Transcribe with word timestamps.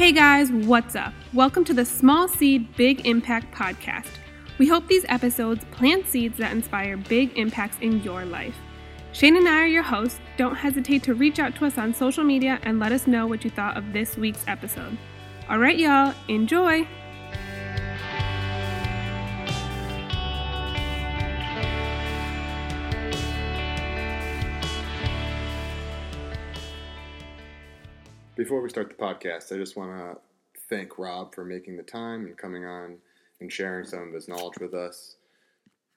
Hey 0.00 0.12
guys, 0.12 0.50
what's 0.50 0.96
up? 0.96 1.12
Welcome 1.34 1.62
to 1.66 1.74
the 1.74 1.84
Small 1.84 2.26
Seed 2.26 2.74
Big 2.74 3.06
Impact 3.06 3.54
podcast. 3.54 4.08
We 4.56 4.66
hope 4.66 4.88
these 4.88 5.04
episodes 5.10 5.62
plant 5.72 6.06
seeds 6.08 6.38
that 6.38 6.52
inspire 6.52 6.96
big 6.96 7.36
impacts 7.36 7.76
in 7.82 8.02
your 8.02 8.24
life. 8.24 8.54
Shane 9.12 9.36
and 9.36 9.46
I 9.46 9.60
are 9.60 9.66
your 9.66 9.82
hosts. 9.82 10.18
Don't 10.38 10.54
hesitate 10.54 11.02
to 11.02 11.12
reach 11.12 11.38
out 11.38 11.54
to 11.56 11.66
us 11.66 11.76
on 11.76 11.92
social 11.92 12.24
media 12.24 12.58
and 12.62 12.78
let 12.78 12.92
us 12.92 13.06
know 13.06 13.26
what 13.26 13.44
you 13.44 13.50
thought 13.50 13.76
of 13.76 13.92
this 13.92 14.16
week's 14.16 14.42
episode. 14.48 14.96
All 15.50 15.58
right, 15.58 15.78
y'all, 15.78 16.14
enjoy! 16.28 16.88
Before 28.40 28.62
we 28.62 28.70
start 28.70 28.88
the 28.88 28.94
podcast, 28.94 29.54
I 29.54 29.58
just 29.58 29.76
want 29.76 29.90
to 29.98 30.18
thank 30.70 30.98
Rob 30.98 31.34
for 31.34 31.44
making 31.44 31.76
the 31.76 31.82
time 31.82 32.24
and 32.24 32.38
coming 32.38 32.64
on 32.64 32.96
and 33.38 33.52
sharing 33.52 33.84
some 33.84 34.08
of 34.08 34.14
his 34.14 34.28
knowledge 34.28 34.56
with 34.58 34.72
us. 34.72 35.16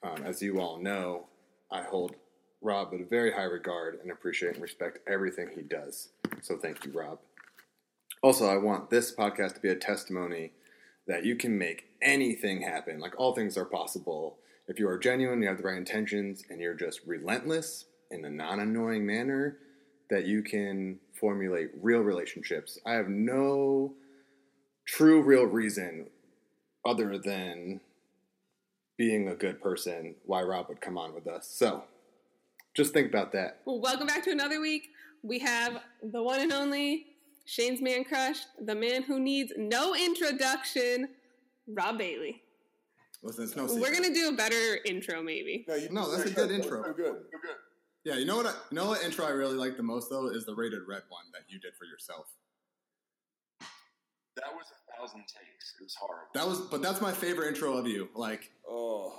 Um, 0.02 0.22
as 0.26 0.42
you 0.42 0.60
all 0.60 0.76
know, 0.76 1.24
I 1.72 1.80
hold 1.80 2.16
Rob 2.60 2.92
in 2.92 3.00
a 3.00 3.06
very 3.06 3.32
high 3.32 3.44
regard 3.44 3.98
and 4.02 4.10
appreciate 4.10 4.52
and 4.52 4.62
respect 4.62 4.98
everything 5.08 5.52
he 5.54 5.62
does. 5.62 6.10
So 6.42 6.58
thank 6.58 6.84
you, 6.84 6.92
Rob. 6.92 7.18
Also, 8.22 8.46
I 8.46 8.58
want 8.58 8.90
this 8.90 9.14
podcast 9.14 9.54
to 9.54 9.60
be 9.60 9.70
a 9.70 9.74
testimony 9.74 10.52
that 11.06 11.24
you 11.24 11.36
can 11.36 11.56
make 11.56 11.86
anything 12.02 12.60
happen. 12.60 13.00
Like 13.00 13.18
all 13.18 13.34
things 13.34 13.56
are 13.56 13.64
possible. 13.64 14.36
If 14.68 14.78
you 14.78 14.86
are 14.90 14.98
genuine, 14.98 15.40
you 15.40 15.48
have 15.48 15.56
the 15.56 15.64
right 15.64 15.78
intentions, 15.78 16.44
and 16.50 16.60
you're 16.60 16.74
just 16.74 17.06
relentless 17.06 17.86
in 18.10 18.22
a 18.26 18.30
non 18.30 18.60
annoying 18.60 19.06
manner, 19.06 19.56
that 20.14 20.26
you 20.26 20.44
can 20.44 20.96
formulate 21.12 21.70
real 21.82 21.98
relationships. 21.98 22.78
I 22.86 22.92
have 22.92 23.08
no 23.08 23.94
true, 24.86 25.20
real 25.20 25.42
reason 25.42 26.06
other 26.86 27.18
than 27.18 27.80
being 28.96 29.28
a 29.28 29.34
good 29.34 29.60
person 29.60 30.14
why 30.24 30.42
Rob 30.42 30.68
would 30.68 30.80
come 30.80 30.96
on 30.96 31.16
with 31.16 31.26
us. 31.26 31.48
So 31.48 31.82
just 32.74 32.92
think 32.92 33.08
about 33.08 33.32
that. 33.32 33.62
Well, 33.64 33.80
welcome 33.80 34.06
back 34.06 34.22
to 34.22 34.30
another 34.30 34.60
week. 34.60 34.90
We 35.24 35.40
have 35.40 35.80
the 36.00 36.22
one 36.22 36.38
and 36.38 36.52
only 36.52 37.06
Shane's 37.44 37.82
man 37.82 38.04
crush, 38.04 38.38
the 38.64 38.76
man 38.76 39.02
who 39.02 39.18
needs 39.18 39.52
no 39.56 39.96
introduction, 39.96 41.08
Rob 41.66 41.98
Bailey. 41.98 42.40
Listen, 43.20 43.44
it's 43.44 43.56
no 43.56 43.64
We're 43.64 43.92
gonna 43.92 44.14
do 44.14 44.28
a 44.28 44.36
better 44.36 44.78
intro, 44.84 45.24
maybe. 45.24 45.64
No, 45.66 45.74
you, 45.74 45.88
No, 45.90 46.08
that's 46.16 46.30
a 46.30 46.34
good 46.34 46.52
intro. 46.52 46.84
You're 46.84 46.94
good. 46.94 47.22
You're 47.32 47.40
good. 47.40 47.56
Yeah, 48.04 48.16
you 48.16 48.26
know 48.26 48.36
what? 48.36 48.46
I, 48.46 48.50
you 48.70 48.76
know 48.76 48.88
what 48.88 49.02
intro 49.02 49.24
I 49.24 49.30
really 49.30 49.56
like 49.56 49.76
the 49.76 49.82
most 49.82 50.10
though 50.10 50.28
is 50.28 50.44
the 50.44 50.54
Rated 50.54 50.80
Red 50.86 51.02
one 51.08 51.24
that 51.32 51.42
you 51.48 51.58
did 51.58 51.74
for 51.74 51.86
yourself. 51.86 52.26
That 54.36 54.52
was 54.52 54.66
a 54.66 55.00
thousand 55.00 55.20
takes. 55.20 55.74
It 55.80 55.84
was 55.84 55.94
horrible. 55.98 56.28
That 56.34 56.46
was, 56.46 56.60
but 56.60 56.82
that's 56.82 57.00
my 57.00 57.12
favorite 57.12 57.48
intro 57.48 57.76
of 57.76 57.86
you. 57.86 58.08
Like, 58.14 58.50
oh, 58.68 59.12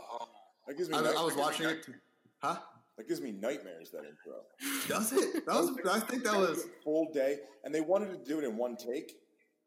that 0.68 0.78
gives 0.78 0.90
me. 0.90 0.98
I, 0.98 1.02
night- 1.02 1.16
I 1.18 1.24
was 1.24 1.36
that 1.36 1.36
gives 1.36 1.36
me 1.38 1.42
watching 1.42 1.66
night- 1.66 1.88
it. 1.88 1.96
Huh? 2.42 2.58
That 2.98 3.08
gives 3.08 3.22
me 3.22 3.32
nightmares. 3.32 3.92
That 3.92 4.04
intro. 4.04 4.44
Does 4.88 5.14
it? 5.14 5.46
That 5.46 5.56
was. 5.56 5.72
I 5.90 6.00
think 6.00 6.24
that 6.24 6.36
was. 6.36 6.66
full 6.84 7.12
day, 7.14 7.38
and 7.64 7.74
they 7.74 7.82
wanted 7.82 8.12
to 8.12 8.30
do 8.30 8.40
it 8.40 8.46
in 8.46 8.56
one 8.56 8.76
take. 8.76 9.14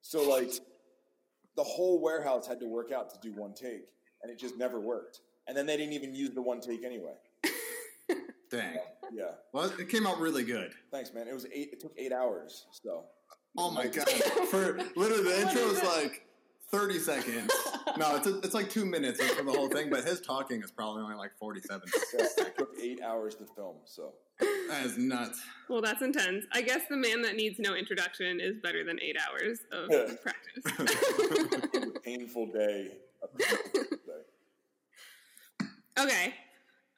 So 0.00 0.28
like, 0.28 0.52
the 1.56 1.64
whole 1.64 2.00
warehouse 2.00 2.46
had 2.46 2.60
to 2.60 2.66
work 2.66 2.92
out 2.92 3.10
to 3.10 3.18
do 3.20 3.34
one 3.38 3.52
take, 3.54 3.86
and 4.22 4.30
it 4.30 4.38
just 4.38 4.56
never 4.56 4.80
worked. 4.80 5.20
And 5.48 5.56
then 5.56 5.66
they 5.66 5.76
didn't 5.76 5.94
even 5.94 6.14
use 6.14 6.30
the 6.30 6.42
one 6.42 6.60
take 6.60 6.84
anyway. 6.84 7.14
Dang. 8.50 8.76
Yeah. 9.12 9.24
Well, 9.52 9.72
it 9.78 9.88
came 9.88 10.06
out 10.06 10.18
really 10.18 10.44
good. 10.44 10.72
Thanks, 10.92 11.12
man. 11.14 11.28
It 11.28 11.34
was 11.34 11.46
eight. 11.52 11.70
It 11.72 11.80
took 11.80 11.92
eight 11.96 12.12
hours. 12.12 12.66
So 12.70 13.04
Oh 13.56 13.70
my 13.70 13.86
god! 13.86 14.08
For 14.50 14.78
literally, 14.96 15.24
the 15.24 15.40
intro 15.48 15.62
is 15.70 15.82
like 15.82 16.24
thirty 16.70 16.98
seconds. 16.98 17.50
No, 17.96 18.14
it's 18.16 18.26
a, 18.26 18.38
it's 18.40 18.54
like 18.54 18.68
two 18.70 18.84
minutes 18.84 19.20
for 19.34 19.42
the 19.42 19.50
whole 19.52 19.68
thing, 19.68 19.88
but 19.90 20.04
his 20.04 20.20
talking 20.20 20.62
is 20.62 20.70
probably 20.70 21.02
only 21.02 21.16
like 21.16 21.32
forty-seven. 21.38 21.88
yeah, 22.18 22.24
it 22.46 22.58
took 22.58 22.70
eight 22.80 23.00
hours 23.02 23.34
to 23.36 23.46
film. 23.56 23.76
So 23.84 24.12
That 24.68 24.84
is 24.84 24.98
nuts. 24.98 25.40
Well, 25.68 25.80
that's 25.80 26.02
intense. 26.02 26.44
I 26.52 26.60
guess 26.62 26.82
the 26.90 26.96
man 26.96 27.22
that 27.22 27.34
needs 27.36 27.58
no 27.58 27.74
introduction 27.74 28.38
is 28.40 28.56
better 28.62 28.84
than 28.84 29.00
eight 29.00 29.16
hours 29.18 29.60
of 29.72 29.90
Yeah. 29.90 30.14
practice. 30.22 30.62
it 31.74 31.80
was 31.80 31.92
a 31.96 32.00
painful 32.00 32.46
day. 32.52 32.92
Painful 33.38 33.80
day. 34.06 34.22
okay. 35.98 36.34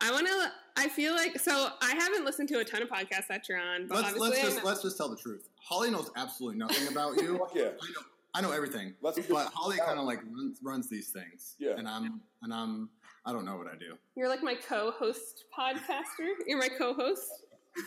I 0.00 0.10
want 0.10 0.26
to. 0.26 0.52
I 0.76 0.88
feel 0.88 1.14
like 1.14 1.38
so. 1.38 1.70
I 1.82 1.94
haven't 1.94 2.24
listened 2.24 2.48
to 2.50 2.58
a 2.60 2.64
ton 2.64 2.82
of 2.82 2.88
podcasts 2.88 3.28
that 3.28 3.48
you're 3.48 3.58
on, 3.60 3.86
but 3.86 4.02
Let's, 4.02 4.16
let's 4.18 4.42
just 4.42 4.64
let's 4.64 4.82
just 4.82 4.96
tell 4.96 5.08
the 5.08 5.16
truth. 5.16 5.48
Holly 5.56 5.90
knows 5.90 6.10
absolutely 6.16 6.58
nothing 6.58 6.88
about 6.88 7.16
you. 7.20 7.38
Fuck 7.38 7.54
yeah. 7.54 7.62
I 7.62 7.66
know, 7.68 8.00
I 8.34 8.40
know 8.40 8.52
everything, 8.52 8.94
Let's 9.02 9.18
but 9.26 9.50
Holly 9.54 9.76
kind 9.78 9.98
of 9.98 10.04
like 10.06 10.20
runs, 10.32 10.58
runs 10.62 10.88
these 10.88 11.08
things. 11.10 11.56
Yeah. 11.58 11.74
and 11.76 11.86
I'm 11.88 12.20
and 12.42 12.52
I'm 12.54 12.88
I 13.26 13.32
don't 13.32 13.44
know 13.44 13.56
what 13.56 13.66
I 13.66 13.76
do. 13.76 13.96
you're 14.16 14.28
like 14.28 14.42
my 14.42 14.54
co-host 14.54 15.44
podcaster. 15.56 16.30
You're 16.46 16.58
my 16.58 16.68
co-host. 16.68 17.28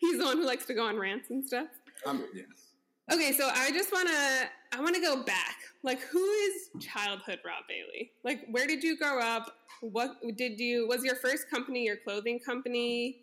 He's 0.00 0.18
the 0.18 0.24
one 0.24 0.36
who 0.36 0.44
likes 0.44 0.66
to 0.66 0.74
go 0.74 0.86
on 0.86 0.98
rants 0.98 1.30
and 1.30 1.44
stuff. 1.46 1.68
I'm 2.06 2.24
yes. 2.34 2.46
Okay, 3.10 3.32
so 3.32 3.48
I 3.52 3.70
just 3.70 3.92
want 3.92 4.08
to 4.08 4.48
I 4.76 4.80
want 4.82 4.94
to 4.96 5.00
go 5.00 5.22
back. 5.22 5.56
Like 5.82 6.00
who 6.00 6.22
is 6.24 6.68
childhood 6.80 7.38
Rob 7.44 7.64
Bailey? 7.68 8.10
Like 8.24 8.46
where 8.50 8.66
did 8.66 8.82
you 8.82 8.98
grow 8.98 9.20
up? 9.20 9.52
What 9.80 10.16
did 10.36 10.58
you 10.58 10.86
was 10.88 11.04
your 11.04 11.16
first 11.16 11.50
company 11.50 11.84
your 11.84 11.96
clothing 11.96 12.38
company? 12.40 13.22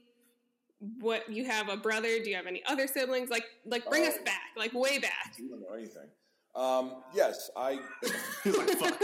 What 1.00 1.30
you 1.32 1.46
have 1.46 1.70
a 1.70 1.78
brother? 1.78 2.20
Do 2.24 2.30
you 2.30 2.36
have 2.36 2.46
any 2.48 2.62
other 2.68 2.88
siblings? 2.88 3.30
Like 3.30 3.46
like 3.66 3.90
bring 3.90 4.06
us 4.06 4.16
Oh. 4.20 4.24
back. 4.24 4.42
Like 4.58 4.74
way 4.74 5.00
back. 5.00 5.34
You 5.38 5.50
don't 5.50 5.62
know 5.62 5.74
anything. 5.76 6.10
Um, 6.56 7.04
yes, 7.16 7.50
I 7.56 7.80
He's 8.44 8.56
like 8.58 8.70
fuck. 8.72 9.02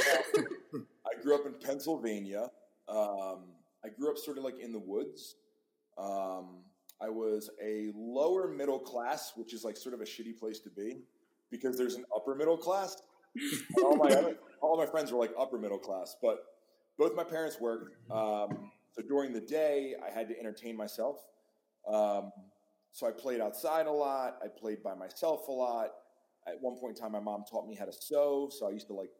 I 0.75 1.21
grew 1.21 1.35
up 1.35 1.45
in 1.45 1.53
Pennsylvania. 1.65 2.49
Um, 2.87 3.39
I 3.83 3.89
grew 3.97 4.11
up 4.11 4.17
sort 4.17 4.37
of 4.37 4.43
like 4.43 4.59
in 4.59 4.71
the 4.71 4.79
woods. 4.79 5.35
Um, 5.97 6.63
I 7.01 7.09
was 7.09 7.49
a 7.63 7.91
lower 7.95 8.47
middle 8.49 8.79
class, 8.79 9.31
which 9.35 9.53
is 9.53 9.63
like 9.63 9.77
sort 9.77 9.95
of 9.95 10.01
a 10.01 10.03
shitty 10.03 10.37
place 10.37 10.59
to 10.59 10.69
be 10.69 10.97
because 11.49 11.77
there's 11.77 11.95
an 11.95 12.03
upper 12.15 12.35
middle 12.35 12.57
class. 12.57 13.01
All 13.83 13.95
my 13.95 14.09
other, 14.09 14.37
all 14.61 14.77
my 14.77 14.85
friends 14.85 15.11
were 15.11 15.17
like 15.19 15.31
upper 15.39 15.57
middle 15.57 15.77
class, 15.77 16.15
but 16.21 16.43
both 16.99 17.15
my 17.15 17.23
parents 17.23 17.59
worked. 17.59 17.95
Um, 18.11 18.71
so 18.91 19.01
during 19.07 19.31
the 19.31 19.41
day, 19.41 19.95
I 20.05 20.11
had 20.11 20.27
to 20.27 20.37
entertain 20.37 20.75
myself. 20.75 21.17
Um, 21.87 22.31
so 22.91 23.07
I 23.07 23.11
played 23.11 23.39
outside 23.39 23.87
a 23.87 23.91
lot. 23.91 24.37
I 24.43 24.47
played 24.47 24.83
by 24.83 24.93
myself 24.93 25.47
a 25.47 25.51
lot. 25.51 25.91
At 26.45 26.55
one 26.61 26.77
point 26.77 26.97
in 26.97 27.01
time, 27.01 27.13
my 27.13 27.19
mom 27.19 27.45
taught 27.49 27.67
me 27.67 27.75
how 27.75 27.85
to 27.85 27.93
sew, 27.93 28.49
so 28.51 28.67
I 28.67 28.71
used 28.71 28.87
to 28.87 28.93
like 28.93 29.11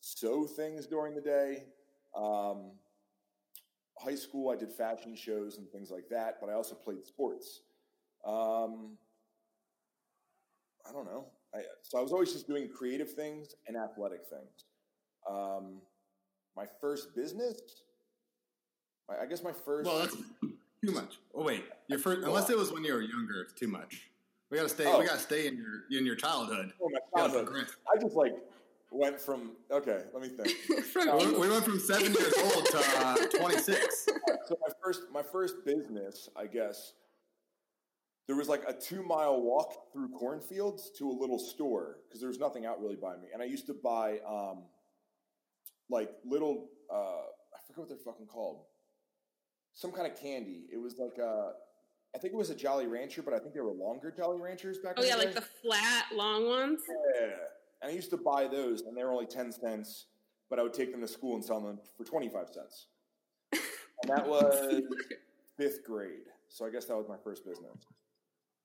sew 0.00 0.46
things 0.46 0.86
during 0.86 1.14
the 1.14 1.20
day. 1.20 1.64
Um, 2.16 2.72
high 3.98 4.14
school, 4.14 4.50
I 4.50 4.56
did 4.56 4.72
fashion 4.72 5.16
shows 5.16 5.58
and 5.58 5.68
things 5.70 5.90
like 5.90 6.08
that, 6.10 6.36
but 6.40 6.48
I 6.48 6.52
also 6.52 6.74
played 6.74 7.04
sports. 7.04 7.62
Um, 8.24 8.96
I 10.88 10.92
don't 10.92 11.06
know. 11.06 11.26
I, 11.54 11.62
so 11.82 11.98
I 11.98 12.02
was 12.02 12.12
always 12.12 12.32
just 12.32 12.46
doing 12.46 12.68
creative 12.68 13.12
things 13.12 13.54
and 13.66 13.76
athletic 13.76 14.20
things. 14.30 14.64
Um, 15.28 15.80
my 16.56 16.66
first 16.80 17.14
business, 17.14 17.60
I, 19.08 19.24
I 19.24 19.26
guess 19.26 19.42
my 19.42 19.52
first. 19.52 19.86
Well, 19.86 19.98
that's 19.98 20.16
too 20.84 20.92
much. 20.92 21.18
Oh 21.34 21.44
wait, 21.44 21.64
your 21.88 21.98
first 21.98 22.22
unless 22.24 22.50
it 22.50 22.56
was 22.56 22.72
when 22.72 22.84
you 22.84 22.94
were 22.94 23.02
younger, 23.02 23.42
it's 23.42 23.52
too 23.52 23.68
much. 23.68 24.10
We 24.50 24.58
gotta 24.58 24.68
stay. 24.68 24.84
Oh. 24.86 25.00
We 25.00 25.06
gotta 25.06 25.18
stay 25.18 25.46
in 25.46 25.56
your 25.56 25.98
in 25.98 26.06
your 26.06 26.16
childhood. 26.16 26.72
oh, 26.82 26.88
my 26.90 27.20
childhood. 27.20 27.66
I 27.92 28.00
just 28.00 28.14
like 28.14 28.36
went 28.90 29.20
from 29.20 29.52
okay. 29.70 30.02
Let 30.12 30.22
me 30.22 30.28
think. 30.28 30.84
From 30.86 31.18
We 31.18 31.38
we 31.38 31.50
went 31.50 31.64
from 31.64 31.78
seven 31.78 32.12
years 32.12 32.34
old 32.38 32.66
to 32.66 32.84
uh, 32.98 33.16
twenty 33.38 33.58
six. 33.58 34.06
so 34.46 34.56
my 34.66 34.72
first 34.82 35.02
my 35.12 35.22
first 35.22 35.64
business, 35.64 36.28
I 36.36 36.46
guess, 36.46 36.92
there 38.26 38.36
was 38.36 38.48
like 38.48 38.62
a 38.66 38.72
two 38.72 39.02
mile 39.02 39.40
walk 39.42 39.92
through 39.92 40.08
cornfields 40.10 40.90
to 40.98 41.10
a 41.10 41.12
little 41.12 41.38
store 41.38 41.98
because 42.06 42.20
there 42.20 42.28
was 42.28 42.38
nothing 42.38 42.66
out 42.66 42.80
really 42.80 42.96
by 42.96 43.16
me, 43.16 43.28
and 43.32 43.42
I 43.42 43.46
used 43.46 43.66
to 43.66 43.74
buy 43.74 44.20
um, 44.28 44.62
like 45.90 46.10
little 46.24 46.68
uh, 46.92 46.96
I 47.54 47.58
forget 47.66 47.78
what 47.78 47.88
they're 47.88 47.98
fucking 47.98 48.26
called, 48.26 48.62
some 49.74 49.92
kind 49.92 50.10
of 50.10 50.20
candy. 50.20 50.64
It 50.72 50.78
was 50.78 50.98
like 50.98 51.18
a 51.18 51.52
I 52.14 52.18
think 52.18 52.32
it 52.32 52.36
was 52.36 52.50
a 52.50 52.54
Jolly 52.54 52.86
Rancher, 52.86 53.22
but 53.22 53.34
I 53.34 53.38
think 53.38 53.52
they 53.52 53.60
were 53.60 53.72
longer 53.72 54.10
Jolly 54.10 54.40
Ranchers 54.40 54.78
back. 54.78 54.94
Oh 54.96 55.04
yeah, 55.04 55.16
the 55.16 55.24
like 55.24 55.34
the 55.34 55.42
flat 55.42 56.06
long 56.14 56.46
ones. 56.46 56.80
Yeah. 57.14 57.26
And 57.82 57.92
I 57.92 57.94
used 57.94 58.10
to 58.10 58.16
buy 58.16 58.46
those, 58.48 58.82
and 58.82 58.96
they 58.96 59.04
were 59.04 59.12
only 59.12 59.26
10 59.26 59.52
cents, 59.52 60.06
but 60.48 60.58
I 60.58 60.62
would 60.62 60.72
take 60.72 60.92
them 60.92 61.02
to 61.02 61.08
school 61.08 61.34
and 61.34 61.44
sell 61.44 61.60
them 61.60 61.78
for 61.96 62.04
25 62.04 62.48
cents. 62.48 62.86
And 64.02 64.14
that 64.14 64.28
was 64.28 64.82
fifth 65.56 65.82
grade. 65.84 66.28
So 66.48 66.66
I 66.66 66.70
guess 66.70 66.84
that 66.84 66.96
was 66.96 67.08
my 67.08 67.16
first 67.24 67.46
business. 67.46 67.86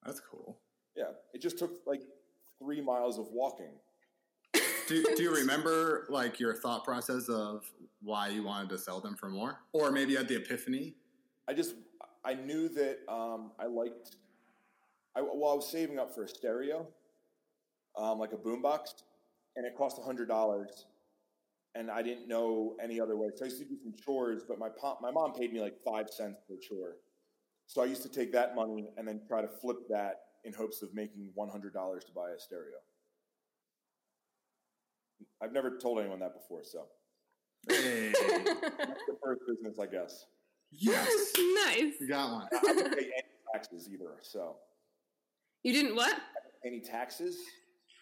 That's 0.06 0.20
cool. 0.20 0.60
Yeah. 0.96 1.12
It 1.34 1.42
just 1.42 1.58
took 1.58 1.72
like 1.88 2.02
three 2.60 2.82
miles 2.82 3.18
of 3.18 3.28
walking. 3.32 3.72
Do, 4.92 5.16
do 5.16 5.24
you 5.24 5.34
remember 5.34 6.06
like 6.10 6.38
your 6.38 6.54
thought 6.54 6.84
process 6.84 7.30
of 7.30 7.64
why 8.02 8.28
you 8.28 8.44
wanted 8.44 8.68
to 8.70 8.78
sell 8.78 9.00
them 9.00 9.16
for 9.16 9.30
more, 9.30 9.60
or 9.72 9.90
maybe 9.90 10.12
you 10.12 10.18
had 10.18 10.28
the 10.28 10.36
epiphany? 10.36 10.96
I 11.48 11.54
just, 11.54 11.76
I 12.26 12.34
knew 12.34 12.68
that 12.70 13.00
um, 13.08 13.52
I 13.58 13.68
liked, 13.68 14.18
I, 15.16 15.22
well, 15.22 15.54
I 15.54 15.56
was 15.56 15.72
saving 15.72 15.98
up 15.98 16.14
for 16.14 16.24
a 16.26 16.28
stereo. 16.28 16.88
um, 17.98 18.20
like 18.20 18.34
a 18.34 18.38
boombox, 18.38 19.04
and 19.56 19.66
it 19.66 19.76
cost 19.76 20.00
hundred 20.04 20.28
dollars. 20.28 20.86
And 21.74 21.90
I 21.90 22.02
didn't 22.02 22.28
know 22.28 22.76
any 22.84 23.00
other 23.00 23.16
way, 23.16 23.30
so 23.34 23.46
I 23.46 23.48
used 23.48 23.60
to 23.60 23.66
do 23.66 23.78
some 23.82 23.94
chores. 24.04 24.44
But 24.48 24.60
my 24.60 24.70
my 25.02 25.12
mom 25.12 25.34
paid 25.34 25.54
me 25.54 25.62
like 25.62 25.76
five 25.86 26.10
cents 26.10 26.42
per 26.48 26.56
chore, 26.58 26.98
so 27.68 27.82
I 27.82 27.86
used 27.86 28.04
to 28.04 28.10
take 28.10 28.32
that 28.34 28.56
money 28.56 28.90
and 28.98 29.08
then 29.08 29.22
try 29.28 29.42
to 29.42 29.48
flip 29.48 29.78
that 29.90 30.16
in 30.44 30.54
hopes 30.54 30.82
of 30.82 30.94
making 30.94 31.30
one 31.34 31.50
hundred 31.50 31.74
dollars 31.74 32.04
to 32.06 32.12
buy 32.12 32.32
a 32.36 32.40
stereo. 32.40 32.78
I've 35.42 35.52
never 35.54 35.78
told 35.78 36.00
anyone 36.00 36.20
that 36.20 36.34
before, 36.34 36.64
so 36.64 36.86
Hey, 37.70 38.12
that's 38.12 39.02
the 39.08 39.18
first 39.24 39.42
business, 39.48 39.78
I 39.80 39.86
guess. 39.86 40.26
yes, 40.72 41.08
nice. 41.66 41.94
you 42.00 42.08
got 42.08 42.32
one. 42.32 42.48
I 42.54 42.74
didn't 42.74 42.94
pay 42.94 43.04
any 43.06 43.24
taxes 43.54 43.88
either, 43.92 44.16
so 44.22 44.56
You 45.64 45.74
didn't 45.74 45.96
what? 45.96 46.16
any 46.66 46.80
taxes? 46.80 47.38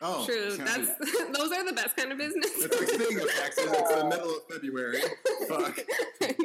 Oh, 0.01 0.25
True. 0.25 0.55
That's 0.57 0.87
those 1.37 1.51
are 1.51 1.65
the 1.65 1.73
best 1.75 1.95
kind 1.97 2.11
of 2.13 2.17
business. 2.17 2.45
It's 2.55 2.79
like 2.79 2.87
speaking 2.89 3.19
of 3.21 3.29
taxes, 3.35 3.65
it's 3.69 3.95
the 3.95 4.05
middle 4.05 4.29
of 4.29 4.43
February. 4.49 4.99
Fuck. 5.47 5.79
I 6.21 6.35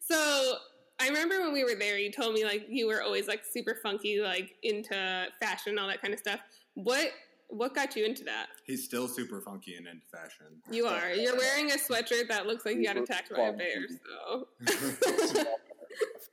so 0.00 0.56
I 1.00 1.08
remember 1.08 1.40
when 1.40 1.52
we 1.52 1.64
were 1.64 1.74
there, 1.74 1.98
you 1.98 2.12
told 2.12 2.34
me 2.34 2.44
like 2.44 2.66
you 2.68 2.86
were 2.86 3.02
always 3.02 3.26
like 3.28 3.42
super 3.50 3.78
funky, 3.82 4.20
like 4.20 4.52
into 4.62 5.26
fashion, 5.40 5.78
all 5.78 5.88
that 5.88 6.00
kind 6.02 6.12
of 6.14 6.20
stuff. 6.20 6.40
What 6.74 7.10
what 7.48 7.74
got 7.74 7.96
you 7.96 8.04
into 8.04 8.24
that? 8.24 8.46
He's 8.64 8.84
still 8.84 9.08
super 9.08 9.40
funky 9.40 9.76
and 9.76 9.86
into 9.86 10.06
fashion. 10.06 10.46
You 10.70 10.86
are. 10.86 11.10
You're 11.12 11.36
wearing 11.36 11.70
a 11.70 11.76
sweatshirt 11.76 12.28
that 12.28 12.46
looks 12.46 12.64
like 12.66 12.76
you 12.76 12.84
got 12.84 12.96
attacked 12.96 13.30
by 13.34 13.42
a 13.48 13.52
bear. 13.52 13.86
So 13.88 14.48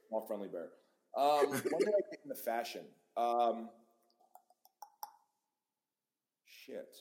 Small 0.10 0.26
friendly 0.28 0.48
bear. 0.50 0.70
Um, 1.16 1.48
when 1.50 1.80
did 1.80 1.90
I 1.90 2.02
get 2.12 2.20
into 2.24 2.36
fashion? 2.36 2.82
Um, 3.16 3.70
shit. 6.46 6.96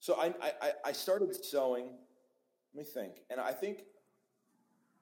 So 0.00 0.14
I, 0.14 0.34
I, 0.42 0.52
I- 0.62 0.72
I 0.86 0.92
started 0.92 1.34
sewing. 1.44 1.90
Let 2.74 2.86
me 2.86 2.90
think. 2.92 3.16
And 3.30 3.38
I 3.40 3.52
think 3.52 3.82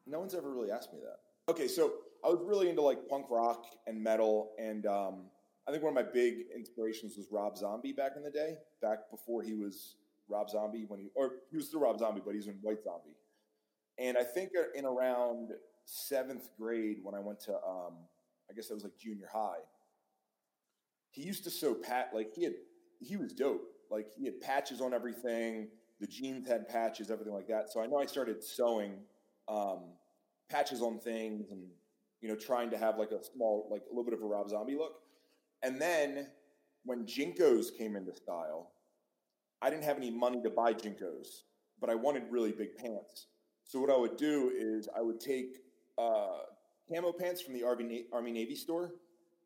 no 0.07 0.19
one's 0.19 0.35
ever 0.35 0.51
really 0.53 0.71
asked 0.73 0.93
me 0.93 0.99
that. 1.05 1.21
Okay, 1.53 1.69
so 1.69 1.93
I 2.25 2.29
was 2.29 2.41
really 2.43 2.69
into 2.69 2.83
like 2.83 3.09
punk 3.09 3.27
rock 3.31 3.65
and 3.87 4.03
metal, 4.03 4.51
and 4.59 4.87
um, 4.87 5.27
I 5.71 5.73
think 5.73 5.85
one 5.85 5.97
of 5.97 6.05
my 6.05 6.11
big 6.13 6.47
inspirations 6.53 7.17
was 7.17 7.29
Rob 7.31 7.57
Zombie 7.57 7.93
back 7.93 8.15
in 8.17 8.25
the 8.25 8.31
day, 8.31 8.57
back 8.83 9.09
before 9.09 9.41
he 9.41 9.55
was 9.55 9.95
Rob 10.29 10.51
Zombie 10.51 10.85
when 10.89 10.99
he, 10.99 11.11
or 11.15 11.35
he 11.49 11.57
was 11.57 11.69
still 11.69 11.79
Rob 11.79 11.97
Zombie, 12.01 12.21
but 12.27 12.35
he's 12.35 12.49
in 12.49 12.55
White 12.61 12.83
Zombie. 12.83 13.15
And 13.97 14.19
I 14.19 14.25
think 14.25 14.51
in 14.75 14.85
around 14.85 15.51
seventh 15.85 16.51
grade, 16.59 16.97
when 17.05 17.15
I 17.15 17.21
went 17.21 17.39
to, 17.43 17.53
um, 17.53 17.99
I 18.51 18.53
guess 18.53 18.67
that 18.67 18.75
was 18.75 18.83
like 18.83 18.99
junior 18.99 19.29
high, 19.33 19.61
he 21.13 21.23
used 21.23 21.45
to 21.45 21.51
sew 21.51 21.75
pat 21.75 22.11
like 22.13 22.35
he 22.35 22.43
had 22.43 22.55
he 22.99 23.17
was 23.17 23.33
dope. 23.33 23.63
Like 23.93 24.09
he 24.19 24.25
had 24.25 24.41
patches 24.41 24.81
on 24.81 24.93
everything. 24.93 25.69
The 26.01 26.09
jeans 26.09 26.49
had 26.49 26.69
patches, 26.69 27.13
everything 27.13 27.35
like 27.35 27.47
that. 27.47 27.71
So 27.71 27.81
I 27.81 27.87
know 27.87 27.99
I 27.99 28.07
started 28.07 28.43
sewing 28.43 28.95
um, 29.47 29.85
patches 30.49 30.83
on 30.83 30.99
things 30.99 31.53
and 31.53 31.63
you 32.21 32.29
know 32.29 32.35
trying 32.35 32.71
to 32.71 32.77
have 32.77 32.99
like 32.99 33.13
a 33.13 33.23
small 33.23 33.69
like 33.71 33.83
a 33.87 33.91
little 33.91 34.05
bit 34.05 34.15
of 34.15 34.23
a 34.23 34.27
Rob 34.27 34.49
Zombie 34.49 34.75
look. 34.75 34.95
And 35.63 35.81
then 35.81 36.29
when 36.85 37.05
JNCOs 37.05 37.77
came 37.77 37.97
into 37.97 38.15
style, 38.15 38.73
I 39.63 39.71
didn't 39.71 39.85
have 39.85 39.97
any 39.97 40.11
money 40.11 40.41
to 40.43 40.51
buy 40.51 40.73
JNCOs, 40.73 41.43
but 41.81 41.91
I 41.91 41.95
wanted 41.95 42.25
really 42.31 42.53
big 42.53 42.77
pants. 42.77 43.27
So 43.65 43.81
what 43.81 43.91
I 43.91 43.97
would 43.97 44.17
do 44.17 44.53
is 44.55 44.89
I 44.97 45.03
would 45.03 45.21
take 45.21 45.59
uh, 45.99 46.41
camo 46.93 47.13
pants 47.13 47.41
from 47.43 47.55
the 47.55 47.63
Army, 47.63 48.07
Army 48.13 48.33
Navy 48.33 48.57
store, 48.57 48.95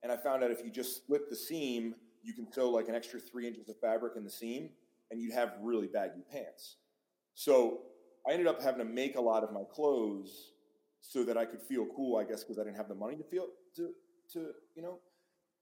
and 0.02 0.12
I 0.12 0.16
found 0.16 0.44
out 0.44 0.50
if 0.50 0.64
you 0.64 0.70
just 0.70 0.96
split 0.96 1.28
the 1.28 1.36
seam, 1.36 1.94
you 2.22 2.32
can 2.32 2.50
sew 2.52 2.70
like 2.70 2.88
an 2.88 2.94
extra 2.94 3.18
three 3.18 3.46
inches 3.46 3.68
of 3.68 3.78
fabric 3.80 4.14
in 4.16 4.24
the 4.24 4.30
seam, 4.30 4.70
and 5.10 5.20
you'd 5.20 5.34
have 5.34 5.54
really 5.60 5.88
baggy 5.88 6.22
pants. 6.30 6.76
So 7.34 7.80
I 8.26 8.32
ended 8.32 8.46
up 8.46 8.62
having 8.62 8.86
to 8.86 8.90
make 8.90 9.16
a 9.16 9.20
lot 9.20 9.42
of 9.42 9.52
my 9.52 9.62
clothes 9.70 10.52
so 11.00 11.24
that 11.24 11.36
I 11.36 11.44
could 11.44 11.60
feel 11.60 11.86
cool, 11.94 12.16
I 12.16 12.24
guess, 12.24 12.42
because 12.42 12.58
I 12.58 12.64
didn't 12.64 12.76
have 12.76 12.88
the 12.88 12.94
money 12.94 13.16
to 13.16 13.24
feel 13.24 13.48
to 13.76 13.90
to 14.32 14.52
you 14.74 14.82
know. 14.82 14.98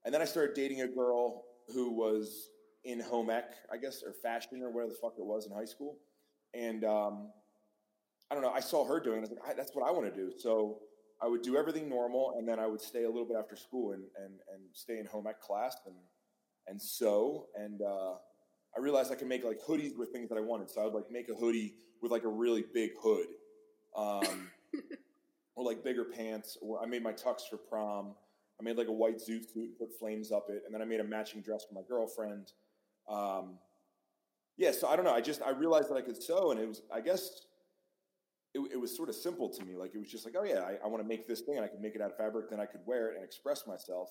And 0.05 0.13
then 0.13 0.21
I 0.21 0.25
started 0.25 0.55
dating 0.55 0.81
a 0.81 0.87
girl 0.87 1.43
who 1.73 1.91
was 1.91 2.49
in 2.83 2.99
home 2.99 3.29
ec, 3.29 3.45
I 3.71 3.77
guess, 3.77 4.03
or 4.03 4.13
fashion 4.13 4.61
or 4.61 4.69
whatever 4.69 4.91
the 4.91 4.97
fuck 5.01 5.13
it 5.17 5.25
was 5.25 5.45
in 5.45 5.53
high 5.53 5.65
school. 5.65 5.97
And 6.53 6.83
um, 6.83 7.29
I 8.29 8.35
don't 8.35 8.43
know, 8.43 8.51
I 8.51 8.59
saw 8.59 8.85
her 8.85 8.99
doing 8.99 9.17
it. 9.17 9.19
I 9.19 9.21
was 9.21 9.29
like, 9.31 9.49
I, 9.49 9.53
that's 9.53 9.73
what 9.73 9.87
I 9.87 9.91
want 9.91 10.13
to 10.13 10.15
do. 10.15 10.31
So 10.37 10.79
I 11.21 11.27
would 11.27 11.41
do 11.41 11.55
everything 11.55 11.87
normal, 11.87 12.35
and 12.37 12.47
then 12.47 12.59
I 12.59 12.67
would 12.67 12.81
stay 12.81 13.05
a 13.05 13.09
little 13.09 13.25
bit 13.25 13.37
after 13.37 13.55
school 13.55 13.93
and, 13.93 14.03
and, 14.17 14.33
and 14.53 14.63
stay 14.73 14.99
in 14.99 15.05
home 15.05 15.25
ec 15.27 15.39
class 15.39 15.77
and, 15.85 15.95
and 16.67 16.81
sew. 16.81 17.47
And 17.55 17.81
uh, 17.81 18.15
I 18.75 18.81
realized 18.81 19.11
I 19.11 19.15
could 19.15 19.29
make 19.29 19.45
like 19.45 19.61
hoodies 19.61 19.97
with 19.97 20.09
things 20.09 20.27
that 20.29 20.37
I 20.37 20.41
wanted. 20.41 20.69
So 20.69 20.81
I 20.81 20.85
would 20.85 20.93
like 20.93 21.09
make 21.09 21.29
a 21.29 21.33
hoodie 21.33 21.75
with 22.01 22.11
like 22.11 22.23
a 22.23 22.29
really 22.29 22.65
big 22.73 22.91
hood. 23.01 23.27
Um, 23.95 24.49
or 25.55 25.63
like 25.63 25.83
bigger 25.83 26.03
pants. 26.03 26.57
Or 26.61 26.81
I 26.81 26.85
made 26.85 27.03
my 27.03 27.13
tux 27.13 27.41
for 27.49 27.57
prom. 27.57 28.15
I 28.63 28.69
made 28.69 28.77
like 28.77 28.87
a 28.87 28.93
white 28.93 29.17
zoot 29.17 29.51
suit 29.51 29.77
put 29.77 29.97
flames 29.99 30.31
up 30.31 30.47
it, 30.49 30.63
and 30.65 30.73
then 30.73 30.81
I 30.81 30.85
made 30.85 31.01
a 31.01 31.03
matching 31.03 31.41
dress 31.41 31.65
for 31.65 31.73
my 31.73 31.81
girlfriend. 31.87 32.53
Um, 33.09 33.57
yeah, 34.57 34.71
so 34.71 34.87
I 34.87 34.95
don't 34.95 35.03
know. 35.03 35.13
I 35.13 35.21
just 35.21 35.41
I 35.41 35.49
realized 35.49 35.89
that 35.89 35.95
I 35.95 36.01
could 36.01 36.21
sew, 36.21 36.51
and 36.51 36.59
it 36.59 36.67
was 36.67 36.81
I 36.93 37.01
guess 37.01 37.41
it, 38.53 38.61
it 38.71 38.77
was 38.77 38.95
sort 38.95 39.09
of 39.09 39.15
simple 39.15 39.49
to 39.49 39.65
me. 39.65 39.75
Like 39.75 39.95
it 39.95 39.99
was 39.99 40.09
just 40.09 40.25
like, 40.25 40.35
oh 40.37 40.43
yeah, 40.43 40.61
I, 40.61 40.77
I 40.83 40.87
want 40.87 41.03
to 41.03 41.07
make 41.07 41.27
this 41.27 41.41
thing, 41.41 41.57
and 41.57 41.65
I 41.65 41.67
could 41.67 41.81
make 41.81 41.95
it 41.95 42.01
out 42.01 42.11
of 42.11 42.17
fabric. 42.17 42.49
Then 42.49 42.59
I 42.59 42.65
could 42.65 42.81
wear 42.85 43.09
it 43.09 43.15
and 43.15 43.23
express 43.23 43.67
myself, 43.67 44.09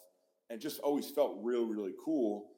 and 0.51 0.61
just 0.61 0.81
always 0.81 1.09
felt 1.09 1.39
real, 1.41 1.65
really 1.65 1.95
cool. 2.05 2.51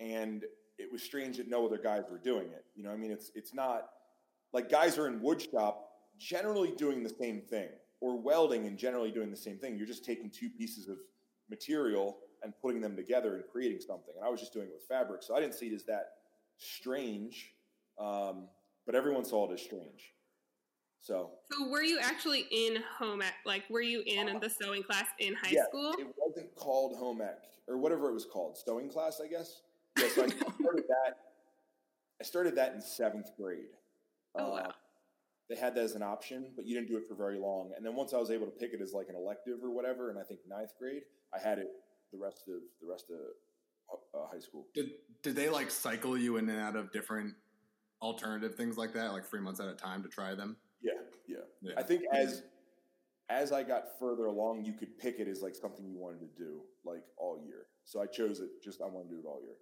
And 0.00 0.44
it 0.78 0.90
was 0.90 1.02
strange 1.02 1.38
that 1.38 1.48
no 1.48 1.66
other 1.66 1.78
guys 1.78 2.04
were 2.10 2.18
doing 2.18 2.48
it. 2.48 2.64
You 2.74 2.84
know, 2.84 2.90
I 2.90 2.96
mean, 2.96 3.10
it's 3.10 3.30
it's 3.34 3.52
not 3.52 3.88
like 4.52 4.70
guys 4.70 4.96
are 4.96 5.08
in 5.08 5.20
wood 5.20 5.42
shop 5.42 5.90
generally 6.18 6.72
doing 6.78 7.02
the 7.02 7.12
same 7.20 7.42
thing, 7.42 7.68
or 8.00 8.16
welding 8.16 8.66
and 8.66 8.78
generally 8.78 9.10
doing 9.10 9.30
the 9.30 9.36
same 9.36 9.58
thing. 9.58 9.76
You're 9.76 9.86
just 9.86 10.04
taking 10.04 10.30
two 10.30 10.48
pieces 10.48 10.88
of 10.88 10.98
material 11.48 12.18
and 12.42 12.52
putting 12.60 12.80
them 12.80 12.96
together 12.96 13.36
and 13.36 13.44
creating 13.50 13.80
something. 13.80 14.14
And 14.16 14.24
I 14.24 14.28
was 14.28 14.40
just 14.40 14.52
doing 14.52 14.66
it 14.68 14.72
with 14.74 14.84
fabric, 14.88 15.22
so 15.22 15.36
I 15.36 15.40
didn't 15.40 15.54
see 15.54 15.66
it 15.66 15.74
as 15.74 15.84
that 15.84 16.12
strange. 16.58 17.52
Um, 17.98 18.48
but 18.84 18.94
everyone 18.94 19.24
saw 19.24 19.50
it 19.50 19.54
as 19.54 19.60
strange. 19.62 20.12
So 21.00 21.30
So 21.52 21.68
were 21.68 21.82
you 21.82 21.98
actually 22.00 22.46
in 22.50 22.82
home 22.98 23.22
ec? 23.22 23.34
Like, 23.44 23.62
were 23.70 23.80
you 23.80 24.02
in 24.06 24.38
the 24.40 24.50
sewing 24.50 24.82
class 24.82 25.06
in 25.18 25.34
high 25.34 25.50
yeah, 25.52 25.64
school? 25.68 25.94
it 25.98 26.06
wasn't 26.16 26.54
called 26.56 26.96
home 26.96 27.20
ec 27.20 27.42
or 27.68 27.78
whatever 27.78 28.10
it 28.10 28.12
was 28.12 28.24
called, 28.24 28.56
sewing 28.56 28.88
class, 28.88 29.20
I 29.22 29.28
guess. 29.28 29.62
Yeah, 29.98 30.08
so 30.14 30.24
I 30.24 30.28
started 30.28 30.84
that. 30.88 31.16
I 32.20 32.24
started 32.24 32.54
that 32.56 32.74
in 32.74 32.80
seventh 32.80 33.30
grade. 33.36 33.66
Oh, 34.38 34.50
wow. 34.50 34.70
They 35.48 35.56
had 35.56 35.74
that 35.76 35.84
as 35.84 35.94
an 35.94 36.02
option, 36.02 36.46
but 36.56 36.66
you 36.66 36.74
didn't 36.74 36.88
do 36.88 36.96
it 36.96 37.06
for 37.06 37.14
very 37.14 37.38
long. 37.38 37.70
And 37.76 37.86
then 37.86 37.94
once 37.94 38.12
I 38.12 38.18
was 38.18 38.30
able 38.30 38.46
to 38.46 38.52
pick 38.52 38.72
it 38.72 38.80
as 38.80 38.92
like 38.92 39.08
an 39.08 39.14
elective 39.14 39.62
or 39.62 39.70
whatever, 39.70 40.10
and 40.10 40.18
I 40.18 40.22
think 40.22 40.40
ninth 40.48 40.72
grade, 40.78 41.02
I 41.32 41.38
had 41.38 41.58
it 41.58 41.68
the 42.12 42.18
rest 42.18 42.42
of 42.48 42.54
the 42.80 42.90
rest 42.90 43.06
of 43.10 43.98
uh, 44.14 44.26
high 44.32 44.40
school. 44.40 44.66
Did 44.74 44.90
did 45.22 45.36
they 45.36 45.48
like 45.48 45.70
cycle 45.70 46.18
you 46.18 46.36
in 46.36 46.48
and 46.48 46.60
out 46.60 46.76
of 46.76 46.90
different 46.92 47.34
alternative 48.02 48.54
things 48.56 48.76
like 48.76 48.92
that, 48.94 49.12
like 49.12 49.24
three 49.24 49.40
months 49.40 49.60
at 49.60 49.68
a 49.68 49.74
time 49.74 50.02
to 50.02 50.08
try 50.08 50.34
them? 50.34 50.56
Yeah, 50.82 50.92
yeah. 51.28 51.36
Yeah. 51.62 51.72
I 51.76 51.82
think 51.82 52.02
as 52.12 52.42
as 53.28 53.52
I 53.52 53.62
got 53.62 53.98
further 53.98 54.26
along, 54.26 54.64
you 54.64 54.72
could 54.72 54.98
pick 54.98 55.18
it 55.18 55.28
as 55.28 55.42
like 55.42 55.54
something 55.54 55.86
you 55.86 55.98
wanted 55.98 56.20
to 56.20 56.38
do 56.38 56.62
like 56.84 57.02
all 57.16 57.40
year. 57.44 57.66
So 57.84 58.00
I 58.00 58.06
chose 58.06 58.40
it. 58.40 58.48
Just 58.62 58.80
I 58.80 58.86
want 58.86 59.08
to 59.08 59.14
do 59.14 59.20
it 59.20 59.26
all 59.26 59.40
year. 59.42 59.54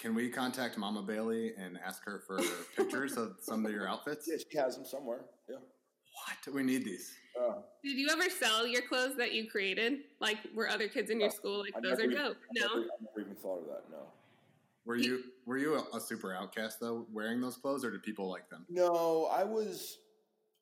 Can 0.00 0.14
we 0.14 0.30
contact 0.30 0.78
Mama 0.78 1.02
Bailey 1.02 1.52
and 1.58 1.78
ask 1.84 2.02
her 2.06 2.22
for 2.26 2.40
pictures 2.74 3.18
of 3.18 3.36
some 3.42 3.66
of 3.66 3.72
your 3.72 3.86
outfits? 3.86 4.26
Yeah, 4.26 4.36
she 4.50 4.56
has 4.56 4.76
them 4.76 4.86
somewhere. 4.86 5.26
Yeah. 5.48 5.56
What? 5.56 6.54
We 6.54 6.62
need 6.62 6.84
these. 6.86 7.12
Uh, 7.38 7.56
Did 7.84 7.98
you 7.98 8.08
ever 8.10 8.28
sell 8.30 8.66
your 8.66 8.80
clothes 8.82 9.16
that 9.18 9.32
you 9.34 9.48
created? 9.50 9.98
Like, 10.18 10.38
were 10.54 10.68
other 10.70 10.88
kids 10.88 11.10
in 11.10 11.20
your 11.20 11.28
No, 11.28 11.34
school 11.34 11.58
like, 11.60 11.74
I 11.76 11.80
those 11.80 11.98
never 11.98 12.02
are 12.02 12.04
even- 12.12 12.16
dope? 12.16 12.36
I 12.36 12.60
No? 12.60 12.66
never, 12.66 12.80
I 12.80 13.04
never 13.04 13.20
even 13.20 13.34
thought 13.36 13.58
of 13.60 13.66
that. 13.66 13.90
No. 13.90 13.98
Were 14.86 14.96
you 14.96 15.22
were 15.44 15.58
you 15.58 15.74
a, 15.74 15.96
a 15.96 16.00
super 16.00 16.32
outcast 16.34 16.80
though, 16.80 17.06
wearing 17.12 17.40
those 17.40 17.58
clothes, 17.58 17.84
or 17.84 17.90
did 17.90 18.02
people 18.02 18.28
like 18.30 18.48
them? 18.48 18.64
No, 18.70 19.26
I 19.26 19.44
was, 19.44 19.98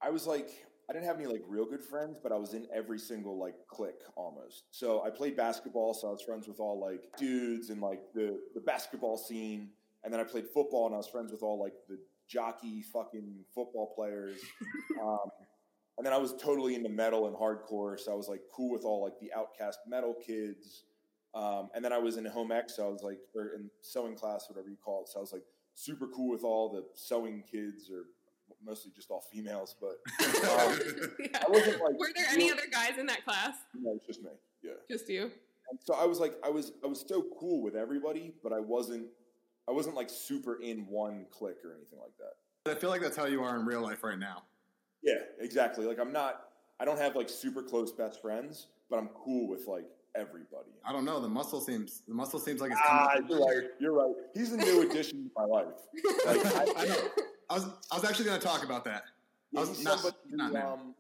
I 0.03 0.11
was 0.11 0.27
like, 0.27 0.51
I 0.89 0.95
didn't 0.95 1.07
have 1.07 1.17
any 1.17 1.27
like 1.27 1.43
real 1.47 1.67
good 1.67 1.85
friends, 1.85 2.19
but 2.23 2.33
I 2.33 2.37
was 2.37 2.55
in 2.55 2.67
every 2.75 2.99
single 2.99 3.39
like 3.39 3.55
clique 3.69 4.03
almost. 4.17 4.65
So 4.71 5.03
I 5.05 5.11
played 5.11 5.37
basketball, 5.37 5.93
so 5.93 6.09
I 6.09 6.13
was 6.13 6.23
friends 6.23 6.49
with 6.49 6.61
all 6.61 6.81
like 6.81 7.05
dudes 7.19 7.69
and 7.69 7.81
like 7.83 8.01
the 8.15 8.39
the 8.55 8.61
basketball 8.61 9.19
scene, 9.19 9.69
and 10.03 10.13
then 10.13 10.21
I 10.21 10.25
played 10.25 10.47
football, 10.49 10.87
and 10.87 10.95
I 10.95 10.99
was 10.99 11.07
friends 11.07 11.31
with 11.31 11.43
all 11.43 11.61
like 11.61 11.75
the 11.89 11.99
jockey 12.27 12.83
fucking 12.83 13.45
football 13.55 13.93
players. 13.95 14.39
um, 15.03 15.31
and 15.99 16.07
then 16.07 16.15
I 16.15 16.17
was 16.17 16.35
totally 16.41 16.75
into 16.75 16.89
metal 16.89 17.27
and 17.27 17.37
hardcore, 17.37 17.99
so 17.99 18.13
I 18.13 18.15
was 18.15 18.29
like 18.29 18.41
cool 18.55 18.71
with 18.71 18.85
all 18.85 19.03
like 19.03 19.19
the 19.21 19.33
outcast 19.37 19.81
metal 19.87 20.15
kids. 20.15 20.85
Um, 21.35 21.69
and 21.75 21.85
then 21.85 21.93
I 21.93 21.99
was 21.99 22.17
in 22.17 22.25
home 22.25 22.51
ec, 22.53 22.71
so 22.71 22.87
I 22.87 22.91
was 22.91 23.03
like, 23.03 23.19
or 23.35 23.55
in 23.55 23.69
sewing 23.83 24.15
class, 24.15 24.47
whatever 24.49 24.71
you 24.71 24.77
call 24.83 25.03
it. 25.03 25.09
So 25.09 25.19
I 25.19 25.21
was 25.21 25.33
like 25.33 25.43
super 25.75 26.07
cool 26.07 26.31
with 26.31 26.45
all 26.45 26.73
the 26.73 26.85
sewing 26.95 27.43
kids, 27.51 27.91
or 27.91 28.05
mostly 28.65 28.93
just 28.95 29.11
all 29.11 29.21
females. 29.33 29.75
But 29.81 29.99
um, 30.25 30.79
Yeah. 31.21 31.41
I 31.47 31.51
wasn't 31.51 31.81
like. 31.83 31.99
Were 31.99 32.11
there 32.15 32.27
any 32.31 32.45
real- 32.47 32.55
other 32.55 32.67
guys 32.71 32.99
in 32.99 33.07
that 33.07 33.25
class? 33.25 33.55
No, 33.75 33.93
it's 33.95 34.07
just 34.07 34.23
me. 34.23 34.31
Yeah. 34.63 34.73
Just 34.91 35.09
you? 35.09 35.31
And 35.71 35.79
so 35.85 35.95
I 35.95 36.05
was 36.05 36.19
like, 36.19 36.35
I 36.45 36.49
was, 36.51 36.73
I 36.83 36.87
was 36.87 37.05
so 37.07 37.27
cool 37.39 37.63
with 37.63 37.77
everybody, 37.77 38.33
but 38.43 38.53
I 38.53 38.59
wasn't, 38.61 39.07
I 39.69 39.73
wasn't 39.73 39.97
like 39.97 40.09
super 40.09 40.61
in 40.63 40.87
one 40.89 41.27
clique 41.31 41.59
or 41.65 41.75
anything 41.75 41.99
like 42.01 42.17
that. 42.19 42.73
I 42.73 42.75
feel 42.75 42.89
like 42.91 43.03
that's 43.03 43.17
how 43.17 43.27
you 43.27 43.43
are 43.43 43.59
in 43.61 43.67
real 43.67 43.83
life 43.83 44.03
right 44.03 44.19
now. 44.19 44.45
Yeah, 45.03 45.19
exactly. 45.39 45.85
Like 45.87 45.99
I'm 45.99 46.13
not, 46.13 46.45
I 46.81 46.85
don't 46.87 46.99
have 46.99 47.17
like 47.17 47.29
super 47.29 47.63
close 47.63 47.93
best 47.93 48.23
friends, 48.23 48.69
but 48.89 48.99
I'm 48.99 49.09
cool 49.09 49.47
with 49.47 49.67
like 49.67 49.85
everybody. 50.17 50.71
I 50.85 50.93
don't 50.93 51.05
know. 51.05 51.21
The 51.21 51.29
muscle 51.29 51.61
seems 51.61 52.03
the 52.09 52.15
muscle 52.15 52.41
seems 52.41 52.61
like 52.63 52.73
it's 52.73 52.81
Ah, 52.89 53.17
you're 53.29 53.39
right. 53.45 53.65
You're 53.79 53.93
right. 53.93 54.15
He's 54.35 54.53
a 54.53 54.57
new 54.57 54.83
addition 54.83 55.25
to 55.25 55.31
my 55.37 55.45
life. 55.45 55.67
Like, 56.27 56.47
I, 56.47 56.83
I 56.83 56.87
know. 56.87 57.09
I 57.51 57.55
was 57.55 57.67
I 57.91 57.97
was 57.97 58.05
actually 58.05 58.27
going 58.27 58.41
to 58.41 58.47
talk 58.47 58.65
about 58.65 58.85
that. 58.85 59.05
Yeah, 59.53 59.61
I 59.61 59.65
was 59.65 59.77
he's 59.77 59.85
not- 59.85 59.99
somebody 60.01 60.17
not 60.31 60.55
um, 60.57 60.95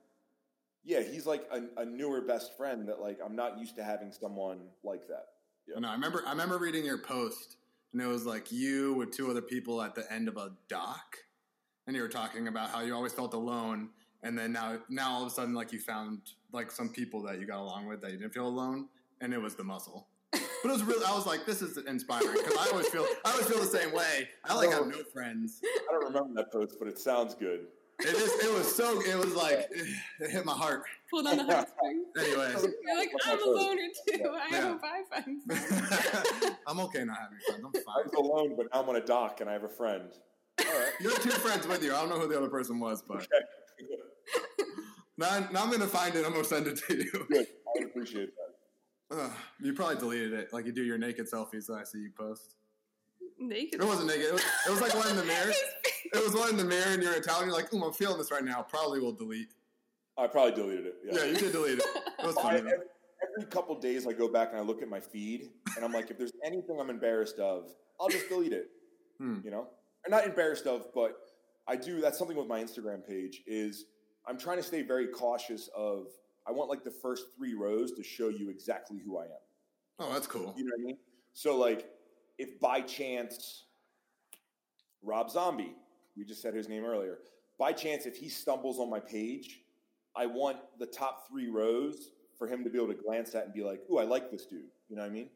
yeah, 0.84 1.02
he's 1.02 1.26
like 1.26 1.46
a, 1.52 1.82
a 1.82 1.84
newer 1.84 2.22
best 2.22 2.56
friend 2.56 2.88
that 2.88 3.00
like 3.00 3.18
I'm 3.24 3.36
not 3.36 3.58
used 3.58 3.76
to 3.76 3.84
having 3.84 4.10
someone 4.10 4.60
like 4.82 5.06
that. 5.08 5.26
I 5.76 5.80
know. 5.80 5.88
I 5.88 5.92
remember 5.92 6.22
I 6.26 6.30
remember 6.30 6.56
reading 6.58 6.84
your 6.84 6.98
post, 6.98 7.56
and 7.92 8.00
it 8.00 8.06
was 8.06 8.24
like 8.24 8.50
you 8.50 8.94
with 8.94 9.10
two 9.10 9.30
other 9.30 9.42
people 9.42 9.82
at 9.82 9.94
the 9.94 10.10
end 10.10 10.28
of 10.28 10.38
a 10.38 10.52
dock, 10.68 11.18
and 11.86 11.94
you 11.94 12.00
were 12.00 12.08
talking 12.08 12.48
about 12.48 12.70
how 12.70 12.80
you 12.80 12.94
always 12.94 13.12
felt 13.12 13.34
alone, 13.34 13.90
and 14.22 14.38
then 14.38 14.52
now 14.52 14.78
now 14.88 15.10
all 15.10 15.22
of 15.22 15.28
a 15.28 15.30
sudden 15.30 15.54
like 15.54 15.72
you 15.72 15.78
found 15.78 16.20
like 16.52 16.70
some 16.70 16.88
people 16.88 17.20
that 17.22 17.38
you 17.38 17.46
got 17.46 17.58
along 17.58 17.86
with 17.86 18.00
that 18.00 18.12
you 18.12 18.16
didn't 18.16 18.32
feel 18.32 18.46
alone, 18.46 18.88
and 19.20 19.34
it 19.34 19.40
was 19.42 19.54
the 19.56 19.64
muscle. 19.64 20.08
But 20.62 20.70
it 20.70 20.72
was 20.72 20.82
really 20.82 21.04
I 21.04 21.14
was 21.14 21.26
like, 21.26 21.46
this 21.46 21.62
is 21.62 21.76
inspiring 21.78 22.32
because 22.32 22.56
I 22.56 22.70
always 22.70 22.88
feel 22.88 23.06
I 23.24 23.32
always 23.32 23.46
feel 23.46 23.60
the 23.60 23.66
same 23.66 23.92
way. 23.92 24.28
I 24.44 24.54
like 24.54 24.70
have 24.70 24.82
oh. 24.82 24.86
no 24.86 25.02
friends. 25.12 25.60
I 25.64 25.92
don't 25.92 26.04
remember 26.04 26.34
that 26.34 26.52
post, 26.52 26.76
but 26.78 26.88
it 26.88 26.98
sounds 26.98 27.34
good. 27.34 27.66
It 28.00 28.14
is. 28.14 28.32
It 28.44 28.54
was 28.56 28.72
so. 28.72 29.00
It 29.00 29.16
was 29.16 29.34
like 29.34 29.68
it 30.20 30.30
hit 30.30 30.44
my 30.44 30.52
heart. 30.52 30.84
Pulled 31.10 31.26
on 31.26 31.36
the 31.36 31.44
heartstrings. 31.44 32.06
Anyway, 32.18 32.54
You're 32.82 32.96
like, 32.96 33.10
I'm 33.26 33.42
a 33.42 33.46
loner 33.46 33.82
too. 34.08 34.24
I 34.34 34.48
Yeah. 34.50 34.60
have 34.68 34.80
five 34.80 35.08
friends. 35.08 35.44
I'm 36.66 36.78
okay 36.80 37.04
not 37.04 37.18
having 37.18 37.38
friends. 37.46 37.64
I'm 37.64 37.72
fine. 37.72 37.82
I 37.88 38.02
fine. 38.02 38.04
was 38.04 38.14
alone, 38.14 38.56
but 38.56 38.66
now 38.72 38.82
I'm 38.82 38.88
on 38.88 38.96
a 38.96 39.04
dock 39.04 39.40
and 39.40 39.50
I 39.50 39.52
have 39.54 39.64
a 39.64 39.68
friend. 39.68 40.10
All 40.60 40.66
right. 40.66 40.92
You 41.00 41.08
have 41.10 41.22
two 41.22 41.30
friends 41.30 41.66
with 41.66 41.82
you. 41.82 41.92
I 41.94 42.00
don't 42.00 42.08
know 42.08 42.20
who 42.20 42.28
the 42.28 42.36
other 42.36 42.48
person 42.48 42.78
was, 42.78 43.02
but 43.02 43.26
now, 45.18 45.48
now 45.52 45.62
I'm 45.64 45.70
gonna 45.70 45.86
find 45.86 46.14
it. 46.14 46.24
I'm 46.24 46.32
gonna 46.32 46.44
send 46.44 46.66
it 46.68 46.80
to 46.88 46.96
you. 46.96 47.26
Good. 47.30 47.46
I 47.80 47.84
appreciate 47.84 48.30
that. 48.36 48.47
Ugh, 49.10 49.32
you 49.60 49.72
probably 49.72 49.96
deleted 49.96 50.32
it, 50.34 50.52
like 50.52 50.66
you 50.66 50.72
do 50.72 50.82
your 50.82 50.98
naked 50.98 51.30
selfies 51.30 51.66
that 51.66 51.78
I 51.80 51.84
see 51.84 51.98
you 51.98 52.10
post. 52.16 52.56
Naked. 53.38 53.80
It 53.80 53.86
wasn't 53.86 54.08
naked. 54.08 54.26
It 54.26 54.32
was, 54.32 54.44
it 54.66 54.70
was 54.70 54.80
like 54.80 54.94
one 54.94 55.08
in 55.08 55.16
the 55.16 55.24
mirror. 55.24 55.52
It 56.14 56.24
was 56.24 56.34
one 56.34 56.48
in 56.48 56.56
the 56.56 56.64
mirror, 56.64 56.86
and 56.86 57.02
you're 57.02 57.12
Italian. 57.12 57.48
You're 57.48 57.58
like, 57.58 57.74
"Ooh, 57.74 57.84
I'm 57.84 57.92
feeling 57.92 58.16
this 58.16 58.30
right 58.30 58.42
now." 58.42 58.62
Probably 58.62 58.98
will 58.98 59.12
delete. 59.12 59.48
I 60.16 60.26
probably 60.26 60.52
deleted 60.52 60.86
it. 60.86 60.94
Yeah. 61.04 61.18
Yeah, 61.18 61.24
you 61.26 61.36
did 61.36 61.52
delete 61.52 61.80
it. 61.80 61.84
It 62.18 62.26
was 62.26 62.36
I, 62.38 62.42
funny. 62.42 62.58
every, 62.60 62.72
every 63.36 63.50
couple 63.50 63.78
days, 63.78 64.06
I 64.06 64.12
go 64.14 64.26
back 64.26 64.48
and 64.52 64.58
I 64.58 64.62
look 64.62 64.80
at 64.80 64.88
my 64.88 65.00
feed, 65.00 65.50
and 65.76 65.84
I'm 65.84 65.92
like, 65.92 66.10
if 66.10 66.16
there's 66.16 66.32
anything 66.42 66.80
I'm 66.80 66.88
embarrassed 66.88 67.38
of, 67.38 67.72
I'll 68.00 68.08
just 68.08 68.26
delete 68.30 68.54
it. 68.54 68.70
Hmm. 69.18 69.40
You 69.44 69.50
know, 69.50 69.66
or 70.06 70.08
not 70.08 70.24
embarrassed 70.24 70.66
of, 70.66 70.86
but 70.94 71.18
I 71.66 71.76
do. 71.76 72.00
That's 72.00 72.16
something 72.16 72.38
with 72.38 72.46
my 72.48 72.62
Instagram 72.62 73.06
page. 73.06 73.42
Is 73.46 73.84
I'm 74.26 74.38
trying 74.38 74.56
to 74.56 74.62
stay 74.62 74.80
very 74.80 75.08
cautious 75.08 75.68
of. 75.76 76.06
I 76.48 76.52
want 76.52 76.70
like 76.70 76.84
the 76.84 76.90
first 76.90 77.26
three 77.36 77.54
rows 77.54 77.92
to 77.92 78.02
show 78.02 78.28
you 78.28 78.48
exactly 78.48 78.98
who 79.04 79.18
I 79.18 79.24
am. 79.24 79.30
Oh, 79.98 80.12
that's 80.12 80.26
cool. 80.26 80.54
You 80.56 80.64
know 80.64 80.70
what 80.76 80.82
I 80.82 80.86
mean? 80.86 80.98
So 81.32 81.56
like, 81.56 81.90
if 82.38 82.58
by 82.60 82.80
chance 82.80 83.64
Rob 85.02 85.30
Zombie, 85.30 85.74
we 86.16 86.24
just 86.24 86.40
said 86.40 86.54
his 86.54 86.68
name 86.68 86.84
earlier, 86.84 87.18
by 87.58 87.72
chance 87.72 88.06
if 88.06 88.16
he 88.16 88.28
stumbles 88.28 88.78
on 88.78 88.88
my 88.88 89.00
page, 89.00 89.60
I 90.16 90.26
want 90.26 90.58
the 90.78 90.86
top 90.86 91.28
three 91.28 91.48
rows 91.48 92.12
for 92.38 92.46
him 92.46 92.64
to 92.64 92.70
be 92.70 92.78
able 92.78 92.88
to 92.88 93.00
glance 93.00 93.34
at 93.34 93.44
and 93.44 93.52
be 93.52 93.62
like, 93.62 93.82
"Ooh, 93.90 93.98
I 93.98 94.04
like 94.04 94.30
this 94.30 94.46
dude." 94.46 94.64
You 94.88 94.96
know 94.96 95.02
what 95.02 95.10
I 95.10 95.14
mean? 95.14 95.30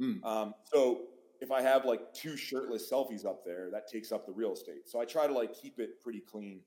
Mm. 0.00 0.24
Um, 0.24 0.54
so 0.72 1.02
if 1.40 1.50
I 1.50 1.60
have 1.60 1.84
like 1.84 2.12
two 2.14 2.36
shirtless 2.36 2.90
selfies 2.90 3.26
up 3.26 3.44
there, 3.44 3.68
that 3.72 3.88
takes 3.88 4.12
up 4.12 4.26
the 4.26 4.32
real 4.32 4.52
estate. 4.52 4.88
So 4.88 5.00
I 5.00 5.04
try 5.04 5.26
to 5.26 5.32
like 5.32 5.54
keep 5.54 5.78
it 5.78 6.00
pretty 6.00 6.20
clean 6.20 6.60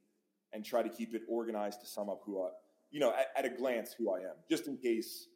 and 0.53 0.65
try 0.65 0.83
to 0.83 0.89
keep 0.89 1.15
it 1.15 1.21
organized 1.27 1.81
to 1.81 1.87
sum 1.87 2.09
up 2.09 2.21
who 2.25 2.43
I, 2.43 2.49
you 2.91 2.99
know, 2.99 3.13
at, 3.13 3.27
at 3.37 3.51
a 3.51 3.55
glance 3.55 3.93
who 3.97 4.11
I 4.13 4.19
am, 4.19 4.35
just 4.49 4.67
in 4.67 4.77
case 4.77 5.27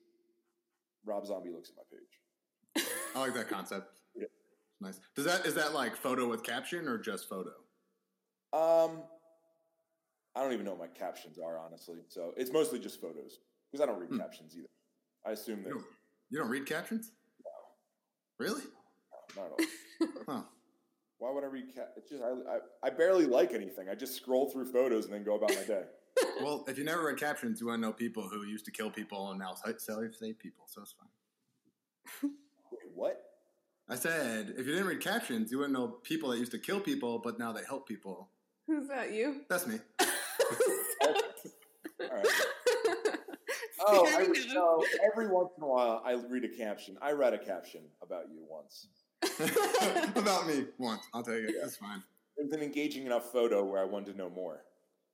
Rob 1.06 1.25
Zombie 1.25 1.50
looks 1.50 1.70
at 1.70 1.75
my 1.75 1.84
page. 2.84 2.86
I 3.15 3.20
like 3.20 3.34
that 3.34 3.50
concept. 3.50 4.00
Yeah. 4.15 4.25
Nice. 4.82 5.00
Does 5.15 5.25
that 5.25 5.46
is 5.46 5.56
that 5.56 5.74
like 5.74 5.96
photo 5.96 6.27
with 6.29 6.44
caption 6.44 6.88
or 6.88 6.98
just 6.98 7.27
photo? 7.27 7.51
Um, 8.53 9.03
I 10.36 10.41
don't 10.44 10.53
even 10.53 10.65
know 10.65 10.74
what 10.74 10.79
my 10.79 10.88
captions 11.00 11.38
are, 11.39 11.60
honestly. 11.60 12.00
So 12.08 12.34
it's 12.38 12.51
mostly 12.51 12.79
just 12.79 13.01
photos 13.01 13.39
because 13.72 13.84
I 13.84 13.86
don't 13.88 14.00
read 14.00 14.10
Hmm. 14.10 14.20
captions 14.20 14.56
either. 14.58 14.68
I 15.25 15.32
assume 15.32 15.63
that 15.63 15.70
You 15.70 15.74
don't, 15.75 15.86
you 16.29 16.38
don't 16.39 16.50
read 16.50 16.65
captions? 16.65 17.12
No. 17.44 18.46
Really? 18.46 18.63
not 19.36 19.46
at 19.46 19.51
all. 19.51 19.58
Huh. 20.27 20.41
Why 21.18 21.32
would 21.34 21.44
I 21.44 21.48
read? 21.48 21.75
Cap- 21.75 21.91
it's 21.98 22.10
just 22.10 22.24
I, 22.24 22.29
I 22.29 22.60
I 22.88 22.89
barely 22.89 23.25
like 23.25 23.53
anything. 23.53 23.89
I 23.89 23.96
just 23.96 24.15
scroll 24.15 24.50
through 24.50 24.72
photos 24.72 25.03
and 25.06 25.13
then 25.13 25.24
go 25.25 25.36
about 25.36 25.50
my 25.53 25.63
day. 25.63 25.84
Well, 26.41 26.65
if 26.67 26.77
you 26.77 26.83
never 26.83 27.05
read 27.05 27.17
captions, 27.17 27.59
you 27.61 27.67
want 27.67 27.81
to 27.81 27.88
know 27.88 27.93
people 27.93 28.23
who 28.29 28.43
used 28.45 28.65
to 28.65 28.71
kill 28.71 28.89
people 28.89 29.29
and 29.31 29.39
now 29.39 29.53
save 29.55 29.79
save 29.81 30.39
people, 30.39 30.65
so 30.67 30.81
it's 30.81 30.93
fine. 30.93 32.31
Wait, 32.71 32.81
what? 32.93 33.21
I 33.89 33.95
said, 33.95 34.53
if 34.57 34.65
you 34.67 34.73
didn't 34.73 34.88
read 34.88 35.01
captions, 35.01 35.51
you 35.51 35.57
wouldn't 35.57 35.73
know 35.77 35.88
people 36.03 36.29
that 36.29 36.38
used 36.39 36.51
to 36.51 36.59
kill 36.59 36.79
people, 36.79 37.19
but 37.19 37.39
now 37.39 37.51
they 37.51 37.63
help 37.67 37.88
people. 37.88 38.29
Who's 38.67 38.88
that? 38.88 39.11
You? 39.11 39.41
That's 39.49 39.65
me. 39.67 39.79
All 41.01 41.15
right. 42.11 42.25
Oh, 43.81 44.05
I 44.05 44.11
Fair 44.11 44.19
read, 44.27 44.35
enough. 44.43 44.53
no, 44.55 44.85
every 45.09 45.27
once 45.29 45.51
in 45.57 45.63
a 45.63 45.67
while 45.67 46.01
I 46.05 46.11
read 46.11 46.43
a 46.43 46.49
caption. 46.49 46.97
I 47.01 47.11
read 47.13 47.33
a 47.33 47.38
caption 47.38 47.81
about 48.03 48.25
you 48.29 48.41
once. 48.49 48.88
About 50.17 50.47
me 50.47 50.65
once. 50.77 51.01
I'll 51.13 51.23
take 51.23 51.45
it. 51.47 51.55
That's 51.61 51.77
fine. 51.77 52.03
It 52.38 52.43
was 52.43 52.51
an 52.51 52.61
engaging 52.61 53.05
enough 53.05 53.31
photo 53.31 53.63
where 53.63 53.81
I 53.81 53.85
wanted 53.85 54.11
to 54.11 54.17
know 54.17 54.29
more. 54.29 54.61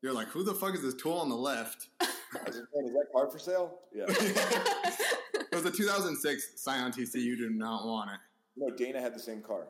You're 0.02 0.14
like, 0.14 0.28
who 0.28 0.44
the 0.44 0.54
fuck 0.54 0.76
is 0.76 0.82
this 0.82 0.94
tool 0.94 1.18
on 1.18 1.30
the 1.30 1.36
left? 1.36 1.88
I 2.00 2.08
was 2.46 2.58
like, 2.58 2.66
"Man, 2.76 2.86
is 2.86 2.94
that 2.94 3.06
car 3.14 3.30
for 3.30 3.40
sale? 3.40 3.80
Yeah. 3.94 4.06
it 4.10 5.56
was 5.56 5.66
a 5.66 5.72
2006 5.72 6.52
Scion 6.56 6.92
TC. 6.92 7.16
You 7.16 7.38
do 7.38 7.50
not 7.50 7.86
want 7.86 8.12
it. 8.12 8.20
No, 8.58 8.76
Dana 8.76 9.02
had 9.02 9.16
the 9.16 9.20
same 9.20 9.42
car. 9.42 9.68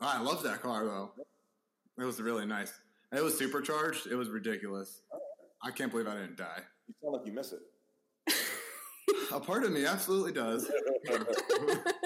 Oh, 0.00 0.12
I 0.14 0.20
love 0.20 0.42
that 0.42 0.60
car 0.60 0.84
though. 0.84 1.12
It 1.98 2.04
was 2.04 2.20
really 2.20 2.46
nice. 2.46 2.72
It 3.12 3.22
was 3.22 3.38
supercharged. 3.38 4.08
It 4.08 4.14
was 4.14 4.28
ridiculous. 4.28 5.02
I 5.62 5.70
can't 5.70 5.90
believe 5.90 6.06
I 6.06 6.14
didn't 6.14 6.36
die. 6.36 6.60
You 6.88 6.94
sound 7.02 7.14
like 7.16 7.26
you 7.26 7.32
miss 7.32 7.52
it. 7.52 7.60
A 9.32 9.40
part 9.40 9.64
of 9.64 9.72
me 9.72 9.86
absolutely 9.86 10.32
does. 10.32 10.70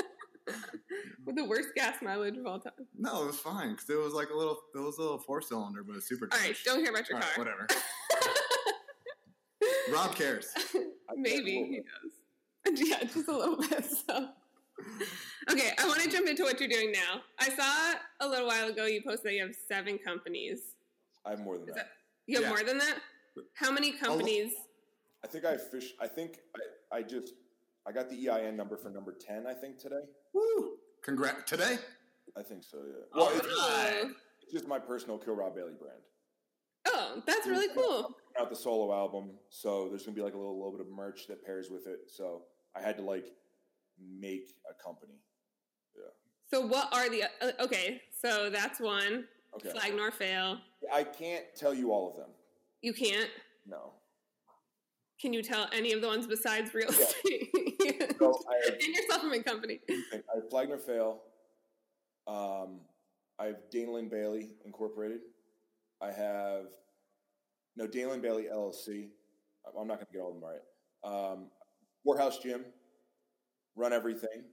With 1.30 1.36
the 1.36 1.44
worst 1.48 1.68
gas 1.76 1.94
mileage 2.02 2.36
of 2.38 2.44
all 2.44 2.58
time. 2.58 2.72
No, 2.98 3.22
it 3.22 3.26
was 3.28 3.38
fine 3.38 3.70
because 3.70 3.88
it 3.88 3.94
was 3.96 4.12
like 4.14 4.30
a 4.30 4.36
little, 4.36 4.58
it 4.74 4.78
was 4.80 4.98
a 4.98 5.00
little 5.00 5.16
four 5.18 5.40
cylinder, 5.40 5.84
but 5.84 5.94
a 5.94 6.00
supercharged. 6.00 6.42
All 6.42 6.48
right, 6.48 6.56
don't 6.64 6.80
hear 6.80 6.90
about 6.90 7.08
your 7.08 7.18
All 7.18 7.22
right, 7.22 7.34
car. 7.36 7.44
whatever. 7.44 7.68
Rob 9.92 10.14
cares. 10.16 10.46
Maybe 11.16 11.52
he 11.52 11.76
does. 11.76 12.12
Yeah, 12.88 13.02
just 13.04 13.28
a 13.28 13.32
little 13.36 13.56
bit. 13.58 13.84
So, 13.84 14.28
okay, 15.50 15.70
I 15.78 15.86
want 15.86 16.00
to 16.02 16.10
jump 16.10 16.28
into 16.28 16.42
what 16.42 16.58
you're 16.60 16.68
doing 16.68 16.90
now. 16.92 17.20
I 17.38 17.48
saw 17.48 17.94
a 18.20 18.28
little 18.28 18.46
while 18.48 18.68
ago 18.68 18.86
you 18.86 19.02
posted 19.02 19.26
that 19.26 19.34
you 19.34 19.42
have 19.42 19.54
seven 19.68 19.98
companies. 19.98 20.60
I 21.24 21.30
have 21.30 21.40
more 21.40 21.56
than 21.58 21.66
that. 21.66 21.74
that 21.76 21.88
you 22.26 22.36
have 22.36 22.44
Yeah. 22.44 22.48
more 22.50 22.62
than 22.64 22.78
that? 22.78 22.96
How 23.54 23.70
many 23.70 23.92
companies? 23.92 24.52
I 25.24 25.28
think 25.28 25.44
I 25.44 25.56
fish. 25.56 25.92
I 26.00 26.06
think 26.08 26.38
I, 26.92 26.96
I 26.98 27.02
just 27.02 27.34
I 27.86 27.92
got 27.92 28.10
the 28.10 28.28
EIN 28.28 28.56
number 28.56 28.76
for 28.76 28.90
number 28.90 29.12
ten. 29.18 29.46
I 29.46 29.54
think 29.54 29.78
today. 29.78 30.02
Woo! 30.34 30.72
Congrats 31.02 31.48
today. 31.50 31.78
I 32.36 32.42
think 32.42 32.62
so. 32.62 32.78
Yeah. 32.78 33.20
All 33.20 33.26
Well, 33.26 33.36
it's, 33.36 33.46
Oh, 33.50 34.10
it's 34.42 34.52
just 34.52 34.68
my 34.68 34.78
personal 34.78 35.18
Kill 35.18 35.34
Rob 35.34 35.54
Bailey 35.54 35.72
brand. 35.78 36.00
oh, 36.88 37.22
that's 37.26 37.46
really 37.46 37.68
cool. 37.74 38.14
Out 38.38 38.48
the 38.50 38.56
solo 38.56 38.94
album, 38.94 39.30
so 39.48 39.88
there's 39.88 40.04
gonna 40.04 40.14
be 40.14 40.22
like 40.22 40.34
a 40.34 40.38
little, 40.38 40.56
little 40.56 40.72
bit 40.72 40.80
of 40.80 40.92
merch 40.92 41.26
that 41.28 41.44
pairs 41.44 41.68
with 41.70 41.86
it. 41.86 42.00
So 42.08 42.42
I 42.76 42.80
had 42.80 42.96
to 42.98 43.02
like 43.02 43.26
make 44.00 44.54
a 44.70 44.82
company. 44.82 45.14
Yeah. 45.96 46.04
So, 46.52 46.66
what 46.66 46.88
are 46.94 47.08
the? 47.10 47.24
Uh, 47.42 47.50
okay, 47.60 48.00
so 48.12 48.48
that's 48.50 48.80
one. 48.80 49.24
Okay. 49.56 49.70
Flag 49.70 49.94
nor 49.96 50.10
fail. 50.12 50.58
I 50.92 51.02
can't 51.04 51.44
tell 51.56 51.74
you 51.74 51.92
all 51.92 52.08
of 52.10 52.16
them. 52.16 52.30
You 52.82 52.92
can't. 52.94 53.28
No. 53.66 53.92
Can 55.20 55.32
you 55.32 55.42
tell 55.42 55.68
any 55.72 55.92
of 55.92 56.00
the 56.00 56.06
ones 56.06 56.26
besides 56.26 56.72
real 56.72 56.88
Yeah. 56.92 57.04
estate? 57.06 57.50
So 58.20 58.38
I 58.50 58.70
have, 58.70 58.74
and 58.74 58.94
your 58.94 59.04
supplement 59.08 59.44
company. 59.44 59.80
I 59.88 60.20
have 60.34 60.50
Flag 60.50 60.68
Nor 60.68 60.78
Fail. 60.78 61.22
Um, 62.26 62.80
I 63.38 63.46
have 63.46 63.56
Dana 63.70 64.02
Bailey 64.02 64.50
Incorporated. 64.64 65.20
I 66.00 66.12
have 66.12 66.66
no 67.76 67.86
Dana 67.86 68.10
Linn 68.10 68.20
Bailey 68.20 68.46
LLC. 68.52 69.08
I'm 69.78 69.86
not 69.86 69.96
going 69.96 70.06
to 70.06 70.12
get 70.12 70.20
all 70.20 70.28
of 70.28 70.40
them 70.40 70.44
right. 70.44 71.32
Um, 71.32 71.46
Warehouse 72.04 72.38
Gym. 72.38 72.64
Run 73.76 73.92
everything. 73.92 74.44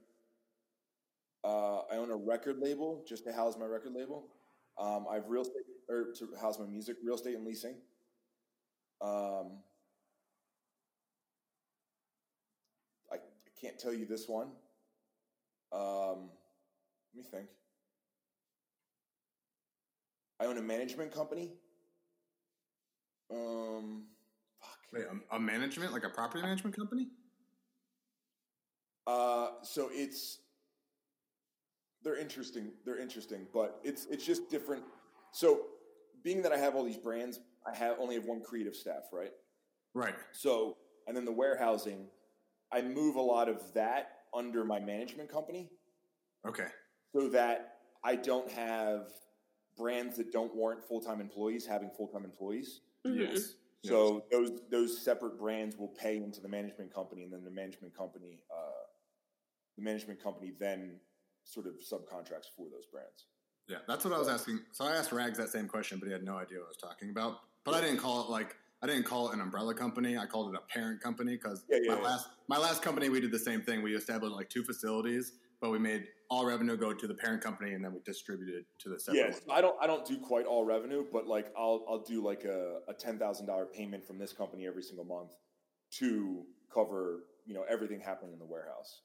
Uh, 1.44 1.80
I 1.92 1.96
own 1.96 2.10
a 2.10 2.16
record 2.16 2.58
label 2.58 3.04
just 3.06 3.24
to 3.24 3.32
house 3.32 3.56
my 3.58 3.66
record 3.66 3.92
label. 3.94 4.26
Um, 4.78 5.06
I 5.10 5.14
have 5.16 5.24
real 5.28 5.42
estate 5.42 5.64
or 5.88 6.12
to 6.18 6.28
house 6.40 6.58
my 6.58 6.66
music, 6.66 6.96
real 7.02 7.16
estate 7.16 7.34
and 7.34 7.44
leasing. 7.44 7.76
Um, 9.00 9.58
I, 13.10 13.16
I 13.16 13.47
can't 13.60 13.78
tell 13.78 13.92
you 13.92 14.06
this 14.06 14.28
one 14.28 14.48
Um, 15.72 16.30
let 17.14 17.16
me 17.16 17.22
think. 17.30 17.48
I 20.40 20.46
own 20.46 20.56
a 20.58 20.62
management 20.62 21.12
company. 21.12 21.50
Um, 23.30 24.04
fuck. 24.60 24.78
Wait, 24.92 25.04
a, 25.04 25.36
a 25.36 25.40
management, 25.40 25.92
like 25.92 26.04
a 26.04 26.08
property 26.08 26.42
management 26.42 26.76
company? 26.76 27.08
Uh, 29.06 29.48
so 29.62 29.88
it's 29.92 30.38
they're 32.04 32.18
interesting. 32.18 32.70
They're 32.84 33.00
interesting, 33.00 33.46
but 33.52 33.80
it's 33.82 34.06
it's 34.10 34.24
just 34.24 34.48
different. 34.50 34.84
So, 35.32 35.62
being 36.22 36.42
that 36.42 36.52
I 36.52 36.58
have 36.58 36.76
all 36.76 36.84
these 36.84 36.96
brands, 36.96 37.40
I 37.66 37.76
have 37.76 37.96
only 37.98 38.14
have 38.14 38.24
one 38.24 38.40
creative 38.40 38.76
staff, 38.76 39.04
right? 39.12 39.32
Right. 39.94 40.14
So, 40.32 40.76
and 41.06 41.16
then 41.16 41.24
the 41.24 41.32
warehousing, 41.32 42.06
I 42.72 42.82
move 42.82 43.16
a 43.16 43.20
lot 43.20 43.48
of 43.48 43.72
that 43.74 44.20
under 44.34 44.64
my 44.64 44.78
management 44.78 45.30
company 45.30 45.70
Okay. 46.46 46.66
so 47.14 47.28
that 47.28 47.78
I 48.04 48.16
don't 48.16 48.50
have 48.50 49.10
brands 49.76 50.16
that 50.16 50.32
don't 50.32 50.54
warrant 50.54 50.84
full 50.84 51.00
time 51.00 51.20
employees 51.20 51.64
having 51.66 51.90
full 51.90 52.08
time 52.08 52.24
employees. 52.24 52.80
Mhm. 53.06 53.32
Yes. 53.32 53.54
So 53.84 54.24
those 54.30 54.60
those 54.70 54.98
separate 54.98 55.38
brands 55.38 55.76
will 55.76 55.88
pay 55.88 56.16
into 56.16 56.40
the 56.40 56.48
management 56.48 56.92
company, 56.92 57.22
and 57.22 57.32
then 57.32 57.44
the 57.44 57.50
management 57.50 57.94
company, 57.96 58.42
uh, 58.50 58.84
the 59.76 59.82
management 59.82 60.20
company 60.22 60.50
then 60.50 61.00
sort 61.44 61.66
of 61.66 61.74
subcontracts 61.76 62.50
for 62.54 62.68
those 62.68 62.86
brands. 62.86 63.26
Yeah, 63.68 63.78
that's 63.86 64.04
what 64.04 64.12
I 64.12 64.18
was 64.18 64.28
asking. 64.28 64.60
So 64.72 64.84
I 64.84 64.96
asked 64.96 65.12
Rags 65.12 65.38
that 65.38 65.48
same 65.50 65.68
question, 65.68 65.98
but 65.98 66.06
he 66.06 66.12
had 66.12 66.24
no 66.24 66.36
idea 66.36 66.58
what 66.58 66.66
I 66.66 66.68
was 66.68 66.76
talking 66.76 67.10
about. 67.10 67.40
But 67.64 67.74
I 67.74 67.80
didn't 67.80 67.98
call 67.98 68.24
it 68.24 68.30
like 68.30 68.56
I 68.82 68.86
didn't 68.86 69.04
call 69.04 69.28
it 69.30 69.34
an 69.34 69.40
umbrella 69.40 69.74
company. 69.74 70.16
I 70.16 70.26
called 70.26 70.54
it 70.54 70.58
a 70.58 70.72
parent 70.72 71.00
company 71.00 71.32
because 71.32 71.64
Yeah, 71.68 71.78
yeah, 71.82 71.94
my 71.94 72.00
yeah. 72.00 72.06
last 72.06 72.28
my 72.48 72.58
last 72.58 72.82
company 72.82 73.08
we 73.08 73.20
did 73.20 73.32
the 73.32 73.38
same 73.38 73.60
thing. 73.60 73.82
We 73.82 73.94
established 73.94 74.34
like 74.34 74.48
two 74.48 74.62
facilities, 74.62 75.32
but 75.60 75.70
we 75.70 75.78
made 75.78 76.04
all 76.30 76.46
revenue 76.46 76.76
go 76.76 76.92
to 76.92 77.06
the 77.06 77.14
parent 77.14 77.42
company 77.42 77.72
and 77.72 77.84
then 77.84 77.92
we 77.92 78.00
distributed 78.04 78.66
to 78.80 78.88
the 78.88 79.00
separate. 79.00 79.20
Yes, 79.20 79.32
ones. 79.32 79.44
I 79.50 79.60
don't 79.60 79.76
I 79.80 79.86
don't 79.86 80.06
do 80.06 80.16
quite 80.18 80.46
all 80.46 80.64
revenue, 80.64 81.04
but 81.12 81.26
like 81.26 81.52
I'll 81.56 81.84
I'll 81.88 82.04
do 82.04 82.24
like 82.24 82.44
a, 82.44 82.80
a 82.88 82.94
ten 82.94 83.18
thousand 83.18 83.46
dollar 83.46 83.66
payment 83.66 84.06
from 84.06 84.18
this 84.18 84.32
company 84.32 84.66
every 84.66 84.82
single 84.82 85.04
month 85.04 85.32
to 85.98 86.44
cover 86.72 87.24
you 87.46 87.54
know 87.54 87.64
everything 87.68 88.00
happening 88.00 88.32
in 88.32 88.38
the 88.38 88.44
warehouse, 88.46 89.00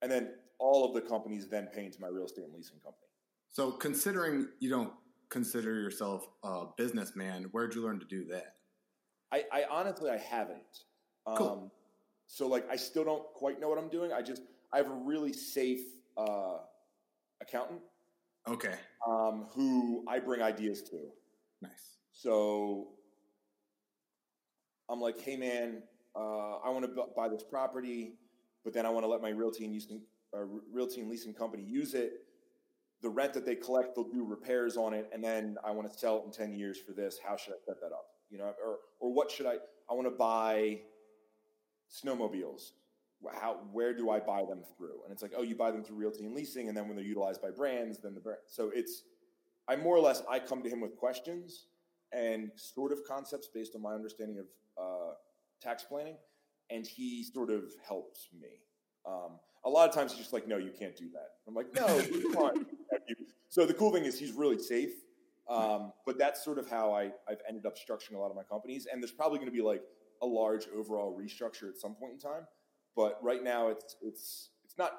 and 0.00 0.10
then 0.10 0.30
all 0.58 0.84
of 0.84 0.94
the 0.94 1.00
companies 1.00 1.46
then 1.48 1.66
pay 1.74 1.84
into 1.84 2.00
my 2.00 2.08
real 2.08 2.24
estate 2.24 2.44
and 2.44 2.54
leasing 2.54 2.78
company. 2.78 3.06
So 3.50 3.72
considering 3.72 4.48
you 4.60 4.70
don't 4.70 4.92
consider 5.28 5.74
yourself 5.74 6.26
a 6.42 6.66
businessman, 6.78 7.44
where'd 7.52 7.74
you 7.74 7.82
learn 7.82 7.98
to 7.98 8.06
do 8.06 8.24
that? 8.26 8.54
I, 9.32 9.44
I 9.52 9.64
honestly 9.70 10.10
I 10.10 10.18
haven't. 10.18 10.84
Um, 11.26 11.36
Cool. 11.36 11.72
So 12.26 12.46
like 12.46 12.68
I 12.70 12.76
still 12.76 13.04
don't 13.04 13.24
quite 13.34 13.60
know 13.60 13.68
what 13.68 13.78
I'm 13.78 13.88
doing. 13.88 14.12
I 14.12 14.22
just 14.22 14.42
I 14.72 14.76
have 14.76 14.86
a 14.88 14.94
really 14.94 15.32
safe 15.32 15.80
uh, 16.16 16.58
accountant 17.40 17.80
Okay, 18.48 18.74
um, 19.06 19.46
who 19.50 20.04
I 20.08 20.18
bring 20.18 20.40
ideas 20.40 20.82
to. 20.90 21.10
nice. 21.60 21.98
So 22.12 22.92
I'm 24.88 25.00
like, 25.00 25.20
hey 25.20 25.36
man, 25.36 25.82
uh, 26.16 26.56
I 26.58 26.70
want 26.70 26.84
to 26.84 27.04
buy 27.16 27.28
this 27.28 27.42
property, 27.42 28.14
but 28.64 28.72
then 28.72 28.86
I 28.86 28.90
want 28.90 29.04
to 29.04 29.08
let 29.08 29.20
my 29.20 29.30
realty 29.30 29.64
and 29.64 29.72
leasing, 29.72 30.00
uh, 30.34 30.44
realty 30.72 31.00
and 31.00 31.10
leasing 31.10 31.34
company 31.34 31.62
use 31.64 31.94
it. 31.94 32.12
The 33.02 33.08
rent 33.08 33.32
that 33.34 33.44
they 33.46 33.56
collect, 33.56 33.94
they'll 33.94 34.08
do 34.08 34.24
repairs 34.24 34.76
on 34.76 34.94
it, 34.94 35.08
and 35.12 35.22
then 35.22 35.56
I 35.64 35.70
want 35.70 35.90
to 35.90 35.98
sell 35.98 36.18
it 36.18 36.24
in 36.26 36.32
ten 36.32 36.52
years 36.52 36.78
for 36.78 36.92
this. 36.92 37.18
How 37.24 37.36
should 37.36 37.54
I 37.54 37.56
set 37.66 37.80
that 37.80 37.92
up? 37.92 38.06
You 38.30 38.38
know, 38.38 38.52
or 38.64 38.78
or 39.00 39.12
what 39.12 39.30
should 39.30 39.46
I? 39.46 39.54
I 39.90 39.94
want 39.94 40.06
to 40.06 40.16
buy 40.16 40.80
snowmobiles. 41.90 42.72
How 43.34 43.58
where 43.72 43.94
do 43.94 44.10
I 44.10 44.20
buy 44.20 44.44
them 44.48 44.62
through? 44.76 45.02
And 45.04 45.12
it's 45.12 45.20
like, 45.20 45.32
oh, 45.36 45.42
you 45.42 45.54
buy 45.54 45.70
them 45.70 45.82
through 45.82 45.96
realty 45.96 46.24
and 46.24 46.34
leasing, 46.34 46.68
and 46.68 46.76
then 46.76 46.86
when 46.86 46.96
they're 46.96 47.04
utilized 47.04 47.42
by 47.42 47.50
brands, 47.50 47.98
then 47.98 48.14
the 48.14 48.20
brand. 48.20 48.38
So 48.46 48.70
it's 48.74 49.02
I 49.68 49.76
more 49.76 49.96
or 49.96 50.00
less 50.00 50.22
I 50.28 50.38
come 50.38 50.62
to 50.62 50.70
him 50.70 50.80
with 50.80 50.96
questions 50.96 51.66
and 52.12 52.50
sort 52.56 52.92
of 52.92 53.00
concepts 53.06 53.48
based 53.52 53.74
on 53.74 53.82
my 53.82 53.92
understanding 53.92 54.38
of 54.38 54.46
uh, 54.82 55.12
tax 55.60 55.84
planning, 55.84 56.16
and 56.70 56.86
he 56.86 57.24
sort 57.24 57.50
of 57.50 57.64
helps 57.86 58.28
me. 58.40 58.48
Um, 59.06 59.38
a 59.64 59.68
lot 59.68 59.88
of 59.88 59.94
times 59.94 60.12
he's 60.12 60.20
just 60.20 60.32
like, 60.32 60.48
"No, 60.48 60.56
you 60.56 60.70
can't 60.76 60.96
do 60.96 61.10
that." 61.12 61.28
I'm 61.46 61.54
like, 61.54 61.74
"No, 61.74 61.86
come 62.32 62.36
on." 62.36 62.66
So 63.50 63.66
the 63.66 63.74
cool 63.74 63.92
thing 63.92 64.04
is 64.04 64.16
he's 64.16 64.30
really 64.30 64.60
safe, 64.60 64.92
um, 65.48 65.92
but 66.06 66.18
that's 66.18 66.44
sort 66.44 66.58
of 66.58 66.68
how 66.68 66.92
I, 66.92 67.10
I've 67.28 67.40
ended 67.48 67.66
up 67.66 67.76
structuring 67.76 68.14
a 68.14 68.18
lot 68.18 68.30
of 68.30 68.36
my 68.36 68.42
companies. 68.42 68.86
And 68.90 69.02
there's 69.02 69.12
probably 69.12 69.38
going 69.38 69.50
to 69.50 69.56
be 69.56 69.62
like 69.62 69.82
a 70.22 70.26
large 70.26 70.66
overall 70.76 71.18
restructure 71.18 71.68
at 71.68 71.78
some 71.78 71.94
point 71.94 72.12
in 72.12 72.18
time, 72.18 72.46
but 72.94 73.18
right 73.22 73.42
now 73.42 73.68
it's 73.68 73.96
it's 74.02 74.50
it's 74.64 74.78
not. 74.78 74.92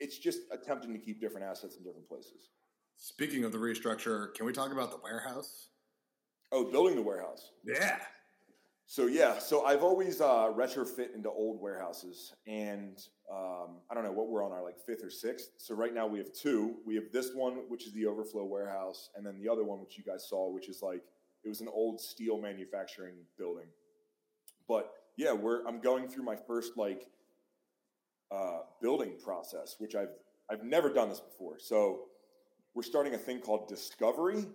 It's 0.00 0.16
just 0.18 0.40
attempting 0.52 0.92
to 0.92 0.98
keep 1.00 1.20
different 1.20 1.44
assets 1.44 1.76
in 1.76 1.82
different 1.82 2.08
places. 2.08 2.50
Speaking 2.98 3.44
of 3.44 3.50
the 3.50 3.58
restructure, 3.58 4.32
can 4.34 4.46
we 4.46 4.52
talk 4.52 4.70
about 4.70 4.90
the 4.90 4.98
warehouse? 5.02 5.70
Oh, 6.52 6.70
building 6.70 6.94
the 6.94 7.02
warehouse. 7.02 7.50
Yeah. 7.64 7.98
So 8.90 9.06
yeah, 9.06 9.38
so 9.38 9.66
I've 9.66 9.82
always 9.82 10.22
uh, 10.22 10.50
retrofit 10.56 11.14
into 11.14 11.28
old 11.28 11.60
warehouses, 11.60 12.32
and 12.46 12.98
um, 13.30 13.80
I 13.90 13.94
don't 13.94 14.02
know 14.02 14.12
what 14.12 14.30
we're 14.30 14.42
on 14.42 14.50
our 14.50 14.64
like 14.64 14.80
fifth 14.80 15.04
or 15.04 15.10
sixth. 15.10 15.50
So 15.58 15.74
right 15.74 15.92
now 15.92 16.06
we 16.06 16.16
have 16.16 16.32
two. 16.32 16.76
We 16.86 16.94
have 16.94 17.12
this 17.12 17.34
one, 17.34 17.64
which 17.68 17.86
is 17.86 17.92
the 17.92 18.06
overflow 18.06 18.46
warehouse, 18.46 19.10
and 19.14 19.26
then 19.26 19.38
the 19.38 19.46
other 19.46 19.62
one, 19.62 19.78
which 19.78 19.98
you 19.98 20.04
guys 20.04 20.26
saw, 20.26 20.50
which 20.50 20.70
is 20.70 20.80
like 20.80 21.02
it 21.44 21.50
was 21.50 21.60
an 21.60 21.68
old 21.70 22.00
steel 22.00 22.40
manufacturing 22.40 23.16
building. 23.36 23.66
But 24.66 24.90
yeah, 25.18 25.34
we're 25.34 25.66
I'm 25.66 25.80
going 25.80 26.08
through 26.08 26.24
my 26.24 26.36
first 26.46 26.78
like 26.78 27.08
uh, 28.30 28.60
building 28.80 29.16
process, 29.22 29.76
which 29.76 29.96
I've 29.96 30.14
I've 30.50 30.64
never 30.64 30.90
done 30.90 31.10
this 31.10 31.20
before. 31.20 31.58
So 31.58 32.04
we're 32.72 32.82
starting 32.84 33.12
a 33.12 33.18
thing 33.18 33.40
called 33.40 33.68
discovery. 33.68 34.46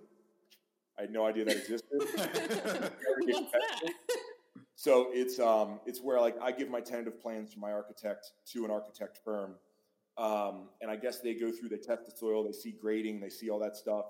I 0.97 1.01
had 1.01 1.11
no 1.11 1.23
idea 1.27 1.45
that 1.45 1.55
existed. 1.55 1.83
That? 3.25 3.93
So 4.75 5.07
it's 5.11 5.39
um 5.39 5.79
it's 5.85 6.01
where 6.01 6.19
like 6.19 6.35
I 6.41 6.51
give 6.51 6.69
my 6.69 6.81
tentative 6.81 7.21
plans 7.21 7.53
to 7.53 7.59
my 7.59 7.71
architect 7.71 8.31
to 8.53 8.65
an 8.65 8.71
architect 8.71 9.19
firm, 9.23 9.55
um, 10.17 10.69
and 10.81 10.89
I 10.89 10.95
guess 10.95 11.19
they 11.19 11.35
go 11.35 11.51
through, 11.51 11.69
they 11.69 11.77
test 11.77 12.05
the 12.05 12.11
soil, 12.15 12.43
they 12.43 12.51
see 12.51 12.71
grading, 12.71 13.19
they 13.19 13.29
see 13.29 13.49
all 13.49 13.59
that 13.59 13.75
stuff, 13.75 14.05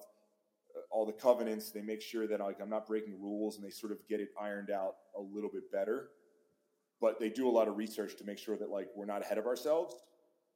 uh, 0.75 0.79
all 0.89 1.05
the 1.05 1.13
covenants, 1.13 1.71
they 1.71 1.81
make 1.81 2.01
sure 2.01 2.27
that 2.27 2.39
like 2.39 2.61
I'm 2.61 2.69
not 2.69 2.87
breaking 2.87 3.21
rules, 3.21 3.57
and 3.57 3.65
they 3.65 3.69
sort 3.69 3.91
of 3.91 3.99
get 4.07 4.19
it 4.19 4.29
ironed 4.39 4.71
out 4.71 4.95
a 5.17 5.21
little 5.21 5.49
bit 5.51 5.71
better. 5.71 6.09
But 7.01 7.19
they 7.19 7.29
do 7.29 7.49
a 7.49 7.51
lot 7.51 7.67
of 7.67 7.75
research 7.75 8.15
to 8.17 8.23
make 8.23 8.37
sure 8.37 8.57
that 8.57 8.69
like 8.69 8.87
we're 8.95 9.05
not 9.05 9.21
ahead 9.21 9.37
of 9.37 9.45
ourselves, 9.45 9.95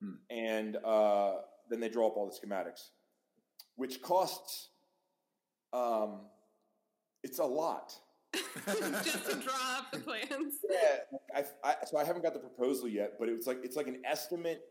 Hmm. 0.02 0.12
and 0.30 0.78
uh, 0.86 1.38
then 1.70 1.80
they 1.80 1.90
draw 1.90 2.08
up 2.08 2.18
all 2.18 2.28
the 2.30 2.48
schematics, 2.48 2.90
which 3.76 4.02
costs 4.02 4.70
um, 5.74 6.22
it's 7.24 7.40
a 7.40 7.44
lot. 7.44 7.94
Just 9.04 9.30
to 9.30 9.36
draw 9.38 9.78
up 9.78 9.92
the 9.92 10.00
plans. 10.00 10.56
Yeah, 10.70 11.18
I, 11.36 11.46
I, 11.64 11.76
so 11.86 11.98
I 11.98 12.04
haven't 12.04 12.24
got 12.24 12.34
the 12.34 12.40
proposal 12.40 12.88
yet, 12.88 13.14
but 13.20 13.30
it's 13.30 13.48
like 13.48 13.60
it's 13.64 13.76
like 13.76 13.88
an 13.88 14.02
estimate. 14.06 14.62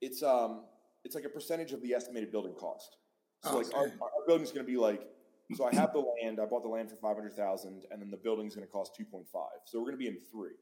It's 0.00 0.22
um, 0.22 0.64
it's 1.04 1.14
like 1.14 1.24
a 1.24 1.28
percentage 1.28 1.72
of 1.72 1.80
the 1.82 1.94
estimated 1.94 2.32
building 2.32 2.54
cost. 2.54 2.96
So 3.44 3.50
Oh, 3.52 3.56
like 3.58 3.74
our, 3.74 3.84
okay. 3.86 3.94
our 4.02 4.26
building's 4.26 4.50
going 4.52 4.66
to 4.66 4.70
be 4.70 4.78
like. 4.78 5.06
So 5.54 5.64
I 5.64 5.72
have 5.76 5.92
the 5.92 6.00
land. 6.00 6.40
I 6.40 6.44
bought 6.46 6.64
the 6.64 6.68
land 6.68 6.90
for 6.90 6.96
five 6.96 7.14
hundred 7.16 7.34
thousand, 7.34 7.84
and 7.92 8.02
then 8.02 8.10
the 8.10 8.16
building's 8.16 8.56
going 8.56 8.66
to 8.66 8.72
cost 8.72 8.96
two 8.96 9.04
point 9.04 9.28
five. 9.32 9.60
So 9.64 9.78
we're 9.78 9.86
going 9.86 9.94
to 9.94 9.98
be 9.98 10.08
in 10.08 10.18
three. 10.32 10.56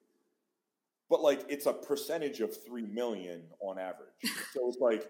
But 1.09 1.23
like 1.23 1.47
it's 1.49 1.65
a 1.65 1.73
percentage 1.73 2.41
of 2.41 2.55
three 2.67 2.85
million 2.87 3.45
on 3.61 3.79
average. 3.79 4.13
so 4.53 4.69
it's 4.69 4.79
like 4.79 5.09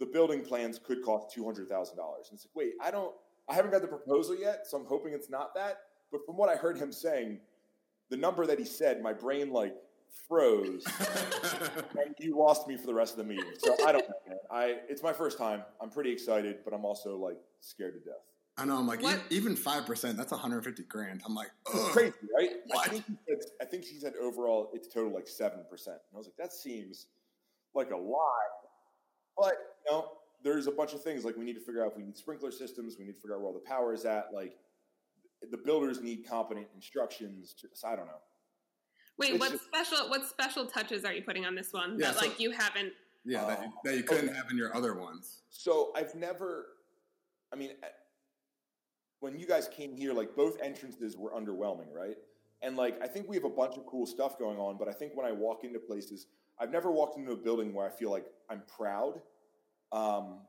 the 0.00 0.06
building 0.06 0.42
plans 0.42 0.80
could 0.84 1.02
cost 1.04 1.32
two 1.32 1.44
hundred 1.44 1.68
thousand 1.68 1.96
dollars. 1.96 2.26
And 2.30 2.36
it's 2.36 2.46
like, 2.46 2.56
wait, 2.56 2.72
I 2.82 2.90
don't. 2.90 3.14
I 3.48 3.54
haven't 3.54 3.70
got 3.70 3.82
the 3.82 3.86
proposal 3.88 4.36
yet, 4.36 4.66
so 4.66 4.76
I'm 4.76 4.86
hoping 4.86 5.12
it's 5.12 5.30
not 5.30 5.54
that. 5.54 5.78
But 6.12 6.24
from 6.26 6.36
what 6.36 6.48
I 6.48 6.56
heard 6.56 6.76
him 6.78 6.92
saying, 6.92 7.40
the 8.10 8.16
number 8.16 8.46
that 8.46 8.58
he 8.58 8.64
said, 8.64 9.02
my 9.02 9.12
brain 9.12 9.50
like 9.52 9.74
froze, 10.28 10.84
and 11.98 12.14
you 12.18 12.36
lost 12.38 12.66
me 12.68 12.76
for 12.76 12.86
the 12.86 12.94
rest 12.94 13.12
of 13.12 13.18
the 13.18 13.24
meeting. 13.24 13.52
So 13.58 13.74
I 13.86 13.92
don't 13.92 14.08
know, 14.08 14.14
man. 14.28 14.38
I 14.50 14.76
it's 14.88 15.02
my 15.02 15.12
first 15.12 15.38
time. 15.38 15.62
I'm 15.80 15.90
pretty 15.90 16.12
excited, 16.12 16.58
but 16.64 16.72
I'm 16.72 16.84
also 16.84 17.16
like 17.16 17.38
scared 17.60 17.94
to 17.94 18.00
death. 18.00 18.20
I 18.58 18.64
know. 18.64 18.78
I'm 18.78 18.86
like, 18.86 19.02
What? 19.02 19.16
e- 19.30 19.36
even 19.36 19.54
five 19.54 19.84
percent. 19.84 20.16
That's 20.16 20.30
150 20.32 20.82
grand. 20.84 21.22
I'm 21.26 21.34
like, 21.34 21.50
ugh. 21.74 21.90
crazy, 21.92 22.14
right? 22.36 22.50
What? 22.68 22.88
I 22.88 22.90
think, 22.90 23.04
he 23.06 23.16
said, 23.28 23.38
I 23.60 23.64
think 23.66 23.84
he 23.84 23.98
said 23.98 24.14
overall 24.20 24.70
it's 24.72 24.88
total 24.88 25.12
like 25.12 25.28
seven 25.28 25.60
percent. 25.68 25.96
And 26.10 26.16
I 26.16 26.18
was 26.18 26.26
like, 26.26 26.36
that 26.38 26.52
seems 26.52 27.06
like 27.74 27.90
a 27.90 27.96
lot. 27.96 28.22
But 29.36 29.54
you 29.84 29.92
know, 29.92 30.08
there's 30.42 30.66
a 30.66 30.70
bunch 30.72 30.94
of 30.94 31.02
things 31.02 31.24
like 31.24 31.36
we 31.36 31.44
need 31.44 31.54
to 31.54 31.60
figure 31.60 31.84
out 31.84 31.90
if 31.92 31.96
we 31.98 32.04
need 32.04 32.16
sprinkler 32.16 32.50
systems. 32.50 32.96
We 32.98 33.04
need 33.04 33.12
to 33.12 33.20
figure 33.20 33.34
out 33.34 33.40
where 33.40 33.48
all 33.48 33.52
the 33.54 33.68
power 33.68 33.92
is 33.92 34.04
at. 34.06 34.28
Like 34.32 34.56
the 35.50 35.56
builders 35.58 36.00
need 36.00 36.26
competent 36.28 36.66
instructions. 36.74 37.54
To, 37.60 37.68
so 37.72 37.88
I 37.88 37.96
don't 37.96 38.06
know. 38.06 38.20
Wait, 39.18 39.30
It's 39.30 39.40
what 39.40 39.52
just- 39.52 39.64
special 39.64 40.08
what 40.10 40.26
special 40.26 40.66
touches 40.66 41.04
are 41.04 41.12
you 41.12 41.22
putting 41.22 41.46
on 41.46 41.54
this 41.54 41.72
one 41.72 41.98
Yeah, 41.98 42.08
that 42.12 42.16
so- 42.20 42.26
like 42.26 42.38
you 42.40 42.50
haven't? 42.50 42.92
Yeah, 43.24 43.44
that, 43.46 43.60
Oh. 43.64 43.72
that 43.84 43.96
you 43.96 44.02
couldn't 44.04 44.28
Okay. 44.28 44.36
have 44.38 44.50
in 44.50 44.56
your 44.56 44.74
other 44.76 44.94
ones. 44.94 45.42
So 45.50 45.92
I've 45.94 46.14
never. 46.14 46.76
I 47.52 47.56
mean, 47.56 47.76
eh, 47.82 47.88
when 49.20 49.38
you 49.38 49.46
guys 49.46 49.68
came 49.68 49.94
here, 49.96 50.12
like 50.12 50.34
both 50.36 50.60
entrances 50.60 51.16
were 51.16 51.30
underwhelming, 51.32 51.92
right? 51.92 52.18
And 52.62 52.76
like, 52.76 53.00
I 53.02 53.08
think 53.08 53.28
we 53.28 53.36
have 53.36 53.44
a 53.44 53.50
bunch 53.50 53.76
of 53.76 53.86
cool 53.86 54.06
stuff 54.06 54.38
going 54.38 54.58
on, 54.58 54.76
but 54.78 54.88
I 54.88 54.92
think 54.92 55.14
when 55.16 55.26
I 55.26 55.32
walk 55.32 55.64
into 55.64 55.78
places, 55.78 56.26
I've 56.58 56.70
never 56.70 56.90
walked 56.90 57.18
into 57.18 57.32
a 57.32 57.36
building 57.36 57.72
where 57.74 57.86
I 57.86 57.90
feel 57.90 58.10
like 58.10 58.26
I'm 58.48 58.62
proud. 58.66 59.20
Um, 59.92 60.46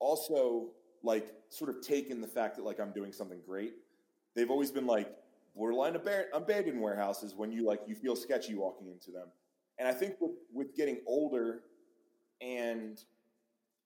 also, 0.00 0.72
like, 1.02 1.32
sort 1.50 1.70
of 1.70 1.80
taken 1.82 2.20
the 2.20 2.26
fact 2.28 2.56
that 2.56 2.64
like 2.64 2.80
I'm 2.80 2.92
doing 2.92 3.12
something 3.12 3.40
great. 3.46 3.74
They've 4.34 4.50
always 4.50 4.70
been 4.70 4.86
like 4.86 5.14
borderline 5.54 5.96
abandoned 5.96 6.80
warehouses 6.80 7.34
when 7.36 7.52
you 7.52 7.64
like 7.64 7.80
you 7.86 7.94
feel 7.94 8.16
sketchy 8.16 8.54
walking 8.54 8.88
into 8.88 9.10
them. 9.10 9.28
And 9.78 9.88
I 9.88 9.92
think 9.92 10.16
with, 10.20 10.32
with 10.52 10.74
getting 10.74 11.00
older, 11.06 11.60
and 12.40 12.98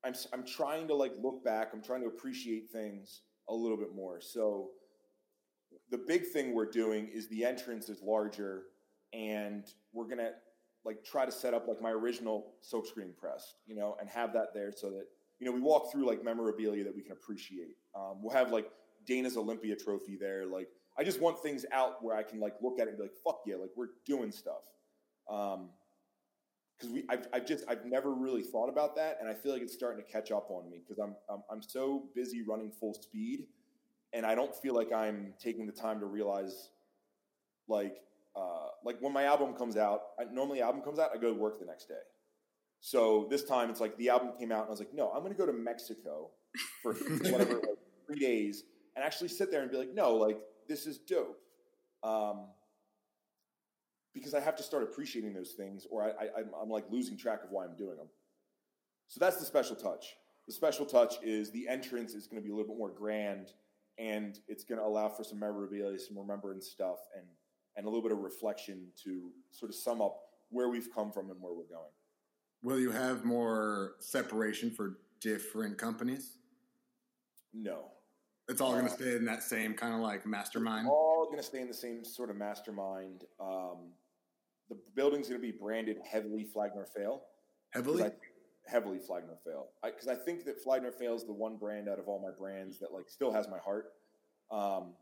I'm 0.04 0.14
I'm 0.32 0.44
trying 0.44 0.88
to 0.88 0.94
like 0.94 1.12
look 1.20 1.44
back. 1.44 1.70
I'm 1.72 1.82
trying 1.82 2.02
to 2.02 2.06
appreciate 2.08 2.70
things 2.70 3.22
a 3.48 3.54
little 3.54 3.76
bit 3.76 3.94
more. 3.94 4.20
So 4.20 4.70
the 5.90 5.98
big 5.98 6.26
thing 6.26 6.54
we're 6.54 6.70
doing 6.70 7.08
is 7.08 7.28
the 7.28 7.44
entrance 7.44 7.88
is 7.88 8.02
larger, 8.02 8.64
and 9.12 9.64
we're 9.92 10.08
gonna 10.08 10.32
like 10.84 11.04
try 11.04 11.26
to 11.26 11.32
set 11.32 11.54
up 11.54 11.68
like 11.68 11.80
my 11.80 11.90
original 11.90 12.54
silkscreen 12.62 13.16
press, 13.16 13.56
you 13.66 13.74
know, 13.74 13.96
and 14.00 14.08
have 14.08 14.32
that 14.32 14.54
there 14.54 14.72
so 14.74 14.90
that 14.90 15.06
you 15.40 15.46
know 15.46 15.52
we 15.52 15.60
walk 15.60 15.90
through 15.92 16.06
like 16.06 16.24
memorabilia 16.24 16.84
that 16.84 16.94
we 16.94 17.02
can 17.02 17.12
appreciate. 17.12 17.76
Um, 17.94 18.22
we'll 18.22 18.34
have 18.34 18.52
like 18.52 18.70
Dana's 19.08 19.36
Olympia 19.36 19.74
trophy 19.74 20.16
there. 20.20 20.46
Like 20.46 20.68
I 20.96 21.02
just 21.02 21.20
want 21.20 21.42
things 21.42 21.64
out 21.72 22.04
where 22.04 22.16
I 22.16 22.22
can 22.22 22.38
like 22.38 22.54
look 22.62 22.78
at 22.78 22.86
it 22.86 22.90
and 22.90 22.98
be 22.98 23.04
like, 23.04 23.16
fuck 23.24 23.40
yeah, 23.46 23.56
like 23.56 23.70
we're 23.74 23.88
doing 24.06 24.30
stuff. 24.30 24.62
Um, 25.28 25.70
because 26.78 26.92
we 26.92 27.04
I've, 27.08 27.26
I've 27.32 27.46
just 27.46 27.64
I've 27.68 27.84
never 27.84 28.14
really 28.14 28.42
thought 28.42 28.68
about 28.68 28.94
that, 28.96 29.18
and 29.20 29.28
I 29.28 29.34
feel 29.34 29.52
like 29.52 29.62
it's 29.62 29.74
starting 29.74 30.04
to 30.04 30.12
catch 30.12 30.30
up 30.30 30.48
on 30.50 30.70
me 30.70 30.80
because 30.86 31.02
I'm, 31.02 31.16
I'm 31.28 31.42
I'm 31.50 31.62
so 31.62 32.04
busy 32.14 32.42
running 32.42 32.70
full 32.70 32.94
speed, 32.94 33.46
and 34.12 34.24
I 34.24 34.36
don't 34.36 34.54
feel 34.54 34.74
like 34.74 34.92
I'm 34.92 35.34
taking 35.42 35.66
the 35.66 35.72
time 35.72 35.98
to 35.98 36.06
realize, 36.06 36.68
like 37.66 37.96
uh, 38.36 38.68
like 38.84 39.00
when 39.00 39.12
my 39.12 39.24
album 39.24 39.54
comes 39.54 39.76
out. 39.76 40.02
I, 40.20 40.24
normally, 40.32 40.62
album 40.62 40.82
comes 40.82 41.00
out, 41.00 41.10
I 41.12 41.18
go 41.18 41.32
to 41.32 41.38
work 41.38 41.58
the 41.58 41.66
next 41.66 41.86
day. 41.86 41.94
So 42.80 43.26
this 43.28 43.42
time, 43.42 43.70
it's 43.70 43.80
like 43.80 43.96
the 43.96 44.10
album 44.10 44.30
came 44.38 44.52
out, 44.52 44.60
and 44.60 44.68
I 44.68 44.70
was 44.70 44.78
like, 44.78 44.94
no, 44.94 45.10
I'm 45.10 45.22
going 45.22 45.32
to 45.32 45.38
go 45.38 45.46
to 45.46 45.52
Mexico 45.52 46.30
for 46.80 46.94
whatever 47.22 47.54
like, 47.54 47.78
three 48.06 48.20
days 48.20 48.62
and 48.98 49.06
actually 49.06 49.28
sit 49.28 49.52
there 49.52 49.62
and 49.62 49.70
be 49.70 49.76
like, 49.76 49.94
no, 49.94 50.16
like 50.16 50.40
this 50.66 50.84
is 50.84 50.98
dope. 50.98 51.38
Um, 52.02 52.46
because 54.12 54.34
I 54.34 54.40
have 54.40 54.56
to 54.56 54.62
start 54.64 54.82
appreciating 54.82 55.34
those 55.34 55.52
things, 55.52 55.86
or 55.88 56.02
I, 56.02 56.08
I, 56.08 56.24
I'm, 56.38 56.50
I'm 56.60 56.68
like 56.68 56.84
losing 56.90 57.16
track 57.16 57.44
of 57.44 57.50
why 57.52 57.64
I'm 57.64 57.76
doing 57.76 57.96
them. 57.96 58.08
So 59.06 59.20
that's 59.20 59.36
the 59.36 59.44
special 59.44 59.76
touch. 59.76 60.16
The 60.48 60.52
special 60.52 60.84
touch 60.84 61.14
is 61.22 61.52
the 61.52 61.68
entrance 61.68 62.12
is 62.14 62.26
going 62.26 62.42
to 62.42 62.44
be 62.44 62.50
a 62.50 62.56
little 62.56 62.66
bit 62.66 62.76
more 62.76 62.90
grand, 62.90 63.52
and 63.98 64.40
it's 64.48 64.64
going 64.64 64.80
to 64.80 64.84
allow 64.84 65.08
for 65.08 65.22
some 65.22 65.38
memorabilia, 65.38 65.96
some 66.00 66.18
remembrance 66.18 66.66
stuff, 66.66 66.98
and 67.16 67.24
and 67.76 67.86
a 67.86 67.88
little 67.88 68.02
bit 68.02 68.10
of 68.10 68.18
reflection 68.18 68.88
to 69.04 69.30
sort 69.52 69.70
of 69.70 69.76
sum 69.76 70.02
up 70.02 70.18
where 70.50 70.68
we've 70.68 70.92
come 70.92 71.12
from 71.12 71.30
and 71.30 71.40
where 71.40 71.52
we're 71.52 71.62
going. 71.62 71.92
Will 72.64 72.80
you 72.80 72.90
have 72.90 73.24
more 73.24 73.92
separation 74.00 74.72
for 74.72 74.98
different 75.20 75.78
companies? 75.78 76.38
No. 77.54 77.92
It's 78.48 78.60
all 78.60 78.72
going 78.72 78.86
to 78.86 78.92
uh, 78.92 78.94
stay 78.94 79.16
in 79.16 79.24
that 79.26 79.42
same 79.42 79.74
kind 79.74 79.94
of 79.94 80.00
like 80.00 80.26
mastermind. 80.26 80.88
All 80.88 81.26
going 81.26 81.38
to 81.38 81.42
stay 81.42 81.60
in 81.60 81.68
the 81.68 81.74
same 81.74 82.04
sort 82.04 82.30
of 82.30 82.36
mastermind. 82.36 83.24
Um, 83.38 83.92
the 84.70 84.76
building's 84.94 85.28
going 85.28 85.40
to 85.40 85.46
be 85.46 85.52
branded 85.52 85.98
heavily 86.10 86.44
Flag 86.44 86.70
Nor 86.74 86.86
Fail. 86.86 87.22
Heavily, 87.70 88.04
I, 88.04 88.10
heavily 88.66 88.98
Flag 88.98 89.24
Nor 89.26 89.36
Fail. 89.44 89.66
Because 89.84 90.08
I, 90.08 90.12
I, 90.12 90.16
think 90.16 90.44
that 90.46 90.62
Flag 90.62 90.82
Nor 90.82 90.92
Fail 90.92 91.14
is 91.14 91.24
the 91.24 91.32
one 91.32 91.56
brand 91.56 91.88
out 91.88 91.98
of 91.98 92.08
all 92.08 92.20
my 92.20 92.30
brands 92.38 92.78
that 92.80 92.92
like 92.92 93.08
still 93.08 93.32
has 93.32 93.48
my 93.48 93.58
heart. 93.58 93.86
Um, 94.50 94.94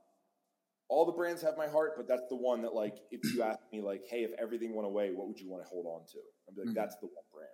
all 0.89 1.05
the 1.05 1.13
brands 1.13 1.43
have 1.43 1.57
my 1.57 1.67
heart, 1.67 1.95
but 1.97 2.07
that's 2.09 2.29
the 2.29 2.37
one 2.37 2.63
that 2.63 2.75
like 2.75 2.97
if 3.11 3.21
you 3.33 3.43
ask 3.43 3.59
me 3.73 3.81
like, 3.81 4.03
hey, 4.09 4.25
if 4.25 4.31
everything 4.41 4.75
went 4.75 4.87
away, 4.87 5.11
what 5.13 5.27
would 5.29 5.39
you 5.39 5.49
want 5.49 5.65
to 5.65 5.69
hold 5.69 5.87
on 5.87 6.07
to? 6.13 6.19
I'd 6.49 6.55
be 6.55 6.61
like, 6.63 6.69
mm-hmm. 6.69 6.75
that's 6.75 6.97
the 6.97 7.07
one 7.07 7.25
brand. 7.33 7.51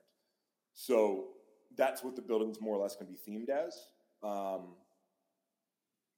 So 0.74 1.28
that's 1.76 2.02
what 2.02 2.16
the 2.16 2.22
building's 2.22 2.60
more 2.60 2.76
or 2.76 2.82
less 2.82 2.96
going 2.96 3.06
to 3.06 3.12
be 3.12 3.30
themed 3.30 3.48
as. 3.48 3.74
Um, 4.22 4.74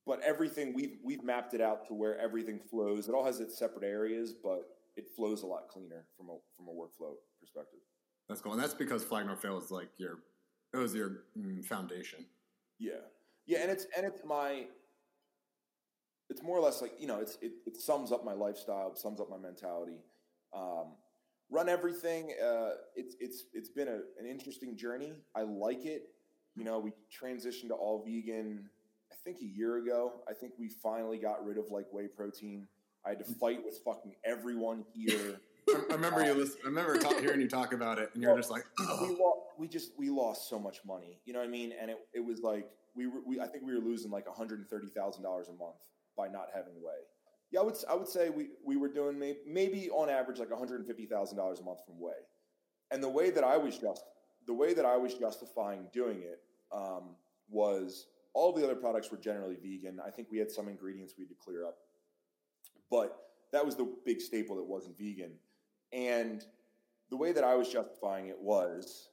but 0.07 0.21
everything 0.23 0.75
we've 0.75 0.99
we've 1.03 1.23
mapped 1.23 1.55
it 1.55 1.61
out 1.61 1.87
to 1.89 1.95
where 1.95 2.19
everything 2.19 2.61
flows. 2.71 3.09
It 3.09 3.15
all 3.15 3.25
has 3.25 3.41
its 3.41 3.59
separate 3.59 3.85
areas, 3.85 4.33
but 4.33 4.69
it 4.97 5.09
flows 5.17 5.43
a 5.43 5.47
lot 5.47 5.69
cleaner 5.69 6.05
from 6.17 6.29
a 6.29 6.37
from 6.57 6.69
a 6.69 6.71
workflow 6.71 7.15
perspective. 7.41 7.81
That's 8.29 8.41
cool, 8.41 8.53
and 8.53 8.63
that's 8.63 8.75
because 8.75 9.05
Flag 9.05 9.27
Nor 9.27 9.37
Fail 9.37 9.59
is 9.59 9.71
like 9.71 9.89
your 9.97 10.19
it 10.73 10.79
was 10.79 10.95
your 10.95 11.23
mm, 11.39 11.65
foundation. 11.65 12.27
Yeah, 12.79 12.93
yeah, 13.47 13.59
and 13.63 13.71
it's 13.71 13.87
and 13.97 14.05
it's 14.07 14.23
my 14.25 14.67
it's 16.31 16.43
more 16.43 16.57
or 16.57 16.61
less 16.61 16.83
like 16.83 16.93
you 16.99 17.07
know 17.07 17.21
it's 17.21 17.39
it, 17.41 17.53
it 17.67 17.77
sums 17.77 18.13
up 18.13 18.25
my 18.25 18.33
lifestyle, 18.33 18.91
it 18.93 18.99
sums 18.99 19.21
up 19.21 19.31
my 19.31 19.39
mentality. 19.39 19.99
Um, 20.55 20.95
run 21.51 21.69
everything. 21.69 22.35
Uh, 22.43 22.71
it's 22.97 23.17
it's 23.21 23.45
it's 23.53 23.69
been 23.69 23.89
a, 23.89 24.01
an 24.19 24.27
interesting 24.29 24.77
journey. 24.77 25.13
I 25.35 25.43
like 25.43 25.85
it. 25.85 26.09
You 26.57 26.65
know, 26.65 26.79
we 26.79 26.93
transitioned 27.11 27.69
to 27.69 27.75
all 27.75 28.05
vegan. 28.07 28.71
I 29.13 29.17
think 29.25 29.39
a 29.41 29.47
year 29.47 29.79
ago. 29.79 30.13
I 30.29 30.33
think 30.33 30.53
we 30.59 30.69
finally 30.69 31.19
got 31.19 31.45
rid 31.45 31.59
of 31.59 31.71
like 31.71 31.87
whey 31.93 32.07
protein. 32.07 32.67
I 33.07 33.11
had 33.11 33.19
to 33.19 33.25
fight 33.25 33.65
with 33.65 33.81
fucking 33.85 34.15
everyone 34.25 34.85
here. 34.95 35.41
I 35.91 35.95
remember 35.95 36.25
you. 36.25 36.35
Listen, 36.35 36.57
I 36.65 36.69
remember 36.69 36.99
talk, 36.99 37.19
hearing 37.21 37.41
you 37.41 37.49
talk 37.49 37.73
about 37.73 37.99
it, 37.99 38.11
and 38.15 38.23
you're 38.23 38.33
well, 38.33 38.39
just 38.39 38.51
like, 38.51 38.65
oh. 38.81 39.07
we, 39.07 39.15
lost, 39.15 39.39
we 39.59 39.69
just 39.69 39.93
we 39.99 40.11
lost 40.11 40.49
so 40.49 40.59
much 40.59 40.81
money. 40.87 41.21
You 41.25 41.33
know 41.33 41.39
what 41.39 41.49
I 41.49 41.51
mean? 41.51 41.73
And 41.81 41.91
it, 41.91 41.99
it 42.15 42.21
was 42.21 42.41
like 42.41 42.69
we 42.95 43.07
were. 43.07 43.21
We, 43.27 43.41
I 43.41 43.47
think 43.47 43.65
we 43.65 43.75
were 43.75 43.81
losing 43.81 44.11
like 44.11 44.27
130 44.27 44.89
thousand 44.89 45.23
dollars 45.23 45.49
a 45.49 45.53
month 45.53 45.77
by 46.17 46.29
not 46.29 46.49
having 46.55 46.75
whey. 46.75 46.93
Yeah, 47.51 47.61
I 47.61 47.63
would 47.63 47.77
I 47.89 47.95
would 47.95 48.09
say 48.09 48.31
we 48.31 48.49
we 48.65 48.77
were 48.77 48.89
doing 48.89 49.19
maybe, 49.19 49.39
maybe 49.47 49.91
on 49.91 50.11
average 50.11 50.39
like 50.39 50.51
150 50.51 51.07
thousand 51.07 51.39
dollars 51.39 51.61
a 51.61 51.63
month 51.63 51.81
from 51.87 52.01
whey. 52.01 52.13
And 52.91 53.03
the 53.03 53.09
way 53.09 53.31
that 53.31 53.45
I 53.45 53.57
was 53.57 53.79
just 53.79 54.03
the 54.47 54.55
way 54.55 54.75
that 54.75 54.85
I 54.85 54.97
was 54.97 55.15
justifying 55.15 55.87
doing 55.93 56.23
it 56.23 56.41
um, 56.73 57.17
was 57.49 58.07
all 58.35 58.53
the 58.53 58.63
other 58.63 58.75
products 58.75 59.11
were 59.11 59.17
generally 59.17 59.57
vegan. 59.57 60.01
I 60.05 60.11
think 60.11 60.29
we 60.31 60.39
had 60.39 60.51
some 60.51 60.69
ingredients 60.69 61.15
we 61.17 61.25
had 61.25 61.31
to 61.31 61.37
clear 61.43 61.65
up 61.65 61.79
but 62.91 63.31
that 63.53 63.67
was 63.67 63.75
the 63.75 63.93
big 64.05 64.21
staple 64.21 64.55
that 64.57 64.65
wasn't 64.65 64.97
vegan. 64.97 65.33
And 65.93 66.45
the 67.11 67.17
way 67.17 67.33
that 67.33 67.45
I 67.45 67.55
was 67.55 67.69
justifying 67.69 68.29
it 68.29 68.39
was 68.41 69.09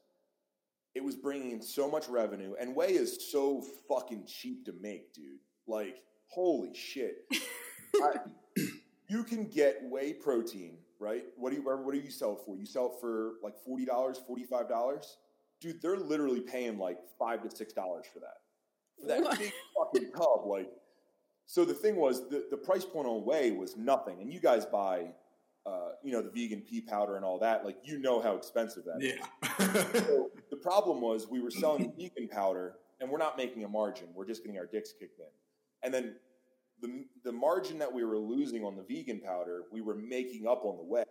it 0.93 1.03
was 1.03 1.15
bringing 1.15 1.51
in 1.51 1.62
so 1.62 1.89
much 1.89 2.07
revenue, 2.10 2.53
and 2.60 2.75
whey 2.75 2.93
is 2.93 3.31
so 3.31 3.63
fucking 3.88 4.25
cheap 4.27 4.65
to 4.65 4.73
make, 4.81 5.13
dude. 5.13 5.39
Like, 5.65 6.03
holy 6.27 6.75
shit. 6.75 7.25
I, 8.03 8.17
you 9.07 9.23
can 9.23 9.45
get 9.45 9.79
whey 9.84 10.13
protein, 10.13 10.77
right? 10.99 11.23
What 11.38 11.51
do 11.51 11.55
you 11.55 11.63
what 11.63 11.93
do 11.93 11.99
you 11.99 12.12
sell 12.12 12.34
it 12.34 12.39
for? 12.45 12.57
You 12.57 12.65
sell 12.65 12.88
it 12.88 13.01
for 13.01 13.34
like 13.41 13.57
forty 13.65 13.86
dollars, 13.86 14.19
forty 14.27 14.43
five 14.43 14.67
dollars, 14.67 15.17
dude. 15.60 15.81
They're 15.81 15.97
literally 15.97 16.41
paying 16.41 16.77
like 16.77 16.99
five 17.17 17.41
to 17.43 17.55
six 17.55 17.73
dollars 17.73 18.05
for 18.12 18.19
that. 18.19 18.40
For 19.01 19.07
that 19.07 19.39
big 19.39 19.53
fucking 19.75 20.11
tub, 20.11 20.45
like 20.45 20.69
so 21.51 21.65
the 21.65 21.73
thing 21.73 21.97
was, 21.97 22.29
the, 22.29 22.45
the 22.49 22.55
price 22.55 22.85
point 22.85 23.07
on 23.07 23.25
whey 23.25 23.51
was 23.51 23.75
nothing, 23.75 24.21
and 24.21 24.31
you 24.31 24.39
guys 24.39 24.65
buy, 24.65 25.07
uh, 25.65 25.89
you 26.01 26.13
know, 26.13 26.21
the 26.21 26.29
vegan 26.29 26.61
pea 26.61 26.79
powder 26.79 27.17
and 27.17 27.25
all 27.25 27.39
that. 27.39 27.65
Like 27.65 27.75
you 27.83 27.99
know 27.99 28.21
how 28.21 28.35
expensive 28.35 28.83
that 28.85 29.01
yeah. 29.01 29.15
is. 29.59 30.05
so 30.05 30.29
the 30.49 30.55
problem 30.55 31.01
was 31.01 31.27
we 31.29 31.41
were 31.41 31.51
selling 31.51 31.91
vegan 31.99 32.29
powder, 32.29 32.75
and 33.01 33.09
we're 33.09 33.17
not 33.17 33.37
making 33.37 33.65
a 33.65 33.67
margin. 33.67 34.07
We're 34.15 34.25
just 34.25 34.43
getting 34.43 34.57
our 34.57 34.65
dicks 34.65 34.93
kicked 34.97 35.19
in, 35.19 35.25
and 35.83 35.93
then 35.93 36.15
the 36.81 37.05
the 37.25 37.33
margin 37.33 37.77
that 37.79 37.91
we 37.91 38.05
were 38.05 38.17
losing 38.17 38.63
on 38.63 38.77
the 38.77 38.83
vegan 38.83 39.19
powder, 39.19 39.63
we 39.73 39.81
were 39.81 39.95
making 39.95 40.47
up 40.47 40.63
on 40.63 40.77
the 40.77 40.83
whey. 40.83 41.03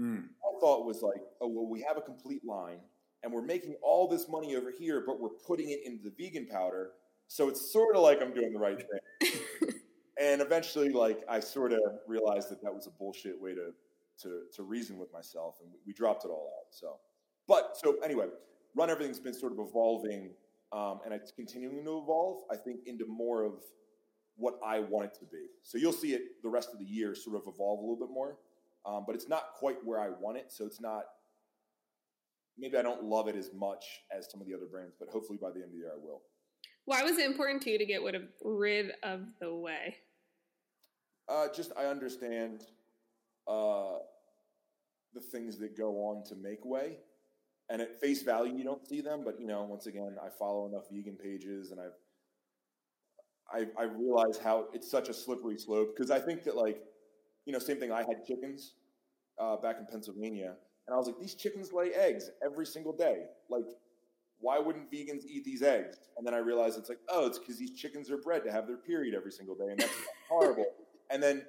Mm. 0.00 0.24
I 0.24 0.60
thought 0.60 0.86
was 0.86 1.02
like, 1.02 1.22
oh 1.42 1.48
well, 1.48 1.68
we 1.68 1.82
have 1.82 1.98
a 1.98 2.00
complete 2.00 2.42
line, 2.42 2.78
and 3.22 3.30
we're 3.30 3.42
making 3.42 3.76
all 3.82 4.08
this 4.08 4.30
money 4.30 4.56
over 4.56 4.70
here, 4.70 5.02
but 5.06 5.20
we're 5.20 5.28
putting 5.28 5.70
it 5.70 5.80
into 5.84 6.04
the 6.04 6.12
vegan 6.18 6.46
powder. 6.46 6.92
So 7.28 7.48
it's 7.48 7.72
sort 7.72 7.96
of 7.96 8.02
like 8.02 8.22
I'm 8.22 8.32
doing 8.32 8.52
the 8.52 8.58
right 8.58 8.78
thing. 8.78 9.72
and 10.20 10.40
eventually, 10.40 10.90
like 10.90 11.20
I 11.28 11.40
sort 11.40 11.72
of 11.72 11.80
realized 12.06 12.50
that 12.50 12.62
that 12.62 12.74
was 12.74 12.86
a 12.86 12.90
bullshit 12.90 13.40
way 13.40 13.54
to 13.54 13.72
to 14.22 14.42
to 14.54 14.62
reason 14.62 14.98
with 14.98 15.12
myself, 15.12 15.56
and 15.62 15.70
we 15.86 15.92
dropped 15.92 16.24
it 16.24 16.28
all 16.28 16.52
out. 16.58 16.66
So, 16.70 16.96
but 17.48 17.76
so 17.76 17.96
anyway, 18.04 18.26
run 18.76 18.90
everything's 18.90 19.20
been 19.20 19.34
sort 19.34 19.52
of 19.52 19.58
evolving, 19.58 20.30
um, 20.72 21.00
and 21.04 21.12
it's 21.12 21.32
continuing 21.32 21.84
to 21.84 21.98
evolve. 21.98 22.42
I 22.50 22.56
think 22.56 22.80
into 22.86 23.06
more 23.06 23.42
of 23.42 23.54
what 24.36 24.58
I 24.64 24.80
want 24.80 25.06
it 25.06 25.14
to 25.20 25.24
be. 25.26 25.46
So 25.62 25.78
you'll 25.78 25.92
see 25.92 26.14
it 26.14 26.42
the 26.42 26.48
rest 26.48 26.70
of 26.72 26.78
the 26.78 26.84
year 26.84 27.14
sort 27.14 27.36
of 27.36 27.42
evolve 27.46 27.78
a 27.78 27.82
little 27.82 27.96
bit 27.96 28.10
more, 28.12 28.36
um, 28.86 29.04
but 29.06 29.14
it's 29.14 29.28
not 29.28 29.54
quite 29.54 29.76
where 29.84 30.00
I 30.00 30.08
want 30.08 30.36
it. 30.36 30.52
So 30.52 30.66
it's 30.66 30.80
not. 30.80 31.04
Maybe 32.56 32.76
I 32.76 32.82
don't 32.82 33.02
love 33.02 33.26
it 33.26 33.34
as 33.34 33.50
much 33.52 33.84
as 34.16 34.30
some 34.30 34.40
of 34.40 34.46
the 34.46 34.54
other 34.54 34.66
brands, 34.66 34.94
but 34.96 35.08
hopefully 35.08 35.38
by 35.42 35.50
the 35.50 35.56
end 35.56 35.64
of 35.64 35.70
the 35.72 35.78
year 35.78 35.90
I 35.92 35.98
will. 35.98 36.22
Why 36.86 37.02
was 37.02 37.18
it 37.18 37.24
important 37.24 37.62
to 37.62 37.70
you 37.70 37.78
to 37.78 37.86
get 37.86 38.02
rid 38.02 38.14
of, 39.02 39.20
the 39.40 39.54
whey? 39.54 39.96
Uh, 41.28 41.48
just 41.54 41.72
I 41.76 41.86
understand 41.86 42.64
uh, 43.48 43.98
the 45.14 45.20
things 45.20 45.58
that 45.58 45.76
go 45.76 45.92
on 46.06 46.24
to 46.24 46.34
make 46.36 46.64
whey, 46.64 46.98
and 47.70 47.80
at 47.80 47.98
face 48.00 48.22
value 48.22 48.54
you 48.54 48.64
don't 48.64 48.86
see 48.86 49.00
them. 49.00 49.22
But 49.24 49.40
you 49.40 49.46
know, 49.46 49.62
once 49.62 49.86
again, 49.86 50.16
I 50.22 50.28
follow 50.28 50.66
enough 50.66 50.84
vegan 50.90 51.16
pages, 51.16 51.70
and 51.70 51.80
I've 51.80 51.96
I, 53.50 53.82
I 53.82 53.84
realize 53.84 54.38
how 54.42 54.66
it's 54.74 54.90
such 54.90 55.08
a 55.08 55.14
slippery 55.14 55.58
slope 55.58 55.94
because 55.96 56.10
I 56.10 56.18
think 56.18 56.44
that 56.44 56.56
like 56.56 56.82
you 57.46 57.52
know, 57.52 57.58
same 57.58 57.78
thing. 57.78 57.92
I 57.92 57.98
had 57.98 58.24
chickens 58.26 58.74
uh, 59.38 59.56
back 59.56 59.76
in 59.78 59.86
Pennsylvania, 59.86 60.54
and 60.86 60.94
I 60.94 60.96
was 60.96 61.06
like, 61.06 61.18
these 61.18 61.34
chickens 61.34 61.72
lay 61.72 61.92
eggs 61.92 62.30
every 62.44 62.66
single 62.66 62.92
day. 62.92 63.24
Like, 63.50 63.66
why 64.44 64.58
wouldn't 64.58 64.92
vegans 64.92 65.24
eat 65.26 65.42
these 65.42 65.62
eggs? 65.62 65.96
And 66.18 66.26
then 66.26 66.34
I 66.34 66.38
realized 66.38 66.78
it's 66.78 66.90
like, 66.90 67.00
oh, 67.08 67.26
it's 67.26 67.38
because 67.38 67.58
these 67.58 67.70
chickens 67.70 68.10
are 68.10 68.18
bred 68.18 68.44
to 68.44 68.52
have 68.52 68.66
their 68.66 68.76
period 68.76 69.14
every 69.14 69.32
single 69.32 69.54
day, 69.54 69.70
and 69.70 69.80
that's 69.80 69.92
horrible. 70.28 70.66
And 71.10 71.22
then 71.22 71.46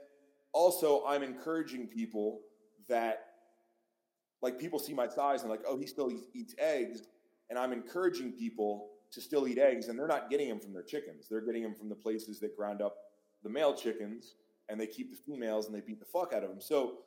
also, 0.54 1.04
I'm 1.06 1.22
encouraging 1.22 1.88
people 1.88 2.40
that, 2.88 3.26
like, 4.42 4.58
people 4.58 4.80
see 4.80 4.94
my 4.94 5.10
size 5.10 5.42
and 5.42 5.50
like, 5.50 5.60
oh, 5.68 5.78
he 5.78 5.86
still 5.86 6.10
eats 6.34 6.56
eggs, 6.58 7.02
and 7.50 7.60
I'm 7.60 7.74
encouraging 7.74 8.32
people 8.32 8.88
to 9.12 9.20
still 9.20 9.46
eat 9.46 9.58
eggs, 9.58 9.90
and 9.90 10.00
they're 10.00 10.08
not 10.08 10.30
getting 10.30 10.48
them 10.48 10.62
from 10.62 10.72
their 10.72 10.84
chickens. 10.84 11.28
They're 11.30 11.46
getting 11.46 11.64
them 11.64 11.76
from 11.76 11.90
the 11.90 11.96
places 11.96 12.40
that 12.40 12.56
ground 12.56 12.82
up 12.82 12.96
the 13.44 13.50
male 13.50 13.76
chickens, 13.76 14.36
and 14.70 14.80
they 14.80 14.88
keep 14.88 15.12
the 15.12 15.18
females 15.18 15.68
and 15.68 15.76
they 15.76 15.82
beat 15.82 16.00
the 16.00 16.06
fuck 16.06 16.34
out 16.34 16.44
of 16.44 16.50
them. 16.50 16.62
So 16.62 17.00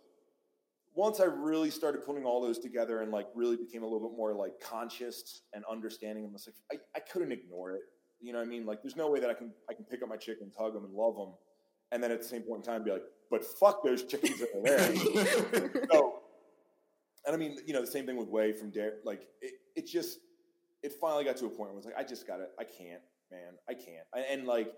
once 0.98 1.20
I 1.20 1.26
really 1.26 1.70
started 1.70 2.04
putting 2.04 2.24
all 2.24 2.42
those 2.42 2.58
together 2.58 3.02
and 3.02 3.12
like 3.12 3.28
really 3.32 3.56
became 3.56 3.84
a 3.84 3.87
little 3.87 4.08
bit 4.08 4.16
more 4.16 4.34
like 4.34 4.54
conscious 4.61 5.42
and 5.54 5.64
understanding, 5.70 6.24
I 6.24 6.32
was 6.32 6.48
like, 6.48 6.80
I, 6.96 6.98
I 6.98 7.00
couldn't 7.00 7.30
ignore 7.30 7.74
it. 7.74 7.82
You 8.20 8.32
know 8.32 8.40
what 8.40 8.48
I 8.48 8.50
mean? 8.50 8.66
Like, 8.66 8.82
there's 8.82 8.96
no 8.96 9.08
way 9.08 9.20
that 9.20 9.30
I 9.30 9.34
can 9.34 9.52
I 9.70 9.74
can 9.74 9.84
pick 9.84 10.02
up 10.02 10.08
my 10.08 10.16
chickens, 10.16 10.54
hug 10.58 10.74
them, 10.74 10.84
and 10.84 10.92
love 10.92 11.14
them, 11.14 11.34
and 11.92 12.02
then 12.02 12.11
at 12.11 12.20
the 12.20 12.26
same 12.26 12.42
point 12.42 12.66
in 12.66 12.72
time 12.72 12.82
be 12.82 12.90
like, 12.90 13.04
but 13.30 13.44
fuck 13.44 13.84
those 13.84 14.02
chickens 14.02 14.40
that 14.40 14.48
are 14.56 14.62
there. 14.64 15.87
so, 15.92 16.14
and 17.24 17.32
I 17.32 17.38
mean, 17.38 17.58
you 17.64 17.74
know, 17.74 17.80
the 17.80 17.87
same 17.87 18.04
thing 18.04 18.16
with 18.16 18.26
whey 18.26 18.52
from 18.52 18.70
dairy. 18.70 18.94
Like, 19.04 19.22
it, 19.40 19.52
it 19.76 19.87
just 19.87 20.18
it 20.82 20.94
finally 21.00 21.22
got 21.22 21.37
to 21.37 21.46
a 21.46 21.48
point 21.48 21.70
where 21.70 21.78
it's 21.78 21.87
like, 21.87 21.96
I 21.96 22.02
just 22.02 22.26
got 22.26 22.40
it. 22.40 22.50
I 22.58 22.64
can't, 22.64 23.02
man. 23.30 23.52
I 23.68 23.74
can't. 23.74 24.06
And, 24.12 24.24
and 24.32 24.48
like 24.48 24.72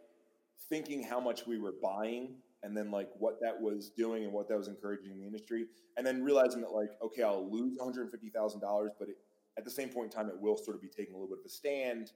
thinking 0.68 1.02
how 1.02 1.18
much 1.18 1.46
we 1.46 1.58
were 1.58 1.72
buying 1.82 2.34
and 2.62 2.76
then 2.76 2.90
like 2.90 3.08
what 3.18 3.40
that 3.40 3.60
was 3.60 3.90
doing 3.96 4.24
and 4.24 4.32
what 4.32 4.48
that 4.48 4.58
was 4.58 4.68
encouraging 4.68 5.10
in 5.10 5.18
the 5.18 5.26
industry, 5.26 5.66
and 5.96 6.06
then 6.06 6.22
realizing 6.22 6.60
that 6.60 6.72
like, 6.72 6.90
okay, 7.02 7.22
I'll 7.22 7.50
lose 7.50 7.76
one 7.78 7.92
hundred 7.92 8.10
fifty 8.10 8.30
thousand 8.30 8.60
dollars, 8.60 8.92
but 8.98 9.08
it, 9.08 9.16
at 9.58 9.64
the 9.64 9.70
same 9.70 9.88
point 9.88 10.12
in 10.12 10.18
time, 10.18 10.28
it 10.28 10.40
will 10.40 10.56
sort 10.56 10.76
of 10.76 10.82
be 10.82 10.88
taking 10.88 11.14
a 11.14 11.16
little 11.16 11.28
bit 11.28 11.40
of 11.40 11.46
a 11.46 11.48
stand, 11.48 12.12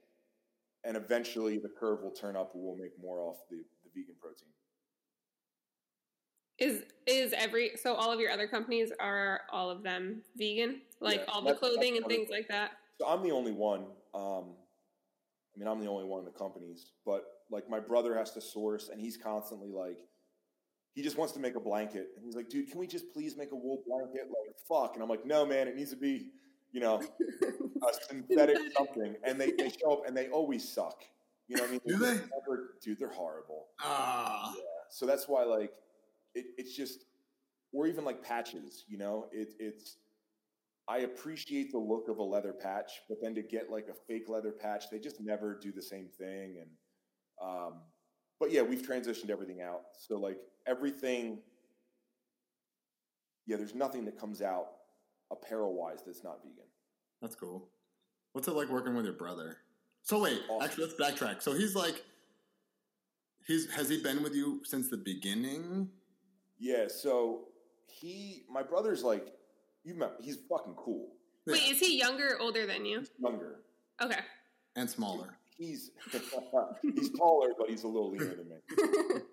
and 0.83 0.95
eventually 0.95 1.57
the 1.57 1.69
curve 1.69 2.01
will 2.01 2.11
turn 2.11 2.35
up, 2.35 2.53
and 2.53 2.63
we'll 2.63 2.77
make 2.77 2.91
more 3.01 3.19
off 3.19 3.37
the, 3.49 3.57
the 3.57 3.89
vegan 3.93 4.15
protein. 4.21 4.47
Is 6.57 6.83
is 7.05 7.33
every 7.37 7.71
so 7.75 7.95
all 7.95 8.11
of 8.11 8.19
your 8.19 8.31
other 8.31 8.47
companies 8.47 8.91
are 8.99 9.41
all 9.51 9.69
of 9.69 9.83
them 9.83 10.21
vegan, 10.37 10.81
like 11.01 11.17
yeah, 11.27 11.33
all 11.33 11.41
the 11.41 11.53
clothing 11.53 11.97
and 11.97 12.05
things 12.05 12.29
like 12.29 12.47
that? 12.47 12.71
So 12.99 13.07
I'm 13.07 13.21
the 13.23 13.31
only 13.31 13.51
one. 13.51 13.87
Um, 14.13 14.53
I 15.53 15.59
mean, 15.59 15.67
I'm 15.67 15.81
the 15.81 15.89
only 15.89 16.05
one 16.05 16.19
in 16.19 16.25
the 16.25 16.31
companies, 16.31 16.91
but 17.05 17.25
like 17.51 17.69
my 17.69 17.79
brother 17.79 18.15
has 18.17 18.31
to 18.31 18.41
source, 18.41 18.89
and 18.89 19.01
he's 19.01 19.17
constantly 19.17 19.69
like, 19.69 19.97
he 20.95 21.03
just 21.03 21.17
wants 21.17 21.33
to 21.33 21.39
make 21.39 21.55
a 21.55 21.59
blanket, 21.59 22.07
and 22.15 22.25
he's 22.25 22.35
like, 22.35 22.49
dude, 22.49 22.69
can 22.69 22.79
we 22.79 22.87
just 22.87 23.11
please 23.13 23.37
make 23.37 23.51
a 23.51 23.55
wool 23.55 23.83
blanket? 23.85 24.23
Like, 24.29 24.55
fuck, 24.67 24.95
and 24.95 25.03
I'm 25.03 25.09
like, 25.09 25.25
no, 25.25 25.45
man, 25.45 25.67
it 25.67 25.75
needs 25.75 25.91
to 25.91 25.97
be, 25.97 26.29
you 26.71 26.79
know, 26.79 27.01
a 27.43 27.93
synthetic 28.07 28.57
something, 28.75 29.15
and 29.23 29.39
they 29.39 29.51
they 29.51 29.69
show 29.69 29.93
up, 29.93 30.07
and 30.07 30.15
they 30.15 30.29
always 30.29 30.67
suck. 30.67 31.03
You 31.47 31.57
know 31.57 31.63
what 31.63 31.69
I 31.69 31.71
mean? 31.73 31.81
Do 31.85 31.97
they? 31.97 32.13
Never, 32.13 32.75
dude, 32.81 32.97
they're 32.97 33.09
horrible. 33.09 33.67
Ah. 33.79 34.51
Yeah. 34.55 34.61
So 34.89 35.05
that's 35.05 35.27
why, 35.27 35.43
like, 35.43 35.73
it, 36.33 36.45
it's 36.57 36.75
just, 36.75 37.05
or 37.71 37.85
even 37.85 38.03
like 38.03 38.23
patches. 38.23 38.85
You 38.87 38.97
know, 38.97 39.27
it, 39.31 39.53
it's 39.59 39.97
I 40.87 40.99
appreciate 40.99 41.71
the 41.71 41.79
look 41.79 42.07
of 42.09 42.19
a 42.19 42.23
leather 42.23 42.53
patch, 42.53 43.01
but 43.09 43.17
then 43.21 43.33
to 43.35 43.41
get 43.41 43.71
like 43.71 43.87
a 43.89 43.93
fake 44.07 44.29
leather 44.29 44.51
patch, 44.51 44.85
they 44.91 44.99
just 44.99 45.19
never 45.19 45.57
do 45.59 45.71
the 45.71 45.81
same 45.81 46.07
thing. 46.17 46.57
And, 46.61 46.69
um, 47.41 47.73
but 48.39 48.51
yeah, 48.51 48.61
we've 48.61 48.83
transitioned 48.83 49.31
everything 49.31 49.61
out. 49.61 49.81
So 49.97 50.17
like 50.19 50.37
everything, 50.67 51.39
yeah, 53.45 53.57
there's 53.57 53.75
nothing 53.75 54.05
that 54.05 54.19
comes 54.19 54.41
out 54.41 54.67
apparel 55.31 55.73
wise 55.73 55.99
that's 56.05 56.23
not 56.23 56.41
vegan. 56.43 56.65
That's 57.21 57.35
cool. 57.35 57.69
What's 58.33 58.47
it 58.47 58.53
like 58.53 58.69
working 58.69 58.95
with 58.95 59.05
your 59.05 59.13
brother? 59.13 59.57
So 60.03 60.19
wait, 60.19 60.39
awesome. 60.49 60.63
actually, 60.63 60.85
let's 60.85 60.95
backtrack. 60.95 61.41
So 61.41 61.53
he's 61.53 61.75
like, 61.75 62.03
he's 63.47 63.71
has 63.71 63.89
he 63.89 64.01
been 64.01 64.21
with 64.21 64.35
you 64.35 64.61
since 64.63 64.89
the 64.89 64.97
beginning? 64.97 65.89
Yeah. 66.59 66.87
So 66.87 67.45
he, 67.87 68.43
my 68.49 68.61
brother's 68.61 69.03
like 69.03 69.33
you 69.83 69.95
met. 69.95 70.13
He's 70.21 70.37
fucking 70.49 70.75
cool. 70.75 71.13
Wait, 71.47 71.61
is 71.69 71.79
he 71.79 71.97
younger 71.97 72.35
or 72.35 72.41
older 72.41 72.65
than 72.65 72.85
you? 72.85 72.99
He's 72.99 73.11
younger. 73.19 73.61
Okay. 74.01 74.19
And 74.75 74.89
smaller. 74.89 75.37
He's 75.57 75.91
he's 76.81 77.11
taller, 77.11 77.49
but 77.57 77.69
he's 77.69 77.83
a 77.83 77.87
little 77.87 78.11
leaner 78.11 78.35
than 78.35 78.49
me. 78.49 78.55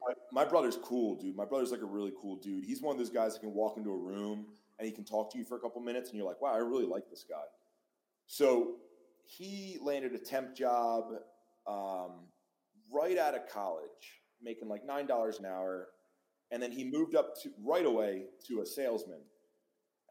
my, 0.07 0.15
my, 0.33 0.45
brother's 0.45 0.79
cool, 0.83 1.17
dude. 1.17 1.35
My 1.35 1.45
brother's 1.45 1.73
like 1.73 1.83
a 1.83 1.87
really 1.87 2.13
cool 2.21 2.37
dude. 2.37 2.65
He's 2.65 2.81
one 2.81 2.95
of 2.95 2.99
those 2.99 3.11
guys 3.11 3.35
that 3.35 3.41
can 3.41 3.53
walk 3.53 3.77
into 3.77 3.91
a 3.91 3.97
room 3.97 4.47
and 4.79 4.87
he 4.87 4.93
can 4.93 5.05
talk 5.05 5.33
to 5.33 5.39
you 5.39 5.45
for 5.45 5.57
a 5.57 5.61
couple 5.61 5.81
minutes, 5.81 6.11
and 6.11 6.19
you're 6.19 6.27
like, 6.27 6.41
wow, 6.41 6.53
I 6.53 6.59
really 6.59 6.87
like 6.87 7.11
this 7.11 7.25
guy. 7.29 7.43
So 8.27 8.77
he 9.25 9.79
landed 9.81 10.15
a 10.15 10.19
temp 10.19 10.55
job 10.55 11.05
um, 11.67 12.13
right 12.93 13.19
out 13.19 13.35
of 13.35 13.49
college, 13.49 14.23
making 14.41 14.69
like 14.69 14.85
nine 14.87 15.07
dollars 15.07 15.39
an 15.39 15.47
hour, 15.47 15.89
and 16.51 16.63
then 16.63 16.71
he 16.71 16.85
moved 16.85 17.15
up 17.17 17.35
to 17.43 17.51
right 17.65 17.85
away 17.85 18.25
to 18.47 18.61
a 18.61 18.67
salesman 18.67 19.21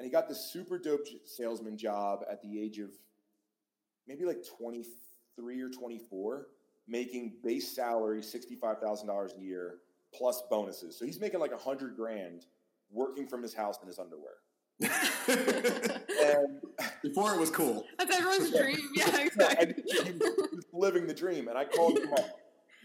and 0.02 0.08
he 0.08 0.12
got 0.12 0.28
this 0.28 0.50
super 0.52 0.80
dope 0.80 1.06
salesman 1.26 1.78
job 1.78 2.22
at 2.28 2.42
the 2.42 2.60
age 2.60 2.80
of 2.80 2.90
maybe 4.08 4.26
like 4.26 4.44
23 5.40 5.62
or 5.62 5.70
24, 5.70 6.48
making 6.88 7.34
base 7.44 7.76
salary 7.76 8.22
$65,000 8.22 9.38
a 9.38 9.42
year 9.42 9.76
plus 10.14 10.44
bonuses. 10.50 10.98
So 10.98 11.06
he's 11.06 11.20
making 11.20 11.40
like 11.40 11.54
a 11.54 11.58
hundred 11.58 11.96
grand 11.96 12.46
working 12.92 13.28
from 13.28 13.42
his 13.42 13.54
house 13.54 13.78
in 13.82 13.88
his 13.88 14.00
underwear. 14.00 14.34
and, 14.82 16.62
Before 17.04 17.34
it 17.34 17.40
was 17.40 17.52
cool. 17.52 17.86
That's 17.98 18.16
everyone's 18.16 18.52
dream. 18.52 18.80
Yeah, 18.96 19.18
exactly. 19.22 19.84
living 20.74 21.08
the 21.08 21.14
dream. 21.14 21.48
And 21.48 21.58
I 21.58 21.66
called 21.66 21.98
him 21.98 22.12
up 22.14 22.40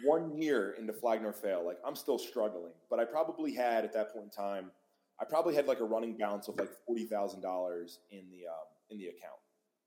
one 0.05 0.37
year 0.37 0.77
into 0.79 0.93
Flag 0.93 1.23
Nor 1.23 1.33
Fail. 1.33 1.65
Like 1.65 1.79
I'm 1.85 1.97
still 1.97 2.19
struggling, 2.19 2.73
but 2.91 3.01
I 3.01 3.05
probably 3.05 3.55
had 3.55 3.85
at 3.85 3.93
that 3.95 4.13
point 4.13 4.27
in 4.27 4.31
time– 4.31 4.71
I 5.21 5.25
probably 5.25 5.55
had 5.55 5.67
like 5.67 5.81
a 5.81 5.85
running 5.85 6.17
balance 6.17 6.49
of 6.49 6.59
like 6.59 6.71
forty 6.87 7.05
thousand 7.05 7.41
dollars 7.41 8.01
in 8.11 8.25
the 8.31 8.47
um, 8.47 8.67
in 8.91 8.99
the 8.99 9.07
account 9.07 9.41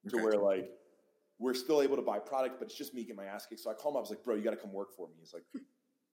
okay. 0.07 0.17
to 0.17 0.23
where 0.23 0.43
like 0.43 0.69
we're 1.39 1.53
still 1.53 1.81
able 1.81 1.95
to 1.95 2.01
buy 2.01 2.19
product, 2.19 2.59
but 2.59 2.67
it's 2.67 2.77
just 2.77 2.93
me 2.93 3.01
getting 3.01 3.15
my 3.15 3.25
ass 3.25 3.45
kicked. 3.45 3.61
So 3.61 3.71
I 3.71 3.73
called 3.73 3.95
him. 3.95 3.97
up. 3.97 4.01
I 4.01 4.01
was 4.01 4.09
like, 4.09 4.23
"Bro, 4.23 4.35
you 4.35 4.43
got 4.43 4.51
to 4.51 4.57
come 4.57 4.73
work 4.73 4.93
for 4.95 5.07
me." 5.07 5.15
He's 5.19 5.33
like, 5.33 5.43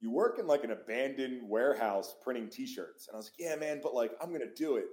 "You 0.00 0.10
work 0.10 0.38
in 0.38 0.46
like 0.46 0.64
an 0.64 0.70
abandoned 0.70 1.48
warehouse 1.48 2.14
printing 2.22 2.48
T-shirts," 2.48 3.08
and 3.08 3.14
I 3.14 3.18
was 3.18 3.26
like, 3.26 3.38
"Yeah, 3.38 3.56
man, 3.56 3.80
but 3.82 3.94
like 3.94 4.12
I'm 4.20 4.32
gonna 4.32 4.54
do 4.54 4.76
it." 4.76 4.86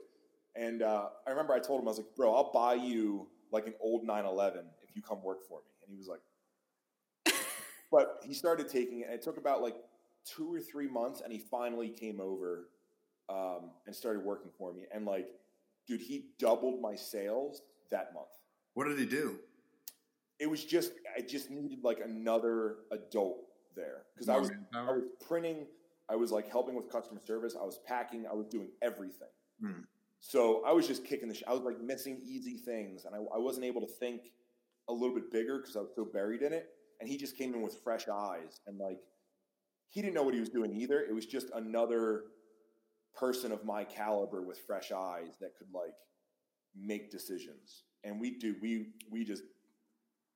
And 0.55 0.81
uh, 0.81 1.09
I 1.25 1.29
remember 1.29 1.53
I 1.53 1.59
told 1.59 1.81
him 1.81 1.87
I 1.87 1.91
was 1.91 1.97
like, 1.97 2.15
"Bro, 2.15 2.33
I'll 2.33 2.51
buy 2.51 2.73
you 2.73 3.27
like 3.51 3.67
an 3.67 3.75
old 3.79 4.03
911 4.03 4.65
if 4.81 4.95
you 4.95 5.01
come 5.01 5.23
work 5.23 5.43
for 5.47 5.59
me." 5.59 5.71
And 5.85 5.91
he 5.91 5.97
was 5.97 6.07
like, 6.07 7.35
"But 7.91 8.19
he 8.25 8.33
started 8.33 8.67
taking 8.69 9.01
it. 9.01 9.05
And 9.05 9.13
it 9.13 9.21
took 9.21 9.37
about 9.37 9.61
like 9.61 9.75
two 10.25 10.51
or 10.53 10.59
three 10.59 10.87
months, 10.87 11.21
and 11.21 11.31
he 11.31 11.39
finally 11.39 11.89
came 11.89 12.19
over 12.19 12.69
um, 13.29 13.71
and 13.85 13.95
started 13.95 14.23
working 14.23 14.51
for 14.57 14.73
me. 14.73 14.85
And 14.93 15.05
like, 15.05 15.27
dude, 15.87 16.01
he 16.01 16.25
doubled 16.39 16.81
my 16.81 16.95
sales 16.95 17.61
that 17.91 18.13
month. 18.13 18.27
What 18.73 18.87
did 18.87 18.97
he 18.97 19.05
do? 19.05 19.39
It 20.39 20.49
was 20.49 20.65
just 20.65 20.93
I 21.17 21.21
just 21.21 21.49
needed 21.49 21.79
like 21.83 21.99
another 22.03 22.77
adult 22.91 23.37
there 23.75 24.03
because 24.13 24.29
I 24.29 24.37
was 24.37 24.51
I 24.73 24.91
was 24.91 25.03
printing, 25.27 25.67
I 26.09 26.15
was 26.15 26.31
like 26.31 26.49
helping 26.49 26.75
with 26.75 26.91
customer 26.91 27.21
service, 27.25 27.55
I 27.59 27.63
was 27.63 27.79
packing, 27.85 28.25
I 28.29 28.33
was 28.33 28.47
doing 28.47 28.69
everything. 28.81 29.29
Hmm. 29.61 29.81
So 30.19 30.63
I 30.65 30.71
was 30.71 30.87
just 30.87 31.03
kicking 31.03 31.27
the. 31.27 31.35
Sh- 31.35 31.43
I 31.47 31.53
was 31.53 31.63
like 31.63 31.81
missing 31.81 32.21
easy 32.23 32.57
things, 32.57 33.03
and 33.05 33.13
I, 33.13 33.17
I 33.17 33.37
wasn't 33.37 33.65
able 33.65 33.81
to 33.81 33.87
think 33.87 34.21
a 34.87 34.93
little 34.93 35.13
bit 35.13 35.29
bigger 35.31 35.59
because 35.59 35.75
I 35.75 35.79
was 35.79 35.89
so 35.95 36.05
buried 36.05 36.41
in 36.41 36.53
it. 36.53 36.69
And 36.99 37.09
he 37.09 37.17
just 37.17 37.37
came 37.37 37.53
in 37.53 37.61
with 37.61 37.77
fresh 37.83 38.07
eyes, 38.07 38.61
and 38.65 38.77
like 38.77 38.99
he 39.89 40.01
didn't 40.01 40.13
know 40.13 40.23
what 40.23 40.33
he 40.33 40.39
was 40.39 40.49
doing 40.49 40.73
either. 40.73 41.01
It 41.01 41.13
was 41.13 41.25
just 41.25 41.49
another 41.53 42.23
person 43.13 43.51
of 43.51 43.65
my 43.65 43.83
caliber 43.83 44.41
with 44.41 44.59
fresh 44.65 44.91
eyes 44.91 45.35
that 45.41 45.57
could 45.57 45.67
like 45.73 45.93
make 46.75 47.11
decisions. 47.11 47.83
And 48.05 48.19
we 48.19 48.37
do 48.37 48.55
we 48.61 48.93
we 49.11 49.25
just 49.25 49.43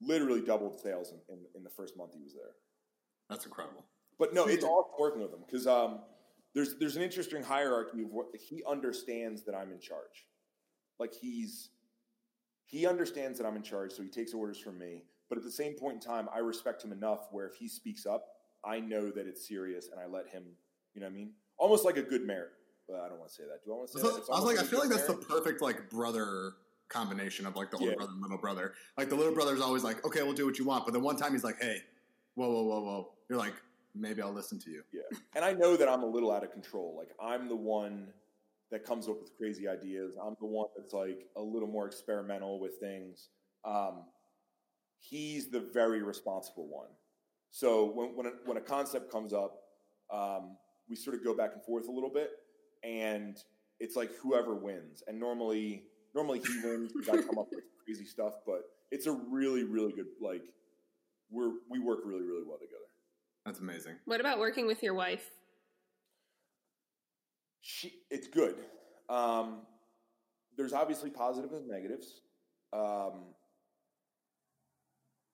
literally 0.01 0.41
doubled 0.41 0.79
sales 0.79 1.11
in, 1.11 1.35
in, 1.35 1.39
in 1.55 1.63
the 1.63 1.69
first 1.69 1.97
month 1.97 2.13
he 2.13 2.21
was 2.21 2.33
there. 2.33 2.51
That's 3.29 3.45
incredible. 3.45 3.85
But 4.19 4.33
no, 4.33 4.45
it's 4.45 4.63
all 4.63 4.95
working 4.99 5.21
with 5.21 5.33
him 5.33 5.41
because 5.45 5.67
um, 5.67 5.99
there's 6.55 6.75
there's 6.79 6.95
an 6.95 7.03
interesting 7.03 7.43
hierarchy 7.43 8.03
of 8.03 8.09
what 8.09 8.27
he 8.33 8.63
understands 8.67 9.43
that 9.43 9.53
I'm 9.53 9.71
in 9.71 9.79
charge. 9.79 10.25
Like 10.99 11.13
he's 11.13 11.69
he 12.65 12.87
understands 12.87 13.37
that 13.37 13.45
I'm 13.45 13.55
in 13.55 13.63
charge, 13.63 13.93
so 13.93 14.01
he 14.01 14.09
takes 14.09 14.33
orders 14.33 14.59
from 14.59 14.79
me. 14.79 15.03
But 15.29 15.37
at 15.37 15.43
the 15.43 15.51
same 15.51 15.73
point 15.73 15.95
in 15.95 15.99
time, 15.99 16.29
I 16.33 16.39
respect 16.39 16.83
him 16.83 16.91
enough 16.91 17.27
where 17.31 17.45
if 17.47 17.55
he 17.55 17.67
speaks 17.67 18.05
up, 18.05 18.25
I 18.63 18.79
know 18.79 19.11
that 19.11 19.27
it's 19.27 19.47
serious, 19.47 19.89
and 19.91 19.99
I 19.99 20.07
let 20.07 20.27
him. 20.27 20.43
You 20.93 21.01
know 21.01 21.07
what 21.07 21.11
I 21.11 21.15
mean? 21.15 21.33
Almost 21.57 21.85
like 21.85 21.97
a 21.97 22.01
good 22.01 22.25
merit. 22.25 22.49
But 22.87 23.01
I 23.01 23.09
don't 23.09 23.19
want 23.19 23.29
to 23.29 23.35
say 23.35 23.43
that. 23.43 23.63
Do 23.65 23.73
I 23.73 23.75
want 23.75 23.91
to 23.91 23.97
say 23.97 24.01
so, 24.01 24.11
that? 24.15 24.33
I 24.33 24.39
was 24.39 24.45
like, 24.45 24.59
I 24.59 24.63
feel 24.63 24.79
like 24.79 24.89
that's 24.89 25.05
the 25.05 25.13
perfect 25.13 25.61
like 25.61 25.89
brother 25.89 26.53
combination 26.89 27.45
of 27.45 27.55
like 27.55 27.71
the 27.71 27.77
older 27.77 27.91
yeah. 27.91 27.95
brother 27.95 28.11
and 28.13 28.21
little 28.21 28.37
brother. 28.37 28.73
Like 28.97 29.09
the 29.09 29.15
little 29.15 29.33
brother's 29.33 29.61
always 29.61 29.83
like, 29.83 30.05
okay, 30.05 30.23
we'll 30.23 30.33
do 30.33 30.45
what 30.45 30.57
you 30.57 30.65
want. 30.65 30.85
But 30.85 30.93
then 30.93 31.03
one 31.03 31.17
time 31.17 31.33
he's 31.33 31.43
like, 31.43 31.61
hey, 31.61 31.77
whoa, 32.35 32.49
whoa, 32.49 32.63
whoa, 32.63 32.81
whoa. 32.81 33.11
You're 33.29 33.39
like, 33.39 33.53
maybe 33.95 34.21
I'll 34.21 34.33
listen 34.33 34.59
to 34.59 34.69
you. 34.69 34.83
Yeah. 34.93 35.17
And 35.35 35.43
I 35.43 35.53
know 35.53 35.75
that 35.75 35.89
I'm 35.89 36.03
a 36.03 36.07
little 36.07 36.31
out 36.31 36.43
of 36.43 36.51
control. 36.51 36.95
Like 36.97 37.09
I'm 37.21 37.47
the 37.47 37.55
one 37.55 38.07
that 38.71 38.85
comes 38.85 39.07
up 39.07 39.19
with 39.21 39.35
crazy 39.37 39.67
ideas. 39.67 40.13
I'm 40.21 40.35
the 40.39 40.45
one 40.45 40.67
that's 40.75 40.93
like 40.93 41.27
a 41.35 41.41
little 41.41 41.67
more 41.67 41.85
experimental 41.87 42.59
with 42.59 42.77
things. 42.79 43.29
Um, 43.65 44.03
he's 44.99 45.49
the 45.49 45.59
very 45.73 46.03
responsible 46.03 46.67
one. 46.67 46.89
So 47.51 47.85
when 47.85 48.15
when 48.15 48.25
a, 48.27 48.31
when 48.45 48.57
a 48.57 48.61
concept 48.61 49.11
comes 49.11 49.33
up, 49.33 49.57
um, 50.11 50.57
we 50.89 50.95
sort 50.95 51.15
of 51.15 51.23
go 51.23 51.33
back 51.33 51.51
and 51.53 51.63
forth 51.63 51.87
a 51.87 51.91
little 51.91 52.09
bit, 52.09 52.31
and 52.83 53.37
it's 53.79 53.95
like 53.95 54.11
whoever 54.21 54.55
wins. 54.55 55.03
And 55.07 55.19
normally, 55.19 55.83
normally 56.15 56.39
he 56.39 56.67
wins 56.67 56.91
because 56.93 57.09
I 57.09 57.21
come 57.21 57.37
up 57.37 57.47
with 57.51 57.63
crazy 57.85 58.05
stuff. 58.05 58.33
But 58.45 58.63
it's 58.91 59.07
a 59.07 59.11
really, 59.11 59.63
really 59.63 59.93
good 59.93 60.07
like 60.21 60.43
we're 61.29 61.51
we 61.69 61.79
work 61.79 61.99
really, 62.05 62.23
really 62.23 62.43
well 62.47 62.57
together. 62.57 62.77
That's 63.45 63.59
amazing. 63.59 63.95
What 64.05 64.19
about 64.19 64.39
working 64.39 64.67
with 64.67 64.83
your 64.83 64.93
wife? 64.93 65.29
She, 67.61 67.93
it's 68.09 68.27
good. 68.27 68.55
Um, 69.09 69.59
there's 70.57 70.73
obviously 70.73 71.09
positives 71.09 71.53
and 71.53 71.67
negatives. 71.67 72.21
Um, 72.73 73.33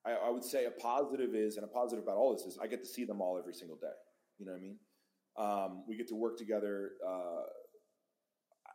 I, 0.05 0.11
I, 0.25 0.29
would 0.29 0.43
say 0.43 0.65
a 0.65 0.71
positive 0.71 1.33
is, 1.33 1.55
and 1.55 1.63
a 1.63 1.67
positive 1.67 2.03
about 2.03 2.17
all 2.17 2.35
this 2.35 2.45
is, 2.45 2.59
I 2.61 2.67
get 2.67 2.83
to 2.83 2.89
see 2.89 3.05
them 3.05 3.21
all 3.21 3.37
every 3.39 3.53
single 3.53 3.77
day. 3.77 3.87
You 4.37 4.45
know 4.45 4.51
what 4.51 4.57
I 4.57 4.61
mean? 4.61 4.77
Um, 5.37 5.83
we 5.87 5.95
get 5.95 6.07
to 6.09 6.15
work 6.15 6.37
together. 6.37 6.91
Uh, 7.07 7.43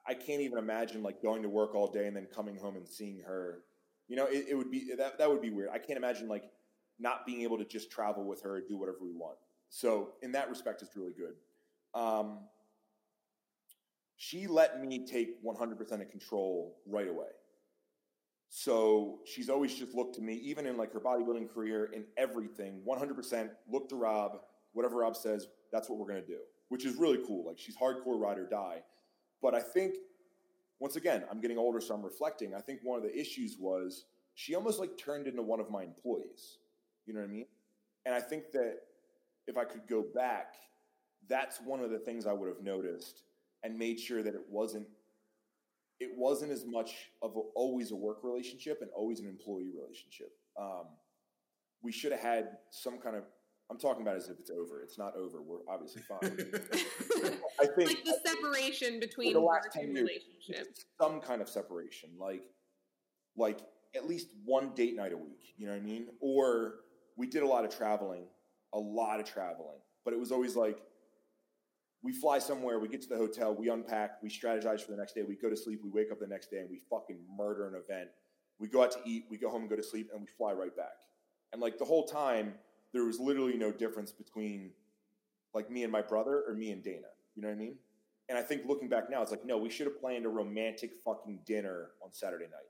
I 0.08 0.14
can't 0.14 0.40
even 0.40 0.58
imagine 0.58 1.02
like 1.02 1.22
going 1.22 1.42
to 1.42 1.48
work 1.48 1.74
all 1.74 1.86
day 1.92 2.06
and 2.06 2.16
then 2.16 2.26
coming 2.34 2.56
home 2.56 2.76
and 2.76 2.88
seeing 2.88 3.20
her. 3.26 3.60
You 4.08 4.16
know, 4.16 4.24
it, 4.24 4.46
it 4.48 4.54
would 4.54 4.70
be 4.70 4.94
that 4.96 5.18
that 5.18 5.30
would 5.30 5.42
be 5.42 5.50
weird. 5.50 5.68
I 5.72 5.78
can't 5.78 5.98
imagine 5.98 6.28
like 6.28 6.44
not 6.98 7.26
being 7.26 7.42
able 7.42 7.58
to 7.58 7.64
just 7.64 7.90
travel 7.90 8.24
with 8.24 8.42
her 8.42 8.56
and 8.56 8.66
do 8.66 8.76
whatever 8.78 8.98
we 9.02 9.12
want. 9.12 9.36
So 9.68 10.14
in 10.22 10.32
that 10.32 10.48
respect, 10.48 10.80
it's 10.82 10.96
really 10.96 11.12
good. 11.12 11.34
Um, 11.94 12.38
she 14.16 14.46
let 14.46 14.84
me 14.84 15.06
take 15.06 15.44
100% 15.44 15.80
of 15.92 16.08
control 16.08 16.78
right 16.86 17.06
away. 17.06 17.28
So 18.48 19.20
she's 19.26 19.50
always 19.50 19.74
just 19.74 19.94
looked 19.94 20.14
to 20.16 20.22
me, 20.22 20.34
even 20.34 20.66
in 20.66 20.76
like 20.76 20.92
her 20.92 21.00
bodybuilding 21.00 21.52
career, 21.52 21.90
in 21.92 22.04
everything, 22.16 22.80
100% 22.86 23.50
look 23.70 23.88
to 23.90 23.96
Rob. 23.96 24.40
Whatever 24.72 24.96
Rob 24.98 25.16
says, 25.16 25.46
that's 25.70 25.88
what 25.88 25.98
we're 25.98 26.08
going 26.08 26.22
to 26.22 26.26
do, 26.26 26.38
which 26.68 26.84
is 26.84 26.96
really 26.96 27.18
cool. 27.26 27.46
Like 27.46 27.58
she's 27.58 27.76
hardcore 27.76 28.18
ride 28.18 28.38
or 28.38 28.46
die. 28.46 28.82
But 29.40 29.54
I 29.54 29.60
think, 29.60 29.94
once 30.80 30.96
again, 30.96 31.24
I'm 31.30 31.40
getting 31.40 31.58
older, 31.58 31.80
so 31.80 31.94
I'm 31.94 32.02
reflecting. 32.02 32.54
I 32.54 32.60
think 32.60 32.80
one 32.82 32.96
of 32.98 33.04
the 33.04 33.16
issues 33.16 33.56
was 33.58 34.04
she 34.34 34.54
almost 34.54 34.78
like 34.78 34.96
turned 34.96 35.26
into 35.26 35.42
one 35.42 35.60
of 35.60 35.70
my 35.70 35.82
employees. 35.82 36.58
You 37.06 37.14
know 37.14 37.20
what 37.20 37.28
I 37.28 37.32
mean? 37.32 37.46
And 38.06 38.14
I 38.14 38.20
think 38.20 38.52
that 38.52 38.78
if 39.46 39.56
I 39.56 39.64
could 39.64 39.86
go 39.88 40.04
back, 40.14 40.54
that's 41.28 41.60
one 41.60 41.80
of 41.80 41.90
the 41.90 41.98
things 41.98 42.26
I 42.26 42.32
would 42.32 42.48
have 42.48 42.62
noticed 42.62 43.22
and 43.62 43.76
made 43.76 43.98
sure 43.98 44.22
that 44.22 44.34
it 44.34 44.44
wasn't 44.48 44.86
it 46.00 46.10
wasn't 46.16 46.52
as 46.52 46.64
much 46.64 47.10
of 47.22 47.36
a, 47.36 47.40
always 47.54 47.90
a 47.90 47.96
work 47.96 48.18
relationship 48.22 48.78
and 48.82 48.90
always 48.94 49.20
an 49.20 49.26
employee 49.26 49.70
relationship. 49.76 50.30
Um, 50.58 50.86
we 51.82 51.92
should 51.92 52.12
have 52.12 52.20
had 52.20 52.58
some 52.70 52.98
kind 52.98 53.16
of. 53.16 53.24
I'm 53.70 53.78
talking 53.78 54.02
about 54.02 54.16
as 54.16 54.28
if 54.28 54.38
it's 54.38 54.50
over. 54.50 54.80
It's 54.82 54.96
not 54.96 55.14
over. 55.14 55.42
We're 55.42 55.58
obviously 55.68 56.02
fine. 56.02 56.18
I 57.60 57.66
think 57.66 57.88
like 57.88 58.04
the 58.04 58.18
separation 58.24 58.98
between 58.98 59.34
the 59.34 59.40
last 59.40 59.76
and 59.76 59.94
relationship. 59.94 60.76
Some 61.00 61.20
kind 61.20 61.42
of 61.42 61.48
separation, 61.48 62.10
like 62.18 62.44
like 63.36 63.60
at 63.94 64.06
least 64.06 64.28
one 64.44 64.70
date 64.74 64.96
night 64.96 65.12
a 65.12 65.16
week. 65.16 65.54
You 65.56 65.66
know 65.66 65.72
what 65.72 65.82
I 65.82 65.84
mean? 65.84 66.08
Or 66.20 66.76
we 67.16 67.26
did 67.26 67.42
a 67.42 67.46
lot 67.46 67.64
of 67.64 67.76
traveling, 67.76 68.24
a 68.72 68.78
lot 68.78 69.20
of 69.20 69.26
traveling, 69.26 69.78
but 70.04 70.14
it 70.14 70.20
was 70.20 70.32
always 70.32 70.56
like 70.56 70.78
we 72.02 72.12
fly 72.12 72.38
somewhere, 72.38 72.78
we 72.78 72.88
get 72.88 73.02
to 73.02 73.08
the 73.08 73.16
hotel, 73.16 73.54
we 73.54 73.68
unpack, 73.68 74.22
we 74.22 74.30
strategize 74.30 74.80
for 74.80 74.92
the 74.92 74.96
next 74.96 75.14
day, 75.14 75.22
we 75.22 75.34
go 75.34 75.50
to 75.50 75.56
sleep, 75.56 75.80
we 75.82 75.90
wake 75.90 76.12
up 76.12 76.20
the 76.20 76.26
next 76.26 76.50
day, 76.50 76.58
and 76.58 76.70
we 76.70 76.80
fucking 76.88 77.18
murder 77.36 77.66
an 77.68 77.74
event. 77.74 78.08
We 78.60 78.68
go 78.68 78.82
out 78.82 78.92
to 78.92 78.98
eat, 79.04 79.24
we 79.28 79.36
go 79.36 79.50
home 79.50 79.62
and 79.62 79.70
go 79.70 79.76
to 79.76 79.82
sleep, 79.82 80.10
and 80.12 80.20
we 80.20 80.28
fly 80.38 80.52
right 80.52 80.74
back. 80.76 80.94
And 81.52 81.60
like 81.60 81.78
the 81.78 81.84
whole 81.84 82.06
time, 82.06 82.54
there 82.92 83.04
was 83.04 83.20
literally 83.20 83.56
no 83.56 83.70
difference 83.70 84.12
between 84.12 84.70
like 85.54 85.70
me 85.70 85.82
and 85.82 85.92
my 85.92 86.02
brother 86.02 86.44
or 86.46 86.54
me 86.54 86.70
and 86.70 86.82
Dana. 86.82 87.08
You 87.34 87.42
know 87.42 87.48
what 87.48 87.54
I 87.54 87.58
mean? 87.58 87.76
And 88.28 88.36
I 88.36 88.42
think 88.42 88.62
looking 88.66 88.88
back 88.88 89.10
now, 89.10 89.22
it's 89.22 89.30
like, 89.30 89.44
no, 89.44 89.56
we 89.56 89.70
should 89.70 89.86
have 89.86 89.98
planned 89.98 90.26
a 90.26 90.28
romantic 90.28 90.92
fucking 91.04 91.40
dinner 91.46 91.90
on 92.02 92.12
Saturday 92.12 92.44
night. 92.44 92.68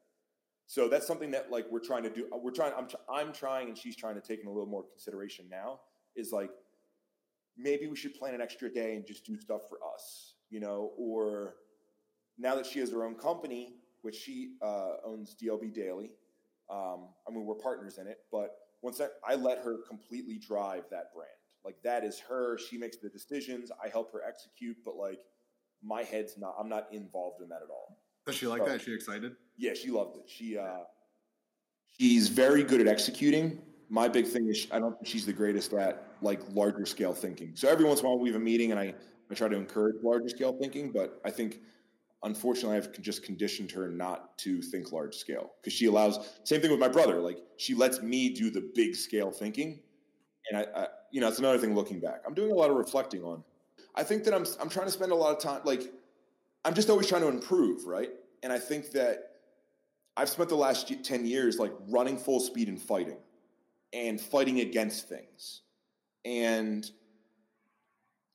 So 0.67 0.89
that's 0.89 1.07
something 1.07 1.31
that 1.31 1.51
like 1.51 1.67
we're 1.71 1.81
trying 1.81 2.03
to 2.03 2.11
do. 2.11 2.27
We're 2.31 2.51
trying. 2.51 2.73
I'm 2.77 2.89
I'm 3.09 3.33
trying, 3.33 3.69
and 3.69 3.77
she's 3.77 3.97
trying 3.97 4.17
to 4.17 4.21
take 4.21 4.41
in 4.41 4.47
a 4.47 4.51
little 4.51 4.69
more 4.69 4.85
consideration 4.85 5.47
now. 5.51 5.81
Is 6.15 6.31
like 6.31 6.51
maybe 7.57 7.87
we 7.87 7.97
should 7.97 8.15
plan 8.15 8.35
an 8.35 8.43
extra 8.43 8.71
day 8.71 8.95
and 8.95 9.07
just 9.07 9.25
do 9.25 9.39
stuff 9.41 9.63
for 9.69 9.79
us, 9.95 10.35
you 10.51 10.61
know, 10.61 10.93
or 10.99 11.55
now 12.39 12.55
that 12.55 12.67
she 12.67 12.79
has 12.81 12.93
her 12.93 13.05
own 13.05 13.15
company, 13.15 13.77
which 14.03 14.15
she 14.15 14.57
uh, 14.61 14.97
owns 15.07 15.35
DLB 15.35 15.73
Daily. 15.75 16.13
Um, 16.71 17.09
I 17.27 17.31
mean, 17.33 17.47
we're 17.47 17.55
partners 17.55 17.97
in 17.97 18.07
it, 18.07 18.19
but 18.31 18.68
once 18.83 19.01
I, 19.01 19.07
I 19.27 19.35
let 19.35 19.59
her 19.59 19.79
completely 19.87 20.39
drive 20.39 20.85
that 20.91 21.13
brand, 21.15 21.31
like 21.65 21.77
that 21.85 22.05
is 22.05 22.21
her. 22.29 22.59
She 22.59 22.79
makes 22.79 22.99
the 22.99 23.09
decisions. 23.09 23.71
I 23.83 23.89
help 23.89 24.13
her 24.13 24.23
execute, 24.27 24.77
but 24.85 24.97
like 24.97 25.21
my 25.83 26.03
head's 26.03 26.39
not. 26.39 26.55
I'm 26.59 26.69
not 26.69 26.87
involved 26.93 27.43
in 27.43 27.49
that 27.49 27.63
at 27.63 27.71
all. 27.71 27.99
Does 28.27 28.37
she 28.37 28.47
like 28.47 28.61
so, 28.61 28.67
that? 28.67 28.77
Is 28.77 28.83
she 28.83 28.95
excited? 28.95 29.33
Yeah, 29.57 29.75
she 29.75 29.91
loved 29.91 30.17
it. 30.17 30.25
She 30.29 30.59
uh, 30.59 30.85
she's 31.99 32.29
very 32.29 32.63
good 32.63 32.81
at 32.81 32.89
executing 32.89 33.61
my 33.89 34.09
big 34.09 34.27
thing 34.27 34.49
is 34.49 34.67
I 34.71 34.79
don't 34.79 34.95
think 34.95 35.07
she's 35.07 35.27
the 35.27 35.33
greatest 35.33 35.73
at 35.73 36.05
like 36.21 36.41
larger 36.53 36.87
scale 36.87 37.15
thinking. 37.15 37.53
So 37.55 37.69
every 37.69 37.85
once 37.85 38.01
in 38.01 38.07
a 38.07 38.09
while 38.09 38.19
we 38.19 38.29
have 38.29 38.37
a 38.37 38.45
meeting 38.45 38.71
and 38.71 38.81
I, 38.81 38.95
I 39.31 39.35
try 39.35 39.49
to 39.49 39.57
encourage 39.57 39.97
larger 40.03 40.29
scale 40.29 40.53
thinking, 40.53 40.91
but 40.91 41.21
I 41.25 41.31
think 41.31 41.61
unfortunately 42.23 42.77
I've 42.77 43.01
just 43.01 43.23
conditioned 43.23 43.71
her 43.73 43.89
not 43.89 44.37
to 44.39 44.61
think 44.61 44.93
large 44.93 45.17
scale 45.17 45.53
because 45.61 45.73
she 45.73 45.87
allows 45.87 46.19
same 46.45 46.61
thing 46.61 46.71
with 46.71 46.81
my 46.81 46.89
brother. 46.89 47.21
Like 47.21 47.39
she 47.57 47.75
lets 47.75 48.03
me 48.03 48.31
do 48.31 48.51
the 48.51 48.71
big 48.75 48.95
scale 48.95 49.31
thinking. 49.31 49.81
And 50.51 50.59
I, 50.59 50.81
I 50.83 50.87
you 51.11 51.21
know, 51.21 51.29
it's 51.29 51.39
another 51.39 51.59
thing 51.59 51.75
looking 51.75 52.01
back. 52.01 52.23
I'm 52.27 52.35
doing 52.35 52.51
a 52.51 52.55
lot 52.55 52.71
of 52.71 52.77
reflecting 52.77 53.23
on. 53.23 53.43
I 53.95 54.03
think 54.03 54.25
that 54.25 54.35
I'm 54.35 54.47
I'm 54.61 54.69
trying 54.69 54.87
to 54.87 54.93
spend 54.93 55.13
a 55.13 55.15
lot 55.15 55.37
of 55.37 55.43
time 55.43 55.61
like 55.65 55.93
I'm 56.65 56.75
just 56.75 56.91
always 56.91 57.07
trying 57.07 57.23
to 57.23 57.29
improve, 57.29 57.87
right? 57.87 58.11
And 58.43 58.53
I 58.53 58.59
think 58.59 58.91
that 58.93 59.29
I've 60.17 60.29
spent 60.29 60.49
the 60.49 60.57
last 60.57 60.93
10 61.05 61.27
years 61.27 61.59
like 61.59 61.73
running 61.89 62.19
full 62.19 62.41
speed 62.41 62.69
and 62.69 62.81
fighting 62.81 63.19
and 63.93 64.21
fighting 64.21 64.61
against 64.61 65.09
things. 65.09 65.63
And 66.25 66.91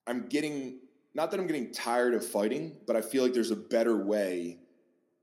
I'm 0.07 0.27
getting, 0.27 0.79
not 1.15 1.31
that 1.31 1.39
I'm 1.39 1.47
getting 1.47 1.71
tired 1.71 2.13
of 2.13 2.25
fighting, 2.25 2.77
but 2.87 2.95
I 2.95 3.01
feel 3.01 3.23
like 3.23 3.33
there's 3.33 3.51
a 3.51 3.55
better 3.55 3.97
way 3.97 4.59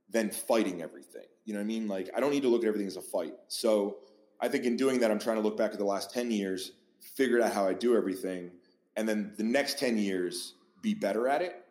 than 0.08 0.30
fighting 0.30 0.82
everything. 0.82 1.24
You 1.44 1.54
know 1.54 1.60
what 1.60 1.64
I 1.64 1.66
mean? 1.66 1.88
Like, 1.88 2.10
I 2.14 2.20
don't 2.20 2.30
need 2.30 2.42
to 2.42 2.48
look 2.48 2.62
at 2.62 2.68
everything 2.68 2.86
as 2.86 2.96
a 2.96 3.02
fight. 3.02 3.34
So 3.48 3.98
I 4.40 4.48
think 4.48 4.64
in 4.64 4.76
doing 4.76 5.00
that, 5.00 5.10
I'm 5.10 5.18
trying 5.18 5.36
to 5.36 5.42
look 5.42 5.56
back 5.56 5.72
at 5.72 5.78
the 5.78 5.84
last 5.84 6.12
10 6.12 6.30
years, 6.30 6.72
figure 7.00 7.42
out 7.42 7.52
how 7.52 7.66
I 7.66 7.74
do 7.74 7.96
everything, 7.96 8.50
and 8.96 9.08
then 9.08 9.32
the 9.36 9.44
next 9.44 9.78
10 9.78 9.98
years, 9.98 10.54
be 10.82 10.94
better 10.94 11.28
at 11.28 11.42
it. 11.42 11.64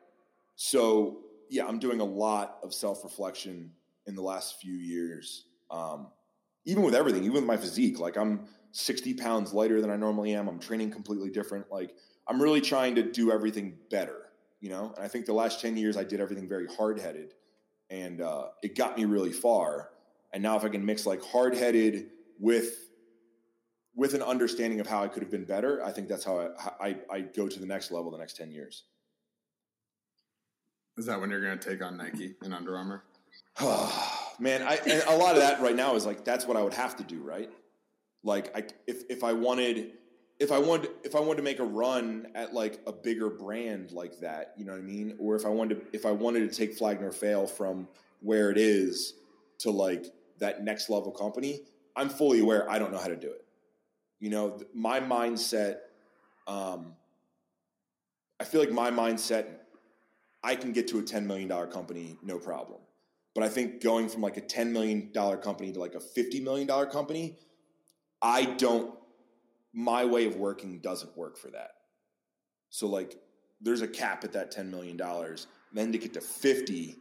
So, 0.56 1.20
yeah, 1.50 1.66
I'm 1.66 1.80
doing 1.80 2.00
a 2.00 2.06
lot 2.06 2.60
of 2.64 2.74
self 2.74 3.04
reflection 3.04 3.72
in 4.06 4.16
the 4.16 4.22
last 4.22 4.60
few 4.62 4.74
years. 4.74 5.46
Um, 5.72 6.08
even 6.66 6.84
with 6.84 6.96
everything, 6.96 7.24
even 7.24 7.36
with 7.36 7.46
my 7.46 7.58
physique, 7.58 8.00
like 8.00 8.18
I'm 8.18 8.48
60 8.72 9.16
pounds 9.16 9.54
lighter 9.54 9.82
than 9.82 9.90
I 9.90 9.96
normally 9.96 10.34
am. 10.34 10.48
I'm 10.48 10.60
training 10.60 10.92
completely 10.92 11.30
different. 11.30 11.72
Like 11.72 11.96
I'm 12.30 12.42
really 12.42 12.62
trying 12.62 12.96
to 12.96 13.04
do 13.04 13.32
everything 13.32 13.76
better, 13.90 14.28
you 14.62 14.70
know? 14.70 14.94
And 14.96 15.04
I 15.04 15.08
think 15.08 15.26
the 15.26 15.34
last 15.34 15.62
10 15.62 15.76
years 15.76 15.98
I 15.98 16.04
did 16.04 16.20
everything 16.20 16.48
very 16.48 16.68
hard 16.68 17.00
headed 17.00 17.34
and 17.90 18.22
uh, 18.22 18.50
it 18.62 18.76
got 18.76 18.98
me 18.98 19.06
really 19.06 19.32
far. 19.32 19.90
And 20.32 20.44
now 20.44 20.56
if 20.56 20.64
I 20.64 20.70
can 20.70 20.86
mix 20.86 21.08
like 21.08 21.24
hard 21.24 21.56
headed 21.56 22.12
with, 22.40 22.92
with 23.96 24.14
an 24.14 24.22
understanding 24.22 24.80
of 24.80 24.86
how 24.86 25.04
I 25.04 25.08
could 25.08 25.24
have 25.24 25.32
been 25.32 25.44
better, 25.44 25.84
I 25.84 25.92
think 25.92 26.08
that's 26.08 26.24
how 26.24 26.40
I, 26.40 26.88
I, 26.88 26.98
I 27.12 27.22
go 27.22 27.48
to 27.48 27.60
the 27.60 27.66
next 27.66 27.90
level 27.92 28.12
the 28.12 28.20
next 28.20 28.38
10 28.38 28.52
years. 28.52 28.84
Is 30.98 31.06
that 31.08 31.20
when 31.20 31.32
you're 31.32 31.42
going 31.42 31.58
to 31.58 31.70
take 31.70 31.82
on 31.82 31.98
Nike 31.98 32.36
and 32.44 32.54
Under 32.54 32.78
Armour? 32.78 33.04
Man, 34.40 34.62
I, 34.62 35.02
a 35.08 35.18
lot 35.18 35.36
of 35.36 35.42
that 35.42 35.62
right 35.62 35.76
now 35.76 35.96
is 35.96 36.06
like 36.06 36.24
that's 36.24 36.46
what 36.46 36.56
I 36.56 36.62
would 36.62 36.74
have 36.74 36.96
to 36.98 37.04
do, 37.04 37.22
right? 37.22 37.50
Like, 38.24 38.56
I 38.56 38.64
if 38.88 39.04
if 39.10 39.24
I 39.24 39.34
wanted 39.34 39.94
if 40.40 40.52
I 40.52 40.58
wanted 40.58 40.92
if 41.04 41.16
I 41.16 41.20
wanted 41.20 41.38
to 41.38 41.44
make 41.44 41.60
a 41.60 41.66
run 41.66 42.28
at 42.34 42.54
like 42.54 42.80
a 42.88 42.92
bigger 42.92 43.30
brand 43.30 43.92
like 43.92 44.20
that, 44.20 44.54
you 44.58 44.66
know 44.66 44.72
what 44.72 44.80
I 44.80 44.84
mean? 44.84 45.16
Or 45.20 45.36
if 45.36 45.46
I 45.46 45.50
wanted 45.50 45.92
to, 45.92 45.96
if 45.96 46.06
I 46.06 46.12
wanted 46.12 46.50
to 46.50 46.58
take 46.58 46.74
Flag 46.76 47.02
Nor 47.02 47.12
Fail 47.12 47.46
from 47.46 47.88
where 48.22 48.50
it 48.50 48.58
is 48.58 49.16
to 49.60 49.72
like 49.72 50.06
that 50.40 50.64
next 50.64 50.90
level 50.90 51.12
company, 51.12 51.62
I'm 51.96 52.10
fully 52.10 52.40
aware 52.40 52.70
I 52.70 52.80
don't 52.80 52.92
know 52.92 53.00
how 53.00 53.08
to 53.08 53.18
do 53.18 53.28
it. 53.28 53.46
You 54.20 54.30
know, 54.30 54.62
my 54.74 55.00
mindset. 55.00 55.78
Um, 56.48 56.94
I 58.40 58.46
feel 58.46 58.62
like 58.62 58.72
my 58.72 58.90
mindset, 58.90 59.46
I 60.42 60.56
can 60.56 60.72
get 60.72 60.88
to 60.90 61.00
a 61.00 61.02
ten 61.02 61.28
million 61.28 61.50
dollar 61.50 61.68
company 61.68 62.18
no 62.24 62.40
problem. 62.40 62.80
But 63.36 63.44
I 63.44 63.50
think 63.50 63.82
going 63.82 64.10
from 64.10 64.22
like 64.22 64.38
a 64.38 64.42
$10 64.42 64.72
million 64.72 65.12
company 65.14 65.72
to 65.72 65.80
like 65.80 65.96
a 65.96 66.00
$50 66.00 66.44
million 66.44 66.68
company, 66.90 67.38
I 68.22 68.46
don't, 68.46 68.94
my 69.74 70.06
way 70.06 70.26
of 70.26 70.36
working 70.36 70.80
doesn't 70.80 71.16
work 71.18 71.38
for 71.38 71.50
that. 71.52 71.72
So 72.70 72.88
like 72.88 73.16
there's 73.62 73.82
a 73.82 73.88
cap 73.88 74.24
at 74.24 74.34
that 74.34 74.54
$10 74.54 74.70
million. 74.70 75.00
then 75.74 75.92
to 75.92 75.98
get 75.98 76.14
to 76.14 76.22
50, 76.22 76.96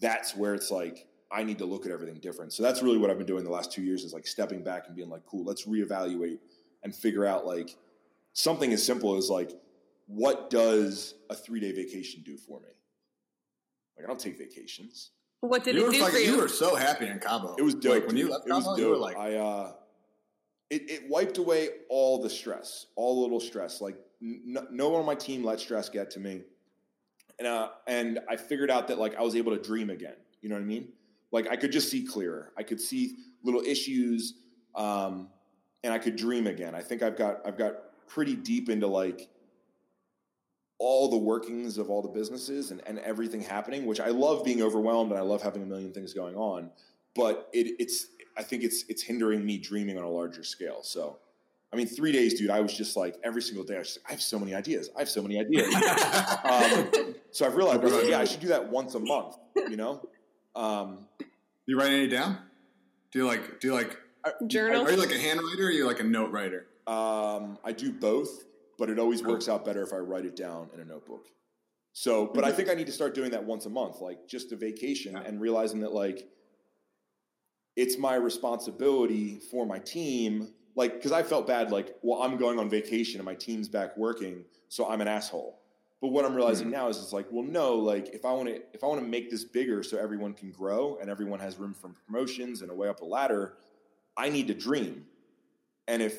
that's 0.00 0.36
where 0.36 0.54
it's 0.54 0.70
like, 0.70 1.06
I 1.32 1.42
need 1.42 1.58
to 1.58 1.64
look 1.64 1.86
at 1.86 1.92
everything 1.92 2.20
different. 2.20 2.52
So 2.52 2.62
that's 2.62 2.82
really 2.82 2.98
what 2.98 3.10
I've 3.10 3.18
been 3.18 3.26
doing 3.26 3.44
the 3.44 3.50
last 3.50 3.72
two 3.72 3.82
years 3.82 4.04
is 4.04 4.12
like 4.12 4.26
stepping 4.26 4.62
back 4.62 4.86
and 4.86 4.94
being 4.94 5.08
like, 5.08 5.24
cool, 5.26 5.44
let's 5.44 5.66
reevaluate 5.66 6.38
and 6.82 6.94
figure 6.94 7.24
out 7.24 7.46
like 7.46 7.76
something 8.34 8.72
as 8.72 8.84
simple 8.84 9.16
as 9.16 9.30
like, 9.30 9.52
what 10.06 10.50
does 10.50 11.14
a 11.30 11.34
three 11.34 11.60
day 11.60 11.72
vacation 11.72 12.22
do 12.24 12.36
for 12.36 12.60
me? 12.60 12.68
Like, 13.96 14.04
I 14.04 14.08
don't 14.08 14.20
take 14.20 14.38
vacations. 14.38 15.10
What 15.40 15.64
did 15.64 15.76
you 15.76 15.88
it 15.88 15.92
do 15.92 16.02
like, 16.02 16.12
for 16.12 16.18
you? 16.18 16.32
you 16.32 16.40
were 16.40 16.48
so 16.48 16.74
happy 16.74 17.06
in 17.06 17.18
Cabo. 17.18 17.54
It 17.58 17.62
was 17.62 17.74
dope. 17.74 17.94
Like, 17.94 18.06
when 18.06 18.16
you 18.16 18.24
dude. 18.24 18.32
left 18.32 18.46
it 18.46 18.52
was 18.52 18.64
Cabo, 18.64 18.76
dope. 18.76 18.84
you 18.84 18.90
were 18.90 18.96
like, 18.96 19.16
I, 19.16 19.34
uh, 19.36 19.72
it, 20.70 20.90
it 20.90 21.08
wiped 21.08 21.38
away 21.38 21.68
all 21.88 22.22
the 22.22 22.30
stress, 22.30 22.86
all 22.96 23.16
the 23.16 23.20
little 23.22 23.40
stress. 23.40 23.80
Like 23.80 23.96
n- 24.22 24.68
no 24.70 24.88
one 24.88 25.00
on 25.00 25.06
my 25.06 25.14
team 25.14 25.44
let 25.44 25.60
stress 25.60 25.88
get 25.88 26.10
to 26.12 26.20
me, 26.20 26.42
and 27.38 27.48
uh, 27.48 27.68
and 27.86 28.20
I 28.28 28.36
figured 28.36 28.70
out 28.70 28.88
that 28.88 28.98
like 28.98 29.16
I 29.16 29.22
was 29.22 29.36
able 29.36 29.56
to 29.56 29.62
dream 29.62 29.90
again. 29.90 30.16
You 30.40 30.48
know 30.48 30.56
what 30.56 30.62
I 30.62 30.66
mean? 30.66 30.88
Like 31.32 31.48
I 31.50 31.56
could 31.56 31.72
just 31.72 31.90
see 31.90 32.04
clearer. 32.04 32.52
I 32.56 32.62
could 32.62 32.80
see 32.80 33.16
little 33.42 33.62
issues, 33.62 34.34
um, 34.74 35.28
and 35.82 35.92
I 35.92 35.98
could 35.98 36.16
dream 36.16 36.46
again. 36.46 36.74
I 36.74 36.82
think 36.82 37.02
I've 37.02 37.16
got 37.16 37.46
I've 37.46 37.58
got 37.58 37.74
pretty 38.06 38.36
deep 38.36 38.68
into 38.68 38.86
like 38.86 39.28
all 40.78 41.08
the 41.08 41.16
workings 41.16 41.78
of 41.78 41.88
all 41.88 42.02
the 42.02 42.08
businesses 42.08 42.70
and, 42.70 42.82
and 42.86 42.98
everything 42.98 43.40
happening, 43.40 43.86
which 43.86 44.00
I 44.00 44.08
love 44.08 44.44
being 44.44 44.60
overwhelmed 44.60 45.12
and 45.12 45.18
I 45.18 45.22
love 45.22 45.42
having 45.42 45.62
a 45.62 45.66
million 45.66 45.92
things 45.92 46.12
going 46.12 46.34
on. 46.34 46.70
But 47.14 47.48
it, 47.52 47.76
it's 47.78 48.08
I 48.36 48.42
think 48.42 48.62
it's 48.62 48.84
it's 48.88 49.02
hindering 49.02 49.44
me 49.44 49.58
dreaming 49.58 49.98
on 49.98 50.04
a 50.04 50.08
larger 50.08 50.42
scale. 50.42 50.82
So 50.82 51.18
I 51.72 51.76
mean, 51.76 51.86
three 51.86 52.12
days, 52.12 52.34
dude. 52.34 52.50
I 52.50 52.60
was 52.60 52.76
just 52.76 52.96
like 52.96 53.16
every 53.24 53.42
single 53.42 53.64
day. 53.64 53.76
I 53.76 53.78
was 53.80 53.88
just 53.88 53.98
like, 53.98 54.10
I 54.10 54.12
have 54.12 54.22
so 54.22 54.38
many 54.38 54.54
ideas. 54.54 54.90
I 54.96 55.00
have 55.00 55.08
so 55.08 55.22
many 55.22 55.40
ideas. 55.40 55.74
um, 56.44 57.14
so 57.32 57.46
I've 57.46 57.56
realized, 57.56 57.80
I 57.80 57.84
was 57.84 57.92
like, 57.92 58.08
yeah, 58.08 58.20
I 58.20 58.24
should 58.24 58.40
do 58.40 58.48
that 58.48 58.68
once 58.70 58.94
a 58.94 59.00
month. 59.00 59.36
You 59.56 59.76
know, 59.76 60.08
um, 60.54 61.06
you 61.66 61.78
write 61.78 61.92
any 61.92 62.08
down? 62.08 62.38
Do 63.10 63.18
you 63.18 63.26
like? 63.26 63.60
Do 63.60 63.68
you 63.68 63.74
like? 63.74 63.98
Journal? 64.46 64.86
Are 64.86 64.90
you 64.90 64.96
like 64.96 65.10
a 65.10 65.18
handwriter? 65.18 65.60
or 65.60 65.66
Are 65.66 65.70
you 65.70 65.86
like 65.86 66.00
a 66.00 66.04
note 66.04 66.30
writer? 66.30 66.66
um, 66.86 67.58
I 67.64 67.72
do 67.72 67.92
both, 67.92 68.44
but 68.78 68.90
it 68.90 68.98
always 68.98 69.22
works 69.22 69.48
out 69.48 69.64
better 69.64 69.82
if 69.82 69.92
I 69.92 69.96
write 69.96 70.24
it 70.24 70.36
down 70.36 70.68
in 70.74 70.80
a 70.80 70.84
notebook. 70.84 71.26
So, 71.92 72.26
but 72.26 72.44
I 72.44 72.52
think 72.52 72.68
I 72.68 72.74
need 72.74 72.86
to 72.86 72.92
start 72.92 73.14
doing 73.14 73.30
that 73.30 73.44
once 73.44 73.66
a 73.66 73.70
month, 73.70 74.00
like 74.00 74.26
just 74.26 74.52
a 74.52 74.56
vacation, 74.56 75.16
and 75.16 75.40
realizing 75.40 75.80
that 75.80 75.92
like 75.92 76.28
it's 77.76 77.98
my 77.98 78.14
responsibility 78.14 79.40
for 79.50 79.66
my 79.66 79.78
team. 79.78 80.48
Like, 80.76 80.94
because 80.94 81.12
I 81.12 81.22
felt 81.22 81.46
bad, 81.46 81.70
like, 81.70 81.96
well, 82.02 82.22
I'm 82.22 82.36
going 82.36 82.58
on 82.58 82.68
vacation 82.68 83.20
and 83.20 83.24
my 83.24 83.34
team's 83.34 83.68
back 83.68 83.96
working, 83.96 84.44
so 84.68 84.88
I'm 84.88 85.00
an 85.00 85.08
asshole. 85.08 85.60
But 86.00 86.08
what 86.08 86.24
I'm 86.24 86.34
realizing 86.34 86.66
mm-hmm. 86.66 86.76
now 86.76 86.88
is 86.88 86.98
it's 86.98 87.12
like, 87.12 87.26
well, 87.30 87.44
no, 87.44 87.76
like 87.76 88.08
if 88.08 88.24
I 88.24 88.32
want 88.32 88.48
to, 88.48 88.60
if 88.74 88.84
I 88.84 88.86
want 88.86 89.00
to 89.00 89.06
make 89.06 89.30
this 89.30 89.44
bigger 89.44 89.82
so 89.82 89.96
everyone 89.96 90.34
can 90.34 90.50
grow 90.50 90.98
and 91.00 91.08
everyone 91.08 91.40
has 91.40 91.56
room 91.56 91.72
for 91.72 91.88
promotions 92.06 92.60
and 92.60 92.70
a 92.70 92.74
way 92.74 92.88
up 92.88 93.00
a 93.00 93.04
ladder, 93.04 93.54
I 94.16 94.28
need 94.28 94.48
to 94.48 94.54
dream. 94.54 95.06
And 95.88 96.02
if 96.02 96.18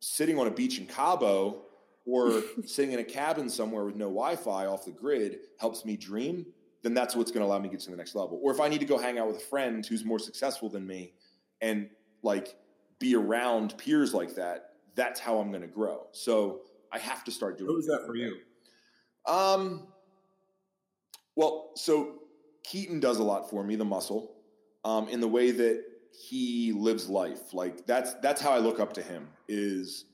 sitting 0.00 0.38
on 0.38 0.46
a 0.46 0.50
beach 0.50 0.78
in 0.78 0.86
Cabo 0.86 1.62
or 2.06 2.42
sitting 2.64 2.92
in 2.92 2.98
a 2.98 3.04
cabin 3.04 3.48
somewhere 3.50 3.84
with 3.84 3.96
no 3.96 4.06
Wi-Fi 4.06 4.66
off 4.66 4.84
the 4.84 4.90
grid 4.90 5.40
helps 5.58 5.84
me 5.84 5.96
dream, 5.98 6.46
then 6.84 6.92
that's 6.94 7.16
what's 7.16 7.32
going 7.32 7.40
to 7.40 7.46
allow 7.46 7.58
me 7.58 7.68
to 7.68 7.72
get 7.72 7.80
to 7.80 7.90
the 7.90 7.96
next 7.96 8.14
level. 8.14 8.38
Or 8.42 8.52
if 8.52 8.60
I 8.60 8.68
need 8.68 8.78
to 8.80 8.86
go 8.86 8.98
hang 8.98 9.18
out 9.18 9.26
with 9.26 9.38
a 9.38 9.46
friend 9.46 9.84
who's 9.84 10.04
more 10.04 10.18
successful 10.18 10.68
than 10.68 10.86
me 10.86 11.14
and 11.62 11.88
like 12.22 12.56
be 13.00 13.16
around 13.16 13.76
peers 13.78 14.12
like 14.12 14.34
that, 14.34 14.74
that's 14.94 15.18
how 15.18 15.38
I'm 15.38 15.48
going 15.48 15.62
to 15.62 15.66
grow. 15.66 16.06
So 16.12 16.60
I 16.92 16.98
have 16.98 17.24
to 17.24 17.32
start 17.32 17.56
doing. 17.56 17.68
What 17.68 17.76
was 17.76 17.86
that 17.86 18.04
for 18.06 18.14
you? 18.14 18.36
Um. 19.26 19.88
Well, 21.36 21.72
so 21.74 22.20
Keaton 22.62 23.00
does 23.00 23.18
a 23.18 23.24
lot 23.24 23.50
for 23.50 23.64
me, 23.64 23.74
the 23.74 23.84
muscle, 23.84 24.36
um, 24.84 25.08
in 25.08 25.20
the 25.20 25.26
way 25.26 25.50
that 25.50 25.82
he 26.12 26.70
lives 26.72 27.08
life. 27.08 27.54
Like 27.54 27.86
that's 27.86 28.14
that's 28.14 28.40
how 28.40 28.52
I 28.52 28.58
look 28.58 28.78
up 28.78 28.92
to 28.92 29.02
him. 29.02 29.26
Is 29.48 30.04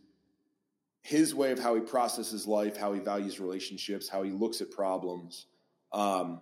his 1.03 1.35
way 1.35 1.51
of 1.51 1.59
how 1.59 1.75
he 1.75 1.81
processes 1.81 2.47
life, 2.47 2.77
how 2.77 2.93
he 2.93 3.01
values 3.01 3.41
relationships, 3.41 4.09
how 4.09 4.23
he 4.23 4.31
looks 4.31 4.61
at 4.61 4.71
problems. 4.71 5.47
Um, 5.93 6.41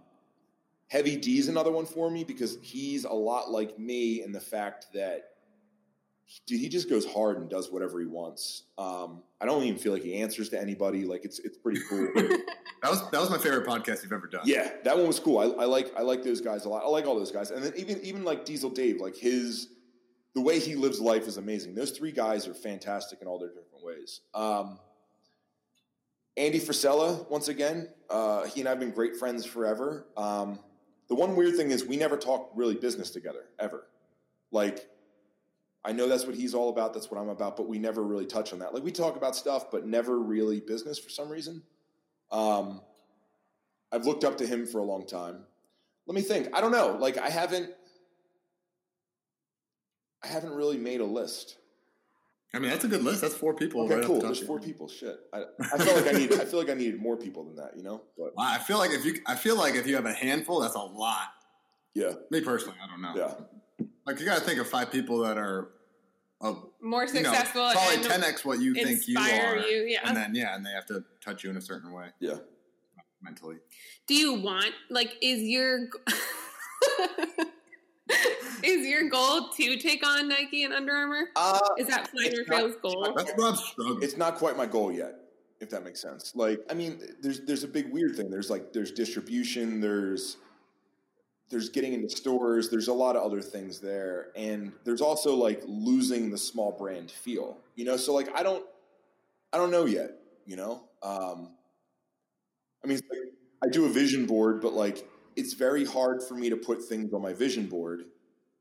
Heavy 0.89 1.17
D's 1.17 1.49
another 1.49 1.71
one 1.71 1.87
for 1.87 2.11
me 2.11 2.25
because 2.25 2.59
he's 2.63 3.05
a 3.05 3.13
lot 3.13 3.51
like 3.51 3.79
me 3.79 4.23
in 4.23 4.33
the 4.33 4.41
fact 4.41 4.87
that 4.95 5.31
dude, 6.47 6.61
he 6.61 6.69
just 6.69 6.89
goes 6.89 7.07
hard 7.07 7.37
and 7.37 7.49
does 7.49 7.71
whatever 7.71 8.01
he 8.01 8.07
wants. 8.07 8.65
Um, 8.77 9.23
I 9.41 9.47
don't 9.47 9.63
even 9.65 9.79
feel 9.79 9.93
like 9.93 10.03
he 10.03 10.17
answers 10.17 10.49
to 10.51 10.61
anybody. 10.61 11.05
Like 11.05 11.25
it's 11.25 11.39
it's 11.41 11.59
pretty 11.59 11.81
cool. 11.89 12.09
That 12.81 12.91
was 12.93 13.11
that 13.11 13.21
was 13.21 13.29
my 13.29 13.39
favorite 13.39 13.67
podcast 13.67 14.05
you've 14.05 14.13
ever 14.13 14.29
done. 14.29 14.43
yeah, 14.45 14.71
that 14.85 14.97
one 14.97 15.09
was 15.09 15.19
cool. 15.19 15.39
I, 15.39 15.63
I 15.63 15.65
like 15.65 15.93
I 15.97 16.03
like 16.03 16.23
those 16.23 16.41
guys 16.41 16.65
a 16.65 16.69
lot. 16.69 16.85
I 16.85 16.87
like 16.87 17.07
all 17.07 17.17
those 17.17 17.33
guys, 17.33 17.51
and 17.51 17.65
then 17.65 17.73
even 17.77 18.01
even 18.05 18.23
like 18.25 18.45
Diesel 18.45 18.71
Dave, 18.71 19.01
like 19.01 19.17
his 19.17 19.71
the 20.37 20.41
way 20.41 20.61
he 20.61 20.77
lives 20.77 21.01
life 21.01 21.27
is 21.27 21.39
amazing. 21.39 21.75
Those 21.75 21.91
three 21.91 22.13
guys 22.13 22.47
are 22.47 22.55
fantastic 22.55 23.21
in 23.21 23.27
all 23.27 23.37
their 23.41 23.49
different 23.49 23.83
ways. 23.83 24.21
Um, 24.33 24.79
Andy 26.37 26.61
Frisella, 26.61 27.29
once 27.29 27.49
again, 27.49 27.89
uh, 28.09 28.45
he 28.45 28.61
and 28.61 28.69
I 28.69 28.71
have 28.71 28.79
been 28.79 28.93
great 28.93 29.17
friends 29.17 29.45
forever. 29.45 30.07
Um, 30.17 30.61
the 31.09 31.15
one 31.15 31.37
weird 31.37 31.57
thing 31.57 31.71
is 31.71 31.85
we 31.85 31.97
never 31.97 32.17
talk 32.17 32.51
really 32.55 32.75
business 32.75 33.11
together 33.11 33.45
ever. 33.59 33.87
Like, 34.51 34.89
I 35.85 35.93
know 35.93 36.09
that's 36.09 36.27
what 36.27 36.35
he's 36.35 36.55
all 36.55 36.71
about. 36.71 36.93
That's 36.93 37.11
what 37.11 37.21
I'm 37.21 37.29
about, 37.29 37.57
but 37.57 37.69
we 37.69 37.79
never 37.79 38.03
really 38.03 38.27
touch 38.27 38.53
on 38.53 38.59
that. 38.59 38.75
Like, 38.75 38.83
we 38.83 38.93
talk 38.93 39.17
about 39.17 39.37
stuff, 39.37 39.71
but 39.71 39.87
never 39.87 40.19
really 40.19 40.61
business 40.61 40.99
for 40.99 41.11
some 41.11 41.29
reason. 41.29 41.63
Um, 42.31 42.81
I've 43.93 44.05
looked 44.05 44.25
up 44.25 44.39
to 44.39 44.47
him 44.47 44.67
for 44.67 44.79
a 44.79 44.85
long 44.85 45.07
time. 45.07 45.45
Let 46.07 46.15
me 46.15 46.23
think. 46.23 46.49
I 46.55 46.61
don't 46.61 46.73
know. 46.73 46.97
Like, 46.99 47.19
I 47.19 47.31
haven't. 47.31 47.71
I 50.23 50.27
haven't 50.27 50.53
really 50.53 50.79
made 50.79 51.01
a 51.01 51.05
list. 51.05 51.58
I 52.55 52.59
mean 52.61 52.71
that's 52.71 52.85
a 52.85 52.89
good 52.89 53.03
list. 53.05 53.21
That's 53.21 53.35
four 53.35 53.53
people. 53.55 53.83
Okay, 53.85 53.97
right 53.97 54.05
cool. 54.05 54.21
There's 54.21 54.41
four 54.41 54.59
people. 54.59 54.89
Shit. 54.89 55.19
I, 55.35 55.45
I 55.73 55.79
feel 55.79 55.95
like 55.97 56.07
I 56.15 56.19
need. 56.19 56.33
I 56.33 56.45
feel 56.47 56.59
like 56.59 56.71
I 56.71 56.75
needed 56.75 57.01
more 57.01 57.17
people 57.17 57.45
than 57.45 57.57
that. 57.57 57.77
You 57.77 57.83
know. 57.83 58.03
But 58.17 58.35
Wow, 58.37 58.45
I 58.49 58.59
feel 58.59 58.79
like 58.79 58.91
if 58.93 59.05
you, 59.05 59.21
I 59.27 59.35
feel 59.35 59.57
like 59.57 59.75
if 59.75 59.87
you 59.87 59.95
have 59.97 60.07
a 60.07 60.13
handful, 60.15 60.61
that's 60.61 60.75
a 60.75 60.79
lot. 60.81 61.29
yeah, 61.95 62.13
Me 62.31 62.41
personally, 62.41 62.77
I 62.83 62.87
don't 62.89 63.03
know. 63.03 63.15
yeah. 63.17 63.87
Like 64.07 64.19
you 64.19 64.25
got 64.25 64.39
to 64.39 64.45
think 64.45 64.59
of 64.61 64.67
five 64.69 64.91
people 64.91 65.19
that 65.21 65.37
are, 65.37 65.69
of, 66.41 66.65
More 66.81 67.05
you 67.05 67.13
know, 67.23 67.23
successful 67.31 67.71
probably 67.73 68.03
ten 68.09 68.25
x 68.25 68.45
what 68.45 68.61
you 68.61 68.73
think 68.73 69.07
you 69.07 69.19
are, 69.19 69.59
you, 69.59 69.83
yeah. 69.87 69.99
and 70.05 70.17
then 70.17 70.35
yeah, 70.35 70.55
and 70.57 70.65
they 70.65 70.71
have 70.71 70.87
to 70.87 71.05
touch 71.21 71.45
you 71.45 71.51
in 71.51 71.57
a 71.59 71.61
certain 71.61 71.93
way 71.93 72.07
Yeah. 72.21 72.37
mentally. 73.21 73.57
Do 74.07 74.15
you 74.15 74.41
want 74.41 74.73
like 74.89 75.17
is 75.21 75.43
your 75.43 75.89
is 78.69 78.87
your 78.87 79.09
goal 79.09 79.49
to 79.57 79.77
take 79.79 80.07
on 80.07 80.29
Nike 80.29 80.65
and 80.65 80.73
Under 80.75 80.93
Armour? 80.93 81.29
Uh, 81.37 81.59
Is 81.79 81.87
that 81.89 82.11
Flyner 82.13 82.41
It's 82.41 82.49
not- 82.49 82.83
goal? 82.83 83.13
That's 83.17 83.33
Rob's 83.39 83.65
struggle. 83.65 83.99
it's 84.03 84.17
not 84.17 84.37
quite 84.37 84.57
my 84.57 84.67
goal 84.67 84.93
yet, 84.93 85.21
if 85.61 85.71
that 85.71 85.85
makes 85.85 86.01
sense. 86.01 86.35
Like, 86.37 86.61
I 86.71 86.75
mean, 86.75 87.01
there's 87.21 87.41
there's 87.41 87.65
a 87.65 87.69
big 87.69 87.93
weird 87.93 88.17
thing. 88.17 88.31
There's 88.31 88.51
like 88.51 88.73
there's 88.73 88.93
distribution. 88.93 89.81
There's 89.81 90.37
there's 91.51 91.71
getting 91.71 91.95
into 91.95 92.11
stores. 92.11 92.69
There's 92.69 92.89
a 92.89 92.93
lot 92.93 93.17
of 93.17 93.23
other 93.23 93.41
things 93.41 93.81
there, 93.81 94.29
and 94.37 94.73
there's 94.85 95.01
also 95.01 95.35
like 95.35 95.63
losing 95.67 96.31
the 96.31 96.39
small 96.39 96.73
brand 96.73 97.11
feel. 97.11 97.57
You 97.75 97.85
know, 97.87 97.97
so 97.97 98.13
like 98.15 98.29
I 98.37 98.43
don't 98.43 98.65
I 99.53 99.57
don't 99.59 99.71
know 99.71 99.87
yet. 99.87 100.13
You 100.47 100.57
know, 100.57 100.83
um, 101.03 101.51
I 102.83 102.87
mean, 102.87 102.99
like, 103.11 103.33
I 103.63 103.69
do 103.69 103.85
a 103.87 103.89
vision 103.89 104.27
board, 104.27 104.61
but 104.61 104.73
like 104.75 105.07
it's 105.37 105.53
very 105.55 105.85
hard 105.85 106.23
for 106.23 106.35
me 106.35 106.49
to 106.51 106.57
put 106.57 106.83
things 106.83 107.13
on 107.15 107.23
my 107.23 107.33
vision 107.33 107.67
board 107.67 108.05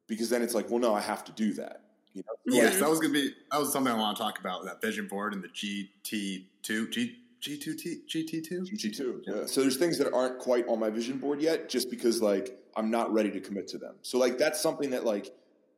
because 0.08 0.30
then 0.30 0.42
it's 0.42 0.56
like, 0.56 0.70
well, 0.70 0.80
no, 0.80 0.94
I 0.94 1.02
have 1.02 1.24
to 1.26 1.32
do 1.34 1.54
that. 1.54 1.82
You 2.14 2.24
know, 2.26 2.34
Yes, 2.56 2.80
that 2.80 2.90
was 2.90 3.00
gonna 3.00 3.14
be 3.14 3.32
that 3.52 3.60
was 3.60 3.72
something 3.72 3.94
I 3.94 3.98
want 3.98 4.18
to 4.18 4.24
talk 4.24 4.40
about. 4.40 4.66
That 4.66 4.82
vision 4.82 5.08
board 5.08 5.34
and 5.34 5.44
the 5.44 5.50
GT 5.50 6.46
two 6.64 6.88
G 6.90 7.18
G 7.40 7.58
two 7.58 7.76
T 7.76 8.02
GT 8.08 8.44
two. 8.44 8.62
GT2. 8.62 9.22
Yeah. 9.28 9.46
So 9.46 9.62
there's 9.62 9.78
things 9.78 9.98
that 10.00 10.12
aren't 10.14 10.40
quite 10.40 10.68
on 10.68 10.80
my 10.80 10.90
vision 10.90 11.18
board 11.20 11.42
yet, 11.42 11.70
just 11.70 11.92
because 11.92 12.22
like 12.22 12.58
I'm 12.76 12.90
not 12.90 13.14
ready 13.14 13.30
to 13.32 13.40
commit 13.40 13.68
to 13.70 13.78
them. 13.78 13.96
So 14.02 14.18
like 14.18 14.38
that's 14.38 14.60
something 14.60 14.90
that 14.92 15.06
like 15.06 15.32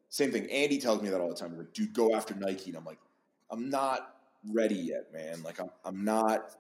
same 0.09 0.31
thing. 0.31 0.49
Andy 0.49 0.79
tells 0.79 1.01
me 1.01 1.09
that 1.09 1.19
all 1.19 1.29
the 1.29 1.35
time. 1.35 1.57
Like, 1.57 1.73
dude, 1.73 1.93
go 1.93 2.15
after 2.15 2.33
Nike, 2.35 2.69
and 2.69 2.77
I'm 2.77 2.85
like, 2.85 2.99
I'm 3.51 3.69
not 3.69 4.15
ready 4.53 4.75
yet, 4.75 5.11
man. 5.11 5.43
Like 5.43 5.59
I'm 5.59 5.69
I'm 5.83 6.05
not 6.05 6.55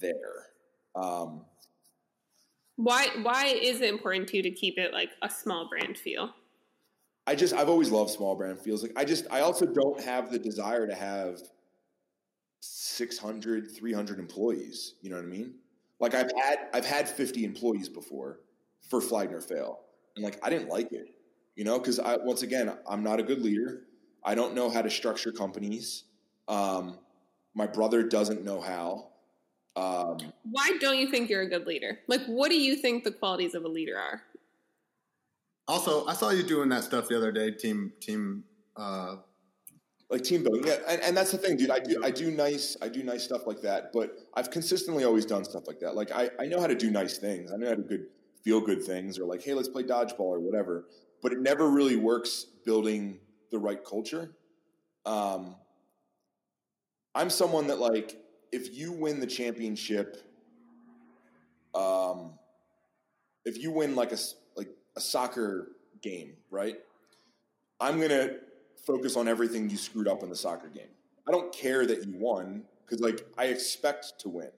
there. 0.00 0.46
Um, 0.94 1.44
Why 2.76 3.08
why 3.22 3.46
is 3.46 3.80
it 3.80 3.88
important 3.88 4.28
to 4.28 4.36
you 4.36 4.42
to 4.42 4.50
keep 4.50 4.78
it 4.78 4.92
like 4.92 5.10
a 5.22 5.30
small 5.30 5.68
brand 5.68 5.96
feel? 5.96 6.30
I 7.26 7.34
just 7.34 7.54
I've 7.54 7.68
always 7.68 7.90
loved 7.90 8.10
small 8.10 8.34
brand 8.34 8.58
feels. 8.58 8.82
Like 8.82 8.92
I 8.96 9.04
just 9.04 9.26
I 9.30 9.40
also 9.40 9.66
don't 9.66 10.02
have 10.02 10.30
the 10.30 10.38
desire 10.38 10.86
to 10.86 10.94
have 10.94 11.40
600 12.60 13.70
300 13.70 14.18
employees, 14.18 14.94
you 15.00 15.10
know 15.10 15.16
what 15.16 15.24
I 15.24 15.28
mean? 15.28 15.54
Like 16.00 16.14
I've 16.14 16.30
had 16.42 16.68
I've 16.72 16.86
had 16.86 17.08
50 17.08 17.44
employees 17.44 17.88
before 17.88 18.40
for 18.88 19.00
Flag 19.00 19.30
Nor 19.30 19.40
Fail. 19.40 19.80
And 20.16 20.24
like 20.24 20.38
I 20.44 20.50
didn't 20.50 20.68
like 20.68 20.92
it. 20.92 21.08
You 21.56 21.64
know, 21.64 21.78
cuz 21.80 21.98
I 21.98 22.16
once 22.16 22.42
again, 22.42 22.76
I'm 22.86 23.02
not 23.02 23.20
a 23.20 23.22
good 23.22 23.42
leader. 23.42 23.86
I 24.22 24.34
don't 24.34 24.54
know 24.54 24.68
how 24.68 24.82
to 24.82 24.90
structure 24.90 25.32
companies. 25.32 26.04
Um 26.48 26.98
my 27.54 27.66
brother 27.66 28.02
doesn't 28.02 28.44
know 28.44 28.60
how. 28.60 29.08
Um, 29.76 30.18
Why 30.50 30.76
don't 30.80 30.98
you 30.98 31.08
think 31.08 31.30
you're 31.30 31.42
a 31.42 31.48
good 31.48 31.66
leader? 31.66 32.00
Like, 32.06 32.24
what 32.26 32.50
do 32.50 32.60
you 32.60 32.76
think 32.76 33.04
the 33.04 33.10
qualities 33.10 33.54
of 33.54 33.64
a 33.64 33.68
leader 33.68 33.98
are? 33.98 34.22
Also, 35.66 36.06
I 36.06 36.12
saw 36.12 36.30
you 36.30 36.42
doing 36.42 36.68
that 36.70 36.84
stuff 36.84 37.08
the 37.08 37.16
other 37.16 37.32
day. 37.32 37.50
Team 37.50 37.92
team. 38.00 38.44
Uh, 38.76 39.16
like 40.10 40.22
team 40.22 40.42
building, 40.42 40.66
yeah, 40.66 40.76
and, 40.86 41.00
and 41.02 41.16
that's 41.16 41.32
the 41.32 41.38
thing, 41.38 41.56
dude. 41.56 41.70
I 41.70 41.78
do 41.78 42.02
I 42.04 42.10
do 42.10 42.30
nice 42.30 42.76
I 42.82 42.88
do 42.88 43.02
nice 43.02 43.24
stuff 43.24 43.46
like 43.46 43.62
that, 43.62 43.92
but 43.92 44.16
I've 44.34 44.50
consistently 44.50 45.04
always 45.04 45.24
done 45.24 45.44
stuff 45.44 45.66
like 45.66 45.80
that. 45.80 45.94
Like 45.94 46.12
I, 46.12 46.30
I 46.38 46.46
know 46.46 46.60
how 46.60 46.66
to 46.66 46.74
do 46.74 46.90
nice 46.90 47.18
things. 47.18 47.50
I 47.52 47.56
know 47.56 47.68
how 47.68 47.74
to 47.74 47.82
good 47.82 48.06
feel 48.44 48.60
good 48.60 48.84
things, 48.84 49.18
or 49.18 49.24
like, 49.24 49.42
hey, 49.42 49.54
let's 49.54 49.68
play 49.68 49.82
dodgeball 49.82 50.20
or 50.20 50.40
whatever. 50.40 50.84
But 51.22 51.32
it 51.32 51.40
never 51.40 51.70
really 51.70 51.96
works 51.96 52.46
building 52.66 53.18
the 53.50 53.58
right 53.58 53.82
culture. 53.82 54.32
Um, 55.06 55.56
I'm 57.14 57.30
someone 57.30 57.68
that 57.68 57.78
like 57.78 58.18
if 58.52 58.76
you 58.76 58.92
win 58.92 59.20
the 59.20 59.26
championship, 59.26 60.18
um, 61.74 62.38
if 63.44 63.58
you 63.58 63.70
win 63.70 63.96
like 63.96 64.12
a 64.12 64.18
a 64.96 65.00
soccer 65.00 65.72
game, 66.02 66.34
right? 66.50 66.78
I'm 67.80 68.00
gonna 68.00 68.36
focus 68.86 69.16
on 69.16 69.28
everything 69.28 69.68
you 69.70 69.76
screwed 69.76 70.08
up 70.08 70.22
in 70.22 70.30
the 70.30 70.36
soccer 70.36 70.68
game. 70.68 70.88
I 71.26 71.30
don't 71.30 71.52
care 71.52 71.86
that 71.86 72.06
you 72.06 72.14
won 72.16 72.64
because 72.84 73.00
like 73.00 73.26
I 73.38 73.46
expect 73.46 74.18
to 74.20 74.28
win. 74.28 74.50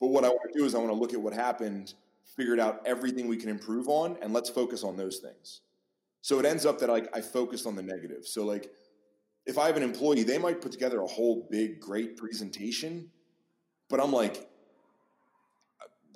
But 0.00 0.08
what 0.08 0.24
I 0.24 0.28
want 0.28 0.52
to 0.52 0.58
do 0.58 0.64
is 0.64 0.74
I 0.74 0.78
want 0.78 0.90
to 0.90 0.96
look 0.96 1.12
at 1.12 1.20
what 1.20 1.32
happened, 1.32 1.94
figured 2.36 2.58
out 2.58 2.82
everything 2.84 3.28
we 3.28 3.36
can 3.36 3.48
improve 3.48 3.88
on, 3.88 4.16
and 4.20 4.32
let's 4.32 4.50
focus 4.50 4.82
on 4.82 4.96
those 4.96 5.18
things. 5.18 5.60
So 6.22 6.38
it 6.38 6.46
ends 6.46 6.66
up 6.66 6.78
that 6.80 6.88
like 6.88 7.14
I 7.16 7.20
focused 7.20 7.66
on 7.66 7.76
the 7.76 7.82
negative. 7.82 8.26
So 8.26 8.44
like 8.44 8.70
if 9.46 9.58
I 9.58 9.66
have 9.66 9.76
an 9.76 9.82
employee, 9.82 10.22
they 10.22 10.38
might 10.38 10.60
put 10.60 10.72
together 10.72 11.00
a 11.00 11.06
whole 11.06 11.46
big 11.50 11.80
great 11.80 12.16
presentation, 12.16 13.10
but 13.88 14.00
I'm 14.00 14.12
like, 14.12 14.48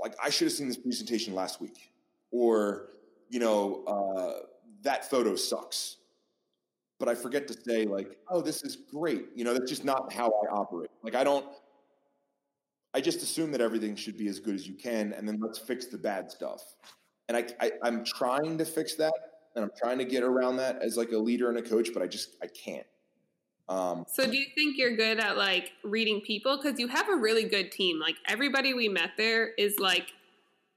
like 0.00 0.14
I 0.22 0.30
should 0.30 0.46
have 0.46 0.52
seen 0.52 0.68
this 0.68 0.76
presentation 0.76 1.34
last 1.34 1.60
week, 1.60 1.90
or 2.30 2.90
you 3.28 3.40
know 3.40 3.84
uh, 3.86 4.46
that 4.82 5.08
photo 5.08 5.36
sucks. 5.36 5.96
But 6.98 7.08
I 7.08 7.14
forget 7.14 7.46
to 7.48 7.54
say 7.54 7.84
like, 7.84 8.16
oh, 8.30 8.40
this 8.40 8.62
is 8.62 8.76
great. 8.76 9.26
You 9.34 9.44
know, 9.44 9.52
that's 9.52 9.70
just 9.70 9.84
not 9.84 10.12
how 10.12 10.28
I 10.28 10.54
operate. 10.54 10.90
Like 11.02 11.14
I 11.14 11.24
don't. 11.24 11.46
I 12.94 13.00
just 13.00 13.22
assume 13.22 13.52
that 13.52 13.60
everything 13.60 13.94
should 13.94 14.16
be 14.16 14.28
as 14.28 14.40
good 14.40 14.54
as 14.54 14.66
you 14.66 14.74
can, 14.74 15.12
and 15.12 15.28
then 15.28 15.38
let's 15.40 15.58
fix 15.58 15.86
the 15.86 15.98
bad 15.98 16.30
stuff. 16.30 16.62
And 17.28 17.36
I, 17.36 17.44
I 17.60 17.72
I'm 17.82 18.04
trying 18.04 18.56
to 18.58 18.64
fix 18.64 18.94
that, 18.94 19.12
and 19.54 19.64
I'm 19.64 19.70
trying 19.76 19.98
to 19.98 20.04
get 20.04 20.22
around 20.22 20.56
that 20.56 20.80
as 20.82 20.96
like 20.96 21.12
a 21.12 21.18
leader 21.18 21.50
and 21.50 21.58
a 21.58 21.62
coach, 21.62 21.90
but 21.92 22.02
I 22.02 22.06
just 22.06 22.36
I 22.42 22.46
can't. 22.46 22.86
Um, 23.68 24.04
So, 24.08 24.26
do 24.26 24.36
you 24.36 24.46
think 24.54 24.78
you're 24.78 24.96
good 24.96 25.18
at 25.18 25.36
like 25.36 25.72
reading 25.82 26.20
people? 26.20 26.56
Because 26.56 26.78
you 26.78 26.88
have 26.88 27.08
a 27.08 27.16
really 27.16 27.44
good 27.44 27.72
team. 27.72 27.98
Like 28.00 28.14
everybody 28.26 28.74
we 28.74 28.88
met 28.88 29.10
there 29.16 29.48
is 29.58 29.78
like 29.78 30.12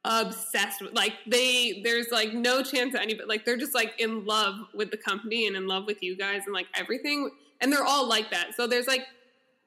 obsessed 0.06 0.82
with 0.82 0.94
like 0.94 1.14
they 1.28 1.82
there's 1.84 2.08
like 2.10 2.34
no 2.34 2.64
chance 2.64 2.94
that 2.94 3.02
anybody 3.02 3.28
like 3.28 3.44
they're 3.44 3.58
just 3.58 3.76
like 3.76 3.94
in 4.00 4.26
love 4.26 4.56
with 4.74 4.92
the 4.92 4.98
company 4.98 5.46
and 5.46 5.58
in 5.58 5.68
love 5.68 5.86
with 5.86 6.02
you 6.02 6.16
guys 6.16 6.44
and 6.46 6.54
like 6.54 6.68
everything 6.74 7.30
and 7.60 7.72
they're 7.72 7.84
all 7.84 8.08
like 8.08 8.32
that 8.32 8.56
so 8.56 8.66
there's 8.66 8.88
like 8.88 9.06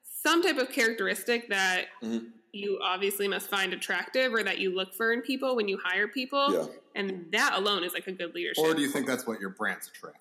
some 0.02 0.42
type 0.42 0.56
of 0.56 0.70
characteristic 0.70 1.50
that 1.50 1.84
Mhm. 2.02 2.30
you 2.52 2.78
obviously 2.82 3.28
must 3.28 3.50
find 3.50 3.74
attractive 3.74 4.32
or 4.32 4.42
that 4.42 4.58
you 4.58 4.74
look 4.74 4.94
for 4.94 5.12
in 5.12 5.20
people 5.20 5.54
when 5.54 5.68
you 5.68 5.78
hire 5.84 6.08
people 6.08 6.50
yeah. 6.52 6.66
and 6.94 7.26
that 7.32 7.52
alone 7.54 7.84
is 7.84 7.92
like 7.92 8.06
a 8.06 8.12
good 8.12 8.34
leadership 8.34 8.64
or 8.64 8.72
do 8.72 8.80
you 8.80 8.88
think 8.88 9.06
that's 9.06 9.26
what 9.26 9.38
your 9.38 9.50
brands 9.50 9.88
attract? 9.88 10.16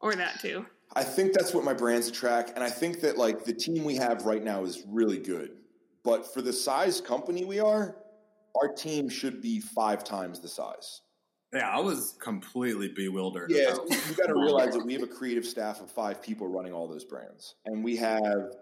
or 0.00 0.14
that 0.14 0.40
too 0.40 0.64
I 0.94 1.04
think 1.04 1.32
that's 1.32 1.54
what 1.54 1.64
my 1.64 1.72
brands 1.72 2.06
attract, 2.08 2.50
and 2.54 2.62
I 2.62 2.68
think 2.68 3.00
that 3.00 3.16
like 3.16 3.44
the 3.44 3.52
team 3.54 3.82
we 3.82 3.96
have 3.96 4.26
right 4.26 4.44
now 4.44 4.62
is 4.64 4.84
really 4.86 5.16
good. 5.16 5.52
But 6.04 6.34
for 6.34 6.42
the 6.42 6.52
size 6.52 7.00
company 7.00 7.46
we 7.46 7.60
are, 7.60 7.96
our 8.60 8.68
team 8.68 9.08
should 9.08 9.40
be 9.40 9.60
five 9.60 10.04
times 10.04 10.40
the 10.40 10.48
size. 10.48 11.02
Yeah, 11.52 11.68
I 11.68 11.80
was 11.80 12.16
completely 12.18 12.88
bewildered. 12.88 13.50
Yeah, 13.50 13.74
you 13.88 14.14
got 14.14 14.28
to 14.28 14.34
realize 14.34 14.72
that 14.72 14.84
we 14.84 14.94
have 14.94 15.02
a 15.02 15.06
creative 15.06 15.44
staff 15.44 15.82
of 15.82 15.90
five 15.90 16.22
people 16.22 16.48
running 16.48 16.72
all 16.72 16.88
those 16.88 17.04
brands, 17.04 17.56
and 17.66 17.84
we 17.84 17.94
have 17.96 18.56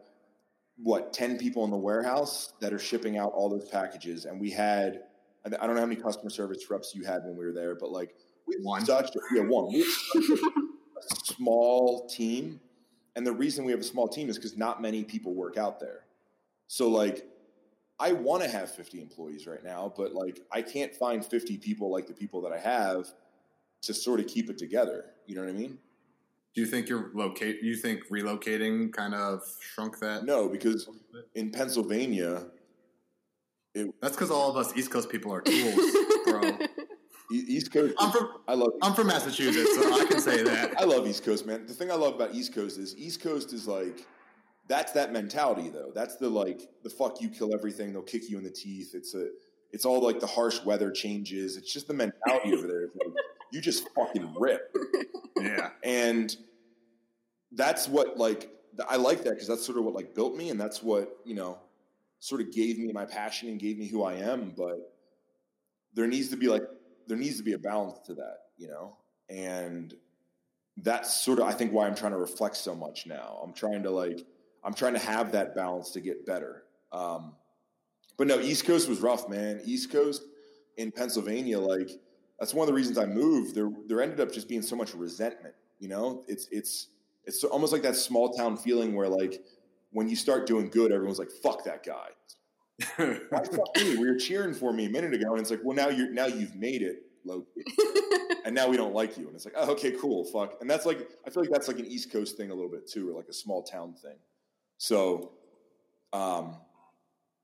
what 0.76 1.12
ten 1.12 1.38
people 1.38 1.64
in 1.64 1.70
the 1.70 1.76
warehouse 1.76 2.52
that 2.60 2.72
are 2.72 2.78
shipping 2.80 3.16
out 3.16 3.32
all 3.32 3.48
those 3.48 3.68
packages. 3.68 4.24
And 4.24 4.40
we 4.40 4.50
had 4.50 5.02
I 5.44 5.50
don't 5.50 5.74
know 5.74 5.80
how 5.80 5.86
many 5.86 6.00
customer 6.00 6.30
service 6.30 6.68
reps 6.68 6.92
you 6.94 7.04
had 7.04 7.22
when 7.24 7.36
we 7.36 7.44
were 7.44 7.52
there, 7.52 7.76
but 7.76 7.92
like 7.92 8.14
we 8.46 8.56
had 8.56 8.64
One. 8.64 8.84
such 8.84 9.10
yeah 9.34 9.42
one. 9.42 9.72
We 9.72 9.82
a 9.82 11.14
small 11.24 12.08
team, 12.08 12.60
and 13.14 13.24
the 13.24 13.32
reason 13.32 13.64
we 13.64 13.70
have 13.70 13.80
a 13.80 13.84
small 13.84 14.08
team 14.08 14.28
is 14.28 14.36
because 14.36 14.56
not 14.56 14.82
many 14.82 15.04
people 15.04 15.34
work 15.34 15.56
out 15.56 15.78
there. 15.78 16.06
So 16.66 16.88
like. 16.88 17.26
I 18.00 18.12
want 18.12 18.42
to 18.42 18.48
have 18.48 18.74
50 18.74 19.00
employees 19.00 19.46
right 19.46 19.62
now, 19.62 19.92
but 19.96 20.14
like 20.14 20.40
I 20.50 20.62
can't 20.62 20.94
find 20.94 21.24
50 21.24 21.58
people 21.58 21.92
like 21.92 22.06
the 22.06 22.14
people 22.14 22.40
that 22.42 22.52
I 22.52 22.58
have 22.58 23.06
to 23.82 23.94
sort 23.94 24.20
of 24.20 24.26
keep 24.26 24.48
it 24.48 24.58
together. 24.58 25.04
You 25.26 25.36
know 25.36 25.42
what 25.42 25.50
I 25.50 25.54
mean? 25.54 25.78
Do 26.54 26.60
you 26.60 26.66
think 26.66 26.88
you're 26.88 27.10
locate? 27.14 27.62
You 27.62 27.76
think 27.76 28.08
relocating 28.08 28.92
kind 28.92 29.14
of 29.14 29.42
shrunk 29.60 30.00
that? 30.00 30.24
No, 30.24 30.48
because 30.48 30.88
in 31.34 31.52
Pennsylvania, 31.52 32.46
it, 33.74 33.94
That's 34.00 34.16
because 34.16 34.30
all 34.30 34.50
of 34.50 34.56
us 34.56 34.76
East 34.76 34.90
Coast 34.90 35.08
people 35.08 35.32
are 35.32 35.42
tools, 35.42 35.96
bro. 36.24 36.58
East 37.32 37.72
Coast. 37.72 37.94
I'm 38.00 38.10
from 38.10 38.28
I 38.48 38.54
love. 38.54 38.72
I'm 38.82 38.94
from 38.94 39.06
Massachusetts, 39.06 39.76
so 39.76 39.94
I 39.94 40.04
can 40.06 40.20
say 40.20 40.42
that. 40.42 40.74
I 40.80 40.84
love 40.84 41.06
East 41.06 41.24
Coast, 41.24 41.46
man. 41.46 41.66
The 41.66 41.74
thing 41.74 41.90
I 41.90 41.94
love 41.94 42.16
about 42.16 42.34
East 42.34 42.52
Coast 42.52 42.78
is 42.78 42.96
East 42.96 43.22
Coast 43.22 43.52
is 43.52 43.68
like 43.68 44.06
that's 44.70 44.92
that 44.92 45.12
mentality 45.12 45.68
though. 45.68 45.90
That's 45.92 46.14
the 46.16 46.28
like 46.28 46.62
the 46.84 46.90
fuck 46.90 47.20
you 47.20 47.28
kill 47.28 47.52
everything. 47.52 47.92
They'll 47.92 48.02
kick 48.02 48.30
you 48.30 48.38
in 48.38 48.44
the 48.44 48.50
teeth. 48.50 48.94
It's 48.94 49.14
a 49.16 49.26
it's 49.72 49.84
all 49.84 50.00
like 50.00 50.20
the 50.20 50.28
harsh 50.28 50.62
weather 50.64 50.92
changes. 50.92 51.56
It's 51.56 51.72
just 51.72 51.88
the 51.88 51.94
mentality 51.94 52.54
over 52.54 52.68
there. 52.68 52.82
It's 52.84 52.94
like, 52.94 53.12
you 53.52 53.60
just 53.60 53.88
fucking 53.96 54.32
rip. 54.38 54.74
Yeah, 55.36 55.70
and 55.82 56.34
that's 57.52 57.88
what 57.88 58.16
like 58.16 58.48
I 58.88 58.96
like 58.96 59.24
that 59.24 59.30
because 59.30 59.48
that's 59.48 59.66
sort 59.66 59.76
of 59.76 59.84
what 59.84 59.94
like 59.94 60.14
built 60.14 60.36
me, 60.36 60.50
and 60.50 60.60
that's 60.60 60.84
what 60.84 61.16
you 61.24 61.34
know 61.34 61.58
sort 62.20 62.40
of 62.40 62.52
gave 62.52 62.78
me 62.78 62.92
my 62.92 63.06
passion 63.06 63.48
and 63.48 63.58
gave 63.58 63.76
me 63.76 63.88
who 63.88 64.04
I 64.04 64.14
am. 64.14 64.52
But 64.56 64.94
there 65.94 66.06
needs 66.06 66.28
to 66.28 66.36
be 66.36 66.46
like 66.46 66.62
there 67.08 67.16
needs 67.16 67.38
to 67.38 67.42
be 67.42 67.54
a 67.54 67.58
balance 67.58 67.98
to 68.06 68.14
that, 68.14 68.36
you 68.56 68.68
know, 68.68 68.96
and 69.28 69.94
that's 70.76 71.24
sort 71.24 71.40
of 71.40 71.46
I 71.46 71.52
think 71.52 71.72
why 71.72 71.88
I'm 71.88 71.96
trying 71.96 72.12
to 72.12 72.18
reflect 72.18 72.56
so 72.56 72.76
much 72.76 73.06
now. 73.06 73.40
I'm 73.42 73.52
trying 73.52 73.82
to 73.82 73.90
like 73.90 74.20
I'm 74.62 74.74
trying 74.74 74.94
to 74.94 75.00
have 75.00 75.32
that 75.32 75.54
balance 75.54 75.90
to 75.92 76.00
get 76.00 76.26
better. 76.26 76.64
Um, 76.92 77.32
but 78.16 78.26
no, 78.26 78.40
East 78.40 78.66
Coast 78.66 78.88
was 78.88 79.00
rough, 79.00 79.28
man. 79.28 79.60
East 79.64 79.90
Coast 79.90 80.22
in 80.76 80.92
Pennsylvania, 80.92 81.58
like 81.58 81.90
that's 82.38 82.54
one 82.54 82.64
of 82.64 82.68
the 82.68 82.74
reasons 82.74 82.98
I 82.98 83.06
moved. 83.06 83.54
There, 83.54 83.70
there 83.86 84.02
ended 84.02 84.20
up 84.20 84.32
just 84.32 84.48
being 84.48 84.62
so 84.62 84.76
much 84.76 84.94
resentment. 84.94 85.54
You 85.78 85.88
know, 85.88 86.24
it's 86.28 86.46
it's 86.50 86.88
it's 87.24 87.44
almost 87.44 87.72
like 87.72 87.82
that 87.82 87.96
small 87.96 88.32
town 88.32 88.56
feeling 88.56 88.94
where 88.94 89.08
like 89.08 89.42
when 89.92 90.08
you 90.08 90.16
start 90.16 90.46
doing 90.46 90.68
good, 90.68 90.92
everyone's 90.92 91.18
like, 91.18 91.30
"Fuck 91.30 91.64
that 91.64 91.84
guy." 91.84 92.08
Why 92.96 93.42
fuck 93.44 93.76
me? 93.76 93.96
We 93.96 94.08
were 94.08 94.16
cheering 94.16 94.54
for 94.54 94.72
me 94.72 94.86
a 94.86 94.90
minute 94.90 95.12
ago, 95.12 95.32
and 95.32 95.40
it's 95.40 95.50
like, 95.50 95.60
well, 95.62 95.76
now 95.76 95.88
you're 95.88 96.10
now 96.10 96.26
you've 96.26 96.56
made 96.56 96.82
it, 96.82 97.02
Loki, 97.24 97.64
and 98.44 98.54
now 98.54 98.68
we 98.68 98.76
don't 98.76 98.94
like 98.94 99.18
you. 99.18 99.26
And 99.26 99.34
it's 99.34 99.44
like, 99.44 99.54
oh, 99.56 99.70
okay, 99.72 99.92
cool, 99.92 100.24
fuck. 100.24 100.56
And 100.60 100.70
that's 100.70 100.86
like, 100.86 101.08
I 101.26 101.30
feel 101.30 101.42
like 101.42 101.50
that's 101.50 101.68
like 101.68 101.78
an 101.78 101.86
East 101.86 102.10
Coast 102.10 102.36
thing 102.36 102.50
a 102.50 102.54
little 102.54 102.70
bit 102.70 102.90
too, 102.90 103.10
or 103.10 103.12
like 103.12 103.28
a 103.28 103.34
small 103.34 103.62
town 103.62 103.94
thing. 103.94 104.16
So, 104.80 105.32
um, 106.14 106.56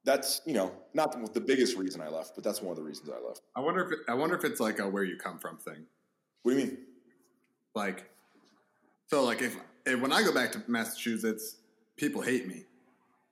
that's 0.04 0.40
you 0.46 0.54
know 0.54 0.72
not 0.94 1.12
the, 1.12 1.30
the 1.38 1.40
biggest 1.40 1.76
reason 1.76 2.00
I 2.00 2.08
left, 2.08 2.34
but 2.34 2.42
that's 2.42 2.62
one 2.62 2.70
of 2.70 2.78
the 2.78 2.82
reasons 2.82 3.10
I 3.10 3.26
left. 3.26 3.42
I 3.54 3.60
wonder 3.60 3.84
if 3.84 3.92
it, 3.92 3.98
I 4.08 4.14
wonder 4.14 4.34
if 4.34 4.44
it's 4.44 4.58
like 4.58 4.78
a 4.78 4.88
where 4.88 5.04
you 5.04 5.16
come 5.16 5.38
from 5.38 5.58
thing. 5.58 5.84
What 6.42 6.52
do 6.52 6.58
you 6.58 6.64
mean? 6.64 6.78
Like, 7.74 8.08
so 9.08 9.22
like 9.22 9.42
if, 9.42 9.54
if 9.84 10.00
when 10.00 10.12
I 10.12 10.22
go 10.22 10.32
back 10.32 10.50
to 10.52 10.62
Massachusetts, 10.66 11.56
people 11.98 12.22
hate 12.22 12.48
me 12.48 12.64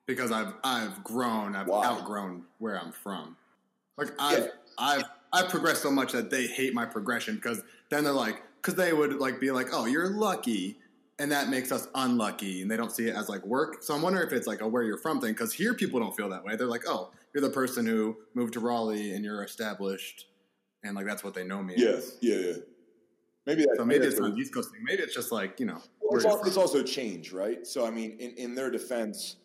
because 0.06 0.30
I've 0.30 0.52
I've 0.62 1.02
grown, 1.02 1.56
I've 1.56 1.68
Why? 1.68 1.86
outgrown 1.86 2.42
where 2.58 2.78
I'm 2.78 2.92
from. 2.92 3.38
Like 3.96 4.10
I've 4.18 4.42
Yeah. 4.44 4.48
I've 4.76 5.04
I've 5.32 5.48
progressed 5.48 5.80
so 5.80 5.90
much 5.90 6.12
that 6.12 6.28
they 6.28 6.46
hate 6.46 6.74
my 6.74 6.84
progression 6.84 7.36
because 7.36 7.62
then 7.88 8.04
they're 8.04 8.12
like 8.12 8.42
because 8.60 8.74
they 8.74 8.92
would 8.92 9.14
like 9.14 9.40
be 9.40 9.50
like, 9.50 9.68
oh, 9.72 9.86
you're 9.86 10.10
lucky. 10.10 10.76
And 11.20 11.30
that 11.30 11.48
makes 11.48 11.70
us 11.70 11.86
unlucky, 11.94 12.62
and 12.62 12.70
they 12.70 12.76
don't 12.76 12.90
see 12.90 13.06
it 13.06 13.14
as 13.14 13.28
like 13.28 13.44
work. 13.46 13.84
So 13.84 13.94
I'm 13.94 14.02
wondering 14.02 14.26
if 14.26 14.32
it's 14.32 14.48
like 14.48 14.62
a 14.62 14.66
where 14.68 14.82
you're 14.82 14.98
from 14.98 15.20
thing, 15.20 15.32
because 15.32 15.52
here 15.52 15.72
people 15.72 16.00
don't 16.00 16.14
feel 16.16 16.28
that 16.30 16.42
way. 16.44 16.56
They're 16.56 16.66
like, 16.66 16.82
oh, 16.88 17.12
you're 17.32 17.42
the 17.42 17.50
person 17.50 17.86
who 17.86 18.16
moved 18.34 18.54
to 18.54 18.60
Raleigh 18.60 19.12
and 19.14 19.24
you're 19.24 19.44
established, 19.44 20.26
and 20.82 20.96
like 20.96 21.06
that's 21.06 21.22
what 21.22 21.32
they 21.34 21.44
know 21.44 21.62
me 21.62 21.74
Yeah, 21.76 21.90
as. 21.90 22.18
yeah, 22.20 22.36
yeah. 22.36 22.52
Maybe 23.46 23.62
that. 23.62 23.74
So 23.76 23.84
maybe 23.84 24.00
that's 24.00 24.14
it's 24.14 24.20
not 24.20 24.36
East 24.36 24.52
Coast 24.52 24.72
thing. 24.72 24.82
Maybe 24.82 25.02
it's 25.02 25.14
just 25.14 25.30
like 25.30 25.60
you 25.60 25.66
know 25.66 25.80
Well, 26.00 26.16
it's, 26.16 26.24
you're 26.24 26.46
it's 26.48 26.56
also 26.56 26.82
change, 26.82 27.32
right? 27.32 27.64
So 27.64 27.86
I 27.86 27.90
mean, 27.90 28.16
in, 28.18 28.30
in 28.32 28.54
their 28.56 28.70
defense, 28.70 29.36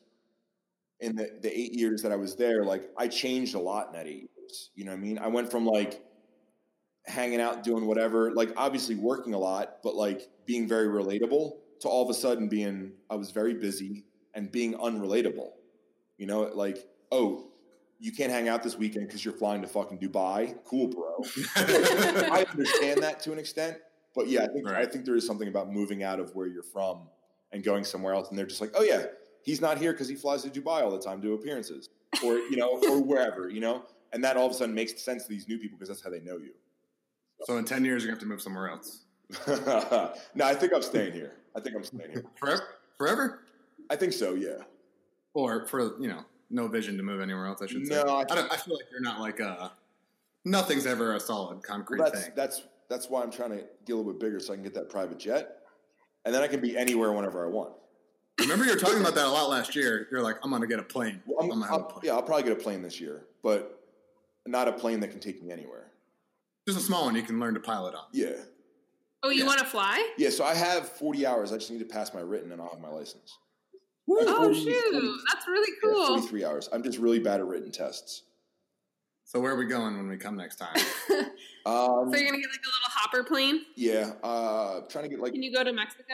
in 1.01 1.15
the, 1.15 1.37
the 1.41 1.55
eight 1.55 1.73
years 1.73 2.01
that 2.01 2.11
I 2.11 2.15
was 2.15 2.35
there, 2.35 2.63
like 2.63 2.89
I 2.97 3.07
changed 3.07 3.53
a 3.53 3.59
lot 3.59 3.87
in 3.87 3.93
that 3.93 4.07
eight 4.07 4.29
years. 4.37 4.71
You 4.73 4.85
know 4.85 4.91
what 4.91 4.97
I 4.97 5.01
mean? 5.01 5.19
I 5.19 5.27
went 5.27 5.51
from 5.51 5.65
like 5.67 6.03
hanging 7.09 7.41
out, 7.41 7.63
doing 7.63 7.85
whatever, 7.85 8.31
like 8.33 8.51
obviously 8.55 8.95
working 8.95 9.33
a 9.33 9.37
lot, 9.37 9.77
but 9.83 9.95
like 9.95 10.29
being 10.45 10.67
very 10.67 10.87
relatable 10.87 11.57
to 11.81 11.87
all 11.87 12.03
of 12.03 12.09
a 12.09 12.13
sudden 12.13 12.47
being 12.47 12.91
I 13.09 13.15
was 13.15 13.31
very 13.31 13.53
busy 13.53 14.05
and 14.33 14.51
being 14.51 14.73
unrelatable. 14.75 15.51
You 16.17 16.27
know, 16.27 16.41
like, 16.53 16.87
oh, 17.11 17.47
you 17.99 18.11
can't 18.11 18.31
hang 18.31 18.47
out 18.47 18.63
this 18.63 18.77
weekend 18.77 19.07
because 19.07 19.23
you're 19.25 19.33
flying 19.33 19.61
to 19.61 19.67
fucking 19.67 19.99
Dubai. 19.99 20.55
Cool, 20.65 20.87
bro. 20.87 21.23
I 21.55 22.45
understand 22.49 23.03
that 23.03 23.19
to 23.21 23.33
an 23.33 23.39
extent, 23.39 23.77
but 24.15 24.27
yeah, 24.27 24.43
I 24.43 24.47
think 24.47 24.67
I 24.67 24.85
think 24.85 25.05
there 25.05 25.15
is 25.15 25.25
something 25.25 25.47
about 25.47 25.71
moving 25.71 26.03
out 26.03 26.19
of 26.19 26.33
where 26.35 26.47
you're 26.47 26.63
from 26.63 27.07
and 27.51 27.63
going 27.63 27.83
somewhere 27.83 28.13
else, 28.13 28.29
and 28.29 28.37
they're 28.37 28.45
just 28.45 28.61
like, 28.61 28.71
oh 28.75 28.83
yeah, 28.83 29.05
he's 29.43 29.61
not 29.61 29.77
here 29.77 29.91
because 29.91 30.07
he 30.07 30.15
flies 30.15 30.43
to 30.43 30.49
Dubai 30.49 30.81
all 30.81 30.91
the 30.91 30.99
time 30.99 31.21
to 31.21 31.33
appearances, 31.33 31.89
or 32.23 32.35
you 32.35 32.57
know, 32.57 32.79
or 32.89 33.01
wherever, 33.01 33.49
you 33.49 33.59
know, 33.59 33.83
and 34.13 34.23
that 34.23 34.37
all 34.37 34.45
of 34.45 34.51
a 34.51 34.55
sudden 34.55 34.73
makes 34.73 35.01
sense 35.01 35.23
to 35.23 35.29
these 35.29 35.47
new 35.47 35.57
people 35.57 35.77
because 35.77 35.89
that's 35.89 36.03
how 36.03 36.09
they 36.09 36.21
know 36.21 36.37
you. 36.37 36.51
So 37.45 37.57
in 37.57 37.65
ten 37.65 37.83
years, 37.85 38.03
you're 38.03 38.11
gonna 38.11 38.15
have 38.19 38.23
to 38.23 38.27
move 38.27 38.41
somewhere 38.41 38.69
else. 38.69 39.01
no, 40.35 40.45
I 40.45 40.55
think 40.55 40.73
I'm 40.73 40.81
staying 40.81 41.13
here. 41.13 41.33
I 41.55 41.59
think 41.59 41.75
I'm 41.75 41.83
staying 41.83 42.11
here. 42.11 42.23
Forever? 42.39 42.63
Forever? 42.97 43.39
I 43.89 43.95
think 43.95 44.13
so. 44.13 44.33
Yeah. 44.35 44.63
Or 45.33 45.65
for 45.67 45.99
you 46.01 46.07
know, 46.07 46.23
no 46.49 46.67
vision 46.67 46.97
to 46.97 47.03
move 47.03 47.21
anywhere 47.21 47.45
else. 47.45 47.61
I 47.61 47.67
should 47.67 47.85
say. 47.87 47.93
No, 47.95 48.17
I- 48.17 48.21
I, 48.21 48.23
don't, 48.35 48.51
I 48.51 48.57
feel 48.57 48.75
like 48.75 48.85
you're 48.91 49.01
not 49.01 49.19
like 49.19 49.39
a. 49.39 49.71
Nothing's 50.45 50.85
ever 50.85 51.15
a 51.15 51.19
solid 51.19 51.61
concrete 51.61 51.99
Well, 51.99 52.09
that's 52.11 52.23
thing. 52.25 52.33
that's 52.35 52.63
that's 52.89 53.09
why 53.09 53.21
I'm 53.21 53.31
trying 53.31 53.51
to 53.51 53.63
get 53.85 53.93
a 53.93 53.95
little 53.95 54.11
bit 54.11 54.19
bigger 54.19 54.39
so 54.39 54.53
I 54.53 54.55
can 54.55 54.63
get 54.63 54.73
that 54.73 54.89
private 54.89 55.19
jet, 55.19 55.57
and 56.25 56.33
then 56.33 56.41
I 56.41 56.47
can 56.47 56.59
be 56.61 56.77
anywhere 56.77 57.11
whenever 57.11 57.45
I 57.45 57.49
want. 57.49 57.73
Remember, 58.39 58.63
you 58.63 58.71
were 58.71 58.79
talking 58.79 59.01
about 59.01 59.15
that 59.15 59.25
a 59.25 59.29
lot 59.29 59.49
last 59.49 59.75
year. 59.75 60.07
You're 60.09 60.21
like, 60.21 60.37
I'm 60.43 60.49
gonna 60.49 60.65
get 60.65 60.79
a 60.79 60.83
plane. 60.83 61.21
Well, 61.25 61.51
I'm, 61.51 61.61
I'm, 61.63 61.73
a 61.73 61.83
plane. 61.83 62.01
yeah, 62.03 62.13
I'll 62.13 62.23
probably 62.23 62.43
get 62.43 62.53
a 62.53 62.61
plane 62.63 62.81
this 62.81 62.99
year, 63.01 63.25
but 63.43 63.83
not 64.47 64.67
a 64.69 64.71
plane 64.71 65.01
that 65.01 65.11
can 65.11 65.19
take 65.19 65.43
me 65.43 65.51
anywhere. 65.51 65.88
Just 66.67 66.79
a 66.79 66.83
small 66.83 67.05
one 67.05 67.15
you 67.15 67.23
can 67.23 67.39
learn 67.39 67.53
to 67.55 67.59
pilot 67.59 67.95
on. 67.95 68.05
Yeah, 68.13 68.31
Oh, 69.21 69.29
you 69.29 69.39
Yeah. 69.41 69.47
want 69.47 69.59
to 69.59 69.65
fly? 69.65 70.13
yeah. 70.17 70.29
So 70.29 70.45
I 70.45 70.53
have 70.53 70.87
40 70.87 71.25
hours. 71.25 71.51
I 71.51 71.57
just 71.57 71.69
need 71.71 71.79
to 71.79 71.85
pass 71.85 72.13
my 72.13 72.21
written, 72.21 72.51
and 72.51 72.61
I'll 72.61 72.69
have 72.69 72.79
my 72.79 72.89
license. 72.89 73.37
I 74.09 74.23
Oh 74.27 74.43
40 74.45 74.63
shoot, 74.63 74.91
40 74.93 75.07
that's 75.31 75.47
really 75.47 75.71
yeah, 75.83 75.89
cool. 75.93 76.07
43 76.07 76.45
hours. 76.45 76.69
I'm 76.71 76.83
just 76.83 76.97
really 76.99 77.19
bad 77.19 77.39
at 77.41 77.45
written 77.47 77.71
tests. 77.71 78.23
So 79.25 79.39
where 79.39 79.51
are 79.51 79.57
we 79.57 79.65
going 79.65 79.95
when 79.97 80.07
we 80.07 80.17
come 80.17 80.35
next 80.37 80.55
time? 80.55 80.75
Um, 80.75 80.81
So 81.65 82.17
you're 82.17 82.25
gonna 82.25 82.37
get 82.39 82.49
like 82.49 82.63
a 82.63 82.71
little 82.71 82.89
hopper 82.89 83.23
plane? 83.23 83.61
yeah, 83.75 84.13
uh, 84.23 84.81
trying 84.89 85.03
to 85.03 85.09
get 85.09 85.19
like 85.19 85.33
Can 85.33 85.43
you 85.43 85.53
go 85.53 85.63
to 85.63 85.71
Mexico? 85.73 86.13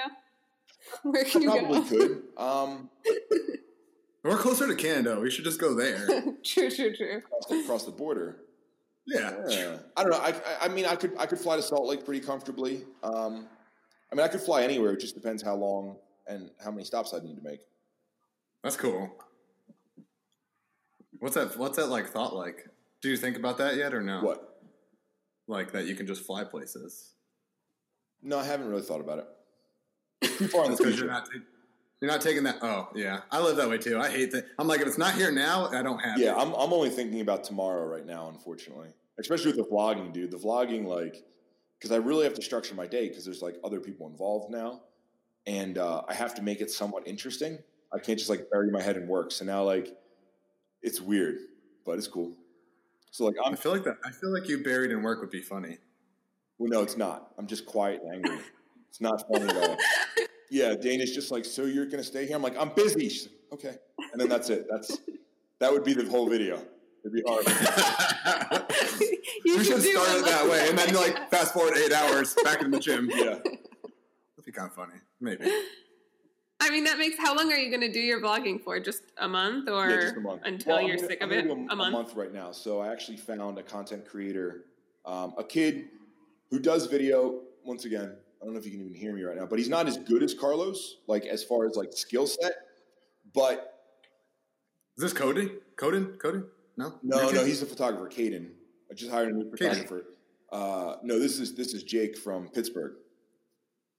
Where 1.04 1.24
can 1.24 1.42
you 1.42 1.50
probably 1.52 1.80
go? 1.80 1.86
could. 1.86 2.24
Um, 2.38 2.90
We're 4.24 4.38
closer 4.38 4.68
to 4.68 4.76
Canada. 4.76 5.20
We 5.20 5.32
should 5.32 5.46
just 5.46 5.60
go 5.60 5.74
there. 5.74 6.06
true, 6.44 6.70
true, 6.70 6.96
true. 6.96 7.18
across 7.18 7.46
the, 7.48 7.60
across 7.60 7.84
the 7.86 7.92
border. 7.92 8.42
Yeah. 9.08 9.34
Yeah. 9.48 9.78
I 9.96 10.02
don't 10.04 10.12
know. 10.12 10.18
I, 10.18 10.34
I- 10.62 10.68
mean, 10.68 10.86
I 10.86 10.96
could 10.96 11.14
I 11.18 11.26
could 11.26 11.40
fly 11.40 11.56
to 11.56 11.62
Salt 11.62 11.88
Lake 11.88 12.04
pretty 12.06 12.26
comfortably. 12.26 12.84
Um, 13.04 13.48
I 14.12 14.16
mean, 14.16 14.24
I 14.26 14.28
could 14.28 14.42
fly 14.42 14.64
anywhere. 14.64 14.94
It 14.94 15.00
just 15.00 15.16
depends 15.16 15.44
how 15.44 15.56
long 15.56 15.98
and 16.28 16.50
how 16.64 16.72
many 16.72 16.84
stops 16.84 17.14
I 17.14 17.20
need 17.20 17.36
to 17.38 17.44
make. 17.44 17.62
That's 18.64 18.78
cool. 18.78 19.12
What's 21.20 21.36
that? 21.36 21.58
What's 21.58 21.78
that 21.78 21.88
like? 21.88 22.08
Thought 22.10 22.36
like? 22.36 22.68
Do 23.02 23.10
you 23.10 23.18
think 23.18 23.38
about 23.38 23.58
that 23.60 23.76
yet, 23.76 23.94
or 23.94 24.02
no? 24.02 24.22
What? 24.22 24.60
Like 25.48 25.72
that 25.74 25.86
you 25.86 25.96
can 25.96 26.08
just 26.08 26.24
fly 26.26 26.44
places? 26.44 27.14
No, 28.24 28.40
I 28.40 28.44
haven't 28.46 28.68
really 28.70 28.82
thought 28.82 29.02
about 29.02 29.20
it. 29.20 29.28
Too 30.38 30.48
far 30.48 30.66
in 30.66 30.72
the 30.72 30.78
future. 30.78 31.06
you're 31.06 31.08
not. 31.08 31.30
Ta- 32.02 32.06
you're 32.06 32.12
not 32.12 32.22
taking 32.22 32.44
that. 32.44 32.58
Oh 32.62 32.90
yeah, 32.96 33.22
I 33.32 33.42
live 33.42 33.58
that 33.58 33.70
way 33.70 33.78
too. 33.78 34.00
I 34.00 34.10
hate 34.10 34.32
that. 34.32 34.46
I'm 34.60 34.68
like, 34.68 34.82
if 34.82 34.88
it's 34.88 34.98
not 34.98 35.16
here 35.16 35.32
now, 35.32 35.68
I 35.68 35.82
don't 35.82 36.00
have 36.00 36.20
Yeah, 36.20 36.32
it. 36.34 36.38
I'm 36.42 36.54
I'm 36.54 36.74
only 36.74 36.90
thinking 36.90 37.22
about 37.22 37.44
tomorrow 37.44 37.86
right 37.86 38.06
now, 38.06 38.30
unfortunately. 38.30 38.90
Especially 39.20 39.48
with 39.48 39.58
the 39.58 39.64
vlogging, 39.72 40.12
dude. 40.12 40.32
The 40.32 40.38
vlogging, 40.38 40.86
like, 40.86 41.24
because 41.80 41.92
I 41.92 41.98
really 41.98 42.26
have 42.26 42.34
to 42.36 42.42
structure 42.42 42.76
my 42.76 42.86
day 42.86 43.08
because 43.08 43.24
there's 43.26 43.42
like 43.42 43.56
other 43.64 43.80
people 43.80 44.08
involved 44.08 44.52
now, 44.52 44.82
and 45.48 45.78
uh, 45.78 46.04
I 46.08 46.14
have 46.14 46.36
to 46.36 46.42
make 46.42 46.62
it 46.62 46.70
somewhat 46.70 47.08
interesting. 47.08 47.60
I 47.94 48.00
can't 48.00 48.18
just 48.20 48.30
like 48.30 48.50
bury 48.52 48.72
my 48.72 48.82
head 48.82 48.98
in 48.98 49.08
work. 49.08 49.32
So 49.32 49.46
now, 49.46 49.64
like, 49.64 49.96
it's 50.82 51.00
weird, 51.00 51.38
but 51.86 51.98
it's 51.98 52.08
cool. 52.08 52.36
So 53.12 53.26
like, 53.26 53.36
I 53.44 53.48
I'm 53.48 53.56
feel 53.56 53.72
like 53.72 53.86
that. 53.86 53.98
I 54.04 54.12
feel 54.12 54.34
like 54.34 54.50
you 54.50 54.62
buried 54.64 54.92
in 54.92 55.02
work 55.02 55.22
would 55.22 55.30
be 55.30 55.42
funny. 55.42 55.78
well, 56.58 56.70
no, 56.70 56.82
it's 56.84 56.98
not. 56.98 57.32
I'm 57.38 57.48
just 57.48 57.66
quiet 57.66 58.02
and 58.04 58.16
angry. 58.16 58.40
It's 58.90 59.00
not 59.02 59.24
funny 59.32 59.48
at 59.50 59.56
all. 59.70 59.78
Yeah, 60.52 60.76
Dana's 60.76 61.14
just 61.14 61.32
like, 61.32 61.46
so 61.46 61.64
you're 61.66 61.86
gonna 61.86 62.04
stay 62.04 62.26
here? 62.28 62.36
I'm 62.36 62.42
like, 62.44 62.58
I'm 62.58 62.70
busy. 62.76 63.10
She's 63.10 63.28
like, 63.28 63.54
okay, 63.54 63.76
and 64.12 64.20
then 64.22 64.30
that's 64.30 64.50
it. 64.50 64.68
That's 64.70 65.00
that 65.60 65.72
would 65.72 65.84
be 65.84 65.94
the 65.94 66.06
whole 66.10 66.28
video. 66.30 66.62
It'd 67.04 67.14
be 67.14 67.24
hard. 67.28 67.46
you 69.46 69.58
we 69.58 69.64
should 69.64 69.82
start 69.82 70.10
it 70.20 70.26
that 70.26 70.48
way, 70.50 70.68
and 70.70 70.78
then 70.78 70.94
like 70.96 71.30
fast 71.30 71.54
forward 71.54 71.78
eight 71.78 71.92
hours 71.94 72.36
back 72.44 72.62
in 72.62 72.72
the 72.72 72.80
gym. 72.80 73.10
yeah. 73.16 73.36
That'd 73.36 74.46
be 74.46 74.52
kind 74.52 74.68
of 74.70 74.74
funny. 74.76 74.94
Maybe. 75.20 75.46
I 76.62 76.70
mean, 76.72 76.84
that 76.86 76.98
makes. 76.98 77.18
How 77.18 77.36
long 77.36 77.52
are 77.52 77.58
you 77.58 77.70
going 77.70 77.82
to 77.82 77.92
do 77.92 78.00
your 78.00 78.22
vlogging 78.22 78.60
for? 78.62 78.80
Just 78.80 79.04
a 79.18 79.28
month, 79.28 79.70
or 79.70 79.90
Yeah, 79.90 80.02
just 80.02 80.16
a 80.18 80.20
month. 80.22 80.42
until 80.46 80.76
Well, 80.78 80.82
you're 80.88 80.96
gonna- 80.96 81.08
sick 81.08 81.22
of 81.22 81.30
gonna 81.30 81.42
it? 81.42 81.48
do 81.48 81.68
A 81.70 81.76
month. 81.76 82.16
right 82.16 82.34
now. 82.34 82.52
So 82.52 82.80
I 82.80 82.92
actually 82.92 83.18
found 83.18 83.58
a 83.60 83.64
content 83.64 84.08
creator, 84.08 84.66
um, 85.06 85.34
a 85.38 85.44
kid 85.44 85.90
who 86.50 86.60
does 86.60 86.88
video. 86.88 87.42
Once 87.64 87.86
again, 87.86 88.16
I 88.42 88.46
don't 88.46 88.54
know 88.54 88.60
if 88.60 88.66
you 88.66 88.72
can 88.72 88.82
even 88.82 88.94
hear 88.94 89.14
me 89.14 89.24
right 89.24 89.36
now, 89.38 89.46
but 89.46 89.58
he's 89.60 89.70
not 89.70 89.88
as 89.88 89.98
good 89.98 90.22
as 90.24 90.34
Carlos, 90.34 90.98
like 91.08 91.26
as 91.26 91.44
far 91.44 91.66
as 91.66 91.76
like 91.76 91.94
skill 91.94 92.28
set. 92.28 92.54
But 93.34 93.74
Is 94.98 95.04
this 95.04 95.14
Cody? 95.14 95.52
Coden? 95.78 96.20
Cody? 96.20 96.42
No. 96.78 96.94
no, 97.04 97.30
no, 97.32 97.44
he's 97.46 97.62
a 97.62 97.66
photographer, 97.66 98.10
Caden. 98.10 98.50
I 98.92 98.94
just 98.94 99.10
hired 99.12 99.30
a 99.30 99.38
new 99.38 99.50
photographer. 99.50 100.04
Uh, 100.52 100.98
no, 101.04 101.18
this 101.20 101.40
is 101.40 101.56
this 101.56 101.74
is 101.74 101.84
Jake 101.84 102.18
from 102.18 102.50
Pittsburgh. 102.50 102.94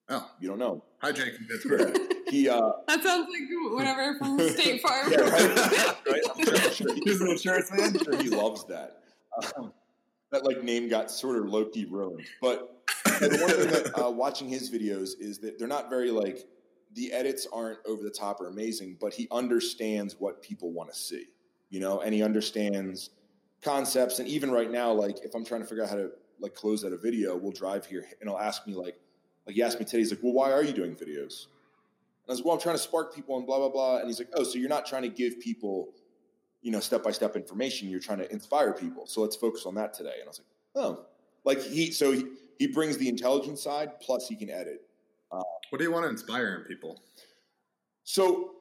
Oh, 0.09 0.31
You 0.41 0.49
don't 0.49 0.59
know. 0.61 0.85
hi 0.99 1.11
Jake 1.11 1.35
in 1.39 1.47
Pittsburgh. 1.51 1.99
He, 2.29 2.49
uh, 2.49 2.61
That 2.87 3.03
sounds 3.03 3.29
like 3.29 3.75
whatever 3.75 4.17
from 4.19 4.39
State 4.51 4.81
Farm. 4.83 5.11
yeah, 5.11 5.21
right, 5.21 5.97
right? 6.11 6.21
I'm 6.37 6.45
sure, 6.45 6.55
I'm 6.57 6.73
sure 6.73 6.95
he- 6.95 7.01
He's 7.05 7.21
an 7.21 7.29
insurance 7.31 7.71
man. 7.73 7.97
I'm 7.97 8.05
sure 8.05 8.17
he 8.23 8.29
loves 8.31 8.65
that. 8.67 9.03
Um, 9.59 9.73
that 10.33 10.45
like 10.45 10.63
name 10.63 10.89
got 10.89 11.11
sort 11.11 11.39
of 11.39 11.49
low 11.49 11.65
key 11.67 11.87
ruined. 11.89 12.27
But 12.41 12.85
you 13.07 13.21
know, 13.21 13.29
the 13.29 13.43
one 13.43 13.51
thing 13.51 13.71
that 13.71 13.99
uh, 14.05 14.11
watching 14.11 14.49
his 14.49 14.71
videos 14.71 15.11
is 15.19 15.39
that 15.39 15.59
they're 15.59 15.69
not 15.69 15.89
very 15.91 16.11
like 16.11 16.47
the 16.95 17.13
edits 17.13 17.47
aren't 17.53 17.79
over 17.87 18.03
the 18.03 18.11
top 18.11 18.41
or 18.41 18.49
amazing, 18.49 18.97
but 19.01 19.13
he 19.13 19.29
understands 19.31 20.17
what 20.19 20.43
people 20.43 20.73
want 20.73 20.93
to 20.93 20.99
see, 20.99 21.27
you 21.71 21.81
know, 21.81 22.01
and 22.01 22.15
he 22.15 22.23
understands 22.23 23.11
concepts. 23.63 24.19
And 24.19 24.29
even 24.29 24.51
right 24.51 24.71
now, 24.71 24.93
like 24.93 25.19
if 25.23 25.35
I'm 25.35 25.45
trying 25.45 25.63
to 25.63 25.67
figure 25.67 25.85
out 25.85 25.91
how 25.91 25.97
to 25.97 26.11
like 26.41 26.55
close 26.55 26.85
out 26.85 26.93
a 26.93 26.97
video, 26.97 27.37
we'll 27.37 27.53
drive 27.53 27.87
here 27.87 28.07
and 28.21 28.29
he'll 28.29 28.39
ask 28.39 28.67
me 28.67 28.75
like, 28.75 28.99
like 29.47 29.55
he 29.55 29.63
asked 29.63 29.79
me 29.79 29.85
today, 29.85 29.99
he's 29.99 30.11
like, 30.11 30.23
well, 30.23 30.33
why 30.33 30.51
are 30.53 30.63
you 30.63 30.73
doing 30.73 30.95
videos? 30.95 31.47
And 32.27 32.31
I 32.31 32.33
was 32.33 32.39
like, 32.39 32.47
well, 32.47 32.55
I'm 32.55 32.61
trying 32.61 32.77
to 32.77 32.83
spark 32.83 33.15
people 33.15 33.37
and 33.37 33.47
blah 33.47 33.59
blah 33.59 33.69
blah. 33.69 33.99
And 33.99 34.07
he's 34.07 34.19
like, 34.19 34.31
oh, 34.35 34.43
so 34.43 34.59
you're 34.59 34.69
not 34.69 34.87
trying 34.87 35.03
to 35.03 35.09
give 35.09 35.39
people 35.41 35.91
you 36.67 36.73
know, 36.73 36.81
step 36.81 37.05
by 37.05 37.13
step 37.13 37.37
information. 37.37 37.89
You're 37.89 38.01
trying 38.01 38.19
to 38.19 38.33
inspire 38.33 38.73
people. 38.73 39.07
So 39.07 39.21
let's 39.21 39.37
focus 39.37 39.67
on 39.67 39.77
that 39.77 39.95
today. 39.95 40.15
And 40.19 40.25
I 40.25 40.27
was 40.27 40.41
like, 40.41 40.85
oh, 40.85 41.07
like 41.45 41.63
he, 41.63 41.93
so 41.93 42.11
he, 42.11 42.25
he 42.59 42.67
brings 42.67 42.99
the 42.99 43.09
intelligence 43.09 43.63
side 43.63 44.01
plus 44.01 44.27
he 44.27 44.35
can 44.35 44.51
edit. 44.51 44.83
What 45.31 45.79
do 45.79 45.85
you 45.85 45.93
want 45.93 46.07
to 46.07 46.11
inspire 46.11 46.57
in 46.57 46.63
people? 46.63 47.01
So 48.03 48.55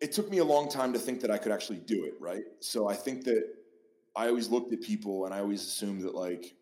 it 0.00 0.10
took 0.12 0.30
me 0.30 0.38
a 0.38 0.44
long 0.44 0.70
time 0.70 0.90
to 0.94 0.98
think 0.98 1.20
that 1.20 1.30
I 1.30 1.36
could 1.36 1.52
actually 1.52 1.80
do 1.80 2.04
it. 2.04 2.14
Right. 2.18 2.44
So 2.60 2.88
I 2.88 2.94
think 2.94 3.24
that 3.24 3.44
I 4.16 4.28
always 4.28 4.48
looked 4.48 4.72
at 4.72 4.80
people 4.80 5.26
and 5.26 5.34
I 5.34 5.40
always 5.40 5.60
assumed 5.60 6.00
that 6.04 6.14
like, 6.14 6.54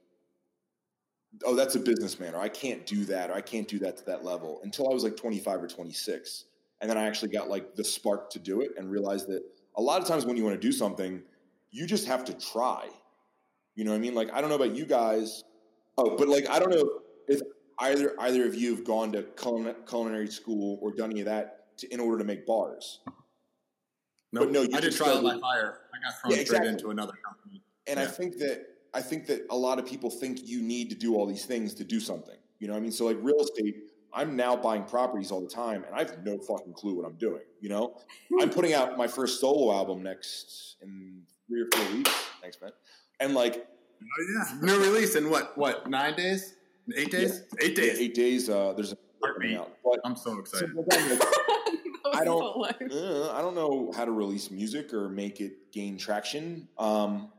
oh, 1.44 1.54
that's 1.54 1.76
a 1.76 1.80
businessman 1.80 2.34
or 2.34 2.40
I 2.40 2.48
can't 2.48 2.84
do 2.86 3.04
that 3.04 3.30
or 3.30 3.34
I 3.34 3.40
can't 3.40 3.68
do 3.68 3.78
that 3.78 3.98
to 3.98 4.04
that 4.06 4.24
level 4.24 4.58
until 4.64 4.90
I 4.90 4.94
was 4.94 5.04
like 5.04 5.16
25 5.16 5.62
or 5.62 5.68
26. 5.68 6.46
And 6.80 6.90
then 6.90 6.98
I 6.98 7.06
actually 7.06 7.30
got 7.30 7.48
like 7.48 7.76
the 7.76 7.84
spark 7.84 8.30
to 8.30 8.40
do 8.40 8.62
it 8.62 8.72
and 8.76 8.90
realized 8.90 9.28
that 9.28 9.44
a 9.78 9.82
lot 9.82 10.02
of 10.02 10.06
times 10.08 10.26
when 10.26 10.36
you 10.36 10.44
want 10.44 10.60
to 10.60 10.66
do 10.66 10.72
something, 10.72 11.22
you 11.70 11.86
just 11.86 12.06
have 12.06 12.24
to 12.26 12.34
try. 12.34 12.88
You 13.76 13.84
know 13.84 13.92
what 13.92 13.96
I 13.98 14.00
mean? 14.00 14.14
Like 14.14 14.30
I 14.32 14.40
don't 14.40 14.50
know 14.50 14.56
about 14.56 14.74
you 14.76 14.84
guys. 14.84 15.44
Oh, 15.96 16.16
but 16.16 16.28
like 16.28 16.48
I 16.50 16.58
don't 16.58 16.70
know 16.70 17.00
if 17.28 17.40
either 17.78 18.14
either 18.20 18.44
of 18.46 18.54
you 18.54 18.74
have 18.74 18.84
gone 18.84 19.12
to 19.12 19.22
culin- 19.22 19.86
culinary 19.88 20.26
school 20.28 20.78
or 20.82 20.92
done 20.92 21.10
any 21.10 21.20
of 21.20 21.26
that 21.26 21.76
to, 21.78 21.92
in 21.94 22.00
order 22.00 22.18
to 22.18 22.24
make 22.24 22.44
bars. 22.44 23.00
Nope. 24.32 24.50
no, 24.50 24.62
you 24.62 24.68
I 24.76 24.80
did 24.80 24.90
by 24.90 25.06
started- 25.06 25.40
fire. 25.40 25.78
I 25.94 26.10
got 26.10 26.20
thrown 26.20 26.36
Yeah, 26.38 26.44
straight 26.44 26.68
into 26.68 26.90
another 26.90 27.14
company. 27.24 27.62
And 27.86 27.98
I 27.98 28.06
think 28.06 28.38
that 28.38 28.66
I 28.92 29.00
think 29.00 29.26
that 29.26 29.46
a 29.50 29.56
lot 29.56 29.78
of 29.78 29.86
people 29.86 30.10
think 30.10 30.46
you 30.46 30.60
need 30.60 30.90
to 30.90 30.96
do 30.96 31.14
all 31.14 31.24
these 31.26 31.44
things 31.46 31.72
to 31.74 31.84
do 31.84 32.00
something. 32.00 32.36
You 32.58 32.66
know 32.66 32.72
what 32.74 32.80
I 32.80 32.82
mean? 32.82 32.92
So 32.92 33.06
like 33.06 33.16
real 33.20 33.40
estate, 33.40 33.76
I'm 34.12 34.36
now 34.36 34.56
buying 34.56 34.84
properties 34.84 35.30
all 35.30 35.40
the 35.40 35.48
time 35.50 35.84
and 35.84 35.94
I 35.94 35.98
have 36.00 36.24
no 36.24 36.38
fucking 36.38 36.72
clue 36.72 36.94
what 36.94 37.04
I'm 37.06 37.16
doing. 37.16 37.42
You 37.60 37.68
know? 37.68 38.00
I'm 38.40 38.50
putting 38.50 38.72
out 38.72 38.96
my 38.96 39.06
first 39.06 39.40
solo 39.40 39.72
album 39.72 40.02
next 40.02 40.76
in 40.82 41.22
three 41.46 41.62
or 41.62 41.66
four 41.74 41.96
weeks. 41.96 42.10
Thanks, 42.40 42.58
man. 42.60 42.70
And 43.20 43.34
like 43.34 43.66
Oh 44.00 44.44
yeah. 44.60 44.60
New 44.60 44.78
release 44.80 45.16
in 45.16 45.28
what? 45.28 45.58
What? 45.58 45.90
Nine 45.90 46.14
days? 46.14 46.54
Eight 46.96 47.10
days? 47.10 47.42
Eight 47.60 47.76
yeah, 47.76 47.84
days. 47.84 47.98
eight 47.98 48.14
days, 48.14 48.48
uh, 48.48 48.72
there's 48.74 48.92
a 48.92 48.96
Heartbeat. 49.20 49.56
coming 49.56 49.56
out. 49.58 49.72
But 49.84 49.98
I'm 50.04 50.14
so 50.14 50.40
so 50.44 50.58
excited. 50.58 50.70
I 52.14 52.24
don't- 52.24 52.56
Like, 52.58 52.80
Uh, 52.80 53.30
I 53.32 53.42
don't 53.42 53.54
know 53.56 53.92
how 53.94 54.04
to 54.04 54.12
release 54.12 54.50
music 54.52 54.94
or 54.94 55.08
make 55.08 55.40
it 55.40 55.72
gain 55.72 55.98
traction. 55.98 56.68
Um, 56.78 57.30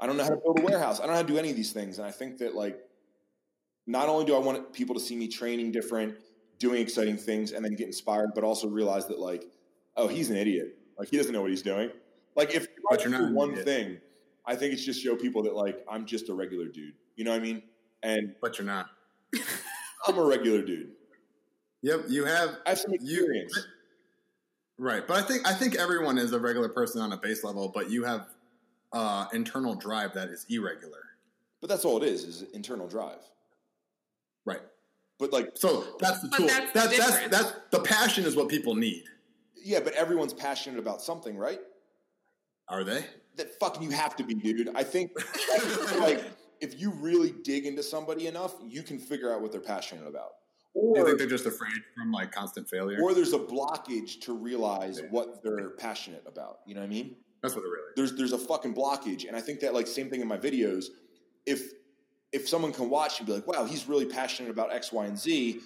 I 0.00 0.06
don't 0.06 0.16
know 0.16 0.24
how 0.24 0.30
to 0.30 0.36
build 0.36 0.58
a 0.58 0.62
warehouse. 0.62 0.98
I 0.98 1.02
don't 1.02 1.10
know 1.10 1.16
how 1.16 1.22
to 1.22 1.28
do 1.28 1.38
any 1.38 1.50
of 1.50 1.56
these 1.56 1.72
things. 1.72 1.98
And 1.98 2.06
I 2.08 2.10
think 2.10 2.38
that 2.38 2.54
like, 2.54 2.78
not 3.90 4.08
only 4.08 4.24
do 4.24 4.34
I 4.34 4.38
want 4.38 4.72
people 4.72 4.94
to 4.94 5.00
see 5.00 5.16
me 5.16 5.26
training 5.28 5.72
different, 5.72 6.14
doing 6.58 6.80
exciting 6.80 7.16
things, 7.16 7.52
and 7.52 7.64
then 7.64 7.74
get 7.74 7.86
inspired, 7.86 8.30
but 8.34 8.44
also 8.44 8.68
realize 8.68 9.06
that 9.08 9.18
like, 9.18 9.44
oh, 9.96 10.06
he's 10.06 10.30
an 10.30 10.36
idiot. 10.36 10.76
Like 10.98 11.08
he 11.08 11.16
doesn't 11.16 11.32
know 11.32 11.40
what 11.40 11.50
he's 11.50 11.62
doing. 11.62 11.90
Like 12.36 12.54
if 12.54 12.66
But 12.88 13.02
you're 13.02 13.10
not 13.10 13.28
do 13.28 13.34
one 13.34 13.56
thing. 13.56 13.98
I 14.46 14.54
think 14.56 14.72
it's 14.72 14.84
just 14.84 15.02
show 15.02 15.16
people 15.16 15.42
that 15.44 15.54
like 15.54 15.84
I'm 15.90 16.06
just 16.06 16.28
a 16.28 16.34
regular 16.34 16.66
dude. 16.66 16.94
You 17.16 17.24
know 17.24 17.32
what 17.32 17.40
I 17.40 17.44
mean? 17.44 17.62
And 18.02 18.34
But 18.40 18.58
you're 18.58 18.66
not. 18.66 18.86
I'm 20.06 20.16
a 20.18 20.24
regular 20.24 20.62
dude. 20.62 20.92
Yep, 21.82 22.04
you 22.08 22.24
have 22.24 22.58
I 22.66 22.70
have 22.70 22.78
some 22.78 22.92
You- 22.92 22.96
experience. 23.00 23.66
right, 24.78 25.06
but 25.06 25.16
I 25.16 25.22
think 25.22 25.46
I 25.48 25.52
think 25.52 25.74
everyone 25.76 26.18
is 26.18 26.32
a 26.32 26.38
regular 26.38 26.68
person 26.68 27.00
on 27.02 27.12
a 27.12 27.16
base 27.16 27.42
level, 27.44 27.68
but 27.68 27.90
you 27.90 28.04
have 28.04 28.28
uh, 28.92 29.26
internal 29.32 29.74
drive 29.74 30.14
that 30.14 30.28
is 30.28 30.46
irregular. 30.48 30.98
But 31.60 31.68
that's 31.70 31.84
all 31.84 32.02
it 32.02 32.08
is, 32.08 32.24
is 32.24 32.42
internal 32.52 32.88
drive. 32.88 33.20
Right. 34.44 34.60
But 35.18 35.32
like 35.32 35.50
So 35.54 35.84
that's 35.98 36.20
the 36.20 36.28
tool. 36.30 36.46
that's 36.46 36.72
the 36.72 36.78
that's 36.80 36.96
that's 36.98 37.28
that's 37.28 37.52
the 37.70 37.80
passion 37.80 38.24
is 38.24 38.36
what 38.36 38.48
people 38.48 38.74
need. 38.74 39.04
yeah, 39.62 39.80
but 39.80 39.92
everyone's 39.94 40.32
passionate 40.32 40.78
about 40.78 41.02
something, 41.02 41.36
right? 41.36 41.60
Are 42.68 42.84
they? 42.84 43.04
That 43.36 43.58
fucking 43.58 43.82
you 43.82 43.90
have 43.90 44.16
to 44.16 44.24
be, 44.24 44.34
dude. 44.34 44.70
I 44.74 44.82
think 44.84 45.12
like 45.98 46.24
if 46.60 46.80
you 46.80 46.90
really 46.90 47.32
dig 47.42 47.66
into 47.66 47.82
somebody 47.82 48.26
enough, 48.26 48.54
you 48.66 48.82
can 48.82 48.98
figure 48.98 49.32
out 49.32 49.40
what 49.42 49.50
they're 49.52 49.60
passionate 49.60 50.06
about. 50.06 50.30
Do 50.74 50.80
you 50.80 50.94
Or, 51.02 51.04
think 51.04 51.18
they're 51.18 51.26
just 51.26 51.46
afraid 51.46 51.72
from 51.96 52.12
like 52.12 52.30
constant 52.32 52.68
failure? 52.68 52.98
or 53.02 53.12
there's 53.12 53.32
a 53.32 53.38
blockage 53.38 54.20
to 54.22 54.32
realize 54.36 55.00
what 55.10 55.42
they're 55.42 55.70
passionate 55.70 56.22
about. 56.26 56.60
You 56.66 56.74
know 56.74 56.80
what 56.80 56.86
I 56.86 56.90
mean? 56.90 57.16
that's 57.42 57.54
what 57.54 57.62
it 57.64 57.68
really. 57.68 57.92
there's 57.96 58.12
there's 58.16 58.32
a 58.32 58.38
fucking 58.38 58.74
blockage 58.74 59.26
and 59.26 59.34
i 59.34 59.40
think 59.40 59.60
that 59.60 59.72
like 59.72 59.86
same 59.86 60.10
thing 60.10 60.20
in 60.20 60.28
my 60.28 60.36
videos 60.36 60.88
if 61.46 61.72
if 62.32 62.48
someone 62.48 62.72
can 62.72 62.88
watch 62.88 63.18
and 63.18 63.26
be 63.26 63.32
like 63.32 63.46
wow 63.46 63.64
he's 63.64 63.88
really 63.88 64.06
passionate 64.06 64.50
about 64.50 64.72
x 64.72 64.92
y 64.92 65.06
and 65.06 65.18
z 65.18 65.60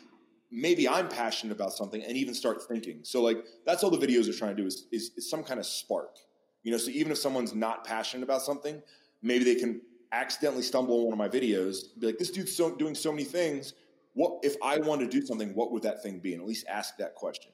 maybe 0.50 0.88
i'm 0.88 1.08
passionate 1.08 1.52
about 1.52 1.72
something 1.72 2.02
and 2.02 2.16
even 2.16 2.34
start 2.34 2.62
thinking 2.62 3.00
so 3.02 3.22
like 3.22 3.44
that's 3.66 3.82
all 3.82 3.90
the 3.90 4.06
videos 4.06 4.28
are 4.28 4.36
trying 4.36 4.54
to 4.54 4.62
do 4.62 4.66
is, 4.66 4.86
is, 4.92 5.10
is 5.16 5.28
some 5.28 5.42
kind 5.42 5.58
of 5.60 5.66
spark 5.66 6.16
you 6.62 6.70
know 6.70 6.78
so 6.78 6.90
even 6.90 7.10
if 7.10 7.18
someone's 7.18 7.54
not 7.54 7.84
passionate 7.84 8.22
about 8.22 8.42
something 8.42 8.82
maybe 9.22 9.44
they 9.44 9.54
can 9.54 9.80
accidentally 10.12 10.62
stumble 10.62 11.00
on 11.00 11.04
one 11.04 11.12
of 11.12 11.18
my 11.18 11.28
videos 11.28 11.98
be 11.98 12.06
like 12.06 12.18
this 12.18 12.30
dude's 12.30 12.54
so, 12.54 12.74
doing 12.74 12.94
so 12.94 13.10
many 13.10 13.24
things 13.24 13.74
what 14.14 14.38
if 14.42 14.56
i 14.62 14.78
wanted 14.78 15.10
to 15.10 15.20
do 15.20 15.26
something 15.26 15.54
what 15.54 15.72
would 15.72 15.82
that 15.82 16.02
thing 16.02 16.18
be 16.18 16.32
and 16.32 16.42
at 16.42 16.46
least 16.46 16.64
ask 16.68 16.96
that 16.96 17.14
question 17.14 17.50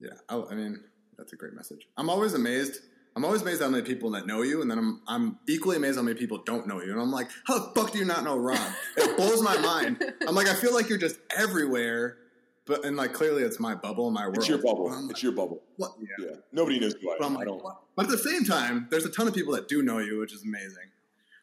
Yeah, 0.00 0.14
I 0.28 0.54
mean 0.54 0.84
that's 1.16 1.32
a 1.32 1.36
great 1.36 1.54
message. 1.54 1.88
I'm 1.96 2.10
always 2.10 2.34
amazed. 2.34 2.80
I'm 3.16 3.24
always 3.24 3.42
amazed 3.42 3.62
how 3.62 3.68
many 3.68 3.84
people 3.84 4.10
that 4.12 4.26
know 4.26 4.42
you, 4.42 4.60
and 4.60 4.70
then 4.70 4.78
I'm 4.78 5.00
I'm 5.06 5.38
equally 5.48 5.76
amazed 5.76 5.96
how 5.96 6.02
many 6.02 6.18
people 6.18 6.38
don't 6.38 6.66
know 6.66 6.82
you. 6.82 6.90
And 6.90 7.00
I'm 7.00 7.12
like, 7.12 7.28
how 7.44 7.58
the 7.58 7.80
fuck 7.80 7.92
do 7.92 7.98
you 7.98 8.04
not 8.04 8.24
know 8.24 8.36
Rob? 8.36 8.72
It 8.96 9.16
blows 9.16 9.40
my 9.40 9.56
mind. 9.58 10.02
I'm 10.26 10.34
like, 10.34 10.48
I 10.48 10.54
feel 10.54 10.74
like 10.74 10.88
you're 10.88 10.98
just 10.98 11.18
everywhere, 11.36 12.18
but 12.66 12.84
and 12.84 12.96
like 12.96 13.12
clearly 13.12 13.42
it's 13.42 13.60
my 13.60 13.74
bubble, 13.74 14.10
my 14.10 14.24
world. 14.24 14.38
it's 14.38 14.48
your 14.48 14.58
bubble 14.58 14.90
I'm 14.92 15.10
it's 15.10 15.22
your 15.22 15.32
bubble 15.32 15.62
what? 15.76 15.92
Yeah. 16.00 16.26
yeah 16.26 16.36
nobody 16.52 16.80
knows 16.80 16.94
who 17.00 17.10
i 17.10 17.16
But 17.18 17.26
I'm 17.26 17.36
am 17.36 17.58
like? 17.58 17.74
But 17.94 18.06
at 18.06 18.10
the 18.10 18.18
same 18.18 18.44
time, 18.44 18.88
there's 18.90 19.04
a 19.04 19.10
ton 19.10 19.28
of 19.28 19.34
people 19.34 19.52
that 19.54 19.68
do 19.68 19.82
know 19.82 19.98
you, 19.98 20.18
which 20.18 20.32
is 20.32 20.42
amazing. 20.42 20.90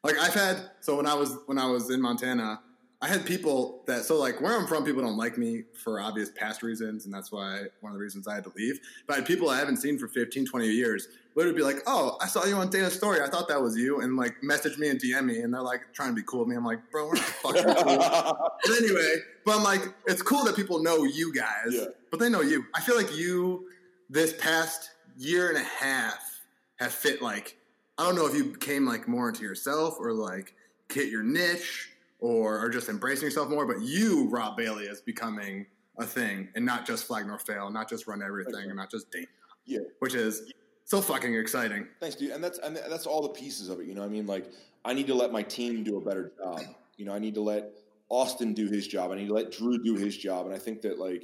Like 0.03 0.17
I've 0.17 0.33
had 0.33 0.57
so 0.81 0.97
when 0.97 1.05
I 1.05 1.13
was 1.13 1.37
when 1.45 1.57
I 1.57 1.67
was 1.67 1.89
in 1.89 2.01
Montana, 2.01 2.59
I 3.01 3.07
had 3.07 3.25
people 3.25 3.83
that 3.87 4.03
so 4.03 4.17
like 4.17 4.41
where 4.41 4.57
I'm 4.57 4.67
from, 4.67 4.83
people 4.83 5.01
don't 5.01 5.17
like 5.17 5.37
me 5.37 5.63
for 5.73 6.01
obvious 6.01 6.31
past 6.35 6.63
reasons, 6.63 7.05
and 7.05 7.13
that's 7.13 7.31
why 7.31 7.63
one 7.79 7.91
of 7.91 7.93
the 7.93 8.03
reasons 8.03 8.27
I 8.27 8.35
had 8.35 8.43
to 8.43 8.51
leave. 8.55 8.79
But 9.07 9.13
I 9.13 9.15
had 9.17 9.25
people 9.25 9.49
I 9.49 9.57
haven't 9.57 9.77
seen 9.77 9.97
for 9.97 10.07
15, 10.07 10.45
20 10.45 10.67
years 10.67 11.07
literally 11.35 11.57
be 11.57 11.63
like, 11.63 11.77
"Oh, 11.87 12.17
I 12.21 12.27
saw 12.27 12.45
you 12.45 12.55
on 12.55 12.69
Dana's 12.69 12.93
story. 12.93 13.21
I 13.21 13.27
thought 13.29 13.47
that 13.47 13.61
was 13.61 13.77
you," 13.77 14.01
and 14.01 14.15
like 14.17 14.41
message 14.43 14.77
me 14.77 14.89
and 14.89 14.99
DM 14.99 15.25
me, 15.25 15.39
and 15.39 15.53
they're 15.53 15.61
like 15.61 15.81
trying 15.93 16.09
to 16.09 16.15
be 16.15 16.23
cool 16.23 16.39
with 16.39 16.47
me. 16.49 16.55
I'm 16.55 16.65
like, 16.65 16.79
"Bro, 16.91 17.07
we're 17.07 17.13
not 17.15 17.23
fucking 17.43 17.63
cool." 17.63 18.51
But 18.65 18.77
anyway, 18.77 19.15
but 19.45 19.55
I'm 19.57 19.63
like, 19.63 19.81
it's 20.07 20.21
cool 20.21 20.43
that 20.45 20.55
people 20.55 20.81
know 20.83 21.03
you 21.03 21.33
guys, 21.33 21.67
Yeah. 21.69 21.85
but 22.09 22.19
they 22.19 22.29
know 22.29 22.41
you. 22.41 22.65
I 22.75 22.81
feel 22.81 22.95
like 22.95 23.15
you, 23.15 23.67
this 24.09 24.33
past 24.39 24.91
year 25.17 25.49
and 25.49 25.57
a 25.57 25.63
half, 25.63 26.41
have 26.77 26.91
fit 26.91 27.21
like, 27.21 27.57
I 27.97 28.05
don't 28.05 28.15
know 28.15 28.25
if 28.27 28.35
you 28.35 28.53
came 28.55 28.85
like 28.85 29.07
more 29.07 29.29
into 29.29 29.43
yourself 29.43 29.97
or 29.99 30.13
like 30.13 30.53
hit 30.91 31.09
your 31.09 31.23
niche 31.23 31.89
or 32.19 32.57
are 32.59 32.69
just 32.69 32.89
embracing 32.89 33.25
yourself 33.25 33.49
more, 33.49 33.65
but 33.65 33.81
you, 33.81 34.27
Rob 34.29 34.57
Bailey, 34.57 34.85
is 34.85 35.01
becoming 35.01 35.65
a 35.97 36.05
thing 36.05 36.49
and 36.55 36.65
not 36.65 36.85
just 36.85 37.05
flag 37.05 37.27
nor 37.27 37.37
fail, 37.37 37.69
not 37.69 37.87
just 37.89 38.07
run 38.07 38.21
everything 38.23 38.65
and 38.67 38.75
not 38.75 38.89
just 38.89 39.11
date, 39.11 39.27
yeah 39.65 39.79
which 39.99 40.15
is 40.15 40.51
so 40.91 40.99
fucking 41.01 41.33
exciting. 41.35 41.87
Thanks, 42.01 42.17
dude. 42.17 42.31
And 42.31 42.43
that's 42.43 42.59
and 42.59 42.75
that's 42.75 43.05
all 43.05 43.21
the 43.21 43.29
pieces 43.29 43.69
of 43.69 43.79
it. 43.79 43.87
You 43.87 43.95
know, 43.95 44.03
I 44.03 44.09
mean, 44.09 44.27
like 44.27 44.51
I 44.83 44.93
need 44.93 45.07
to 45.07 45.13
let 45.13 45.31
my 45.31 45.41
team 45.41 45.85
do 45.85 45.95
a 45.95 46.01
better 46.01 46.33
job. 46.37 46.63
You 46.97 47.05
know, 47.05 47.13
I 47.13 47.19
need 47.19 47.33
to 47.35 47.41
let 47.41 47.71
Austin 48.09 48.53
do 48.53 48.67
his 48.67 48.89
job. 48.89 49.09
I 49.09 49.15
need 49.15 49.29
to 49.29 49.33
let 49.33 49.53
Drew 49.53 49.81
do 49.81 49.95
his 49.95 50.17
job. 50.17 50.47
And 50.47 50.53
I 50.53 50.57
think 50.57 50.81
that 50.81 50.99
like 50.99 51.23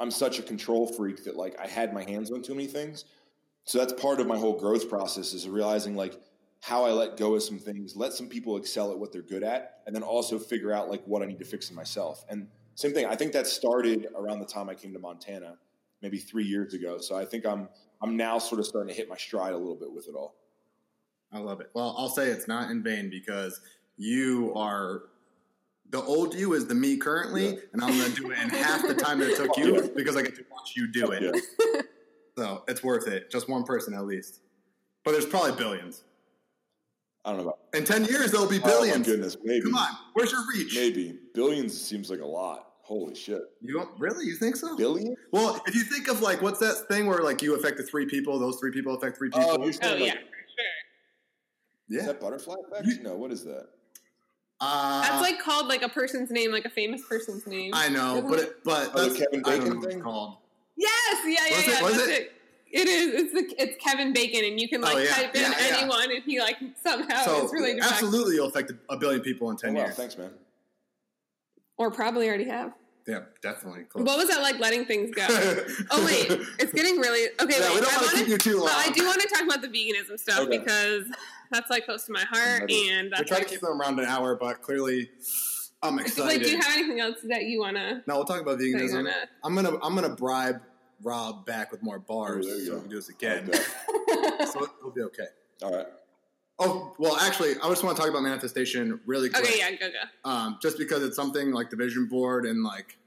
I'm 0.00 0.10
such 0.10 0.38
a 0.38 0.42
control 0.42 0.86
freak 0.86 1.24
that 1.24 1.36
like 1.36 1.60
I 1.60 1.66
had 1.66 1.92
my 1.92 2.02
hands 2.02 2.30
on 2.30 2.40
too 2.40 2.54
many 2.54 2.66
things. 2.66 3.04
So 3.64 3.76
that's 3.76 3.92
part 3.92 4.18
of 4.18 4.26
my 4.26 4.38
whole 4.38 4.58
growth 4.58 4.88
process 4.88 5.34
is 5.34 5.46
realizing 5.46 5.94
like 5.94 6.18
how 6.62 6.86
I 6.86 6.92
let 6.92 7.18
go 7.18 7.34
of 7.34 7.42
some 7.42 7.58
things, 7.58 7.94
let 7.94 8.14
some 8.14 8.30
people 8.30 8.56
excel 8.56 8.92
at 8.92 8.98
what 8.98 9.12
they're 9.12 9.20
good 9.20 9.42
at, 9.42 9.82
and 9.86 9.94
then 9.94 10.02
also 10.02 10.38
figure 10.38 10.72
out 10.72 10.88
like 10.88 11.04
what 11.04 11.22
I 11.22 11.26
need 11.26 11.38
to 11.40 11.44
fix 11.44 11.68
in 11.68 11.76
myself. 11.76 12.24
And 12.30 12.48
same 12.76 12.94
thing. 12.94 13.04
I 13.04 13.14
think 13.14 13.32
that 13.32 13.46
started 13.46 14.06
around 14.16 14.38
the 14.38 14.46
time 14.46 14.70
I 14.70 14.74
came 14.74 14.94
to 14.94 14.98
Montana, 14.98 15.58
maybe 16.00 16.16
three 16.16 16.44
years 16.46 16.72
ago. 16.72 16.96
So 16.96 17.14
I 17.14 17.26
think 17.26 17.44
I'm 17.44 17.68
I'm 18.02 18.16
now 18.16 18.38
sort 18.38 18.58
of 18.60 18.66
starting 18.66 18.88
to 18.88 18.94
hit 18.94 19.08
my 19.08 19.16
stride 19.16 19.52
a 19.52 19.56
little 19.56 19.76
bit 19.76 19.92
with 19.92 20.08
it 20.08 20.14
all. 20.14 20.34
I 21.32 21.38
love 21.38 21.60
it. 21.60 21.70
Well, 21.74 21.94
I'll 21.96 22.08
say 22.08 22.28
it's 22.28 22.48
not 22.48 22.70
in 22.70 22.82
vain 22.82 23.08
because 23.08 23.60
you 23.96 24.52
are 24.54 25.04
the 25.90 26.02
old 26.02 26.34
you 26.34 26.54
is 26.54 26.66
the 26.66 26.74
me 26.74 26.96
currently, 26.96 27.46
Yeah. 27.54 27.60
and 27.72 27.84
I'm 27.84 27.96
going 27.98 28.10
to 28.12 28.16
do 28.22 28.30
it 28.30 28.38
in 28.38 28.48
half 28.48 28.86
the 28.86 28.94
time 28.94 29.18
that 29.20 29.30
it 29.30 29.36
took 29.36 29.56
you 29.56 29.90
because 29.94 30.16
I 30.16 30.22
get 30.22 30.34
to 30.36 30.44
watch 30.50 30.72
you 30.76 30.90
do 30.90 31.10
it. 31.12 31.22
Yeah. 31.22 31.80
So 32.38 32.64
it's 32.66 32.82
worth 32.82 33.08
it. 33.08 33.30
Just 33.30 33.46
one 33.50 33.62
person 33.62 33.92
at 33.92 34.06
least. 34.06 34.40
But 35.04 35.10
there's 35.12 35.26
probably 35.26 35.52
billions. 35.52 36.02
I 37.26 37.28
don't 37.28 37.36
know 37.44 37.48
about 37.48 37.58
In 37.74 37.84
10 37.84 38.06
years, 38.06 38.30
there'll 38.30 38.48
be 38.48 38.58
Oh 38.58 38.66
billions. 38.66 39.00
my 39.00 39.04
goodness, 39.04 39.36
maybe. 39.44 39.64
Come 39.66 39.74
on. 39.74 39.88
Where's 40.14 40.32
your 40.32 40.40
reach? 40.48 40.74
Maybe 40.74 41.18
billions 41.34 41.78
seems 41.78 42.08
like 42.08 42.20
a 42.20 42.26
lot. 42.26 42.71
Holy 42.92 43.14
shit, 43.14 43.40
You 43.62 43.72
don't 43.72 43.88
really? 43.98 44.26
You 44.26 44.34
think 44.36 44.54
so? 44.54 44.76
billion? 44.76 45.16
Well, 45.30 45.62
if 45.66 45.74
you 45.74 45.82
think 45.82 46.08
of 46.08 46.20
like, 46.20 46.42
what's 46.42 46.58
that 46.60 46.86
thing 46.88 47.06
where 47.06 47.20
like 47.20 47.40
you 47.40 47.54
affect 47.54 47.78
the 47.78 47.82
three 47.84 48.04
people, 48.04 48.38
those 48.38 48.58
three 48.58 48.70
people 48.70 48.94
affect 48.94 49.16
three 49.16 49.30
people? 49.30 49.48
Oh, 49.48 49.56
you're 49.64 49.68
Oh 49.68 49.70
saying 49.70 49.98
yeah, 50.04 50.12
like, 50.12 50.18
for 50.20 50.26
sure. 51.88 52.00
is 52.00 52.06
that 52.06 52.20
butterfly 52.20 52.54
effect? 52.68 52.86
You- 52.86 53.02
no, 53.02 53.14
what 53.16 53.32
is 53.32 53.44
that? 53.44 53.68
Uh, 54.60 55.00
That's 55.00 55.22
like 55.22 55.40
called 55.40 55.68
like 55.68 55.80
a 55.80 55.88
person's 55.88 56.30
name, 56.30 56.52
like 56.52 56.66
a 56.66 56.70
famous 56.70 57.00
person's 57.08 57.46
name. 57.46 57.70
I 57.72 57.88
know, 57.88 58.18
Isn't 58.18 58.28
but 58.30 58.38
it? 58.40 58.42
it, 58.48 58.56
but 58.62 58.90
Oh, 58.94 59.08
that's, 59.08 59.18
Kevin 59.18 59.42
I 59.46 59.50
don't 59.56 59.58
Bacon 59.60 59.68
know 59.70 59.76
what 59.80 59.88
thing? 59.88 59.96
it's 59.96 60.04
called. 60.04 60.36
Yes, 60.76 61.16
yeah, 61.24 61.30
yeah, 61.30 61.56
Was 61.56 61.66
it- 61.66 61.70
yeah. 61.70 61.82
was 61.82 61.96
that's 61.96 62.08
it? 62.08 62.22
it? 62.22 62.32
It 62.72 62.88
is. 62.88 63.22
It's 63.22 63.32
the, 63.32 63.62
it's 63.62 63.82
Kevin 63.82 64.12
Bacon, 64.12 64.44
and 64.44 64.60
you 64.60 64.68
can 64.68 64.82
like 64.82 64.96
Oh, 64.96 64.98
yeah. 64.98 65.14
type 65.14 65.34
in 65.34 65.40
Yeah, 65.40 65.50
yeah. 65.58 65.76
anyone, 65.78 66.10
and 66.12 66.22
he 66.24 66.40
like 66.40 66.58
somehow 66.84 67.22
so 67.24 67.44
it's 67.44 67.52
related 67.54 67.80
back. 67.80 67.92
absolutely, 67.92 68.34
you'll 68.34 68.48
affect 68.48 68.70
a 68.90 68.96
billion 68.98 69.22
people 69.22 69.48
in 69.48 69.54
Oh, 69.56 69.58
ten 69.58 69.72
wow, 69.72 69.84
years. 69.84 69.94
thanks, 69.94 70.18
man. 70.18 70.30
or 71.78 71.90
probably 71.90 72.28
already 72.28 72.44
have. 72.44 72.74
Yeah, 73.06 73.20
definitely. 73.42 73.84
Close. 73.84 74.04
What 74.06 74.16
was 74.18 74.28
that 74.28 74.42
like 74.42 74.58
letting 74.60 74.84
things 74.84 75.10
go? 75.14 75.26
oh 75.90 76.04
wait, 76.06 76.30
it's 76.58 76.72
getting 76.72 76.98
really 76.98 77.28
okay. 77.40 77.54
Yeah, 77.58 77.68
wait, 77.68 77.74
we 77.74 77.80
don't 77.80 77.94
I 77.94 78.00
want 78.00 78.10
to 78.10 78.16
keep 78.18 78.28
you 78.28 78.38
too 78.38 78.56
long. 78.58 78.66
but 78.66 78.74
I 78.76 78.90
do 78.90 79.04
want 79.04 79.20
to 79.22 79.28
talk 79.28 79.42
about 79.42 79.60
the 79.62 79.68
veganism 79.68 80.18
stuff 80.18 80.40
Okay. 80.40 80.58
because 80.58 81.04
that's 81.50 81.68
like 81.70 81.84
close 81.84 82.04
to 82.06 82.12
my 82.12 82.24
heart, 82.24 82.60
ready. 82.62 82.88
and 82.90 83.06
we 83.06 83.10
that's 83.10 83.28
try 83.28 83.40
to 83.40 83.44
keep 83.44 83.60
them 83.60 83.80
around 83.80 83.98
an 83.98 84.06
hour, 84.06 84.36
but 84.36 84.62
clearly, 84.62 85.10
I'm 85.82 85.98
excited. 85.98 86.24
like, 86.26 86.36
excited. 86.40 86.44
do 86.44 86.50
you 86.50 86.60
have 86.62 86.76
anything 86.78 87.00
else 87.00 87.16
that 87.24 87.42
you 87.44 87.60
wanna? 87.60 88.02
no, 88.06 88.14
we'll 88.16 88.24
talk 88.24 88.40
about 88.40 88.58
that 88.58 88.64
veganism. 88.64 88.94
wanna 88.94 89.14
I'm 89.44 89.54
gonna 89.54 89.76
I'm 89.82 89.94
gonna 89.94 90.14
bribe 90.14 90.60
Rob 91.02 91.44
back 91.44 91.72
with 91.72 91.82
more 91.82 91.98
bars 91.98 92.46
Oh, 92.48 92.58
so 92.60 92.66
go. 92.70 92.74
we 92.76 92.80
can 92.82 92.90
do 92.90 92.96
this 92.96 93.08
again. 93.08 93.46
like 93.46 93.52
that. 94.06 94.50
so 94.52 94.62
it'll 94.78 94.92
be 94.92 95.02
okay. 95.02 95.26
All 95.64 95.74
right. 95.74 95.86
Oh 96.64 96.94
well, 96.98 97.16
actually, 97.16 97.52
I 97.62 97.68
just 97.68 97.82
want 97.82 97.96
to 97.96 98.00
talk 98.02 98.10
about 98.10 98.22
manifestation 98.22 99.00
really 99.06 99.28
quick. 99.28 99.44
okay, 99.44 99.58
yeah, 99.58 99.70
go 99.72 99.88
go. 99.90 100.30
um, 100.30 100.58
just 100.62 100.78
because 100.78 101.02
it's 101.02 101.16
something 101.16 101.50
like 101.52 101.70
the 101.70 101.76
vision 101.76 102.06
board 102.06 102.46
and 102.46 102.62
like 102.62 102.98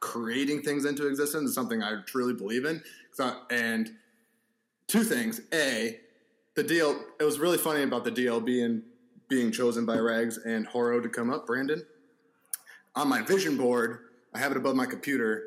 creating 0.00 0.62
things 0.62 0.84
into 0.84 1.06
existence 1.06 1.50
is 1.50 1.54
something 1.54 1.82
I 1.82 2.00
truly 2.06 2.34
believe 2.34 2.64
in. 2.64 2.82
So, 3.12 3.36
and 3.50 3.90
two 4.86 5.04
things: 5.04 5.42
a, 5.52 6.00
the 6.54 6.62
deal. 6.62 6.98
It 7.20 7.24
was 7.24 7.38
really 7.38 7.58
funny 7.58 7.82
about 7.82 8.04
the 8.04 8.10
deal 8.10 8.40
being 8.40 8.82
being 9.28 9.52
chosen 9.52 9.84
by 9.84 9.98
Rags 9.98 10.38
and 10.38 10.66
Horo 10.66 11.00
to 11.00 11.08
come 11.08 11.30
up. 11.30 11.46
Brandon, 11.46 11.84
on 12.94 13.08
my 13.08 13.22
vision 13.22 13.56
board, 13.56 13.98
I 14.34 14.38
have 14.38 14.50
it 14.52 14.56
above 14.56 14.76
my 14.76 14.86
computer. 14.86 15.44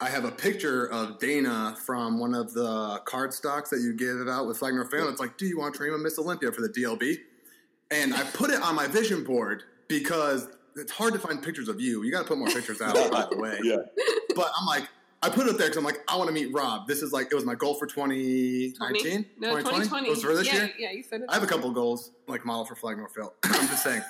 I 0.00 0.10
have 0.10 0.26
a 0.26 0.30
picture 0.30 0.90
of 0.92 1.18
Dana 1.18 1.74
from 1.84 2.18
one 2.18 2.34
of 2.34 2.52
the 2.52 3.00
card 3.06 3.32
stocks 3.32 3.70
that 3.70 3.80
you 3.80 3.94
give 3.94 4.28
out 4.28 4.46
with 4.46 4.58
Flag 4.58 4.74
Nor 4.74 4.84
Fail. 4.84 5.08
It's 5.08 5.20
like, 5.20 5.38
do 5.38 5.46
you 5.46 5.58
want 5.58 5.74
to 5.74 5.78
dream 5.78 5.94
of 5.94 6.00
Miss 6.00 6.18
Olympia 6.18 6.52
for 6.52 6.60
the 6.60 6.68
DLB? 6.68 7.16
And 7.90 8.12
I 8.12 8.22
put 8.24 8.50
it 8.50 8.60
on 8.60 8.74
my 8.74 8.86
vision 8.88 9.24
board 9.24 9.62
because 9.88 10.48
it's 10.74 10.92
hard 10.92 11.14
to 11.14 11.18
find 11.18 11.42
pictures 11.42 11.68
of 11.68 11.80
you. 11.80 12.02
You 12.02 12.12
got 12.12 12.22
to 12.22 12.28
put 12.28 12.36
more 12.36 12.48
pictures 12.48 12.82
out, 12.82 12.94
by 13.10 13.26
the 13.30 13.38
way. 13.38 13.58
Yeah. 13.64 13.76
But 14.34 14.50
I'm 14.60 14.66
like, 14.66 14.86
I 15.22 15.30
put 15.30 15.46
it 15.46 15.56
there 15.56 15.68
because 15.68 15.78
I'm 15.78 15.84
like, 15.84 16.00
I 16.08 16.16
want 16.16 16.28
to 16.28 16.34
meet 16.34 16.52
Rob. 16.52 16.86
This 16.86 17.00
is 17.00 17.12
like, 17.12 17.28
it 17.32 17.34
was 17.34 17.46
my 17.46 17.54
goal 17.54 17.74
for 17.74 17.86
2019, 17.86 18.76
20? 18.76 19.28
No, 19.38 19.56
2020. 19.56 20.06
It 20.06 20.10
was 20.10 20.22
for 20.22 20.34
this 20.34 20.46
yeah, 20.46 20.54
year. 20.54 20.70
Yeah, 20.78 20.90
you 20.90 21.02
said 21.02 21.22
it. 21.22 21.26
I 21.30 21.34
have 21.34 21.42
a 21.42 21.46
couple 21.46 21.70
goals, 21.70 22.10
like 22.26 22.44
model 22.44 22.66
for 22.66 22.74
Flag 22.74 22.98
Nor 22.98 23.08
Fail. 23.08 23.32
I'm 23.44 23.66
just 23.66 23.82
saying. 23.82 24.02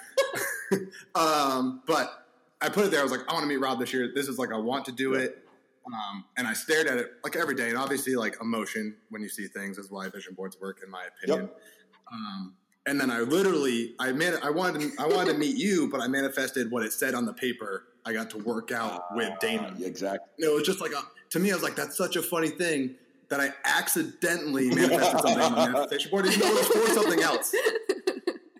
um, 1.14 1.82
but 1.86 2.26
I 2.60 2.70
put 2.70 2.86
it 2.86 2.90
there. 2.90 3.00
I 3.00 3.02
was 3.04 3.12
like, 3.12 3.20
I 3.28 3.34
want 3.34 3.44
to 3.44 3.48
meet 3.48 3.60
Rob 3.60 3.78
this 3.78 3.92
year. 3.92 4.10
This 4.12 4.26
is 4.26 4.36
like, 4.36 4.52
I 4.52 4.58
want 4.58 4.84
to 4.86 4.92
do 4.92 5.14
it. 5.14 5.45
Um, 5.86 6.24
and 6.36 6.46
I 6.46 6.52
stared 6.52 6.88
at 6.88 6.98
it 6.98 7.12
like 7.22 7.36
every 7.36 7.54
day, 7.54 7.68
and 7.68 7.78
obviously, 7.78 8.16
like 8.16 8.36
emotion 8.40 8.96
when 9.10 9.22
you 9.22 9.28
see 9.28 9.46
things 9.46 9.78
is 9.78 9.90
why 9.90 10.08
vision 10.08 10.34
boards 10.34 10.58
work, 10.60 10.80
in 10.84 10.90
my 10.90 11.04
opinion. 11.04 11.48
Yep. 11.48 11.60
Um, 12.12 12.54
and 12.86 13.00
then 13.00 13.10
I 13.10 13.20
literally, 13.20 13.94
I 13.98 14.12
made, 14.12 14.34
I 14.42 14.50
wanted, 14.50 14.80
to, 14.80 15.02
I 15.02 15.06
wanted 15.06 15.32
to 15.32 15.38
meet 15.38 15.56
you, 15.56 15.88
but 15.90 16.00
I 16.00 16.08
manifested 16.08 16.70
what 16.70 16.84
it 16.84 16.92
said 16.92 17.14
on 17.14 17.24
the 17.24 17.32
paper. 17.32 17.84
I 18.04 18.12
got 18.12 18.30
to 18.30 18.38
work 18.38 18.70
out 18.70 19.04
with 19.16 19.32
Dana. 19.40 19.74
Uh, 19.76 19.84
exactly. 19.84 20.28
It 20.38 20.52
was 20.52 20.64
just 20.64 20.80
like 20.80 20.92
a, 20.92 21.02
to 21.30 21.38
me, 21.38 21.50
I 21.50 21.54
was 21.54 21.62
like, 21.64 21.74
that's 21.74 21.96
such 21.96 22.14
a 22.14 22.22
funny 22.22 22.48
thing 22.48 22.94
that 23.28 23.40
I 23.40 23.52
accidentally 23.64 24.68
manifested 24.68 25.20
something 25.20 25.40
on 25.40 25.52
the 25.52 25.58
manifestation 25.58 26.10
board, 26.12 26.26
even 26.26 26.38
though 26.38 26.46
it 26.46 26.54
was 26.54 26.88
for 26.88 26.94
something 26.94 27.20
else. 27.20 27.52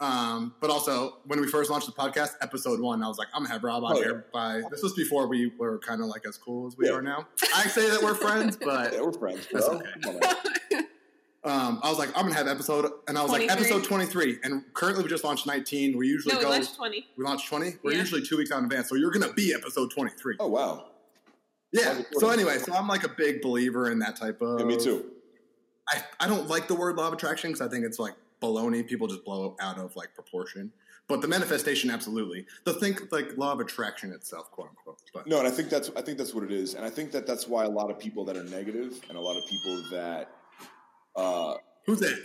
Um, 0.01 0.55
but 0.61 0.69
also, 0.71 1.19
when 1.27 1.41
we 1.41 1.47
first 1.47 1.71
launched 1.71 1.87
the 1.87 1.93
podcast, 1.93 2.33
episode 2.41 2.81
one, 2.81 3.03
I 3.03 3.09
was 3.09 3.19
like, 3.19 3.29
I'm 3.33 3.43
gonna 3.43 3.53
have 3.55 3.65
Rob 3.65 3.83
on 3.85 3.97
Oh, 3.97 4.03
here. 4.03 4.27
By 4.33 4.63
this 4.71 4.83
was 4.83 4.93
before 4.93 5.27
we 5.27 5.53
were 5.59 5.79
kind 5.79 6.01
of 6.03 6.09
like 6.09 6.23
as 6.29 6.37
cool 6.37 6.67
as 6.67 6.77
we 6.77 6.87
Yeah. 6.87 6.95
are 6.95 7.03
now. 7.03 7.27
I 7.55 7.67
say 7.69 7.89
that 7.89 8.03
we're 8.03 8.15
friends, 8.15 8.57
but 8.63 8.93
Yeah, 8.93 9.01
we're 9.03 9.13
friends, 9.13 9.47
bro. 9.47 9.61
That's 9.61 9.69
okay. 9.73 9.91
Come 10.03 10.15
on, 10.17 10.21
man. 10.21 10.87
um, 11.45 11.81
I 11.83 11.89
was 11.89 11.99
like, 11.99 12.09
I'm 12.17 12.25
gonna 12.25 12.35
have 12.35 12.47
episode, 12.49 12.91
and 13.09 13.17
I 13.17 13.23
was 13.23 13.31
like, 13.33 13.47
23. 13.49 13.65
episode 13.77 13.85
23, 13.85 14.39
and 14.45 14.63
currently 14.75 15.03
we 15.03 15.09
just 15.09 15.25
launched 15.25 15.47
19. 15.47 15.97
We 15.97 16.09
usually 16.09 16.35
No, 16.35 16.39
we 16.41 16.45
go, 16.45 16.51
launched 16.51 16.75
20. 16.77 17.07
we 17.17 17.25
launched 17.25 17.49
20. 17.49 17.77
We're 17.83 17.93
Yeah. 17.93 17.99
usually 17.99 18.23
two 18.27 18.37
weeks 18.37 18.51
out 18.53 18.59
in 18.59 18.65
advance, 18.65 18.89
so 18.89 18.97
you're 18.97 19.11
gonna 19.13 19.33
be 19.33 19.55
episode 19.55 19.91
23. 19.93 20.37
Oh 20.41 20.49
wow. 20.49 20.87
yeah. 21.73 22.03
So 22.19 22.29
anyway, 22.31 22.59
so 22.59 22.75
I'm 22.75 22.87
like 22.89 23.05
a 23.05 23.09
big 23.09 23.41
believer 23.43 23.91
in 23.91 23.99
that 24.01 24.17
type 24.17 24.43
of. 24.43 24.61
Yeah, 24.61 24.67
me 24.67 24.77
too. 24.77 25.11
I, 25.89 26.03
I 26.21 26.27
don't 26.29 26.49
like 26.49 26.67
the 26.69 26.75
word 26.75 26.97
law 26.97 27.07
of 27.07 27.13
attraction 27.15 27.51
because 27.53 27.67
I 27.67 27.71
think 27.71 27.85
it's 27.87 27.99
like 28.01 28.15
baloney. 28.53 28.87
People 28.87 29.07
just 29.07 29.25
blow 29.25 29.57
out 29.61 29.79
of 29.79 29.95
like 29.97 30.15
proportion. 30.15 30.73
But 31.09 31.21
the 31.21 31.29
manifestation, 31.29 31.89
absolutely. 31.89 32.47
The 32.65 32.75
think 32.75 33.13
like 33.13 33.37
law 33.37 33.53
of 33.53 33.61
attraction 33.61 34.13
itself, 34.13 34.51
quote 34.51 34.71
unquote. 34.71 34.99
But 35.15 35.27
No, 35.27 35.39
and 35.39 35.47
I 35.47 35.51
think 35.51 35.69
that's 35.71 35.91
I 35.97 36.03
think 36.03 36.19
that's 36.19 36.35
what 36.35 36.45
it 36.45 36.53
is, 36.53 36.75
and 36.75 36.85
I 36.85 36.91
think 36.91 37.13
that 37.13 37.27
that's 37.27 37.47
why 37.47 37.65
a 37.65 37.69
lot 37.69 37.91
of 37.91 37.99
people 37.99 38.25
that 38.25 38.37
are 38.37 38.45
negative 38.45 39.01
and 39.09 39.17
a 39.17 39.21
lot 39.21 39.37
of 39.37 39.49
people 39.49 39.83
that. 39.93 40.31
Uh, 41.15 41.55
who's 41.87 42.01
that? 42.01 42.19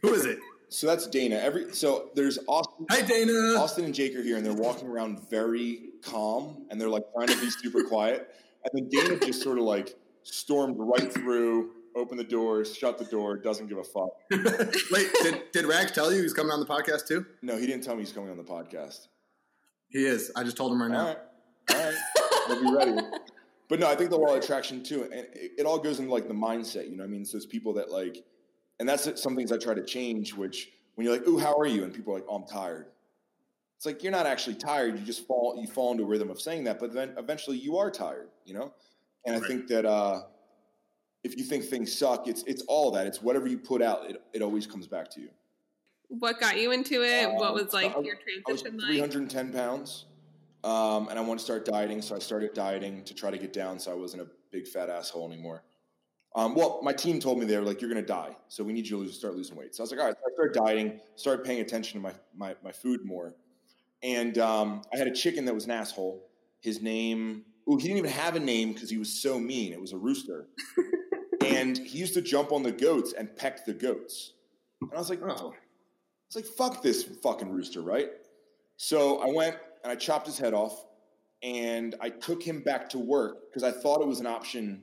Who 0.00 0.14
is 0.14 0.24
it? 0.24 0.38
so 0.72 0.86
that's 0.86 1.06
Dana. 1.06 1.36
Every 1.36 1.72
so 1.74 2.10
there's 2.14 2.38
Austin. 2.48 2.86
Hi, 2.90 3.02
Dana. 3.02 3.58
Austin 3.58 3.84
and 3.84 3.94
Jake 3.94 4.16
are 4.16 4.22
here, 4.22 4.36
and 4.36 4.44
they're 4.44 4.54
walking 4.54 4.88
around 4.88 5.28
very 5.28 5.90
calm, 6.02 6.66
and 6.70 6.80
they're 6.80 6.88
like 6.88 7.04
trying 7.14 7.28
to 7.28 7.40
be 7.40 7.50
super 7.50 7.84
quiet. 7.84 8.34
And 8.64 8.72
then 8.74 8.88
Dana 8.88 9.20
just 9.20 9.42
sort 9.42 9.58
of 9.58 9.64
like 9.64 9.94
stormed 10.22 10.76
right 10.78 11.12
through, 11.12 11.70
opened 11.94 12.20
the 12.20 12.24
doors, 12.24 12.74
shut 12.76 12.98
the 12.98 13.04
door, 13.04 13.36
doesn't 13.36 13.68
give 13.68 13.78
a 13.78 13.84
fuck. 13.84 14.10
Wait, 14.90 15.08
did, 15.22 15.42
did 15.52 15.66
Rags 15.66 15.92
tell 15.92 16.12
you 16.12 16.22
he's 16.22 16.32
coming 16.32 16.52
on 16.52 16.60
the 16.60 16.66
podcast 16.66 17.06
too? 17.06 17.24
No, 17.42 17.56
he 17.56 17.66
didn't 17.66 17.84
tell 17.84 17.94
me 17.94 18.02
he's 18.02 18.12
coming 18.12 18.30
on 18.30 18.36
the 18.36 18.44
podcast. 18.44 19.08
He 19.88 20.04
is. 20.06 20.32
I 20.36 20.44
just 20.44 20.56
told 20.56 20.72
him 20.72 20.82
right 20.82 20.90
All 20.90 21.04
now. 21.04 21.06
right, 21.06 21.18
all 21.70 21.76
right, 21.76 21.94
we'll 22.48 22.62
be 22.62 22.76
ready. 22.76 23.08
But 23.68 23.80
no, 23.80 23.86
I 23.88 23.94
think 23.94 24.10
the 24.10 24.18
law 24.18 24.34
of 24.34 24.42
attraction 24.42 24.82
too, 24.82 25.04
and 25.04 25.14
it, 25.14 25.52
it 25.58 25.66
all 25.66 25.78
goes 25.78 25.98
into 25.98 26.12
like 26.12 26.28
the 26.28 26.34
mindset. 26.34 26.90
You 26.90 26.96
know, 26.96 27.04
what 27.04 27.08
I 27.08 27.10
mean, 27.10 27.24
so 27.24 27.36
it's 27.36 27.46
people 27.46 27.72
that 27.74 27.90
like, 27.90 28.22
and 28.80 28.88
that's 28.88 29.20
some 29.20 29.34
things 29.36 29.50
I 29.52 29.56
try 29.56 29.72
to 29.74 29.84
change. 29.84 30.34
Which 30.34 30.70
when 30.94 31.06
you're 31.06 31.16
like, 31.16 31.26
"Ooh, 31.26 31.38
how 31.38 31.56
are 31.56 31.66
you?" 31.66 31.84
and 31.84 31.92
people 31.94 32.12
are 32.12 32.16
like, 32.16 32.26
"Oh, 32.28 32.36
I'm 32.36 32.46
tired." 32.46 32.86
It's 33.76 33.86
like 33.86 34.02
you're 34.02 34.12
not 34.12 34.26
actually 34.26 34.56
tired. 34.56 34.98
You 34.98 35.04
just 35.04 35.26
fall 35.26 35.56
you 35.58 35.66
fall 35.66 35.92
into 35.92 36.04
a 36.04 36.06
rhythm 36.06 36.30
of 36.30 36.40
saying 36.40 36.64
that, 36.64 36.78
but 36.80 36.92
then 36.92 37.14
eventually 37.16 37.56
you 37.56 37.78
are 37.78 37.90
tired. 37.90 38.28
You 38.44 38.54
know, 38.54 38.74
and 39.24 39.36
I 39.36 39.40
think 39.46 39.68
that 39.68 39.86
uh, 39.86 40.22
if 41.24 41.36
you 41.36 41.44
think 41.44 41.64
things 41.64 41.96
suck, 41.96 42.26
it's 42.28 42.42
it's 42.44 42.62
all 42.62 42.90
that. 42.92 43.06
It's 43.06 43.22
whatever 43.22 43.46
you 43.46 43.58
put 43.58 43.82
out. 43.82 44.08
It 44.10 44.22
it 44.32 44.42
always 44.42 44.66
comes 44.66 44.86
back 44.86 45.08
to 45.10 45.20
you. 45.20 45.28
What 46.08 46.38
got 46.40 46.60
you 46.60 46.72
into 46.72 47.02
it? 47.02 47.32
what 47.32 47.48
Um, 47.50 47.54
was 47.54 47.72
like 47.72 47.96
I- 47.96 48.00
your 48.00 48.16
I 48.16 48.50
was 48.50 48.60
transition 48.62 48.78
like? 48.78 48.86
310 48.88 49.52
pounds, 49.52 50.06
um, 50.64 51.08
and 51.08 51.18
I 51.18 51.22
wanted 51.22 51.38
to 51.38 51.44
start 51.44 51.64
dieting, 51.64 52.02
so 52.02 52.14
I 52.14 52.18
started 52.18 52.52
dieting 52.54 53.02
to 53.04 53.14
try 53.14 53.30
to 53.30 53.38
get 53.38 53.52
down, 53.52 53.78
so 53.78 53.90
I 53.90 53.94
wasn't 53.94 54.22
a 54.22 54.28
big 54.50 54.66
fat 54.68 54.90
asshole 54.90 55.26
anymore. 55.32 55.62
Um, 56.34 56.54
well, 56.54 56.80
my 56.82 56.92
team 56.94 57.20
told 57.20 57.38
me 57.38 57.44
they 57.46 57.56
were 57.58 57.64
like, 57.64 57.80
"You're 57.80 57.90
going 57.90 58.02
to 58.02 58.06
die, 58.08 58.36
so 58.48 58.64
we 58.64 58.72
need 58.72 58.86
you 58.86 58.96
to 58.96 59.02
lose, 59.02 59.16
start 59.16 59.36
losing 59.36 59.56
weight." 59.56 59.74
So 59.74 59.82
I 59.82 59.84
was 59.84 59.90
like, 59.92 60.00
"All 60.00 60.06
right." 60.06 60.16
So 60.18 60.24
I 60.30 60.32
started 60.34 60.54
dieting, 60.54 61.00
started 61.14 61.44
paying 61.44 61.60
attention 61.60 62.00
to 62.00 62.02
my 62.02 62.14
my, 62.34 62.56
my 62.64 62.72
food 62.72 63.04
more, 63.04 63.34
and 64.02 64.36
um, 64.38 64.82
I 64.92 64.96
had 64.98 65.06
a 65.06 65.12
chicken 65.12 65.44
that 65.44 65.54
was 65.54 65.64
an 65.66 65.70
asshole. 65.72 66.28
His 66.60 66.80
name, 66.80 67.44
oh, 67.66 67.76
he 67.76 67.82
didn't 67.84 67.98
even 67.98 68.10
have 68.10 68.36
a 68.36 68.40
name 68.40 68.72
because 68.72 68.88
he 68.90 68.96
was 68.98 69.12
so 69.12 69.38
mean. 69.38 69.72
It 69.72 69.80
was 69.80 69.92
a 69.92 69.98
rooster, 69.98 70.48
and 71.44 71.78
he 71.78 71.98
used 71.98 72.14
to 72.14 72.22
jump 72.22 72.52
on 72.52 72.62
the 72.62 72.72
goats 72.72 73.12
and 73.12 73.34
peck 73.36 73.64
the 73.64 73.72
goats. 73.72 74.32
And 74.80 74.90
I 74.94 74.98
was 74.98 75.10
like, 75.10 75.20
Oh. 75.22 75.54
it's 76.26 76.36
like, 76.36 76.44
fuck 76.44 76.82
this 76.82 77.04
fucking 77.22 77.50
rooster, 77.50 77.80
right? 77.82 78.10
So 78.76 79.18
I 79.18 79.26
went 79.32 79.56
and 79.84 79.92
I 79.92 79.96
chopped 79.96 80.26
his 80.26 80.38
head 80.38 80.54
off 80.54 80.84
and 81.42 81.94
I 82.00 82.08
took 82.08 82.42
him 82.42 82.60
back 82.60 82.88
to 82.90 82.98
work 82.98 83.50
because 83.50 83.62
I 83.62 83.70
thought 83.70 84.00
it 84.00 84.06
was 84.06 84.20
an 84.20 84.26
option. 84.26 84.82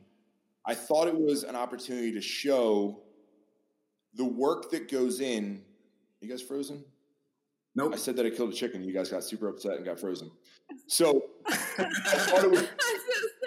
I 0.65 0.75
thought 0.75 1.07
it 1.07 1.15
was 1.17 1.43
an 1.43 1.55
opportunity 1.55 2.11
to 2.13 2.21
show 2.21 3.01
the 4.15 4.25
work 4.25 4.71
that 4.71 4.89
goes 4.91 5.19
in. 5.21 5.61
You 6.21 6.29
guys 6.29 6.41
frozen? 6.41 6.83
Nope. 7.75 7.93
I 7.93 7.97
said 7.97 8.15
that 8.17 8.25
I 8.25 8.29
killed 8.29 8.51
a 8.51 8.55
chicken. 8.55 8.83
You 8.83 8.93
guys 8.93 9.09
got 9.09 9.23
super 9.23 9.47
upset 9.47 9.73
and 9.77 9.85
got 9.85 9.99
frozen. 9.99 10.31
So 10.87 11.23
I 11.47 11.53
thought 11.55 12.43
it 12.43 12.51
was 12.51 12.59
I'm 12.61 12.67
so 12.67 12.67
sad. 12.67 13.38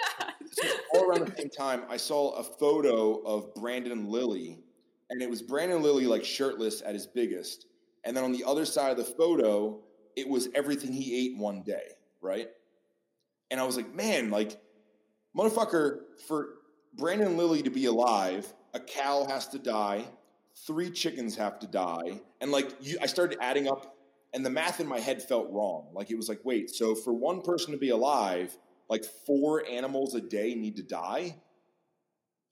All 0.95 1.05
around 1.05 1.27
the 1.27 1.37
same 1.37 1.51
time, 1.51 1.83
I 1.89 1.97
saw 1.97 2.33
a 2.33 2.43
photo 2.43 3.23
of 3.23 3.55
Brandon 3.55 4.09
Lilly, 4.09 4.59
and 5.11 5.23
it 5.23 5.29
was 5.29 5.43
Brandon 5.43 5.83
Lilly 5.83 6.07
like 6.07 6.25
shirtless 6.25 6.83
at 6.83 6.95
his 6.95 7.07
biggest. 7.07 7.67
And 8.05 8.17
then 8.17 8.25
on 8.25 8.33
the 8.33 8.45
other 8.45 8.65
side 8.65 8.91
of 8.91 8.97
the 8.97 9.05
photo, 9.05 9.81
it 10.17 10.29
was 10.29 10.49
everything 10.55 10.93
he 10.93 11.27
ate 11.27 11.39
one 11.39 11.63
day, 11.63 11.95
right? 12.21 12.49
And 13.51 13.61
I 13.61 13.65
was 13.65 13.77
like, 13.77 13.95
man, 13.95 14.31
like, 14.31 14.61
motherfucker, 15.37 16.01
for 16.27 16.55
Brandon 16.95 17.37
Lilly 17.37 17.63
to 17.63 17.71
be 17.71 17.87
alive, 17.87 18.53
a 18.75 18.81
cow 18.81 19.27
has 19.29 19.49
to 19.49 19.59
die, 19.59 20.05
three 20.67 20.91
chickens 20.91 21.37
have 21.37 21.59
to 21.61 21.67
die. 21.67 22.21
And 22.41 22.51
like, 22.51 22.73
you, 22.81 22.99
I 23.01 23.07
started 23.07 23.39
adding 23.41 23.69
up, 23.69 23.97
and 24.35 24.45
the 24.45 24.51
math 24.51 24.81
in 24.81 24.87
my 24.87 24.99
head 24.99 25.23
felt 25.23 25.51
wrong. 25.51 25.89
Like, 25.93 26.11
it 26.11 26.17
was 26.17 26.29
like, 26.29 26.41
wait, 26.45 26.71
so 26.71 26.95
for 26.95 27.13
one 27.13 27.43
person 27.43 27.73
to 27.73 27.79
be 27.79 27.91
alive, 27.91 28.57
like 28.93 29.07
four 29.27 29.67
animals 29.67 30.15
a 30.15 30.21
day 30.21 30.55
need 30.55 30.77
to 30.77 30.83
die. 30.83 31.35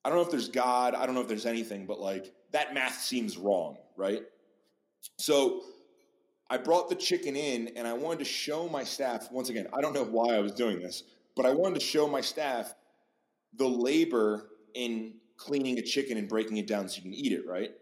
I 0.02 0.08
don't 0.08 0.16
know 0.16 0.24
if 0.24 0.30
there's 0.30 0.48
God, 0.48 0.94
I 0.94 1.04
don't 1.04 1.14
know 1.14 1.20
if 1.20 1.28
there's 1.28 1.44
anything, 1.44 1.84
but 1.84 2.00
like 2.00 2.32
that 2.52 2.72
math 2.72 2.98
seems 2.98 3.36
wrong, 3.36 3.76
right? 3.94 4.22
So 5.18 5.60
I 6.48 6.56
brought 6.56 6.88
the 6.88 6.94
chicken 6.94 7.36
in 7.36 7.72
and 7.76 7.86
I 7.86 7.92
wanted 7.92 8.20
to 8.20 8.24
show 8.24 8.70
my 8.70 8.84
staff, 8.84 9.30
once 9.30 9.50
again, 9.50 9.66
I 9.74 9.82
don't 9.82 9.92
know 9.92 10.02
why 10.02 10.34
I 10.34 10.38
was 10.38 10.52
doing 10.52 10.80
this, 10.80 11.02
but 11.36 11.44
I 11.44 11.52
wanted 11.52 11.78
to 11.78 11.84
show 11.84 12.08
my 12.08 12.22
staff 12.22 12.74
the 13.58 13.68
labor 13.68 14.48
in 14.72 15.16
cleaning 15.36 15.78
a 15.78 15.82
chicken 15.82 16.16
and 16.16 16.26
breaking 16.26 16.56
it 16.56 16.66
down 16.66 16.88
so 16.88 16.96
you 16.96 17.02
can 17.02 17.12
eat 17.12 17.32
it, 17.32 17.46
right? 17.46 17.72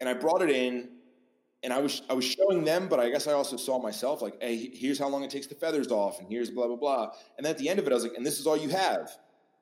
And 0.00 0.10
I 0.10 0.12
brought 0.12 0.42
it 0.42 0.50
in 0.50 0.90
and 1.62 1.72
I 1.72 1.80
was 1.80 2.02
I 2.08 2.14
was 2.14 2.24
showing 2.24 2.64
them, 2.64 2.88
but 2.88 3.00
I 3.00 3.10
guess 3.10 3.26
I 3.26 3.32
also 3.32 3.56
saw 3.56 3.80
myself 3.80 4.22
like, 4.22 4.40
hey, 4.40 4.70
here's 4.72 4.98
how 4.98 5.08
long 5.08 5.24
it 5.24 5.30
takes 5.30 5.46
the 5.46 5.54
feathers 5.54 5.88
off, 5.88 6.20
and 6.20 6.28
here's 6.28 6.50
blah 6.50 6.66
blah 6.66 6.76
blah. 6.76 7.10
And 7.36 7.44
then 7.44 7.50
at 7.50 7.58
the 7.58 7.68
end 7.68 7.78
of 7.78 7.86
it, 7.86 7.90
I 7.90 7.94
was 7.94 8.04
like, 8.04 8.14
and 8.14 8.24
this 8.24 8.38
is 8.38 8.46
all 8.46 8.56
you 8.56 8.68
have. 8.68 9.10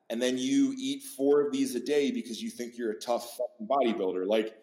And 0.09 0.21
then 0.21 0.37
you 0.37 0.73
eat 0.77 1.03
four 1.03 1.41
of 1.41 1.51
these 1.51 1.75
a 1.75 1.79
day 1.79 2.11
because 2.11 2.41
you 2.41 2.49
think 2.49 2.77
you're 2.77 2.91
a 2.91 2.99
tough 2.99 3.39
bodybuilder. 3.61 4.25
Like, 4.25 4.55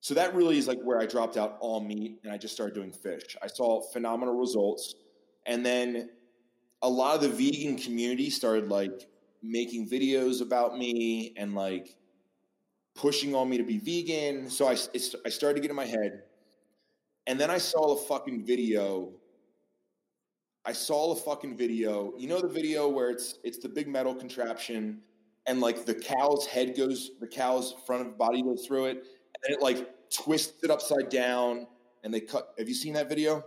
so 0.00 0.14
that 0.14 0.34
really 0.34 0.56
is 0.56 0.66
like 0.66 0.80
where 0.82 0.98
I 0.98 1.04
dropped 1.04 1.36
out 1.36 1.58
all 1.60 1.80
meat 1.80 2.20
and 2.24 2.32
I 2.32 2.38
just 2.38 2.54
started 2.54 2.74
doing 2.74 2.90
fish. 2.90 3.36
I 3.42 3.48
saw 3.48 3.82
phenomenal 3.92 4.34
results. 4.34 4.94
And 5.44 5.64
then 5.64 6.08
a 6.80 6.88
lot 6.88 7.16
of 7.16 7.20
the 7.20 7.28
vegan 7.28 7.76
community 7.76 8.30
started 8.30 8.68
like 8.68 9.08
making 9.42 9.90
videos 9.90 10.40
about 10.40 10.78
me 10.78 11.34
and 11.36 11.54
like 11.54 11.96
pushing 13.00 13.34
on 13.34 13.48
me 13.48 13.56
to 13.56 13.64
be 13.64 13.78
vegan. 13.78 14.50
So 14.50 14.68
I, 14.68 14.72
it's, 14.92 15.14
I 15.24 15.30
started 15.30 15.54
to 15.54 15.60
get 15.60 15.70
in 15.70 15.76
my 15.76 15.86
head. 15.86 16.22
And 17.26 17.40
then 17.40 17.50
I 17.50 17.58
saw 17.58 17.94
a 17.94 17.96
fucking 17.96 18.44
video. 18.44 19.12
I 20.66 20.72
saw 20.72 21.12
a 21.12 21.16
fucking 21.16 21.56
video. 21.56 22.12
You 22.18 22.28
know 22.28 22.40
the 22.40 22.48
video 22.48 22.88
where 22.88 23.10
it's 23.10 23.38
it's 23.42 23.58
the 23.58 23.68
big 23.68 23.88
metal 23.88 24.14
contraption 24.14 25.00
and 25.46 25.60
like 25.60 25.86
the 25.86 25.94
cow's 25.94 26.46
head 26.46 26.76
goes, 26.76 27.12
the 27.20 27.26
cow's 27.26 27.74
front 27.86 28.06
of 28.06 28.18
body 28.18 28.42
goes 28.42 28.66
through 28.66 28.86
it, 28.86 28.96
and 28.98 29.42
then 29.42 29.52
it 29.52 29.62
like 29.62 29.88
twists 30.10 30.62
it 30.62 30.70
upside 30.70 31.08
down 31.08 31.66
and 32.04 32.12
they 32.12 32.20
cut. 32.20 32.54
Have 32.58 32.68
you 32.68 32.74
seen 32.74 32.92
that 32.94 33.08
video? 33.08 33.42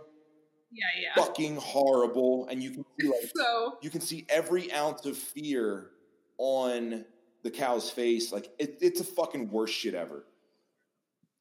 Yeah, 0.72 0.84
yeah. 1.00 1.24
Fucking 1.24 1.56
horrible. 1.56 2.48
And 2.50 2.62
you 2.62 2.70
can 2.70 2.84
see 2.98 3.06
like 3.06 3.30
So 3.36 3.78
you 3.80 3.90
can 3.90 4.00
see 4.00 4.26
every 4.28 4.72
ounce 4.72 5.06
of 5.06 5.16
fear 5.16 5.90
on 6.38 7.04
the 7.44 7.50
cow's 7.50 7.88
face. 7.88 8.32
Like 8.32 8.50
it, 8.58 8.78
it's 8.80 9.00
a 9.00 9.04
fucking 9.04 9.50
worst 9.50 9.74
shit 9.74 9.94
ever. 9.94 10.24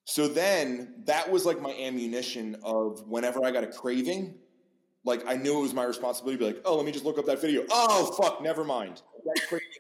So 0.06 0.28
then 0.28 0.96
that 1.06 1.32
was 1.32 1.46
like 1.46 1.62
my 1.62 1.72
ammunition 1.72 2.58
of 2.62 3.08
whenever 3.08 3.44
I 3.44 3.52
got 3.52 3.64
a 3.64 3.68
craving, 3.68 4.36
like 5.06 5.26
I 5.26 5.36
knew 5.36 5.58
it 5.58 5.62
was 5.62 5.74
my 5.74 5.86
responsibility 5.86 6.38
to 6.38 6.46
be 6.46 6.54
like, 6.54 6.62
oh, 6.66 6.76
let 6.76 6.86
me 6.86 6.92
just 6.92 7.06
look 7.06 7.18
up 7.18 7.26
that 7.26 7.42
video. 7.42 7.64
Oh, 7.72 8.12
fuck, 8.22 8.44
never 8.44 8.64
mind. 8.66 9.02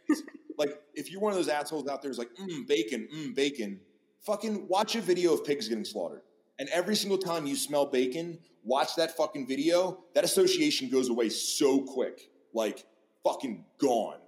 Is, 0.09 0.23
like, 0.57 0.81
if 0.93 1.11
you're 1.11 1.19
one 1.21 1.33
of 1.33 1.37
those 1.37 1.49
assholes 1.49 1.87
out 1.87 2.01
there 2.01 2.09
who's 2.09 2.17
like, 2.17 2.33
mmm, 2.35 2.65
bacon, 2.67 3.07
mmm, 3.13 3.35
bacon, 3.35 3.79
fucking 4.21 4.67
watch 4.69 4.95
a 4.95 5.01
video 5.01 5.33
of 5.33 5.43
pigs 5.43 5.67
getting 5.67 5.85
slaughtered. 5.85 6.21
And 6.57 6.69
every 6.69 6.95
single 6.95 7.17
time 7.17 7.45
you 7.45 7.57
smell 7.57 7.85
bacon, 7.85 8.39
watch 8.63 8.95
that 8.95 9.17
fucking 9.17 9.45
video. 9.45 10.03
That 10.15 10.23
association 10.23 10.89
goes 10.89 11.09
away 11.09 11.29
so 11.29 11.81
quick, 11.81 12.29
like 12.53 12.85
fucking 13.25 13.65
gone. 13.77 14.19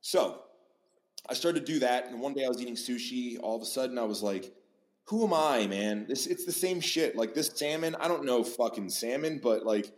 So 0.00 0.42
I 1.28 1.34
started 1.34 1.64
to 1.64 1.72
do 1.72 1.78
that, 1.80 2.06
and 2.08 2.20
one 2.20 2.34
day 2.34 2.44
I 2.44 2.48
was 2.48 2.60
eating 2.60 2.76
sushi. 2.76 3.38
All 3.40 3.56
of 3.56 3.62
a 3.62 3.66
sudden, 3.66 3.98
I 3.98 4.04
was 4.04 4.22
like, 4.22 4.52
"Who 5.04 5.24
am 5.24 5.34
I, 5.34 5.66
man? 5.66 6.06
This 6.08 6.26
it's 6.26 6.44
the 6.44 6.52
same 6.52 6.80
shit. 6.80 7.16
Like 7.16 7.34
this 7.34 7.50
salmon. 7.54 7.94
I 8.00 8.08
don't 8.08 8.24
know 8.24 8.42
fucking 8.42 8.90
salmon, 8.90 9.40
but 9.42 9.64
like 9.64 9.92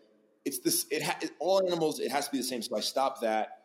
it's 0.44 0.58
this. 0.58 0.86
It 0.90 1.02
ha- 1.02 1.18
all 1.38 1.66
animals. 1.66 2.00
It 2.00 2.10
has 2.10 2.26
to 2.26 2.32
be 2.32 2.38
the 2.38 2.44
same. 2.44 2.62
So 2.62 2.76
I 2.76 2.80
stopped 2.80 3.22
that. 3.22 3.58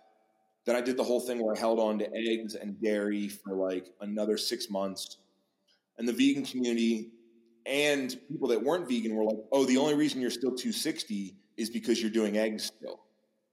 Then 0.66 0.76
I 0.76 0.82
did 0.82 0.97
the 0.97 1.03
whole 1.03 1.22
thing 1.22 1.43
where 1.43 1.55
I 1.55 1.60
held 1.60 1.80
on 1.80 1.99
to 1.99 2.10
eggs 2.14 2.55
and 2.55 2.82
dairy 2.82 3.30
for 3.30 3.55
like 3.55 3.88
another 4.01 4.38
six 4.38 4.70
months. 4.70 5.18
And 5.97 6.08
the 6.08 6.14
vegan 6.14 6.45
community 6.45 7.12
and 7.66 8.16
people 8.30 8.49
that 8.49 8.64
weren't 8.64 8.88
vegan 8.88 9.16
were 9.16 9.26
like, 9.26 9.39
"Oh, 9.51 9.66
the 9.66 9.78
only 9.78 9.95
reason 9.95 10.22
you're 10.22 10.30
still 10.30 10.51
260 10.51 11.36
is 11.58 11.70
because 11.70 12.01
you're 12.01 12.12
doing 12.12 12.38
eggs 12.38 12.66
still. 12.66 13.01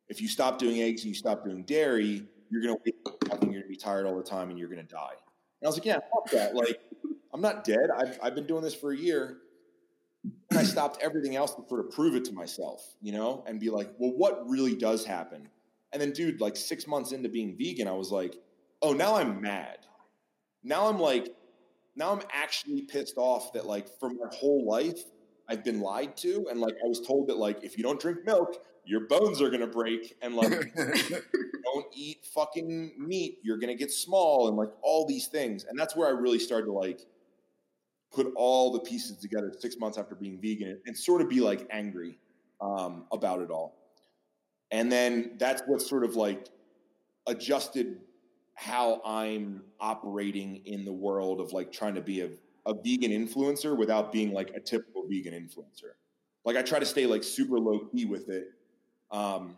If 0.08 0.20
you 0.20 0.28
stop 0.28 0.58
doing 0.58 0.82
eggs 0.82 1.02
and 1.02 1.08
you 1.08 1.14
stop 1.14 1.44
doing 1.44 1.64
dairy, 1.64 2.28
you're 2.54 2.62
gonna 2.62 2.80
wake 2.84 2.96
up 3.30 3.42
and 3.42 3.52
you're 3.52 3.62
gonna 3.62 3.68
be 3.68 3.76
tired 3.76 4.06
all 4.06 4.16
the 4.16 4.22
time 4.22 4.50
and 4.50 4.58
you're 4.58 4.68
gonna 4.68 4.82
die." 4.84 5.14
And 5.60 5.66
I 5.66 5.66
was 5.66 5.76
like, 5.76 5.84
"Yeah, 5.84 5.98
fuck 6.12 6.30
that. 6.30 6.54
Like, 6.54 6.80
I'm 7.32 7.40
not 7.40 7.64
dead. 7.64 7.90
I've 7.96 8.18
I've 8.22 8.34
been 8.34 8.46
doing 8.46 8.62
this 8.62 8.74
for 8.74 8.92
a 8.92 8.96
year." 8.96 9.38
And 10.50 10.58
I 10.58 10.62
stopped 10.62 11.02
everything 11.02 11.36
else 11.36 11.54
to 11.54 11.62
prove 11.62 12.14
it 12.14 12.24
to 12.26 12.32
myself, 12.32 12.94
you 13.02 13.12
know, 13.12 13.44
and 13.46 13.60
be 13.60 13.68
like, 13.68 13.90
well, 13.98 14.12
what 14.16 14.48
really 14.48 14.74
does 14.74 15.04
happen? 15.04 15.48
And 15.92 16.00
then, 16.00 16.12
dude, 16.12 16.40
like 16.40 16.56
six 16.56 16.86
months 16.86 17.12
into 17.12 17.28
being 17.28 17.58
vegan, 17.58 17.88
I 17.88 17.92
was 17.92 18.10
like, 18.10 18.34
oh, 18.80 18.94
now 18.94 19.16
I'm 19.16 19.42
mad. 19.42 19.80
Now 20.62 20.86
I'm 20.86 20.98
like, 20.98 21.34
now 21.94 22.12
I'm 22.12 22.22
actually 22.32 22.82
pissed 22.82 23.18
off 23.18 23.52
that 23.52 23.66
like 23.66 23.88
for 24.00 24.08
my 24.08 24.28
whole 24.32 24.64
life 24.66 25.00
I've 25.48 25.62
been 25.62 25.80
lied 25.80 26.16
to, 26.18 26.46
and 26.50 26.60
like 26.60 26.74
I 26.84 26.88
was 26.88 27.00
told 27.06 27.28
that 27.28 27.36
like 27.36 27.62
if 27.62 27.76
you 27.76 27.84
don't 27.84 28.00
drink 28.00 28.24
milk, 28.24 28.64
your 28.84 29.06
bones 29.06 29.42
are 29.42 29.50
gonna 29.50 29.66
break, 29.66 30.16
and 30.22 30.34
like 30.34 30.50
don't 31.74 31.86
eat 31.92 32.24
fucking 32.34 32.92
meat, 32.98 33.38
you're 33.42 33.58
gonna 33.58 33.74
get 33.74 33.90
small, 33.90 34.48
and 34.48 34.56
like 34.56 34.70
all 34.82 35.06
these 35.06 35.26
things. 35.26 35.64
And 35.64 35.78
that's 35.78 35.96
where 35.96 36.08
I 36.08 36.12
really 36.12 36.38
started 36.38 36.66
to 36.66 36.72
like 36.72 37.00
put 38.12 38.32
all 38.36 38.72
the 38.72 38.80
pieces 38.80 39.18
together 39.18 39.52
six 39.58 39.76
months 39.76 39.98
after 39.98 40.14
being 40.14 40.40
vegan 40.40 40.80
and 40.86 40.96
sort 40.96 41.20
of 41.20 41.28
be 41.28 41.40
like 41.40 41.66
angry 41.70 42.18
um, 42.60 43.06
about 43.12 43.42
it 43.42 43.50
all. 43.50 43.76
And 44.70 44.90
then 44.90 45.32
that's 45.38 45.62
what 45.66 45.82
sort 45.82 46.04
of 46.04 46.16
like 46.16 46.48
adjusted 47.26 48.00
how 48.54 49.00
I'm 49.04 49.62
operating 49.80 50.62
in 50.64 50.84
the 50.84 50.92
world 50.92 51.40
of 51.40 51.52
like 51.52 51.72
trying 51.72 51.96
to 51.96 52.00
be 52.00 52.20
a, 52.20 52.30
a 52.66 52.74
vegan 52.74 53.10
influencer 53.10 53.76
without 53.76 54.12
being 54.12 54.32
like 54.32 54.50
a 54.50 54.60
typical 54.60 55.04
vegan 55.08 55.34
influencer. 55.34 55.94
Like 56.44 56.56
I 56.56 56.62
try 56.62 56.78
to 56.78 56.86
stay 56.86 57.06
like 57.06 57.24
super 57.24 57.58
low 57.58 57.80
key 57.92 58.04
with 58.04 58.28
it. 58.28 58.48
Um, 59.10 59.56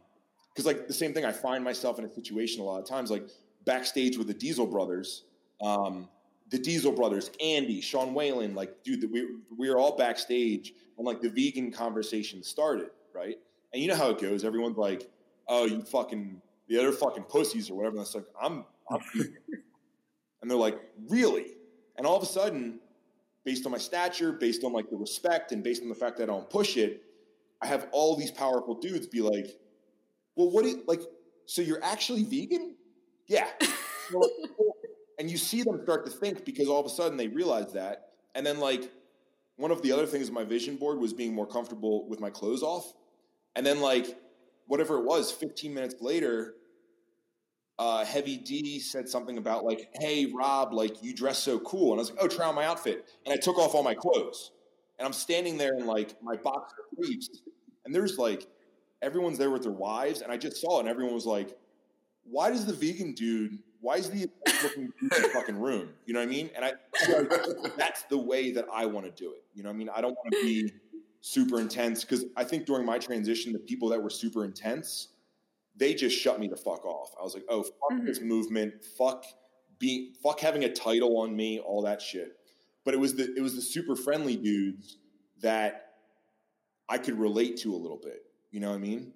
cause 0.56 0.66
like 0.66 0.88
the 0.88 0.94
same 0.94 1.12
thing, 1.12 1.24
I 1.24 1.32
find 1.32 1.62
myself 1.62 1.98
in 1.98 2.04
a 2.04 2.12
situation 2.12 2.60
a 2.60 2.64
lot 2.64 2.80
of 2.80 2.88
times, 2.88 3.10
like 3.10 3.28
backstage 3.64 4.16
with 4.16 4.26
the 4.26 4.34
Diesel 4.34 4.66
brothers, 4.66 5.24
um, 5.60 6.08
the 6.50 6.58
Diesel 6.58 6.92
brothers, 6.92 7.30
Andy, 7.42 7.80
Sean 7.80 8.14
Whalen, 8.14 8.54
like, 8.54 8.82
dude, 8.84 9.10
we, 9.12 9.26
we 9.56 9.68
were 9.68 9.78
all 9.78 9.96
backstage 9.96 10.72
and 10.96 11.06
like 11.06 11.20
the 11.20 11.28
vegan 11.28 11.72
conversation 11.72 12.42
started, 12.42 12.90
right? 13.14 13.38
And 13.72 13.82
you 13.82 13.88
know 13.88 13.96
how 13.96 14.10
it 14.10 14.20
goes. 14.20 14.44
Everyone's 14.44 14.78
like, 14.78 15.10
oh, 15.48 15.66
you 15.66 15.82
fucking, 15.82 16.40
the 16.68 16.78
other 16.78 16.92
fucking 16.92 17.24
pussies 17.24 17.70
or 17.70 17.74
whatever. 17.74 17.96
And 17.96 18.06
it's 18.06 18.14
like, 18.14 18.26
I'm, 18.40 18.64
I'm 18.90 19.00
and 20.42 20.50
they're 20.50 20.56
like, 20.56 20.80
really? 21.08 21.46
And 21.96 22.06
all 22.06 22.16
of 22.16 22.22
a 22.22 22.26
sudden, 22.26 22.78
based 23.44 23.66
on 23.66 23.72
my 23.72 23.78
stature, 23.78 24.32
based 24.32 24.64
on 24.64 24.72
like 24.72 24.90
the 24.90 24.96
respect, 24.96 25.52
and 25.52 25.62
based 25.62 25.82
on 25.82 25.88
the 25.88 25.94
fact 25.94 26.18
that 26.18 26.24
I 26.24 26.26
don't 26.26 26.48
push 26.48 26.76
it, 26.76 27.02
I 27.62 27.66
have 27.66 27.88
all 27.92 28.16
these 28.16 28.30
powerful 28.30 28.74
dudes 28.74 29.06
be 29.06 29.22
like, 29.22 29.58
well, 30.36 30.50
what 30.50 30.64
do 30.64 30.70
you, 30.70 30.84
like, 30.86 31.00
so 31.46 31.62
you're 31.62 31.82
actually 31.82 32.24
vegan? 32.24 32.76
Yeah. 33.26 33.48
and 35.18 35.30
you 35.30 35.38
see 35.38 35.62
them 35.62 35.80
start 35.82 36.04
to 36.06 36.12
think 36.12 36.44
because 36.44 36.68
all 36.68 36.80
of 36.80 36.86
a 36.86 36.90
sudden 36.90 37.16
they 37.16 37.28
realize 37.28 37.72
that. 37.72 38.10
And 38.34 38.46
then, 38.46 38.60
like, 38.60 38.90
one 39.56 39.70
of 39.70 39.82
the 39.82 39.92
other 39.92 40.06
things 40.06 40.28
on 40.28 40.34
my 40.34 40.44
vision 40.44 40.76
board 40.76 40.98
was 40.98 41.12
being 41.12 41.34
more 41.34 41.46
comfortable 41.46 42.06
with 42.08 42.20
my 42.20 42.30
clothes 42.30 42.62
off. 42.62 42.92
And 43.54 43.64
then, 43.64 43.80
like, 43.80 44.18
whatever 44.66 44.98
it 44.98 45.04
was, 45.04 45.32
15 45.32 45.72
minutes 45.72 45.96
later, 46.00 46.54
uh, 47.78 48.04
Heavy 48.04 48.36
D 48.36 48.78
said 48.78 49.08
something 49.08 49.38
about, 49.38 49.64
like, 49.64 49.88
hey, 49.94 50.26
Rob, 50.26 50.72
like, 50.72 51.02
you 51.02 51.14
dress 51.14 51.38
so 51.38 51.58
cool. 51.60 51.92
And 51.92 51.98
I 51.98 52.02
was 52.02 52.10
like, 52.10 52.18
oh, 52.22 52.28
try 52.28 52.46
on 52.46 52.54
my 52.54 52.66
outfit. 52.66 53.06
And 53.24 53.32
I 53.32 53.36
took 53.36 53.58
off 53.58 53.74
all 53.74 53.82
my 53.82 53.94
clothes. 53.94 54.52
And 54.98 55.06
I'm 55.06 55.12
standing 55.12 55.58
there 55.58 55.74
in, 55.74 55.86
like, 55.86 56.14
my 56.22 56.36
boxer 56.36 56.76
briefs. 56.96 57.28
And 57.84 57.94
there's, 57.94 58.18
like, 58.18 58.46
everyone's 59.06 59.38
there 59.38 59.50
with 59.50 59.62
their 59.62 59.72
wives. 59.72 60.20
And 60.20 60.30
I 60.30 60.36
just 60.36 60.60
saw 60.60 60.78
it. 60.78 60.80
And 60.80 60.88
everyone 60.88 61.14
was 61.14 61.26
like, 61.26 61.56
why 62.24 62.50
does 62.50 62.66
the 62.66 62.72
vegan 62.72 63.14
dude 63.14 63.58
why 63.86 63.96
is 63.96 64.10
the 64.10 64.28
looking 64.62 64.92
in 65.00 65.08
the 65.08 65.30
fucking 65.32 65.56
room? 65.56 65.90
You 66.06 66.14
know 66.14 66.18
what 66.20 66.26
I 66.26 66.30
mean? 66.30 66.50
And 66.56 66.64
I 66.64 66.72
that's 67.76 68.02
the 68.04 68.18
way 68.18 68.50
that 68.50 68.66
I 68.72 68.84
want 68.86 69.06
to 69.06 69.12
do 69.12 69.30
it. 69.30 69.44
You 69.54 69.62
know 69.62 69.68
what 69.68 69.74
I 69.74 69.78
mean? 69.78 69.90
I 69.94 70.00
don't 70.00 70.16
want 70.16 70.32
to 70.32 70.42
be 70.42 70.72
super 71.20 71.60
intense 71.60 72.04
because 72.04 72.24
I 72.36 72.42
think 72.42 72.66
during 72.66 72.84
my 72.84 72.98
transition, 72.98 73.52
the 73.52 73.60
people 73.60 73.88
that 73.90 74.02
were 74.02 74.10
super 74.10 74.44
intense, 74.44 75.08
they 75.76 75.94
just 75.94 76.18
shut 76.18 76.40
me 76.40 76.48
the 76.48 76.56
fuck 76.56 76.84
off. 76.84 77.10
I 77.20 77.22
was 77.22 77.34
like, 77.34 77.44
oh 77.48 77.62
fuck 77.62 77.92
mm-hmm. 77.92 78.06
this 78.06 78.20
movement, 78.20 78.84
fuck 78.98 79.24
being 79.78 80.14
fuck 80.20 80.40
having 80.40 80.64
a 80.64 80.72
title 80.72 81.18
on 81.18 81.36
me, 81.36 81.60
all 81.60 81.82
that 81.82 82.02
shit. 82.02 82.32
But 82.84 82.94
it 82.94 82.98
was 82.98 83.14
the 83.14 83.32
it 83.36 83.40
was 83.40 83.54
the 83.54 83.62
super 83.62 83.94
friendly 83.94 84.36
dudes 84.36 84.98
that 85.42 85.92
I 86.88 86.98
could 86.98 87.18
relate 87.18 87.58
to 87.58 87.72
a 87.72 87.76
little 87.76 88.00
bit. 88.02 88.22
You 88.56 88.62
know 88.62 88.70
what 88.70 88.76
I 88.76 88.78
mean? 88.78 89.12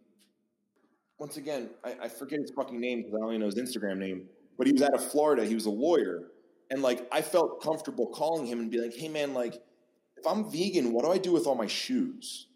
Once 1.19 1.39
again, 1.39 1.71
I, 1.83 1.97
I 2.03 2.09
forget 2.09 2.41
his 2.41 2.51
fucking 2.51 2.79
name 2.79 2.99
because 2.99 3.15
I 3.15 3.25
only 3.25 3.39
know 3.39 3.47
his 3.47 3.55
Instagram 3.55 3.97
name 3.97 4.29
but 4.61 4.67
he 4.67 4.75
was 4.75 4.83
out 4.83 4.93
of 4.93 5.03
Florida. 5.03 5.43
He 5.43 5.55
was 5.55 5.65
a 5.65 5.71
lawyer. 5.71 6.25
And 6.69 6.83
like, 6.83 7.09
I 7.11 7.23
felt 7.23 7.63
comfortable 7.63 8.09
calling 8.09 8.45
him 8.45 8.61
and 8.61 8.71
be 8.71 8.79
like, 8.79 8.95
hey 8.95 9.09
man, 9.09 9.33
like, 9.33 9.55
if 10.19 10.27
I'm 10.27 10.53
vegan, 10.53 10.93
what 10.93 11.03
do 11.03 11.11
I 11.11 11.17
do 11.17 11.33
with 11.33 11.47
all 11.47 11.55
my 11.55 11.67
shoes? 11.67 12.49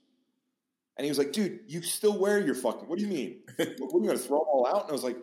And 0.99 1.07
he 1.07 1.11
was 1.11 1.16
like, 1.16 1.32
dude, 1.32 1.61
you 1.66 1.80
still 1.80 2.18
wear 2.18 2.39
your 2.41 2.55
fucking, 2.55 2.91
what 2.91 2.99
do 2.99 3.07
you 3.07 3.11
mean? 3.11 3.39
what, 3.57 3.68
are 3.68 3.70
you 3.70 4.05
going 4.05 4.09
to 4.11 4.18
throw 4.18 4.41
them 4.41 4.49
all 4.53 4.66
out? 4.66 4.82
And 4.82 4.91
I 4.91 4.93
was 4.93 5.03
like, 5.03 5.16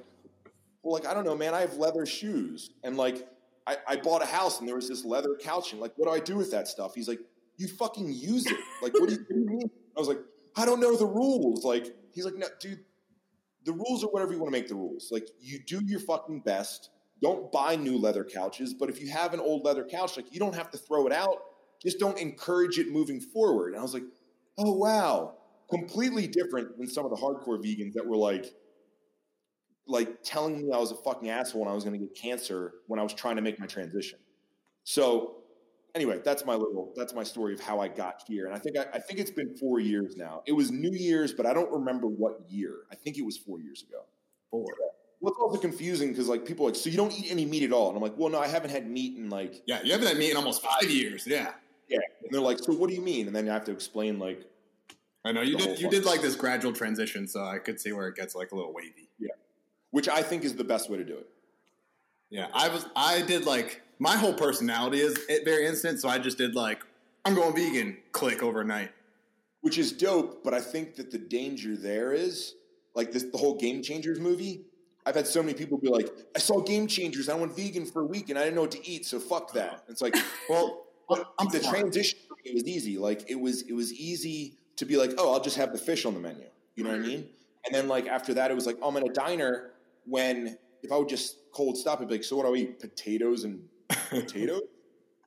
well, 0.82 0.94
like, 0.94 1.06
I 1.06 1.14
don't 1.14 1.24
know, 1.24 1.36
man. 1.36 1.54
I 1.54 1.62
have 1.62 1.76
leather 1.76 2.08
shoes. 2.08 2.72
And 2.84 2.98
like, 2.98 3.28
I, 3.68 3.78
I 3.88 3.96
bought 3.98 4.24
a 4.24 4.26
house 4.26 4.60
and 4.60 4.68
there 4.68 4.76
was 4.76 4.90
this 4.90 5.06
leather 5.06 5.38
couch. 5.40 5.72
And 5.72 5.80
like, 5.80 5.94
what 5.98 6.08
do 6.08 6.16
I 6.16 6.20
do 6.20 6.36
with 6.36 6.50
that 6.50 6.68
stuff? 6.68 6.96
He's 6.96 7.08
like, 7.08 7.20
you 7.58 7.68
fucking 7.68 8.12
use 8.12 8.48
it. 8.48 8.58
Like, 8.82 8.94
what 8.94 9.08
do 9.08 9.14
you, 9.14 9.20
what 9.20 9.36
do 9.36 9.40
you 9.40 9.46
mean? 9.46 9.70
I 9.96 10.00
was 10.00 10.08
like, 10.08 10.18
I 10.56 10.66
don't 10.66 10.80
know 10.80 10.96
the 10.96 11.06
rules. 11.06 11.64
Like, 11.64 11.96
he's 12.14 12.26
like, 12.26 12.36
no, 12.36 12.48
dude, 12.60 12.80
the 13.66 13.74
rules 13.74 14.04
are 14.04 14.08
whatever 14.08 14.34
you 14.34 14.40
want 14.40 14.54
to 14.54 14.60
make 14.60 14.68
the 14.68 14.76
rules. 14.76 15.10
Like 15.12 15.28
you 15.40 15.60
do 15.60 15.82
your 15.86 16.00
fucking 16.00 16.42
best. 16.42 16.90
Don't 17.22 17.52
buy 17.52 17.76
new 17.76 17.98
leather 17.98 18.24
couches, 18.24 18.74
but 18.74 18.90
if 18.90 19.00
you 19.00 19.10
have 19.12 19.34
an 19.34 19.40
old 19.40 19.64
leather 19.64 19.86
couch, 19.86 20.18
like 20.18 20.34
you 20.34 20.40
don't 20.40 20.56
have 20.56 20.72
to 20.72 20.78
throw 20.78 21.06
it 21.06 21.14
out. 21.14 21.38
Just 21.82 22.00
don't 22.00 22.18
encourage 22.18 22.80
it 22.80 22.92
moving 22.92 23.20
forward. 23.20 23.74
And 23.74 23.80
I 23.80 23.84
was 23.84 23.94
like, 23.94 24.04
oh 24.58 24.74
wow, 24.74 25.36
completely 25.70 26.28
different 26.28 26.78
than 26.78 26.88
some 26.88 27.06
of 27.06 27.12
the 27.12 27.18
hardcore 27.18 27.64
vegans 27.64 27.94
that 27.94 28.06
were 28.06 28.18
like, 28.18 28.46
like 29.88 30.24
telling 30.24 30.58
me 30.58 30.72
I 30.74 30.78
was 30.78 30.92
a 30.92 30.96
fucking 30.96 31.30
asshole 31.30 31.62
and 31.62 31.70
I 31.70 31.74
was 31.74 31.84
going 31.84 32.00
to 32.00 32.06
get 32.06 32.16
cancer 32.16 32.74
when 32.88 33.00
I 33.00 33.04
was 33.04 33.14
trying 33.14 33.36
to 33.36 33.42
make 33.42 33.60
my 33.60 33.68
transition. 33.68 34.20
So 34.84 35.41
anyway, 35.96 36.20
that's 36.24 36.46
my 36.46 36.56
little 36.56 36.94
that's 36.96 37.14
my 37.14 37.24
story 37.24 37.54
of 37.54 37.60
how 37.60 37.80
I 37.80 37.88
got 37.88 38.24
here. 38.28 38.46
And 38.46 38.56
I 38.56 38.60
think 38.60 38.78
I, 38.78 38.86
I, 38.94 39.00
think 39.00 39.20
it's 39.20 39.32
been 39.32 39.56
four 39.56 39.80
years 39.80 40.16
now. 40.16 40.42
It 40.46 40.54
was 40.54 40.72
New 40.72 40.92
Year's, 40.92 41.34
but 41.34 41.46
I 41.46 41.54
don't 41.54 41.72
remember 41.72 42.08
what 42.08 42.42
year. 42.50 42.80
I 42.92 42.96
think 42.96 43.18
it 43.18 43.26
was 43.26 43.38
four 43.38 43.60
years 43.60 43.84
ago. 43.84 44.04
Four. 44.50 44.66
What's 45.20 45.38
also 45.40 45.60
confusing 45.60 46.10
because 46.10 46.28
like 46.28 46.46
people 46.46 46.66
like, 46.66 46.76
so 46.76 46.90
you 46.90 46.98
don't 46.98 47.14
eat 47.18 47.30
any 47.30 47.46
meat 47.46 47.64
at 47.64 47.72
all, 47.72 47.90
and 47.90 47.98
I'm 47.98 48.02
like, 48.02 48.18
well, 48.18 48.30
no, 48.30 48.40
I 48.40 48.48
haven't 48.48 48.72
had 48.72 48.90
meat 48.90 49.18
in 49.18 49.30
like 49.30 49.62
yeah, 49.68 49.82
you 49.84 49.92
haven't 49.92 50.08
had 50.08 50.18
meat 50.18 50.32
in 50.32 50.38
almost 50.38 50.64
five 50.64 50.90
years. 50.90 51.28
Yeah, 51.28 51.52
yeah. 51.88 52.00
And 52.24 52.32
they're 52.32 52.42
like, 52.42 52.60
so 52.60 52.74
what 52.74 52.90
do 52.90 52.96
you 52.96 53.02
mean? 53.02 53.28
And 53.28 53.36
then 53.36 53.48
I 53.48 53.54
have 53.54 53.66
to 53.66 53.72
explain 53.72 54.20
like. 54.20 54.46
I 55.24 55.32
know 55.32 55.42
you 55.42 55.56
did. 55.56 55.80
You 55.80 55.88
did 55.88 56.04
like 56.04 56.24
this 56.24 56.36
gradual 56.36 56.74
transition, 56.74 57.28
so 57.28 57.44
I 57.46 57.60
could 57.60 57.80
see 57.80 57.92
where 57.92 58.08
it 58.08 58.16
gets 58.16 58.34
like 58.34 58.52
a 58.54 58.56
little 58.56 58.74
wavy. 58.74 59.10
Yeah, 59.20 59.30
which 59.92 60.10
I 60.10 60.24
think 60.24 60.44
is 60.44 60.56
the 60.56 60.64
best 60.64 60.90
way 60.90 60.98
to 60.98 61.04
do 61.04 61.16
it. 61.16 61.30
Yeah, 62.32 62.48
I 62.54 62.70
was. 62.70 62.88
I 62.96 63.22
did 63.22 63.46
like 63.46 63.84
my 64.02 64.18
whole 64.18 64.34
personality 64.34 65.00
is 65.00 65.16
at 65.30 65.46
very 65.46 65.68
instant, 65.68 66.02
so 66.02 66.10
I 66.10 66.18
just 66.18 66.40
did 66.40 66.56
like 66.56 66.84
I'm 67.24 67.36
going 67.36 67.56
vegan, 67.56 67.98
click 68.12 68.42
overnight, 68.42 68.90
which 69.62 69.78
is 69.78 69.92
dope. 69.92 70.44
But 70.44 70.56
I 70.56 70.60
think 70.60 70.96
that 70.96 71.12
the 71.12 71.20
danger 71.20 71.78
there 71.78 72.12
is 72.12 72.56
like 72.96 73.12
this 73.12 73.24
the 73.24 73.38
whole 73.38 73.56
Game 73.56 73.84
Changers 73.84 74.20
movie. 74.20 74.66
I've 75.06 75.16
had 75.16 75.28
so 75.28 75.44
many 75.44 75.54
people 75.54 75.78
be 75.78 75.88
like, 75.88 76.10
"I 76.36 76.40
saw 76.40 76.62
Game 76.62 76.88
Changers. 76.88 77.30
I 77.30 77.36
went 77.36 77.56
vegan 77.56 77.86
for 77.86 78.02
a 78.02 78.06
week 78.06 78.30
and 78.30 78.40
I 78.40 78.44
didn't 78.44 78.56
know 78.56 78.62
what 78.62 78.72
to 78.72 78.90
eat, 78.90 79.06
so 79.06 79.20
fuck 79.20 79.44
uh-huh. 79.44 79.60
that." 79.60 79.84
And 79.86 79.90
it's 79.90 80.02
like, 80.02 80.16
well, 80.50 80.88
I'm 81.38 81.50
the 81.50 81.60
transition 81.60 82.18
it 82.44 82.56
was 82.56 82.68
easy. 82.68 82.98
Like 82.98 83.30
it 83.30 83.40
was 83.40 83.62
it 83.62 83.74
was 83.74 83.94
easy 83.94 84.58
to 84.78 84.86
be 84.86 84.98
like, 84.98 85.12
"Oh, 85.20 85.32
I'll 85.32 85.42
just 85.42 85.58
have 85.58 85.74
the 85.74 85.78
fish 85.78 86.08
on 86.08 86.16
the 86.16 86.20
menu." 86.20 86.46
You 86.74 86.84
know 86.84 86.90
what 86.90 87.00
I 87.00 87.04
mean? 87.04 87.30
And 87.68 87.76
then 87.76 87.88
like 87.88 88.08
after 88.08 88.34
that, 88.34 88.50
it 88.50 88.56
was 88.56 88.66
like, 88.66 88.80
oh, 88.82 88.90
"I'm 88.90 88.98
in 88.98 89.08
a 89.08 89.14
diner." 89.14 89.68
When 90.06 90.58
if 90.82 90.92
I 90.92 90.98
would 90.98 91.10
just 91.10 91.38
cold 91.54 91.78
stop, 91.78 92.02
I'd 92.02 92.08
be 92.08 92.16
like, 92.16 92.24
"So 92.24 92.36
what 92.36 92.48
do 92.48 92.56
I 92.56 92.58
eat? 92.58 92.80
Potatoes 92.80 93.44
and 93.44 93.62
potatoes. 94.10 94.62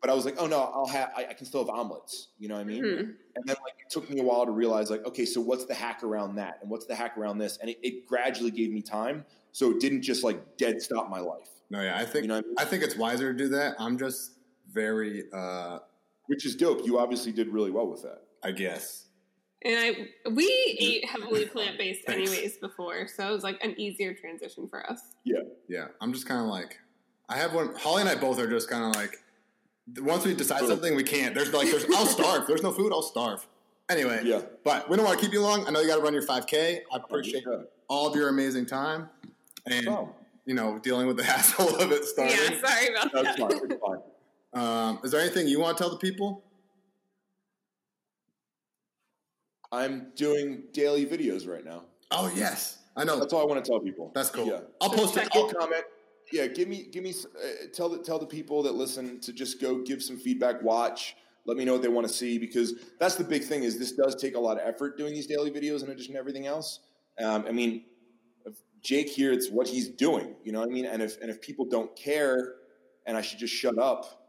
but 0.00 0.10
I 0.10 0.14
was 0.14 0.24
like, 0.26 0.34
oh 0.38 0.46
no, 0.46 0.60
I'll 0.60 0.86
have, 0.86 1.12
I, 1.16 1.26
I 1.26 1.32
can 1.34 1.46
still 1.46 1.60
have 1.64 1.70
omelets. 1.70 2.28
You 2.38 2.48
know 2.48 2.56
what 2.56 2.60
I 2.60 2.64
mean? 2.64 2.84
Mhm. 2.84 2.98
And 3.36 3.44
then 3.46 3.56
like 3.62 3.74
it 3.80 3.90
took 3.90 4.08
me 4.10 4.20
a 4.20 4.22
while 4.22 4.44
to 4.44 4.52
realize 4.52 4.90
like, 4.90 5.04
okay, 5.06 5.24
so 5.24 5.40
what's 5.40 5.64
the 5.64 5.74
hack 5.74 6.02
around 6.02 6.36
that, 6.36 6.58
and 6.60 6.70
what's 6.70 6.86
the 6.86 6.94
hack 6.94 7.16
around 7.16 7.38
this, 7.38 7.56
and 7.58 7.70
it, 7.70 7.78
it 7.82 8.06
gradually 8.06 8.50
gave 8.50 8.70
me 8.70 8.82
time, 8.82 9.24
so 9.52 9.70
it 9.70 9.80
didn't 9.80 10.02
just 10.02 10.22
like 10.22 10.56
dead 10.58 10.82
stop 10.82 11.08
my 11.08 11.20
life. 11.20 11.48
No, 11.70 11.80
yeah, 11.80 11.96
I 11.96 12.04
think 12.04 12.24
You 12.24 12.28
know 12.28 12.36
I 12.36 12.40
mean? 12.42 12.54
I 12.58 12.64
think 12.66 12.82
it's 12.84 12.96
wiser 12.96 13.32
to 13.32 13.38
do 13.38 13.48
that. 13.48 13.76
I'm 13.78 13.96
just 13.98 14.32
very, 14.72 15.24
uh, 15.32 15.78
Which 16.26 16.44
is 16.46 16.54
dope. 16.56 16.84
You 16.84 16.98
obviously 16.98 17.32
did 17.32 17.48
really 17.48 17.70
well 17.70 17.86
with 17.86 18.02
that. 18.02 18.22
I 18.42 18.50
guess. 18.52 19.06
And 19.64 19.78
I 19.78 20.28
we 20.30 20.44
ate 20.78 21.06
heavily 21.06 21.46
plant 21.54 21.78
based 21.78 22.02
anyways 22.08 22.58
before, 22.58 23.08
so 23.08 23.26
it 23.26 23.32
was 23.32 23.42
like 23.42 23.58
an 23.64 23.74
easier 23.80 24.12
transition 24.12 24.68
for 24.68 24.88
us. 24.90 25.00
Yeah, 25.24 25.40
yeah, 25.68 25.86
I'm 26.02 26.12
just 26.12 26.28
kind 26.28 26.42
of 26.42 26.48
like, 26.48 26.76
I 27.28 27.36
have 27.36 27.54
one. 27.54 27.74
Holly 27.76 28.02
and 28.02 28.10
I 28.10 28.14
both 28.14 28.38
are 28.38 28.48
just 28.48 28.68
kind 28.68 28.84
of 28.84 28.94
like, 28.94 29.18
once 30.00 30.24
we 30.24 30.34
decide 30.34 30.66
something, 30.66 30.94
we 30.94 31.02
can't. 31.02 31.34
There's 31.34 31.52
like, 31.52 31.70
there's, 31.70 31.84
I'll 31.94 32.06
starve. 32.06 32.46
There's 32.46 32.62
no 32.62 32.72
food, 32.72 32.92
I'll 32.92 33.02
starve. 33.02 33.46
Anyway, 33.90 34.20
Yeah. 34.24 34.40
but 34.64 34.88
we 34.88 34.96
don't 34.96 35.04
want 35.04 35.18
to 35.18 35.24
keep 35.24 35.32
you 35.32 35.42
long. 35.42 35.66
I 35.66 35.70
know 35.70 35.80
you 35.80 35.88
got 35.88 35.96
to 35.96 36.02
run 36.02 36.14
your 36.14 36.22
5K. 36.22 36.80
I 36.92 36.96
appreciate 36.96 37.44
Yeah. 37.46 37.62
all 37.88 38.06
of 38.06 38.14
your 38.16 38.28
amazing 38.28 38.66
time 38.66 39.08
and 39.66 39.88
Oh, 39.88 40.14
you 40.46 40.54
know 40.54 40.78
dealing 40.78 41.06
with 41.06 41.16
the 41.18 41.24
hassle 41.32 41.76
of 41.76 41.92
it 41.92 42.04
starting. 42.04 42.36
Yeah, 42.36 42.60
sorry 42.66 42.88
about 42.94 43.12
that's 43.12 43.38
that. 43.38 43.78
fine. 43.78 43.78
Fine. 43.78 43.98
Um, 44.62 45.00
is 45.04 45.10
there 45.10 45.20
anything 45.20 45.48
you 45.48 45.60
want 45.60 45.76
to 45.76 45.82
tell 45.82 45.90
the 45.90 45.98
people? 45.98 46.42
I'm 49.72 50.08
doing 50.14 50.64
daily 50.72 51.04
videos 51.04 51.48
right 51.48 51.64
now. 51.64 51.82
Oh 52.10 52.30
yes, 52.34 52.78
I 52.96 53.04
know. 53.04 53.18
That's 53.18 53.32
all 53.32 53.42
I 53.42 53.44
want 53.44 53.62
to 53.64 53.68
tell 53.70 53.80
people. 53.80 54.12
That's 54.14 54.30
cool. 54.30 54.46
Yeah. 54.46 54.60
I'll 54.80 54.90
post 54.90 55.16
it. 55.16 55.28
I'll 55.34 55.50
comment. 55.52 55.84
Yeah, 56.32 56.46
give 56.46 56.68
me, 56.68 56.86
give 56.90 57.02
me, 57.02 57.10
uh, 57.12 57.66
tell 57.72 57.88
the 57.88 57.98
tell 57.98 58.18
the 58.18 58.26
people 58.26 58.62
that 58.62 58.74
listen 58.74 59.20
to 59.20 59.32
just 59.32 59.60
go 59.60 59.82
give 59.82 60.02
some 60.02 60.16
feedback. 60.16 60.62
Watch, 60.62 61.16
let 61.46 61.56
me 61.56 61.64
know 61.64 61.72
what 61.72 61.82
they 61.82 61.88
want 61.88 62.06
to 62.06 62.12
see 62.12 62.38
because 62.38 62.74
that's 62.98 63.16
the 63.16 63.24
big 63.24 63.44
thing. 63.44 63.62
Is 63.62 63.78
this 63.78 63.92
does 63.92 64.14
take 64.14 64.34
a 64.34 64.40
lot 64.40 64.58
of 64.58 64.66
effort 64.66 64.96
doing 64.96 65.12
these 65.12 65.26
daily 65.26 65.50
videos 65.50 65.82
in 65.82 65.90
addition 65.90 66.14
to 66.14 66.18
everything 66.18 66.46
else. 66.46 66.80
Um, 67.18 67.44
I 67.46 67.52
mean, 67.52 67.84
Jake 68.84 69.08
here, 69.08 69.32
it's 69.32 69.50
what 69.50 69.66
he's 69.66 69.88
doing. 69.88 70.34
You 70.44 70.52
know 70.52 70.60
what 70.60 70.68
I 70.68 70.72
mean? 70.72 70.86
And 70.86 71.02
if 71.02 71.20
and 71.20 71.30
if 71.30 71.40
people 71.40 71.64
don't 71.64 71.94
care, 71.96 72.54
and 73.06 73.16
I 73.16 73.22
should 73.22 73.38
just 73.38 73.54
shut 73.54 73.78
up, 73.78 74.28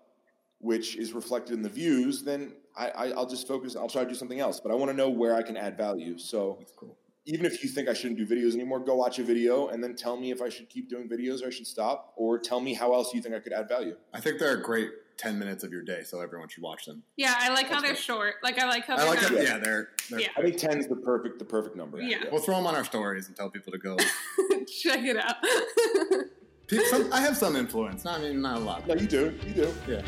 which 0.60 0.96
is 0.96 1.14
reflected 1.14 1.54
in 1.54 1.62
the 1.62 1.70
views, 1.70 2.24
then 2.24 2.54
I, 2.76 2.90
I 2.90 3.06
I'll 3.12 3.28
just 3.28 3.48
focus. 3.48 3.76
I'll 3.76 3.90
try 3.90 4.04
to 4.04 4.10
do 4.10 4.16
something 4.16 4.40
else. 4.40 4.60
But 4.60 4.72
I 4.72 4.76
want 4.76 4.92
to 4.92 4.98
know 4.98 5.10
where 5.10 5.36
I 5.36 5.44
can 5.44 5.58
add 5.58 5.78
value. 5.78 6.18
So 6.18 6.58
That's 6.60 6.72
cool. 6.72 6.98
Even 7.26 7.46
if 7.46 7.64
you 7.64 7.70
think 7.70 7.90
I 7.90 7.94
shouldn't 7.94 8.18
do 8.18 8.26
videos 8.26 8.54
anymore, 8.54 8.80
go 8.80 8.96
watch 8.96 9.20
a 9.20 9.24
video 9.24 9.68
and 9.70 9.84
then 9.84 9.96
tell 9.96 10.16
me 10.18 10.32
if 10.32 10.42
I 10.42 10.50
should 10.50 10.70
keep 10.70 10.90
doing 10.90 11.10
videos 11.10 11.44
or 11.44 11.48
I 11.48 11.50
should 11.50 11.68
stop, 11.68 12.14
or 12.16 12.38
tell 12.38 12.60
me 12.60 12.74
how 12.74 12.94
else 12.94 13.14
you 13.14 13.22
think 13.22 13.34
I 13.36 13.40
could 13.40 13.54
add 13.54 13.68
value. 13.68 13.96
I 14.14 14.20
think 14.20 14.40
they're 14.40 14.58
a 14.58 14.62
great 14.62 14.92
ten 15.18 15.40
minutes 15.40 15.64
of 15.64 15.72
your 15.72 15.82
day, 15.82 16.04
so 16.04 16.20
everyone 16.20 16.50
should 16.50 16.62
watch 16.64 16.86
them. 16.86 17.02
Yeah, 17.18 17.34
I 17.38 17.50
like 17.50 17.66
how 17.68 17.74
That's 17.76 17.84
they're 17.84 17.92
good. 17.94 18.00
short. 18.00 18.36
Like 18.44 18.60
I 18.62 18.68
like 18.68 18.86
how 18.86 18.96
I 18.96 18.98
they're 18.98 19.08
like 19.10 19.22
not. 19.22 19.32
it. 19.32 19.44
Yeah, 19.44 19.58
they're. 19.58 19.90
they're 20.10 20.20
Yeah. 20.20 20.28
I 20.38 20.42
think 20.42 20.58
10 20.58 20.78
is 20.80 20.88
the 20.88 20.98
perfect 20.98 21.40
the 21.40 21.46
perfect 21.46 21.76
number. 21.76 22.00
Yeah. 22.02 22.26
We'll 22.32 22.42
throw 22.42 22.56
them 22.58 22.68
on 22.68 22.76
our 22.76 22.84
stories 22.86 23.28
and 23.28 23.36
tell 23.36 23.50
people 23.50 23.72
to 23.72 23.78
go. 23.80 23.98
Check 24.82 25.02
it 25.04 25.18
out. 25.18 25.36
Pe- 26.68 26.78
some, 26.86 27.14
I 27.14 27.22
have 27.22 27.38
some 27.38 27.56
influence. 27.56 28.04
Not, 28.04 28.20
I 28.20 28.24
mean, 28.24 28.42
not 28.42 28.58
a 28.58 28.60
lot. 28.60 28.88
No, 28.88 28.96
you 28.96 29.06
do. 29.08 29.38
You 29.46 29.54
do. 29.54 29.74
Yeah. 29.88 30.02